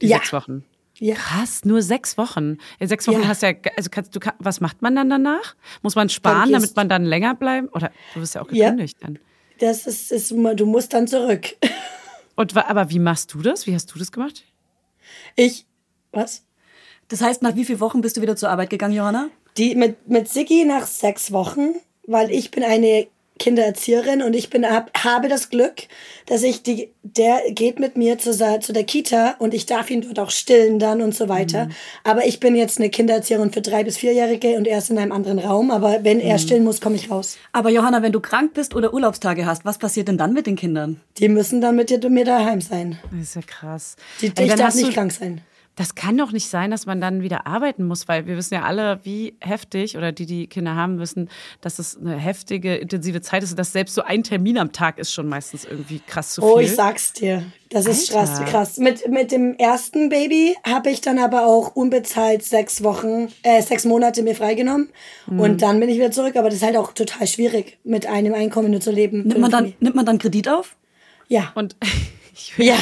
Die 0.02 0.06
Ja. 0.08 0.16
sechs 0.18 0.32
Wochen. 0.32 0.64
Ja. 0.98 1.14
Krass, 1.14 1.64
nur 1.64 1.80
sechs 1.80 2.18
Wochen. 2.18 2.58
In 2.78 2.88
sechs 2.88 3.06
Wochen 3.08 3.22
Ja. 3.22 3.28
hast 3.28 3.42
du 3.42 3.46
ja, 3.46 3.54
also 3.76 3.88
kannst 3.90 4.14
du, 4.14 4.20
was 4.38 4.60
macht 4.60 4.82
man 4.82 4.94
dann 4.96 5.08
danach? 5.08 5.54
Muss 5.82 5.94
man 5.94 6.08
sparen, 6.10 6.52
damit 6.52 6.76
man 6.76 6.88
dann 6.90 7.04
länger 7.04 7.34
bleiben? 7.34 7.68
Oder 7.68 7.90
du 8.14 8.20
bist 8.20 8.34
ja 8.34 8.42
auch 8.42 8.50
Ja. 8.52 8.66
gekündigt 8.70 8.98
dann. 9.00 9.18
Das 9.60 9.86
ist, 9.86 10.10
ist, 10.12 10.30
du 10.30 10.66
musst 10.66 10.92
dann 10.92 11.06
zurück. 11.06 11.46
Und 12.40 12.56
aber 12.56 12.88
wie 12.88 12.98
machst 12.98 13.34
du 13.34 13.42
das? 13.42 13.66
Wie 13.66 13.74
hast 13.74 13.94
du 13.94 13.98
das 13.98 14.12
gemacht? 14.12 14.44
Ich, 15.36 15.66
was? 16.10 16.46
Das 17.08 17.20
heißt, 17.20 17.42
nach 17.42 17.54
wie 17.54 17.66
vielen 17.66 17.80
Wochen 17.80 18.00
bist 18.00 18.16
du 18.16 18.22
wieder 18.22 18.34
zur 18.34 18.48
Arbeit 18.48 18.70
gegangen, 18.70 18.94
Johanna? 18.94 19.28
Die 19.58 19.74
mit, 19.74 20.08
mit 20.08 20.26
Siggi 20.26 20.64
nach 20.64 20.86
sechs 20.86 21.32
Wochen, 21.32 21.74
weil 22.06 22.30
ich 22.30 22.50
bin 22.50 22.64
eine 22.64 23.08
Kindererzieherin 23.40 24.22
und 24.22 24.34
ich 24.36 24.50
bin 24.50 24.64
hab, 24.64 24.96
habe 25.02 25.28
das 25.28 25.48
Glück, 25.50 25.82
dass 26.26 26.44
ich 26.44 26.62
die, 26.62 26.90
der 27.02 27.40
geht 27.50 27.80
mit 27.80 27.96
mir 27.96 28.18
zu, 28.18 28.32
zu 28.32 28.72
der 28.72 28.84
Kita 28.84 29.34
und 29.40 29.52
ich 29.54 29.66
darf 29.66 29.90
ihn 29.90 30.02
dort 30.02 30.18
auch 30.20 30.30
stillen 30.30 30.78
dann 30.78 31.02
und 31.02 31.14
so 31.14 31.28
weiter. 31.28 31.64
Mhm. 31.66 31.70
Aber 32.04 32.26
ich 32.26 32.38
bin 32.38 32.54
jetzt 32.54 32.78
eine 32.78 32.90
Kindererzieherin 32.90 33.50
für 33.50 33.62
drei 33.62 33.82
bis 33.82 33.96
vierjährige 33.96 34.56
und 34.56 34.68
er 34.68 34.78
ist 34.78 34.90
in 34.90 34.98
einem 34.98 35.10
anderen 35.10 35.40
Raum. 35.40 35.70
Aber 35.72 36.04
wenn 36.04 36.18
Mhm. 36.18 36.22
er 36.24 36.38
stillen 36.38 36.62
muss, 36.62 36.80
komme 36.80 36.94
ich 36.96 37.10
raus. 37.10 37.38
Aber 37.52 37.70
Johanna, 37.70 38.02
wenn 38.02 38.12
du 38.12 38.20
krank 38.20 38.54
bist 38.54 38.76
oder 38.76 38.94
Urlaubstage 38.94 39.46
hast, 39.46 39.64
was 39.64 39.78
passiert 39.78 40.06
denn 40.08 40.18
dann 40.18 40.32
mit 40.32 40.46
den 40.46 40.54
Kindern? 40.56 41.00
Die 41.18 41.28
müssen 41.28 41.60
dann 41.60 41.74
mit 41.76 41.90
dir 41.90 41.98
mir 42.10 42.24
daheim 42.24 42.60
sein. 42.60 42.98
Das 43.10 43.20
ist 43.22 43.34
ja 43.36 43.42
krass. 43.42 43.96
Die, 44.20 44.30
Ey, 44.36 44.46
ich 44.46 44.54
darf 44.54 44.74
nicht 44.74 44.88
du- 44.88 44.92
krank 44.92 45.10
sein. 45.12 45.40
Das 45.80 45.94
kann 45.94 46.18
doch 46.18 46.30
nicht 46.30 46.46
sein, 46.46 46.70
dass 46.70 46.84
man 46.84 47.00
dann 47.00 47.22
wieder 47.22 47.46
arbeiten 47.46 47.86
muss, 47.86 48.06
weil 48.06 48.26
wir 48.26 48.36
wissen 48.36 48.52
ja 48.52 48.64
alle, 48.64 49.00
wie 49.04 49.32
heftig 49.40 49.96
oder 49.96 50.12
die, 50.12 50.26
die 50.26 50.46
Kinder 50.46 50.74
haben, 50.74 50.98
wissen, 50.98 51.30
dass 51.62 51.78
es 51.78 51.96
eine 51.96 52.18
heftige, 52.18 52.76
intensive 52.76 53.22
Zeit 53.22 53.42
ist 53.42 53.52
und 53.52 53.58
dass 53.58 53.72
selbst 53.72 53.94
so 53.94 54.02
ein 54.02 54.22
Termin 54.22 54.58
am 54.58 54.72
Tag 54.72 54.98
ist 54.98 55.10
schon 55.10 55.26
meistens 55.26 55.64
irgendwie 55.64 56.02
krass 56.06 56.34
zu 56.34 56.42
viel. 56.42 56.50
Oh, 56.50 56.58
ich 56.58 56.74
sag's 56.74 57.14
dir. 57.14 57.44
Das 57.70 57.86
ist 57.86 58.10
krass, 58.10 58.40
Alter. 58.40 58.50
krass. 58.50 58.76
Mit, 58.76 59.08
mit 59.08 59.32
dem 59.32 59.54
ersten 59.56 60.10
Baby 60.10 60.54
habe 60.68 60.90
ich 60.90 61.00
dann 61.00 61.18
aber 61.18 61.46
auch 61.46 61.74
unbezahlt 61.74 62.44
sechs 62.44 62.84
Wochen, 62.84 63.28
äh, 63.42 63.62
sechs 63.62 63.86
Monate 63.86 64.22
mir 64.22 64.34
freigenommen. 64.34 64.90
Mhm. 65.28 65.40
Und 65.40 65.62
dann 65.62 65.80
bin 65.80 65.88
ich 65.88 65.96
wieder 65.96 66.10
zurück. 66.10 66.36
Aber 66.36 66.50
das 66.50 66.56
ist 66.56 66.62
halt 66.62 66.76
auch 66.76 66.92
total 66.92 67.26
schwierig, 67.26 67.78
mit 67.84 68.04
einem 68.06 68.34
Einkommen 68.34 68.70
nur 68.70 68.82
zu 68.82 68.90
leben. 68.90 69.22
Nimmt 69.22 69.40
man 69.40 69.50
dann, 69.50 69.72
nimmt 69.80 69.96
man 69.96 70.04
dann 70.04 70.18
Kredit 70.18 70.46
auf? 70.46 70.76
Ja. 71.28 71.52
Und 71.54 71.74
ich 72.34 72.52
Ja. 72.58 72.76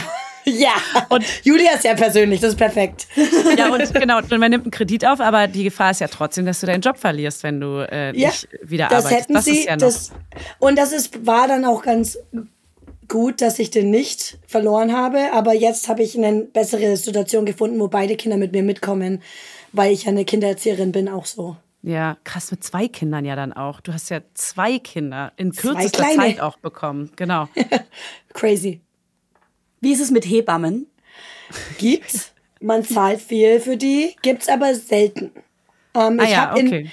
Ja. 0.59 0.73
Und 1.09 1.25
Julia 1.45 1.73
ist 1.75 1.85
ja 1.85 1.95
persönlich, 1.95 2.41
das 2.41 2.51
ist 2.51 2.57
perfekt. 2.59 3.07
Ja, 3.57 3.73
und 3.73 3.93
genau, 4.01 4.19
und 4.19 4.31
man 4.31 4.51
nimmt 4.51 4.65
einen 4.65 4.71
Kredit 4.71 5.07
auf, 5.07 5.21
aber 5.21 5.47
die 5.47 5.65
Gefahr 5.65 5.91
ist 5.91 6.01
ja 6.01 6.09
trotzdem, 6.09 6.47
dass 6.47 6.61
du 6.61 6.67
deinen 6.67 6.81
Job 6.81 6.97
verlierst, 6.99 7.43
wenn 7.43 7.61
du 7.61 7.87
äh, 7.91 8.17
Ja, 8.19 8.29
nicht 8.29 8.49
wieder 8.63 8.89
das 8.89 9.05
arbeitest. 9.07 9.21
hätten 9.23 9.35
das 9.35 9.45
sie. 9.45 9.65
ja 9.67 9.77
das, 9.77 10.13
und 10.59 10.77
das 10.79 10.93
ist, 10.93 11.27
war 11.27 11.49
dann 11.49 11.65
auch 11.65 11.83
ganz 11.83 12.19
gut, 13.09 13.41
dass 13.41 13.59
ich 13.59 13.71
den 13.71 13.91
nicht 13.91 14.39
verloren 14.47 14.93
habe. 14.95 15.33
Aber 15.33 15.55
jetzt 15.55 15.89
habe 15.89 16.03
ich 16.03 16.17
eine 16.17 16.43
bessere 16.43 16.97
Situation 16.97 17.47
gefunden, 17.47 17.81
wo 17.81 17.89
beide 17.89 18.17
Kinder 18.17 18.37
mit 18.37 18.53
mir 18.53 18.63
mitkommen, 18.63 19.23
weil 19.73 19.93
ich 19.93 20.05
ja 20.05 20.11
eine 20.11 20.25
Kindererzieherin 20.25 20.93
bin, 20.93 21.09
auch 21.09 21.25
so. 21.27 21.57
ja, 21.83 22.17
krass, 22.25 22.51
mit 22.51 22.63
zwei 22.65 22.87
Kindern 22.89 23.25
ja 23.25 23.35
dann 23.37 23.53
auch. 23.53 23.81
Du 23.81 23.93
hast 23.93 24.11
ja 24.11 24.21
zwei 24.35 24.79
Kinder 24.79 25.33
in 25.37 25.53
kürzester. 25.53 26.05
Zeit 26.17 26.41
auch 26.41 26.59
bekommen. 26.59 27.11
Genau. 27.17 27.49
Crazy. 28.35 28.81
Wie 29.81 29.93
ist 29.93 30.01
es 30.01 30.11
mit 30.11 30.25
Hebammen? 30.25 30.87
Gibt's. 31.79 32.33
Man 32.61 32.85
zahlt 32.85 33.21
viel 33.21 33.61
für 33.61 33.77
die, 33.77 34.17
gibt's 34.23 34.49
aber 34.49 34.75
selten. 34.75 35.31
Ähm, 35.95 36.21
Ah 36.21 36.25
ich 36.25 36.31
ja, 36.31 36.51
habe 36.51 36.61
okay. 36.61 36.91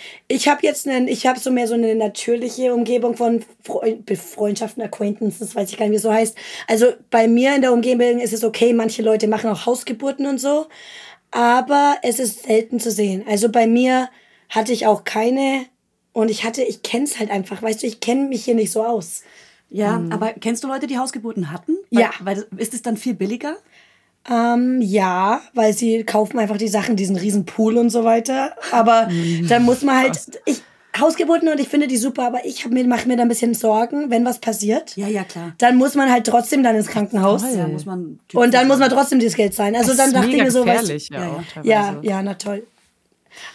habe 0.47 0.59
jetzt 0.63 0.88
einen, 0.88 1.07
ich 1.07 1.27
habe 1.27 1.39
so 1.39 1.51
mehr 1.51 1.67
so 1.67 1.73
eine 1.73 1.95
natürliche 1.95 2.73
Umgebung 2.73 3.15
von 3.15 3.43
Freund, 3.61 4.09
Freundschaften, 4.17 4.83
Acquaintances, 4.83 5.55
weiß 5.55 5.71
ich 5.71 5.77
gar 5.77 5.86
nicht, 5.86 5.93
wie 5.93 5.97
es 5.97 6.01
so 6.03 6.13
heißt. 6.13 6.38
Also 6.67 6.88
bei 7.09 7.27
mir 7.27 7.55
in 7.55 7.61
der 7.61 7.73
Umgebung 7.73 8.19
ist 8.19 8.33
es 8.33 8.43
okay, 8.43 8.73
manche 8.73 9.01
Leute 9.01 9.27
machen 9.27 9.49
auch 9.49 9.65
Hausgeburten 9.65 10.25
und 10.25 10.39
so, 10.39 10.67
aber 11.31 11.97
es 12.03 12.19
ist 12.19 12.43
selten 12.43 12.79
zu 12.79 12.91
sehen. 12.91 13.25
Also 13.27 13.49
bei 13.49 13.67
mir 13.67 14.09
hatte 14.49 14.71
ich 14.71 14.88
auch 14.88 15.03
keine 15.03 15.65
und 16.13 16.29
ich 16.29 16.45
hatte, 16.45 16.63
ich 16.63 16.81
kenn's 16.81 17.19
halt 17.19 17.29
einfach, 17.29 17.61
weißt 17.61 17.83
du, 17.83 17.88
ich 17.88 17.99
kenne 17.99 18.29
mich 18.29 18.45
hier 18.45 18.55
nicht 18.55 18.71
so 18.71 18.86
aus. 18.86 19.23
Ja, 19.70 20.01
aber 20.09 20.34
kennst 20.34 20.63
du 20.63 20.68
Leute, 20.68 20.88
die 20.88 20.97
Hausgeburten 20.97 21.51
hatten? 21.51 21.74
Weil, 21.91 22.01
Ja. 22.01 22.09
Weil, 22.22 22.45
ist 22.57 22.74
es 22.74 22.82
dann 22.82 22.97
viel 22.97 23.13
billiger? 23.13 23.57
Ähm, 24.30 24.82
ja, 24.82 25.41
weil 25.53 25.74
sie 25.74 26.03
kaufen 26.03 26.39
einfach 26.39 26.57
die 26.57 26.68
Sachen, 26.68 26.95
diesen 26.95 27.16
riesen 27.16 27.45
Pool 27.45 27.78
und 27.78 27.89
so 27.89 28.03
weiter. 28.03 28.55
Aber 28.72 29.07
dann 29.47 29.63
muss 29.63 29.84
man 29.84 29.97
halt, 29.97 30.20
ich, 30.45 30.63
Hausgeburten 30.99 31.49
und 31.49 31.59
ich 31.59 31.68
finde 31.68 31.88
die 31.88 31.97
super, 31.97 32.26
aber 32.26 32.45
ich 32.45 32.66
mir, 32.68 32.86
mache 32.88 33.07
mir 33.07 33.18
da 33.18 33.24
ein 33.24 33.28
bisschen 33.28 33.53
Sorgen, 33.53 34.09
wenn 34.09 34.26
was 34.26 34.39
passiert. 34.39 34.95
Ja, 34.95 35.07
ja, 35.07 35.24
klar. 35.24 35.53
Dann 35.57 35.76
muss 35.76 35.95
man 35.95 36.11
halt 36.11 36.26
trotzdem 36.26 36.63
dann 36.63 36.76
ins 36.76 36.88
Krankenhaus. 36.88 37.41
Da 37.41 37.68
muss 37.68 37.86
man 37.86 38.20
Und 38.34 38.53
dann 38.53 38.68
muss 38.68 38.80
man 38.80 38.89
trotzdem 38.89 39.20
dieses 39.20 39.36
Geld 39.36 39.53
zahlen. 39.53 39.76
Also 39.76 39.89
Das 39.89 39.97
dann 39.97 40.07
ist 40.07 40.16
dachte 40.16 40.30
ich 40.30 40.43
mir 40.43 40.51
so, 40.51 40.63
du, 40.63 40.70
ja, 40.70 40.82
ja, 40.82 41.20
ja. 41.20 41.61
ja, 41.63 41.99
ja, 42.01 42.24
na 42.24 42.34
toll. 42.36 42.66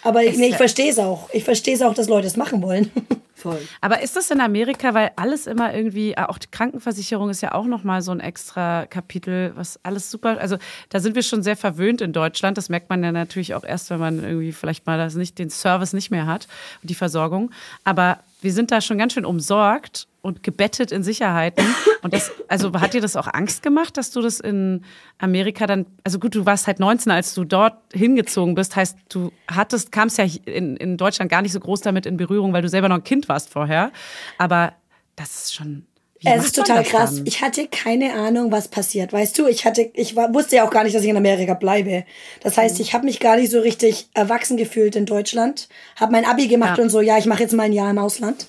Aber 0.03 0.23
ich, 0.23 0.37
nee, 0.37 0.49
ich 0.49 0.57
verstehe 0.57 0.91
es 0.91 0.99
auch. 0.99 1.29
Ich 1.33 1.43
verstehe 1.43 1.73
es 1.73 1.81
auch, 1.81 1.93
dass 1.93 2.07
Leute 2.07 2.27
es 2.27 2.37
machen 2.37 2.61
wollen. 2.61 2.91
Voll. 3.41 3.59
Aber 3.81 4.01
ist 4.01 4.15
das 4.15 4.29
in 4.29 4.39
Amerika, 4.39 4.93
weil 4.93 5.11
alles 5.15 5.47
immer 5.47 5.73
irgendwie, 5.73 6.11
äh, 6.11 6.23
auch 6.27 6.37
die 6.37 6.47
Krankenversicherung 6.49 7.29
ist 7.29 7.41
ja 7.41 7.53
auch 7.53 7.65
nochmal 7.65 8.01
so 8.01 8.11
ein 8.11 8.19
extra 8.19 8.85
Kapitel, 8.85 9.51
was 9.55 9.79
alles 9.83 10.11
super, 10.11 10.39
also 10.39 10.57
da 10.89 10.99
sind 10.99 11.15
wir 11.15 11.23
schon 11.23 11.41
sehr 11.41 11.57
verwöhnt 11.57 12.01
in 12.01 12.13
Deutschland. 12.13 12.57
Das 12.57 12.69
merkt 12.69 12.89
man 12.89 13.03
ja 13.03 13.11
natürlich 13.11 13.55
auch 13.55 13.63
erst, 13.63 13.89
wenn 13.89 13.99
man 13.99 14.23
irgendwie 14.23 14.51
vielleicht 14.51 14.85
mal 14.85 14.97
das 14.97 15.15
nicht, 15.15 15.39
den 15.39 15.49
Service 15.49 15.93
nicht 15.93 16.11
mehr 16.11 16.27
hat 16.27 16.47
die 16.83 16.95
Versorgung. 16.95 17.51
Aber 17.83 18.19
wir 18.41 18.51
sind 18.51 18.71
da 18.71 18.81
schon 18.81 18.97
ganz 18.97 19.13
schön 19.13 19.25
umsorgt 19.25 20.07
und 20.21 20.43
gebettet 20.43 20.91
in 20.91 21.03
Sicherheiten. 21.03 21.63
Und 22.01 22.13
das, 22.13 22.31
also 22.47 22.73
hat 22.73 22.93
dir 22.93 23.01
das 23.01 23.15
auch 23.15 23.27
Angst 23.31 23.61
gemacht, 23.61 23.97
dass 23.97 24.11
du 24.11 24.21
das 24.21 24.39
in 24.39 24.83
Amerika 25.19 25.67
dann, 25.67 25.85
also 26.03 26.19
gut, 26.19 26.35
du 26.35 26.45
warst 26.45 26.67
halt 26.67 26.79
19, 26.79 27.11
als 27.11 27.33
du 27.33 27.43
dort 27.43 27.77
hingezogen 27.93 28.55
bist, 28.55 28.75
heißt, 28.75 28.97
du 29.09 29.31
hattest, 29.47 29.91
kamst 29.91 30.17
ja 30.17 30.25
in, 30.45 30.75
in 30.77 30.97
Deutschland 30.97 31.29
gar 31.31 31.41
nicht 31.41 31.51
so 31.51 31.59
groß 31.59 31.81
damit 31.81 32.05
in 32.05 32.17
Berührung, 32.17 32.53
weil 32.53 32.63
du 32.63 32.69
selber 32.69 32.89
noch 32.89 32.97
ein 32.97 33.03
Kind 33.03 33.29
warst 33.29 33.49
vorher. 33.49 33.91
Aber 34.37 34.73
das 35.15 35.43
ist 35.43 35.53
schon. 35.53 35.85
Wie 36.21 36.29
Es 36.29 36.45
ist 36.45 36.55
total 36.55 36.83
krass. 36.83 37.15
dann? 37.15 37.25
Ich 37.25 37.41
hatte 37.41 37.67
keine 37.67 38.13
Ahnung, 38.13 38.51
was 38.51 38.67
passiert. 38.67 39.11
Weißt 39.11 39.37
du, 39.37 39.47
ich 39.47 39.65
hatte, 39.65 39.89
ich 39.93 40.15
war, 40.15 40.33
wusste 40.33 40.55
ja 40.57 40.65
auch 40.65 40.71
gar 40.71 40.83
nicht, 40.83 40.95
dass 40.95 41.03
ich 41.03 41.09
in 41.09 41.17
Amerika 41.17 41.53
bleibe. 41.55 42.03
Das 42.41 42.57
heißt, 42.57 42.75
Mhm. 42.75 42.81
ich 42.81 42.93
habe 42.93 43.05
mich 43.05 43.19
gar 43.19 43.35
nicht 43.37 43.51
so 43.51 43.59
richtig 43.59 44.07
erwachsen 44.13 44.55
gefühlt 44.57 44.95
in 44.95 45.05
Deutschland. 45.05 45.67
Habe 45.95 46.11
mein 46.13 46.25
Abi 46.25 46.47
gemacht 46.47 46.77
Ja. 46.77 46.83
und 46.83 46.89
so, 46.89 47.01
ja, 47.01 47.17
ich 47.17 47.25
mache 47.25 47.43
jetzt 47.43 47.53
mal 47.53 47.63
ein 47.63 47.73
Jahr 47.73 47.89
im 47.91 47.97
Ausland. 47.97 48.47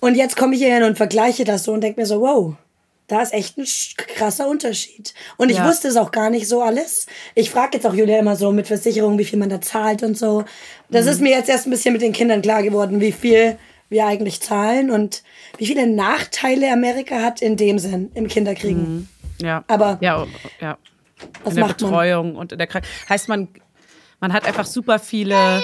Und 0.00 0.16
jetzt 0.16 0.36
komme 0.36 0.54
ich 0.56 0.60
hier 0.62 0.74
hin 0.74 0.82
und 0.82 0.96
vergleiche 0.96 1.44
das 1.44 1.64
so 1.64 1.72
und 1.72 1.80
denke 1.82 2.00
mir 2.00 2.06
so, 2.06 2.20
wow, 2.20 2.54
da 3.08 3.20
ist 3.20 3.32
echt 3.34 3.58
ein 3.58 3.66
krasser 3.96 4.48
Unterschied. 4.48 5.12
Und 5.36 5.50
ich 5.50 5.58
Ja. 5.58 5.68
wusste 5.68 5.88
es 5.88 5.96
auch 5.96 6.12
gar 6.12 6.30
nicht 6.30 6.48
so 6.48 6.62
alles. 6.62 7.06
Ich 7.34 7.50
frage 7.50 7.76
jetzt 7.76 7.86
auch 7.86 7.94
Julia 7.94 8.18
immer 8.18 8.36
so 8.36 8.52
mit 8.52 8.66
Versicherung, 8.66 9.18
wie 9.18 9.24
viel 9.24 9.38
man 9.38 9.50
da 9.50 9.60
zahlt 9.60 10.02
und 10.02 10.16
so. 10.16 10.44
Das 10.88 11.04
Mhm. 11.04 11.10
ist 11.12 11.20
mir 11.20 11.30
jetzt 11.36 11.50
erst 11.50 11.66
ein 11.66 11.70
bisschen 11.70 11.92
mit 11.92 12.00
den 12.02 12.12
Kindern 12.14 12.40
klar 12.42 12.62
geworden, 12.62 13.00
wie 13.00 13.12
viel 13.12 13.58
wir 13.92 14.06
eigentlich 14.06 14.40
zahlen 14.40 14.90
und 14.90 15.22
wie 15.58 15.66
viele 15.66 15.86
Nachteile 15.86 16.72
Amerika 16.72 17.22
hat 17.22 17.40
in 17.40 17.56
dem 17.56 17.78
Sinn 17.78 18.10
im 18.14 18.26
Kinderkriegen. 18.26 19.08
Ja. 19.40 19.64
Aber 19.68 19.98
ja, 20.00 20.26
ja. 20.60 20.78
was 21.44 21.52
in 21.52 21.56
der 21.60 21.66
macht 21.66 21.80
man? 21.80 21.90
Betreuung 21.90 22.36
und 22.36 22.52
in 22.52 22.58
der 22.58 22.66
Krank 22.66 22.84
Heißt 23.08 23.28
man, 23.28 23.48
man 24.20 24.32
hat 24.32 24.46
einfach 24.46 24.66
super 24.66 24.98
viele. 24.98 25.62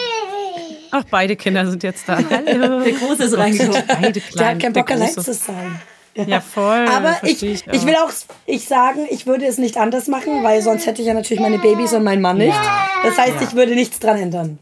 Ach, 0.91 1.05
beide 1.11 1.37
Kinder 1.37 1.69
sind 1.69 1.83
jetzt 1.83 2.09
da. 2.09 2.19
Hallo. 2.19 2.83
Der 2.83 2.93
Große 2.93 3.25
ist 3.25 3.37
reingekommen. 3.37 3.83
Beide 3.87 4.21
Der 4.21 4.49
hat 4.49 4.61
keinen 4.61 4.73
Bock 4.73 4.91
allein 4.91 5.13
zu 5.13 5.33
sein. 5.35 5.81
Ja, 6.27 6.41
voll. 6.41 6.87
Aber 6.89 7.17
ich, 7.23 7.43
ich, 7.43 7.69
auch. 7.69 7.87
will 7.87 7.95
auch 7.97 8.11
ich 8.47 8.67
sagen, 8.67 9.07
ich 9.11 9.27
würde 9.27 9.47
es 9.47 9.59
nicht 9.59 9.77
anders 9.77 10.09
machen, 10.09 10.43
weil 10.43 10.63
sonst 10.63 10.87
hätte 10.87 11.01
ich 11.01 11.09
ja 11.09 11.15
natürlich 11.15 11.41
meine 11.41 11.59
Babys 11.59 11.93
und 11.93 12.03
meinen 12.03 12.23
Mann 12.23 12.39
nicht. 12.39 12.59
Das 13.05 13.17
heißt, 13.17 13.41
ich 13.43 13.55
würde 13.55 13.75
nichts 13.75 14.01
dran 14.01 14.19
ändern. 14.19 14.59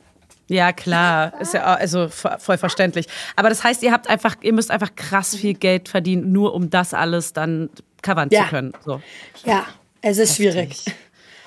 Ja, 0.48 0.72
klar. 0.72 1.32
Ist 1.40 1.54
ja 1.54 1.74
auch- 1.74 1.78
also 1.80 2.04
vo- 2.06 2.38
voll 2.38 2.56
verständlich. 2.58 3.06
Aber 3.34 3.48
das 3.48 3.64
heißt, 3.64 3.82
ihr 3.82 3.90
habt 3.92 4.08
einfach, 4.08 4.36
ihr 4.42 4.52
müsst 4.52 4.70
einfach 4.70 4.94
krass 4.94 5.34
viel 5.34 5.54
Geld 5.54 5.88
verdienen, 5.88 6.30
nur 6.32 6.54
um 6.54 6.70
das 6.70 6.94
alles 6.94 7.32
dann 7.32 7.68
covern 8.02 8.28
Ja. 8.30 8.44
zu 8.44 8.50
können. 8.50 8.72
So. 8.84 9.00
Ja, 9.44 9.66
es 10.02 10.18
ist 10.18 10.36
schwierig. 10.36 10.84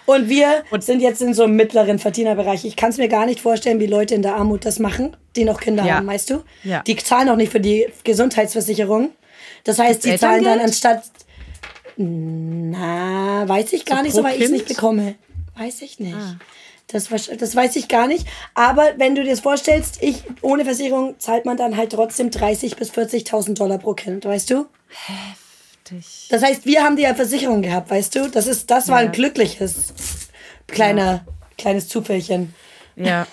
Und 0.05 0.27
wir 0.27 0.63
sind 0.79 1.01
jetzt 1.01 1.21
in 1.21 1.33
so 1.35 1.43
einem 1.43 1.55
mittleren 1.55 1.99
Verdienerbereich. 1.99 2.65
Ich 2.65 2.75
kann 2.75 2.89
es 2.89 2.97
mir 2.97 3.07
gar 3.07 3.25
nicht 3.27 3.39
vorstellen, 3.41 3.79
wie 3.79 3.85
Leute 3.85 4.15
in 4.15 4.21
der 4.23 4.35
Armut 4.35 4.65
das 4.65 4.79
machen, 4.79 5.15
die 5.35 5.43
noch 5.45 5.59
Kinder 5.61 5.85
Ja. 5.85 5.95
haben, 5.95 6.07
weißt 6.07 6.31
du? 6.31 6.43
Ja. 6.63 6.81
Die 6.81 6.95
zahlen 6.95 7.29
auch 7.29 7.35
nicht 7.35 7.51
für 7.51 7.59
die 7.59 7.87
Gesundheitsversicherung. 8.03 9.11
Das 9.65 9.77
heißt, 9.79 10.03
die 10.03 10.17
zahlen 10.17 10.43
dann 10.43 10.59
anstatt. 10.59 11.03
Na, 11.97 13.47
weiß 13.47 13.73
ich 13.73 13.85
gar 13.85 13.97
So 13.97 14.03
nicht, 14.03 14.15
so 14.15 14.23
weil 14.23 14.35
ich 14.37 14.41
es 14.45 14.51
nicht 14.51 14.67
bekomme. 14.67 15.15
Weiß 15.55 15.81
ich 15.81 15.99
nicht. 15.99 16.15
Ah. 16.15 16.37
Das, 16.91 17.07
das 17.07 17.55
weiß 17.55 17.75
ich 17.75 17.87
gar 17.87 18.07
nicht. 18.07 18.27
Aber 18.55 18.93
wenn 18.97 19.13
du 19.13 19.23
dir 19.23 19.29
das 19.29 19.41
vorstellst, 19.41 20.01
ich, 20.01 20.23
ohne 20.41 20.65
Versicherung 20.65 21.19
zahlt 21.19 21.45
man 21.45 21.55
dann 21.55 21.77
halt 21.77 21.91
trotzdem 21.91 22.29
30.000 22.29 22.75
bis 22.75 22.91
40.000 22.91 23.53
Dollar 23.53 23.77
pro 23.77 23.93
Kind, 23.93 24.25
weißt 24.25 24.49
du? 24.49 24.65
Das 26.29 26.43
heißt, 26.43 26.65
wir 26.65 26.83
haben 26.83 26.95
die 26.95 27.03
ja 27.03 27.13
Versicherung 27.13 27.61
gehabt, 27.61 27.89
weißt 27.91 28.15
du? 28.15 28.29
Das 28.29 28.47
ist, 28.47 28.69
das 28.71 28.87
war 28.89 28.97
ein 28.97 29.11
glückliches 29.11 29.93
kleiner, 30.67 31.25
kleines 31.57 31.87
Zufällchen. 31.87 32.53
Ja. 32.95 33.27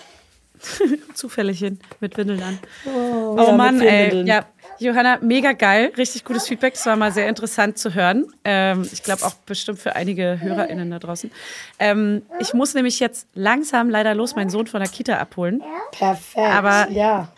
Zufällig 1.15 1.59
hin 1.59 1.79
mit 2.01 2.17
Windeln 2.17 2.43
an. 2.43 2.59
Oh, 2.87 3.37
ja, 3.39 3.47
mit 3.49 3.57
Mann, 3.57 3.81
ey. 3.81 4.27
Ja, 4.27 4.47
Johanna, 4.79 5.19
mega 5.23 5.53
geil. 5.53 5.93
Richtig 5.97 6.25
gutes 6.25 6.47
Feedback. 6.49 6.75
Es 6.75 6.85
war 6.87 6.97
mal 6.97 7.13
sehr 7.13 7.29
interessant 7.29 7.79
zu 7.79 7.95
hören. 7.95 8.27
Ähm, 8.45 8.89
ich 8.93 9.03
glaube 9.03 9.25
auch 9.25 9.35
bestimmt 9.47 9.79
für 9.79 9.97
einige 9.97 10.39
HörerInnen 10.41 10.91
da 10.91 10.99
draußen. 10.99 11.31
Ähm, 11.79 12.23
ich 12.41 12.53
muss 12.55 12.75
nämlich 12.75 13.01
jetzt 13.01 13.27
langsam 13.35 13.89
leider 13.91 14.15
los 14.15 14.37
meinen 14.37 14.51
Sohn 14.51 14.67
von 14.67 14.81
der 14.81 14.89
Kita 14.91 15.17
abholen. 15.19 15.63
Perfekt. 15.93 16.37
Aber- 16.47 16.89
ja. 16.91 17.29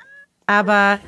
Aber 0.46 0.98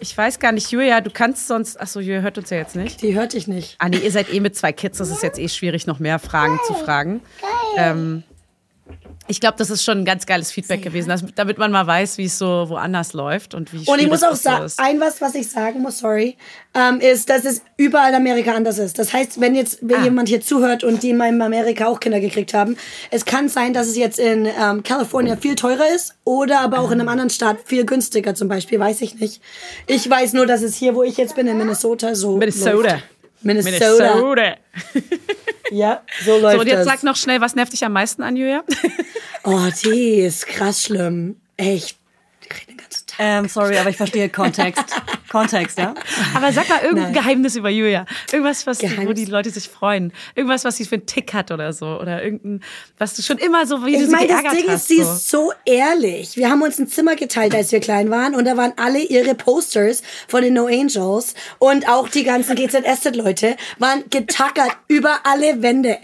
ich 0.00 0.16
weiß 0.16 0.38
gar 0.38 0.52
nicht, 0.52 0.70
Julia, 0.70 1.00
du 1.00 1.10
kannst 1.10 1.48
sonst. 1.48 1.78
Achso, 1.80 2.00
Julia 2.00 2.20
hört 2.20 2.38
uns 2.38 2.50
ja 2.50 2.56
jetzt 2.56 2.76
nicht. 2.76 3.02
Die 3.02 3.14
hörte 3.14 3.36
ich 3.36 3.46
nicht. 3.48 3.76
Ah, 3.78 3.88
nee, 3.88 3.98
ihr 3.98 4.10
seid 4.12 4.32
eh 4.32 4.40
mit 4.40 4.56
zwei 4.56 4.72
Kids. 4.72 4.98
Das 4.98 5.10
ist 5.10 5.22
jetzt 5.22 5.38
eh 5.38 5.48
schwierig, 5.48 5.86
noch 5.86 5.98
mehr 5.98 6.18
Fragen 6.18 6.58
zu 6.66 6.72
fragen. 6.74 7.20
Ähm, 7.76 8.22
Ich 9.30 9.40
glaube, 9.40 9.56
das 9.58 9.68
ist 9.70 9.84
schon 9.84 9.98
ein 9.98 10.04
ganz 10.04 10.24
geiles 10.26 10.50
Feedback 10.50 10.82
gewesen, 10.82 11.10
dass, 11.10 11.22
damit 11.34 11.58
man 11.58 11.70
mal 11.70 11.86
weiß, 11.86 12.16
wie 12.18 12.24
es 12.24 12.38
so 12.38 12.64
woanders 12.68 13.12
läuft 13.12 13.54
und 13.54 13.72
wie 13.72 13.88
Und 13.88 14.00
ich 14.00 14.08
muss 14.08 14.22
auch 14.22 14.34
sagen, 14.34 14.66
ein 14.78 15.00
was, 15.00 15.20
was 15.20 15.34
ich 15.34 15.50
sagen 15.50 15.82
muss, 15.82 15.98
sorry, 15.98 16.36
ähm, 16.74 16.98
ist, 17.00 17.28
dass 17.28 17.44
es 17.44 17.62
überall 17.76 18.08
in 18.10 18.14
Amerika 18.16 18.52
anders 18.54 18.78
ist. 18.78 18.98
Das 18.98 19.12
heißt, 19.12 19.40
wenn 19.40 19.54
jetzt 19.54 19.78
wenn 19.82 20.00
Ah. 20.00 20.04
jemand 20.04 20.28
hier 20.28 20.40
zuhört 20.40 20.82
und 20.82 21.02
die 21.02 21.10
in 21.10 21.18
meinem 21.18 21.42
Amerika 21.42 21.86
auch 21.86 22.00
Kinder 22.00 22.20
gekriegt 22.20 22.54
haben, 22.54 22.76
es 23.10 23.24
kann 23.26 23.48
sein, 23.48 23.72
dass 23.74 23.86
es 23.86 23.96
jetzt 23.96 24.18
in 24.18 24.46
ähm, 24.46 24.82
California 24.82 25.36
viel 25.36 25.54
teurer 25.54 25.94
ist 25.94 26.14
oder 26.24 26.60
aber 26.60 26.78
auch 26.80 26.90
in 26.90 26.98
einem 27.00 27.08
anderen 27.08 27.30
Staat 27.30 27.58
viel 27.64 27.84
günstiger 27.84 28.34
zum 28.34 28.48
Beispiel, 28.48 28.80
weiß 28.80 29.02
ich 29.02 29.20
nicht. 29.20 29.42
Ich 29.86 30.08
weiß 30.08 30.32
nur, 30.32 30.46
dass 30.46 30.62
es 30.62 30.74
hier, 30.74 30.94
wo 30.94 31.02
ich 31.02 31.16
jetzt 31.18 31.36
bin, 31.36 31.46
in 31.46 31.58
Minnesota 31.58 32.14
so 32.14 32.36
Minnesota. 32.38 32.70
läuft. 32.92 33.04
Minnesota. 33.42 34.14
Minnesota. 34.16 34.56
Ja, 35.70 36.02
so 36.24 36.38
läuft 36.38 36.54
So, 36.54 36.60
und 36.62 36.66
jetzt 36.66 36.78
das. 36.78 36.86
sag 36.86 37.02
noch 37.02 37.16
schnell, 37.16 37.42
was 37.42 37.54
nervt 37.54 37.74
dich 37.74 37.84
am 37.84 37.92
meisten 37.92 38.22
an 38.22 38.36
Julia? 38.36 38.64
oh, 39.44 39.68
die 39.84 40.14
ist 40.20 40.46
krass 40.46 40.84
schlimm. 40.84 41.36
Echt. 41.58 41.98
Die 42.42 42.48
redet 42.54 42.68
den 42.70 42.76
ganzen. 42.78 42.97
Ähm, 43.18 43.48
sorry, 43.48 43.76
aber 43.78 43.90
ich 43.90 43.96
verstehe 43.96 44.28
Kontext. 44.28 44.84
Kontext, 45.28 45.78
ja? 45.78 45.94
Aber 46.34 46.52
sag 46.52 46.68
mal 46.68 46.80
irgendein 46.82 47.12
Nein. 47.12 47.14
Geheimnis 47.14 47.56
über 47.56 47.68
Julia. 47.68 48.06
Irgendwas, 48.32 48.66
was, 48.66 48.82
wo 48.82 48.86
Geheimnis? 48.86 49.14
die 49.16 49.24
Leute 49.30 49.50
sich 49.50 49.68
freuen. 49.68 50.12
Irgendwas, 50.34 50.64
was 50.64 50.76
sie 50.76 50.84
für 50.84 50.96
einen 50.96 51.06
Tick 51.06 51.34
hat 51.34 51.50
oder 51.50 51.72
so. 51.72 51.86
Oder 52.00 52.22
irgendein, 52.22 52.60
was 52.96 53.14
du 53.14 53.22
schon 53.22 53.38
immer 53.38 53.66
so, 53.66 53.84
wie 53.84 53.92
du 53.92 53.98
Ich 53.98 54.06
sie 54.06 54.10
meine, 54.10 54.28
das 54.28 54.40
geärgert 54.40 54.62
Ding 54.62 54.70
hast. 54.70 54.82
ist, 54.82 54.88
sie 54.88 55.02
so. 55.02 55.12
ist 55.12 55.28
so 55.28 55.52
ehrlich. 55.64 56.36
Wir 56.36 56.48
haben 56.50 56.62
uns 56.62 56.78
ein 56.78 56.88
Zimmer 56.88 57.16
geteilt, 57.16 57.54
als 57.54 57.72
wir 57.72 57.80
klein 57.80 58.10
waren, 58.10 58.34
und 58.34 58.44
da 58.44 58.56
waren 58.56 58.72
alle 58.76 59.00
ihre 59.00 59.34
Posters 59.34 60.02
von 60.28 60.42
den 60.42 60.54
No 60.54 60.66
Angels 60.66 61.34
und 61.58 61.88
auch 61.88 62.08
die 62.08 62.24
ganzen 62.24 62.54
GZSZ-Leute 62.56 63.56
waren 63.78 64.04
getackert 64.10 64.76
über 64.86 65.20
alle 65.24 65.62
Wände. 65.62 65.98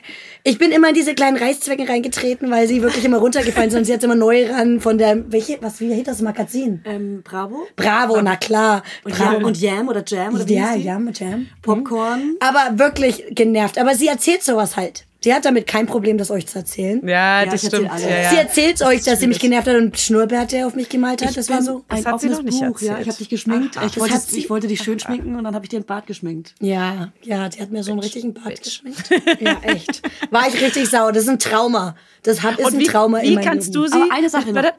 Ich 0.47 0.59
bin 0.59 0.73
immer 0.73 0.91
in 0.91 0.95
diese 0.95 1.15
kleinen 1.15 1.39
Reißzwecken 1.39 1.89
reingetreten, 1.89 2.51
weil 2.51 2.69
sie 2.69 2.83
wirklich 2.83 3.03
immer 3.03 3.17
runtergefallen 3.17 3.71
sind 3.71 3.79
und 3.79 3.85
sie 3.87 3.95
hat 3.95 4.05
immer 4.05 4.15
neu 4.15 4.47
ran 4.47 4.79
von 4.79 4.99
der, 4.99 5.33
welche, 5.33 5.57
was, 5.63 5.81
wie 5.81 5.91
hieß 5.95 6.05
das 6.05 6.21
Magazin? 6.21 6.83
Ähm, 6.85 7.23
Bravo? 7.25 7.67
Bravo, 7.77 8.21
na 8.21 8.37
klar. 8.37 8.83
Und, 9.05 9.15
Bravo. 9.15 9.33
Jam, 9.33 9.45
und 9.45 9.59
Jam 9.59 9.89
oder 9.89 10.05
Jam 10.07 10.35
oder 10.35 10.47
wie 10.47 10.55
ja? 10.57 10.75
Jam, 10.75 11.11
Jam. 11.15 11.47
Popcorn. 11.63 12.37
Aber 12.41 12.79
wirklich 12.79 13.25
genervt. 13.31 13.79
Aber 13.79 13.95
sie 13.95 14.07
erzählt 14.07 14.43
sowas 14.43 14.77
halt. 14.77 15.07
Sie 15.25 15.33
hat 15.33 15.47
damit 15.47 15.67
kein 15.67 15.87
Problem, 15.87 16.19
das 16.19 16.31
euch 16.31 16.47
zu 16.47 16.59
erzählen. 16.59 17.01
Ja, 17.03 17.41
Ja, 17.45 17.47
das 17.47 17.63
ich 17.63 17.65
erzähl 17.73 17.79
stimmt. 17.79 17.91
alles. 17.93 18.05
Ja, 18.05 18.11
ja. 18.25 18.29
Sie 18.31 18.37
erzählt 18.37 18.83
euch, 18.83 19.03
dass 19.05 19.21
sie 19.21 19.27
mich 19.27 19.39
genervt 19.39 19.67
hat 19.67 19.77
und 19.77 19.99
Schnurrbärte 19.99 20.67
auf 20.67 20.75
mich 20.75 20.91
gemalt 20.91 21.25
hat. 21.25 21.35
das 21.35 21.49
war 21.49 21.63
so. 21.63 21.83
Ein 21.89 21.97
Das 22.03 22.13
hat 22.13 22.21
sie 22.21 22.29
offenes 22.29 22.39
noch 22.39 22.45
nicht 22.45 22.61
Buch, 22.75 22.81
ja. 22.83 22.99
Ich 22.99 23.09
habe 23.09 23.17
dich 23.17 23.31
geschminkt. 23.31 23.79
Aha. 23.79 23.87
Ich 23.87 23.99
wollte, 23.99 24.19
ich 24.37 24.51
wollte 24.51 24.67
dich 24.69 24.83
schön 24.83 25.01
schminken 25.01 25.35
und 25.35 25.45
dann 25.45 25.55
habe 25.55 25.65
ich 25.65 25.71
dir 25.71 25.81
den 25.81 25.87
Bart 25.87 26.07
geschminkt. 26.07 26.55
Ja, 26.61 27.11
ja, 27.23 27.49
die 27.49 27.59
hat 27.63 27.71
mir 27.71 27.83
so 27.83 27.93
einen 27.93 28.01
richtigen 28.01 28.35
Bart 28.35 28.63
geschminkt. 28.63 29.09
Ja, 29.41 29.57
echt. 29.63 30.03
War 30.31 30.47
ich 30.47 30.61
richtig 30.61 30.91
sauer. 30.91 31.11
Das 31.11 31.23
ist 31.23 31.31
ein 31.31 31.39
Trauma. 31.39 31.97
Das 32.23 32.43
hat, 32.43 32.59
ist 32.59 32.67
Und 32.67 32.75
ein 32.75 32.81
wie, 32.81 32.85
Trauma 32.85 33.21
in 33.21 33.31
wie 33.31 33.35
meinem 33.37 33.45
kannst 33.47 33.69
Leben. 33.75 33.83
du 33.83 33.89
sie. 33.89 34.03
Aber 34.03 34.13
eine 34.13 34.29
Sache 34.29 34.49
noch. 34.49 34.57
Warte, 34.57 34.73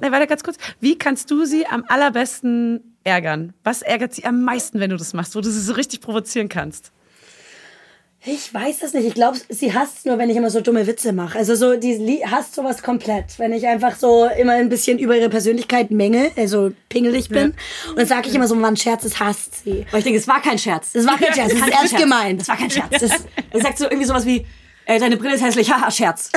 nein, 0.00 0.10
warte 0.10 0.26
ganz 0.26 0.42
kurz. 0.42 0.56
Wie 0.80 0.96
kannst 0.96 1.30
du 1.30 1.44
sie 1.44 1.66
am 1.66 1.84
allerbesten 1.88 2.96
ärgern? 3.04 3.52
Was 3.62 3.82
ärgert 3.82 4.14
sie 4.14 4.24
am 4.24 4.42
meisten, 4.42 4.80
wenn 4.80 4.88
du 4.88 4.96
das 4.96 5.12
machst, 5.12 5.36
wo 5.36 5.42
du 5.42 5.50
sie 5.50 5.60
so 5.60 5.74
richtig 5.74 6.00
provozieren 6.00 6.48
kannst? 6.48 6.92
Ich 8.28 8.52
weiß 8.52 8.80
das 8.80 8.92
nicht. 8.92 9.06
Ich 9.06 9.14
glaube, 9.14 9.38
sie 9.48 9.72
hasst 9.72 10.04
nur, 10.04 10.18
wenn 10.18 10.28
ich 10.28 10.36
immer 10.36 10.50
so 10.50 10.60
dumme 10.60 10.84
Witze 10.88 11.12
mache. 11.12 11.38
Also 11.38 11.54
so, 11.54 11.76
die 11.76 12.24
hasst 12.28 12.56
sowas 12.56 12.82
komplett. 12.82 13.38
Wenn 13.38 13.52
ich 13.52 13.68
einfach 13.68 13.94
so 13.94 14.28
immer 14.36 14.54
ein 14.54 14.68
bisschen 14.68 14.98
über 14.98 15.16
ihre 15.16 15.28
Persönlichkeit 15.28 15.92
mängel, 15.92 16.32
also 16.36 16.72
pingelig 16.88 17.28
bin. 17.28 17.54
Und 17.90 17.98
dann 17.98 18.06
sage 18.06 18.28
ich 18.28 18.34
immer 18.34 18.48
so, 18.48 18.60
wann 18.60 18.76
Scherz 18.76 19.04
ist, 19.04 19.20
hasst 19.20 19.62
sie. 19.64 19.86
Weil 19.92 19.98
ich 19.98 20.04
denke, 20.04 20.18
es 20.18 20.26
war 20.26 20.42
kein 20.42 20.58
Scherz. 20.58 20.90
Das 20.92 21.06
war 21.06 21.16
kein 21.16 21.32
Scherz, 21.34 21.52
Kein 21.56 21.68
ist 21.68 21.68
ernst 21.68 21.90
Scherz. 21.90 22.02
gemeint. 22.02 22.40
Das 22.40 22.48
war 22.48 22.56
kein 22.56 22.70
Scherz. 22.70 22.90
Das, 23.00 23.10
das 23.52 23.62
sagt 23.62 23.78
so 23.78 23.84
irgendwie 23.84 24.06
sowas 24.06 24.26
wie, 24.26 24.44
äh, 24.86 24.98
deine 24.98 25.16
Brille 25.16 25.36
ist 25.36 25.44
hässlich, 25.44 25.70
haha, 25.72 25.88
Scherz. 25.92 26.30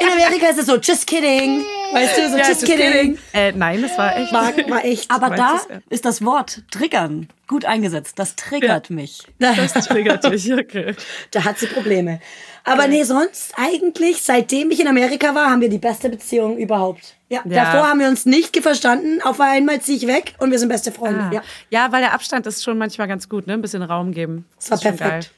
In 0.00 0.08
Amerika 0.10 0.46
ist 0.48 0.60
es 0.60 0.66
so, 0.66 0.76
just 0.76 1.06
kidding. 1.06 1.62
Weißt 1.92 2.18
du, 2.18 2.30
so 2.30 2.38
just, 2.38 2.64
kidding. 2.64 3.18
Äh, 3.32 3.52
nein, 3.52 3.82
das 3.82 3.96
war 3.98 4.16
echt. 4.16 4.32
War, 4.32 4.56
war 4.68 4.84
echt. 4.84 5.10
Aber 5.10 5.30
da 5.34 5.52
du's, 5.52 5.66
ja? 5.68 5.78
ist 5.88 6.04
das 6.04 6.24
Wort 6.24 6.62
triggern 6.70 7.28
gut 7.50 7.64
eingesetzt. 7.64 8.16
Das 8.18 8.36
triggert 8.36 8.90
mich. 8.90 9.22
Das 9.38 9.72
triggert 9.86 10.24
dich, 10.24 10.52
okay. 10.52 10.94
Da 11.32 11.44
hat 11.44 11.58
sie 11.58 11.66
Probleme. 11.66 12.20
Aber 12.64 12.86
nee, 12.86 13.02
sonst 13.02 13.54
eigentlich, 13.56 14.22
seitdem 14.22 14.70
ich 14.70 14.78
in 14.78 14.86
Amerika 14.86 15.34
war, 15.34 15.50
haben 15.50 15.60
wir 15.60 15.68
die 15.68 15.78
beste 15.78 16.08
Beziehung 16.08 16.58
überhaupt. 16.58 17.16
Ja. 17.28 17.40
Ja. 17.44 17.64
Davor 17.64 17.88
haben 17.88 17.98
wir 17.98 18.06
uns 18.06 18.24
nicht 18.24 18.56
verstanden. 18.58 19.20
Auf 19.22 19.40
einmal 19.40 19.80
ziehe 19.80 19.98
ich 19.98 20.06
weg 20.06 20.34
und 20.38 20.52
wir 20.52 20.60
sind 20.60 20.68
beste 20.68 20.92
Freunde. 20.92 21.22
Ah. 21.22 21.30
Ja. 21.32 21.42
Ja. 21.70 21.92
weil 21.92 22.02
der 22.02 22.12
Abstand 22.12 22.46
ist 22.46 22.62
schon 22.62 22.78
manchmal 22.78 23.08
ganz 23.08 23.28
gut, 23.28 23.48
ne? 23.48 23.54
Ein 23.54 23.62
bisschen 23.62 23.82
Raum 23.82 24.12
geben. 24.12 24.46
Das 24.56 24.70
war 24.70 24.76
ist 24.76 24.82
schon 24.84 24.96
perfekt. 24.96 25.32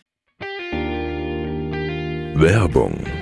Werbung. 2.34 3.21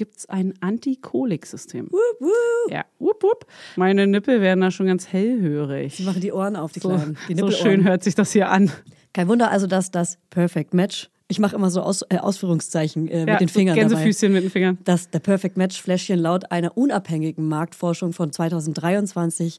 gibt 0.00 0.16
es 0.16 0.26
ein 0.30 0.54
Antikolik-System. 0.62 1.90
Ja, 2.70 2.86
wup, 2.98 3.22
wup. 3.22 3.44
Meine 3.76 4.06
Nippel 4.06 4.40
werden 4.40 4.62
da 4.62 4.70
schon 4.70 4.86
ganz 4.86 5.08
hellhörig. 5.08 5.94
Sie 5.96 6.04
machen 6.04 6.22
die 6.22 6.32
Ohren 6.32 6.56
auf, 6.56 6.72
die 6.72 6.80
So, 6.80 6.88
Kleinen. 6.88 7.18
Die 7.28 7.34
so 7.34 7.50
schön 7.50 7.84
hört 7.84 8.02
sich 8.02 8.14
das 8.14 8.32
hier 8.32 8.48
an. 8.48 8.70
Kein 9.12 9.28
Wunder 9.28 9.50
also, 9.50 9.66
dass 9.66 9.90
das 9.90 10.16
Perfect 10.30 10.72
Match, 10.72 11.10
ich 11.28 11.38
mache 11.38 11.54
immer 11.54 11.68
so 11.70 11.82
Aus, 11.82 12.00
äh, 12.08 12.16
Ausführungszeichen 12.16 13.08
äh, 13.08 13.26
Ja, 13.26 13.32
mit 13.32 13.40
den 13.42 13.48
Fingern 13.50 13.76
dabei, 13.76 13.88
Gänsefüßchen 13.90 14.32
mit 14.32 14.42
den 14.44 14.50
Fingern. 14.50 14.78
dass 14.84 15.10
der 15.10 15.18
Perfect 15.18 15.58
Match 15.58 15.82
Fläschchen 15.82 16.18
laut 16.18 16.50
einer 16.50 16.78
unabhängigen 16.78 17.46
Marktforschung 17.46 18.14
von 18.14 18.32
2023 18.32 19.58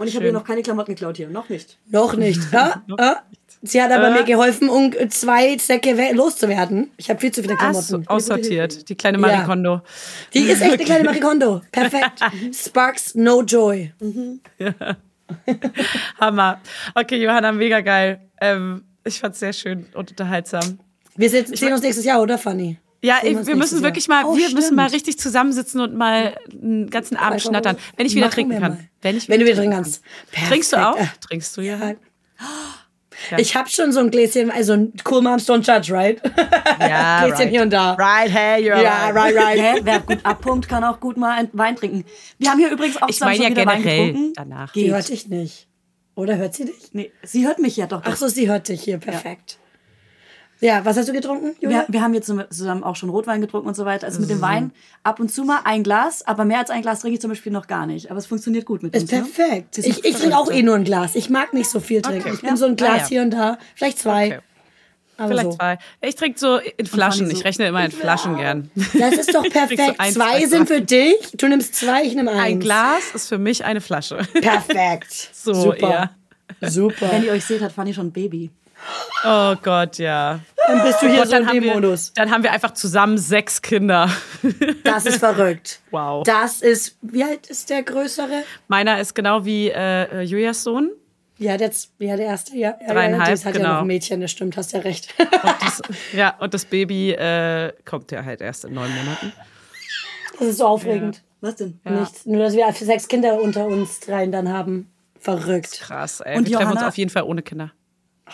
Und 0.00 0.06
ich 0.08 0.16
habe 0.16 0.24
ihr 0.24 0.32
noch 0.32 0.44
keine 0.44 0.62
Klamotten 0.62 0.92
geklaut 0.94 1.18
hier. 1.18 1.28
Noch 1.28 1.48
nicht. 1.50 1.76
Noch 1.90 2.16
nicht. 2.16 2.40
Ja? 2.52 2.82
ja? 2.98 3.22
Sie 3.62 3.82
hat 3.82 3.92
aber 3.92 4.08
Äh? 4.08 4.12
mir 4.12 4.24
geholfen, 4.24 4.70
um 4.70 4.90
zwei 5.10 5.58
Säcke 5.58 5.98
we- 5.98 6.14
loszuwerden. 6.14 6.90
Ich 6.96 7.10
habe 7.10 7.20
viel 7.20 7.30
zu 7.30 7.42
viele 7.42 7.56
Ach, 7.58 7.74
so, 7.74 7.98
Klamotten. 7.98 8.08
aussortiert. 8.08 8.88
Die 8.88 8.94
kleine 8.94 9.18
Marie 9.18 9.32
Ja. 9.34 9.44
Kondo. 9.44 9.82
Die 10.32 10.38
ist 10.40 10.62
echt 10.62 10.72
eine 10.72 10.84
kleine 10.84 11.04
Marie 11.04 11.20
Kondo. 11.20 11.60
Perfekt. 11.72 12.20
Sparks 12.54 13.14
no 13.14 13.42
joy. 13.42 13.92
Hammer. 16.18 16.60
Okay, 16.94 17.22
Johanna, 17.22 17.52
mega 17.52 17.80
geil. 17.80 18.20
Ähm, 18.40 18.84
ich 19.04 19.20
fand's 19.20 19.38
sehr 19.40 19.52
schön 19.52 19.86
und 19.94 20.10
unterhaltsam. 20.10 20.78
Wir 21.16 21.28
sehen 21.28 21.44
sehen 21.54 21.72
uns 21.72 21.82
nächstes 21.82 22.04
Jahr, 22.06 22.22
oder 22.22 22.38
Fanny? 22.38 22.78
Ja, 23.02 23.18
ich, 23.22 23.46
wir 23.46 23.56
müssen 23.56 23.76
Jahr. 23.76 23.84
wirklich 23.84 24.08
mal, 24.08 24.24
Oh, 24.26 24.36
wir 24.36 24.44
müssen 24.50 24.60
stimmt. 24.62 24.76
mal 24.76 24.88
richtig 24.88 25.18
zusammensitzen 25.18 25.80
und 25.80 25.94
mal 25.94 26.36
einen 26.52 26.90
ganzen 26.90 27.16
Abend 27.16 27.40
schnattern. 27.40 27.76
Wenn 27.96 28.06
ich 28.06 28.14
wieder 28.14 28.28
trinken 28.30 28.58
kann. 28.60 28.72
mal. 28.72 28.78
Wenn 29.00 29.16
ich 29.16 29.28
Wenn 29.28 29.40
du 29.40 29.46
wieder 29.46 29.56
trinken 29.56 29.74
kannst. 29.76 30.02
kann. 30.32 30.48
Trinkst 30.48 30.72
du 30.72 30.76
auch? 30.76 30.96
Äh, 30.98 31.06
Trinkst 31.26 31.56
du 31.56 31.62
ja? 31.62 31.78
Ja. 33.30 33.38
Ich 33.38 33.54
habe 33.54 33.68
schon 33.68 33.92
so 33.92 34.00
ein 34.00 34.10
Gläschen, 34.10 34.50
also 34.50 34.72
ein 34.72 34.92
Cool 35.08 35.20
Moms 35.22 35.46
Don't 35.48 35.62
Judge, 35.66 35.92
right? 35.94 36.20
Ja, 36.80 37.26
Gläschen 37.26 37.50
hier 37.50 37.62
und 37.62 37.70
da. 37.70 37.92
Right, 37.94 38.30
hey, 38.30 38.62
you're 38.64 38.82
Ja, 38.82 39.10
right. 39.10 39.34
right, 39.36 39.58
right. 39.58 39.80
Wer 39.84 40.00
gut 40.00 40.18
abpumpt, 40.24 40.68
kann 40.68 40.84
auch 40.84 41.00
gut 41.00 41.16
mal 41.18 41.32
einen 41.38 41.48
Wein 41.52 41.76
trinken. 41.76 42.04
Wir 42.38 42.50
haben 42.50 42.58
hier 42.58 42.70
übrigens 42.70 43.00
auch 43.00 43.08
Ich 43.08 43.20
meine 43.20 43.42
ja 43.44 43.50
wieder 43.50 43.66
Wein 43.66 43.82
generell 43.82 44.06
getrunken. 44.12 44.32
danach. 44.36 44.72
Die 44.72 44.90
hört 44.92 45.08
dich 45.08 45.28
nicht. 45.28 45.68
Oder 46.14 46.36
hört 46.36 46.54
sie 46.54 46.64
dich? 46.66 46.90
Nee, 46.92 47.12
sie 47.22 47.46
hört 47.46 47.58
mich 47.58 47.76
ja 47.76 47.86
doch. 47.86 48.02
Ach 48.04 48.16
so, 48.16 48.28
sie 48.28 48.48
hört 48.48 48.68
dich 48.68 48.82
hier. 48.82 48.98
Perfekt. 48.98 49.58
Ja, 50.60 50.84
was 50.84 50.96
hast 50.98 51.08
du 51.08 51.12
getrunken, 51.12 51.56
Julia? 51.60 51.84
Wir, 51.88 51.94
wir 51.94 52.02
haben 52.02 52.12
jetzt 52.12 52.26
zusammen 52.50 52.84
auch 52.84 52.94
schon 52.96 53.08
Rotwein 53.08 53.40
getrunken 53.40 53.66
und 53.68 53.74
so 53.74 53.84
weiter. 53.86 54.06
Also 54.06 54.20
mit 54.20 54.28
dem 54.28 54.40
Wein 54.42 54.72
ab 55.02 55.18
und 55.18 55.32
zu 55.32 55.44
mal 55.44 55.60
ein 55.64 55.82
Glas, 55.82 56.26
aber 56.26 56.44
mehr 56.44 56.58
als 56.58 56.68
ein 56.70 56.82
Glas 56.82 57.00
trinke 57.00 57.14
ich 57.14 57.20
zum 57.20 57.30
Beispiel 57.30 57.50
noch 57.52 57.66
gar 57.66 57.86
nicht. 57.86 58.10
Aber 58.10 58.18
es 58.18 58.26
funktioniert 58.26 58.66
gut 58.66 58.82
mit 58.82 58.94
Ist 58.94 59.02
uns. 59.04 59.12
Ne? 59.12 59.18
perfekt. 59.22 59.74
Sie 59.74 59.82
sind 59.82 59.98
Ich, 59.98 60.04
ich 60.04 60.16
trinke 60.16 60.36
auch 60.36 60.50
eh 60.50 60.62
nur 60.62 60.74
ein 60.74 60.84
Glas. 60.84 61.14
Ich 61.14 61.30
mag 61.30 61.54
nicht 61.54 61.70
so 61.70 61.80
viel 61.80 62.02
trinken. 62.02 62.26
Okay. 62.26 62.34
Ich 62.34 62.42
bin 62.42 62.56
so 62.56 62.66
ein 62.66 62.76
Glas 62.76 62.90
Ah, 62.90 62.96
ja. 62.98 63.06
hier 63.08 63.22
und 63.22 63.30
da. 63.30 63.58
Vielleicht 63.74 63.98
zwei. 63.98 64.26
Okay. 64.26 64.38
Aber 65.16 65.28
Vielleicht 65.28 65.50
so. 65.52 65.56
zwei. 65.58 65.78
Ich 66.00 66.14
trinke 66.14 66.38
so 66.38 66.56
in 66.76 66.86
Flaschen. 66.86 67.26
so- 67.26 67.32
Ich 67.32 67.44
rechne 67.44 67.66
immer 67.66 67.84
in 67.84 67.90
Flaschen 67.90 68.36
gern. 68.38 68.70
Das 68.98 69.14
ist 69.14 69.34
doch 69.34 69.42
perfekt. 69.50 69.80
ein, 69.98 70.12
zwei 70.12 70.40
zwei 70.40 70.46
sind 70.46 70.66
für 70.66 70.80
dich. 70.80 71.14
Du 71.36 71.46
nimmst 71.48 71.74
zwei, 71.74 72.04
ich 72.04 72.14
nehme 72.14 72.30
eins. 72.32 72.40
Ein 72.42 72.60
Glas 72.60 73.02
ist 73.14 73.28
für 73.28 73.36
mich 73.38 73.64
eine 73.64 73.80
Flasche. 73.80 74.16
Perfekt. 74.40 75.30
So 75.34 75.52
Super. 75.54 76.10
Super. 76.62 77.10
Wenn 77.12 77.24
ihr 77.24 77.32
euch 77.32 77.44
seht, 77.44 77.60
hat 77.62 77.72
Fanny 77.72 77.92
schon 77.94 78.08
ein 78.08 78.12
Baby. 78.12 78.50
Oh 79.24 79.54
Gott, 79.62 79.98
ja. 79.98 80.40
Dann 80.66 80.82
bist 80.82 81.02
du 81.02 81.08
hier 81.08 81.22
Und 81.22 81.28
so 81.28 81.36
in 81.36 81.42
dann 81.42 81.48
haben, 81.48 81.54
dem 81.54 81.64
wir, 81.64 81.74
Modus. 81.74 82.12
dann 82.14 82.30
haben 82.30 82.42
wir 82.42 82.52
einfach 82.52 82.72
zusammen 82.72 83.18
sechs 83.18 83.60
Kinder. 83.60 84.08
Das 84.84 85.06
ist 85.06 85.18
verrückt. 85.18 85.80
Wow. 85.90 86.24
Das 86.24 86.62
ist, 86.62 86.96
wie 87.02 87.22
alt 87.24 87.46
ist 87.48 87.70
der 87.70 87.82
Größere? 87.82 88.42
Meiner 88.68 89.00
ist 89.00 89.14
genau 89.14 89.44
wie 89.44 89.68
äh, 89.70 90.22
Julias 90.22 90.62
Sohn. 90.62 90.90
Ja, 91.38 91.56
der, 91.56 91.70
ja, 91.98 92.16
der 92.16 92.26
erste, 92.26 92.54
ja. 92.56 92.76
ja 92.80 92.92
Dreieinhalb, 92.92 93.28
ja, 93.28 93.30
das 93.32 93.44
hat 93.46 93.54
ja 93.54 93.60
genau. 93.60 93.72
noch 93.74 93.80
ein 93.80 93.86
Mädchen, 93.86 94.20
das 94.20 94.30
stimmt, 94.30 94.56
hast 94.58 94.72
ja 94.72 94.80
recht. 94.80 95.14
Das, 95.42 95.80
ja, 96.12 96.34
und 96.38 96.52
das 96.52 96.66
Baby 96.66 97.12
äh, 97.12 97.72
kommt 97.86 98.12
ja 98.12 98.24
halt 98.24 98.42
erst 98.42 98.66
in 98.66 98.74
neun 98.74 98.94
Monaten. 98.94 99.32
Das 100.38 100.48
ist 100.48 100.58
so 100.58 100.66
aufregend. 100.66 101.22
Was 101.40 101.56
denn? 101.56 101.80
Nichts. 101.84 102.26
Nur, 102.26 102.42
dass 102.42 102.54
wir 102.54 102.70
sechs 102.72 103.08
Kinder 103.08 103.40
unter 103.40 103.66
uns 103.66 104.00
dreien 104.00 104.30
dann 104.32 104.50
haben. 104.50 104.90
Verrückt. 105.18 105.80
Krass, 105.80 106.20
ey. 106.20 106.36
Und 106.36 106.46
wir 106.46 106.56
treffen 106.56 106.72
uns 106.72 106.74
Johanna- 106.76 106.88
auf 106.88 106.98
jeden 106.98 107.10
Fall 107.10 107.22
ohne 107.22 107.42
Kinder. 107.42 107.72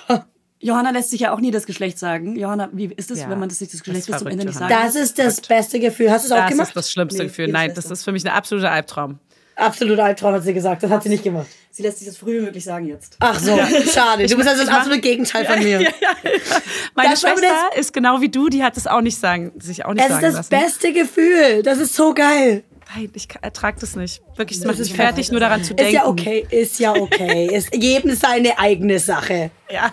Johanna 0.61 0.91
lässt 0.91 1.11
sich 1.11 1.21
ja 1.21 1.33
auch 1.35 1.41
nie 1.41 1.51
das 1.51 1.67
Geschlecht 1.67 1.99
sagen. 1.99 2.35
Johanna, 2.37 2.69
wie 2.73 2.87
ist 2.97 3.11
es, 3.11 3.21
Ja. 3.21 3.31
wenn 3.31 3.39
man 3.39 3.49
das 3.49 3.59
sich 3.59 3.69
das 3.71 3.83
Geschlecht 3.83 4.09
Das 4.09 4.17
bis 4.17 4.19
zum 4.19 4.27
ist 4.29 4.33
Ende 4.33 4.47
nicht 4.47 4.59
sagen 4.59 4.75
Das 4.75 4.95
ist 4.95 5.19
das 5.19 5.41
beste 5.43 5.79
Gefühl. 5.81 6.11
Hast 6.11 6.25
du 6.25 6.27
es 6.29 6.33
auch 6.33 6.39
Das 6.43 6.51
gemacht? 6.51 6.69
ist 6.69 6.77
das 6.77 6.93
schlimmste 6.93 7.19
Nee, 7.23 7.29
Gefühl. 7.29 7.49
Nein, 7.49 7.73
das 7.75 7.91
ist 7.91 8.03
für 8.05 8.13
mich 8.13 8.25
ein 8.25 8.33
absoluter 8.33 8.71
Albtraum. 8.71 9.19
Absoluter 9.57 10.05
Albtraum, 10.05 10.35
hat 10.35 10.43
sie 10.45 10.53
gesagt. 10.53 10.83
Das 10.83 10.91
hat 10.91 11.03
sie 11.03 11.09
nicht 11.09 11.25
gemacht. 11.25 11.47
Sie 11.71 11.83
lässt 11.83 11.99
sich 11.99 12.07
das 12.09 12.17
früh 12.19 12.39
wie 12.39 12.45
möglich 12.45 12.65
sagen 12.65 12.87
jetzt. 12.87 13.17
Ach 13.21 13.39
so, 13.39 13.57
schade. 13.91 14.27
Du 14.27 14.37
bist 14.37 14.49
also 14.49 14.65
das 14.65 14.73
absolute 14.75 15.01
Gegenteil 15.01 15.45
von 15.47 15.59
mir. 15.63 15.79
Meine 16.95 17.11
Das 17.11 17.23
war 17.23 17.31
aber 17.33 17.41
Schwester 17.41 17.79
ist 17.79 17.93
genau 17.93 18.21
wie 18.21 18.29
du, 18.29 18.49
die 18.49 18.63
hat 18.63 18.77
es 18.77 18.87
auch 18.87 19.01
nicht 19.01 19.19
sagen, 19.19 19.53
sich 19.59 19.85
auch 19.85 19.93
nicht 19.95 20.03
Es 20.05 20.11
ist 20.11 20.15
sagen 20.21 20.23
das 20.27 20.35
lassen. 20.35 20.49
beste 20.51 20.93
Gefühl. 20.93 21.63
Das 21.63 21.79
ist 21.79 21.95
so 21.95 22.13
geil. 22.15 22.65
Nein, 22.95 23.11
ich 23.15 23.29
kann- 23.29 23.43
ertrag 23.43 23.81
das 23.81 23.97
nicht. 23.97 24.23
Wirklich, 24.37 24.59
das 24.59 24.67
macht 24.67 24.79
ist 24.79 24.89
mich 24.91 24.97
fertig, 24.97 25.31
nur 25.31 25.41
daran 25.41 25.65
zu 25.65 25.73
Ist 25.73 25.79
denken. 25.81 25.95
ja 25.95 26.07
okay, 26.07 26.47
ist 26.51 26.79
ja 26.79 26.95
okay. 26.95 27.47
Ist 27.53 27.75
jedem 27.75 28.15
seine 28.15 28.59
eigene 28.59 28.99
Sache. 28.99 29.51
Ja. 29.71 29.93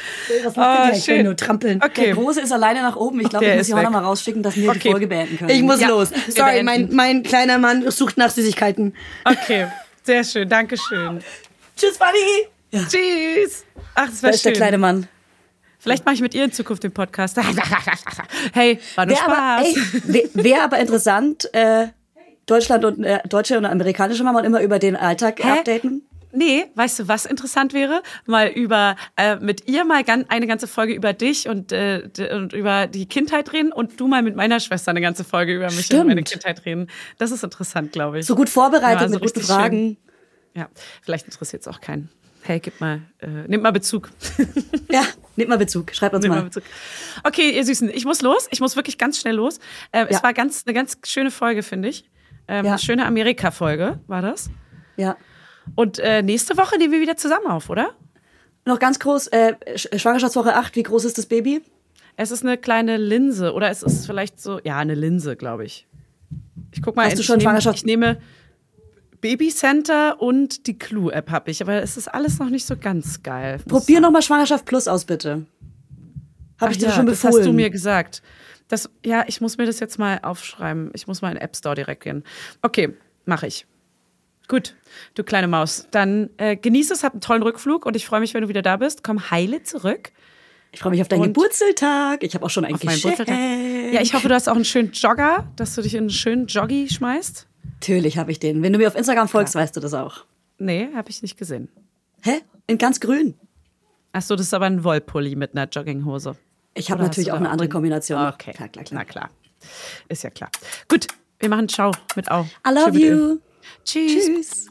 Was 0.44 0.56
macht 0.56 0.68
Ah? 0.68 0.88
Ich 0.92 1.06
will 1.08 1.16
schön. 1.16 1.24
nur 1.26 1.36
trampeln. 1.36 1.80
Der 1.80 1.88
Okay. 1.88 2.12
Große 2.12 2.40
ist 2.40 2.52
alleine 2.52 2.82
nach 2.82 2.96
oben. 2.96 3.20
Ich 3.20 3.28
glaube, 3.28 3.44
Der 3.44 3.54
ich 3.54 3.58
muss 3.60 3.68
Johanna 3.68 3.90
mal 3.90 4.02
rausschicken, 4.04 4.42
dass 4.42 4.56
wir 4.56 4.62
die 4.64 4.68
Okay. 4.78 4.90
Folge 4.90 5.06
beenden 5.06 5.38
können. 5.38 5.50
Ich 5.50 5.62
muss 5.62 5.80
Ja, 5.80 5.88
los. 5.88 6.08
Sorry, 6.28 6.62
mein, 6.62 6.88
mein 6.92 7.22
kleiner 7.22 7.58
Mann 7.58 7.90
sucht 7.90 8.16
nach 8.16 8.30
Süßigkeiten. 8.30 8.94
Okay, 9.24 9.66
sehr 10.02 10.24
schön. 10.24 10.48
Dankeschön. 10.48 11.20
Tschüss, 11.76 11.96
Fanny. 11.96 12.48
Tschüss. 12.88 13.64
Ach, 13.94 14.06
das 14.08 14.22
war 14.22 14.30
da 14.30 14.34
ist 14.34 14.44
der 14.44 14.50
schön. 14.50 14.56
kleine 14.56 14.78
Mann. 14.78 15.06
Vielleicht 15.78 16.04
mache 16.06 16.14
ich 16.14 16.20
mit 16.20 16.34
ihr 16.34 16.44
in 16.44 16.52
Zukunft 16.52 16.84
den 16.84 16.92
Podcast. 16.92 17.36
hey, 18.52 18.78
war 18.94 19.04
nur 19.06 19.16
Wäre 19.16 19.24
aber, 19.26 19.64
Spaß. 19.66 19.66
ey, 19.66 20.02
wär, 20.04 20.44
wär 20.44 20.62
aber 20.64 20.78
interessant, 20.78 21.52
äh, 21.54 21.88
Deutschland 22.46 22.84
und 22.84 23.02
äh, 23.04 23.18
deutsche 23.28 23.58
und 23.58 23.64
amerikanische 23.66 24.22
Mama 24.24 24.38
und 24.40 24.44
immer 24.44 24.60
über 24.62 24.78
den 24.78 24.94
Alltag 24.96 25.42
Hä? 25.42 25.50
updaten. 25.58 26.02
Nee, 26.32 26.64
weißt 26.74 27.00
du, 27.00 27.08
was 27.08 27.26
interessant 27.26 27.72
wäre? 27.74 28.02
Mal 28.26 28.48
über 28.48 28.96
äh, 29.16 29.36
mit 29.36 29.68
ihr 29.68 29.84
mal 29.84 30.02
gan 30.04 30.24
eine 30.28 30.46
ganze 30.46 30.66
Folge 30.66 30.94
über 30.94 31.12
dich 31.12 31.48
und, 31.48 31.72
äh, 31.72 32.08
und 32.34 32.52
über 32.52 32.86
die 32.86 33.06
Kindheit 33.06 33.52
reden 33.52 33.72
und 33.72 34.00
du 34.00 34.08
mal 34.08 34.22
mit 34.22 34.34
meiner 34.34 34.58
Schwester 34.60 34.90
eine 34.90 35.00
ganze 35.00 35.24
Folge 35.24 35.54
über 35.54 35.66
mich 35.66 35.86
Stimmt. 35.86 36.02
und 36.02 36.06
meine 36.08 36.22
Kindheit 36.22 36.64
reden. 36.64 36.88
Das 37.18 37.30
ist 37.30 37.44
interessant, 37.44 37.92
glaube 37.92 38.18
ich. 38.20 38.26
So 38.26 38.34
gut 38.34 38.48
vorbereitet 38.48 39.02
Ja, 39.02 39.08
so 39.08 39.14
mit 39.14 39.22
guten 39.22 39.40
Fragen. 39.44 39.96
Ja, 40.54 40.68
vielleicht 41.02 41.26
interessiert 41.26 41.62
es 41.62 41.68
auch 41.68 41.80
keinen. 41.80 42.08
Hey, 42.44 42.58
gib 42.58 42.80
mal, 42.80 43.02
äh, 43.20 43.28
nimm 43.46 43.62
mal 43.62 43.70
Bezug. 43.70 44.10
Ja, 44.90 45.04
nehmt 45.36 45.48
mal 45.48 45.58
Bezug. 45.58 45.94
Schreibt 45.94 46.14
uns 46.14 46.26
mal 46.26 46.42
mal. 46.42 46.50
Okay, 47.22 47.50
ihr 47.56 47.64
Süßen, 47.64 47.88
ich 47.88 48.04
muss 48.04 48.20
los. 48.20 48.48
Ich 48.50 48.60
muss 48.60 48.74
wirklich 48.74 48.98
ganz 48.98 49.18
schnell 49.20 49.36
los. 49.36 49.60
Äh, 49.92 50.06
Es 50.08 50.16
Ja. 50.16 50.22
war 50.24 50.32
ganz, 50.34 50.64
eine 50.66 50.74
ganz 50.74 50.98
schöne 51.06 51.30
Folge, 51.30 51.62
finde 51.62 51.88
ich. 51.88 52.10
Ähm, 52.48 52.64
Ja. 52.66 52.72
Eine 52.72 52.78
schöne 52.80 53.06
Amerika-Folge 53.06 54.00
war 54.08 54.22
das. 54.22 54.50
Ja. 54.96 55.16
Und 55.74 55.98
äh, 55.98 56.22
nächste 56.22 56.56
Woche 56.56 56.76
nehmen 56.78 56.92
wir 56.92 57.00
wieder 57.00 57.16
zusammen 57.16 57.46
auf, 57.46 57.70
oder? 57.70 57.90
Noch 58.64 58.78
ganz 58.78 58.98
groß, 58.98 59.28
äh, 59.28 59.54
Sch- 59.74 59.98
Schwangerschaftswoche 59.98 60.54
8, 60.54 60.76
wie 60.76 60.82
groß 60.82 61.04
ist 61.04 61.18
das 61.18 61.26
Baby? 61.26 61.62
Es 62.16 62.30
ist 62.30 62.44
eine 62.44 62.58
kleine 62.58 62.96
Linse 62.96 63.52
oder 63.54 63.70
es 63.70 63.82
ist 63.82 64.06
vielleicht 64.06 64.40
so, 64.40 64.60
ja, 64.64 64.78
eine 64.78 64.94
Linse, 64.94 65.34
glaube 65.36 65.64
ich. 65.64 65.86
Ich 66.72 66.82
guck 66.82 66.94
mal, 66.96 67.06
Hast 67.06 67.16
du 67.16 67.20
ich 67.20 67.26
schon 67.26 67.38
nehme, 67.38 67.50
Schwangerschaft- 67.50 67.76
Ich 67.78 67.84
nehme 67.84 68.18
Baby 69.20 69.48
Center 69.50 70.20
und 70.20 70.66
die 70.66 70.78
Clue-App 70.78 71.30
habe 71.30 71.50
ich, 71.50 71.62
aber 71.62 71.80
es 71.82 71.96
ist 71.96 72.08
alles 72.08 72.38
noch 72.38 72.50
nicht 72.50 72.66
so 72.66 72.76
ganz 72.76 73.22
geil. 73.22 73.60
Probier 73.68 73.96
ich 73.96 74.02
noch 74.02 74.10
mal 74.10 74.22
Schwangerschaft 74.22 74.64
Plus 74.64 74.88
aus, 74.88 75.04
bitte. 75.04 75.46
Habe 76.60 76.72
ich 76.72 76.78
Ach 76.78 76.80
dir 76.82 76.86
ja, 76.88 76.92
schon 76.92 77.06
das 77.06 77.20
befohlen. 77.20 77.40
hast 77.42 77.46
du 77.46 77.52
mir 77.52 77.70
gesagt. 77.70 78.22
Das, 78.68 78.90
ja, 79.04 79.24
ich 79.26 79.40
muss 79.40 79.58
mir 79.58 79.66
das 79.66 79.80
jetzt 79.80 79.98
mal 79.98 80.18
aufschreiben. 80.22 80.90
Ich 80.94 81.06
muss 81.06 81.22
mal 81.22 81.28
in 81.28 81.34
den 81.36 81.42
App 81.42 81.56
Store 81.56 81.74
direkt 81.74 82.02
gehen. 82.04 82.24
Okay, 82.62 82.94
mache 83.26 83.46
ich. 83.46 83.66
Gut, 84.52 84.74
du 85.14 85.24
kleine 85.24 85.48
Maus. 85.48 85.86
Dann 85.92 86.28
äh, 86.36 86.56
genieß 86.56 86.90
es, 86.90 87.02
hab 87.02 87.12
einen 87.14 87.22
tollen 87.22 87.42
Rückflug 87.42 87.86
und 87.86 87.96
ich 87.96 88.04
freue 88.04 88.20
mich, 88.20 88.34
wenn 88.34 88.42
du 88.42 88.48
wieder 88.48 88.60
da 88.60 88.76
bist. 88.76 89.02
Komm 89.02 89.30
heile 89.30 89.62
zurück 89.62 90.12
ich 90.74 90.80
freue 90.80 90.90
mich 90.90 91.00
auf 91.02 91.08
deinen 91.08 91.20
Und- 91.20 91.26
Geburtstag. 91.34 92.22
Ich 92.22 92.34
habe 92.34 92.44
auch 92.46 92.50
schon 92.50 92.64
ein 92.64 92.74
Geschenk. 92.76 93.18
Ja, 93.28 94.00
ich 94.00 94.14
hoffe, 94.14 94.28
du 94.28 94.34
hast 94.34 94.48
auch 94.48 94.54
einen 94.54 94.64
schönen 94.64 94.92
Jogger, 94.92 95.46
dass 95.56 95.74
du 95.74 95.82
dich 95.82 95.94
in 95.94 96.00
einen 96.00 96.10
schönen 96.10 96.46
Joggi 96.46 96.88
schmeißt. 96.88 97.46
Natürlich 97.74 98.16
habe 98.16 98.30
ich 98.30 98.38
den. 98.40 98.62
Wenn 98.62 98.72
du 98.72 98.78
mir 98.78 98.88
auf 98.88 98.94
Instagram 98.94 99.28
folgst, 99.28 99.54
weißt 99.54 99.76
du 99.76 99.80
das 99.80 99.92
auch. 99.94 100.24
Nee, 100.58 100.88
habe 100.94 101.10
ich 101.10 101.20
nicht 101.22 101.36
gesehen. 101.36 101.68
Hä? 102.22 102.40
In 102.66 102.78
ganz 102.78 103.00
grün. 103.00 103.34
Ach 104.12 104.22
so, 104.22 104.34
das 104.36 104.46
ist 104.46 104.54
aber 104.54 104.64
ein 104.66 104.82
Wollpulli 104.84 105.36
mit 105.36 105.54
einer 105.54 105.68
Jogginghose. 105.68 106.36
Ich 106.74 106.90
habe 106.90 107.02
natürlich 107.02 107.32
auch 107.32 107.36
eine 107.36 107.50
andere 107.50 107.68
Kombination. 107.68 108.18
noch. 108.22 108.34
Okay, 108.34 108.52
Klar, 108.52 108.68
klar, 108.68 108.84
na 108.92 109.04
klar. 109.04 109.28
klar. 109.28 109.30
Ist 110.08 110.22
ja 110.24 110.30
klar. 110.30 110.50
Gut, 110.88 111.06
wir 111.38 111.48
machen 111.50 111.68
Ciao 111.68 111.92
mit 112.16 112.30
Au. 112.30 112.46
I 112.66 112.70
love 112.72 112.84
Schön 112.84 112.94
mit 112.94 113.02
Ö. 113.02 113.28
you. 113.34 113.38
Tschüss. 113.84 114.26
Tschüss. 114.26 114.66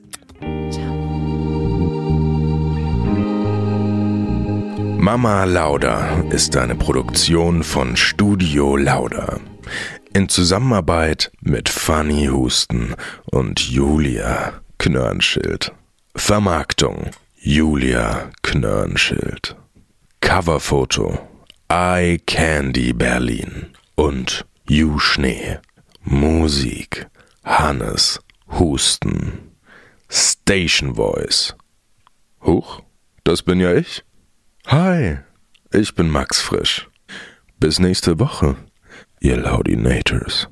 Mama 5.02 5.46
Lauda 5.46 6.22
ist 6.30 6.56
eine 6.56 6.76
Produktion 6.76 7.64
von 7.64 7.98
Studio 7.98 8.78
Lauda. 8.78 9.39
In 10.14 10.30
Zusammenarbeit 10.30 11.32
mit 11.42 11.70
Fanny 11.70 12.28
Husten 12.28 12.94
und 13.32 13.60
Julia 13.60 14.62
Knörnschild. 14.78 15.74
Vermarktung 16.16 17.10
Julia 17.36 18.30
Knörnschild. 18.44 19.56
Coverfoto 20.22 21.18
Eye 21.68 22.20
Candy 22.28 22.94
Berlin 22.94 23.68
und 23.96 24.46
You 24.70 25.00
Schnee. 25.00 25.58
Musik 26.04 27.08
Hannes 27.44 28.20
Husten. 28.60 29.52
Station 30.10 30.95
Voice. 30.95 31.56
Huch, 32.43 32.82
das 33.24 33.43
bin 33.43 33.60
ja 33.60 33.74
ich. 33.74 34.04
Hi, 34.68 35.20
ich 35.72 35.95
bin 35.95 36.10
Max 36.10 36.41
Frisch. 36.41 36.88
Bis 37.60 37.80
nächste 37.80 38.20
Woche, 38.20 38.58
ihr 39.20 39.38
Laudinators. 39.38 40.51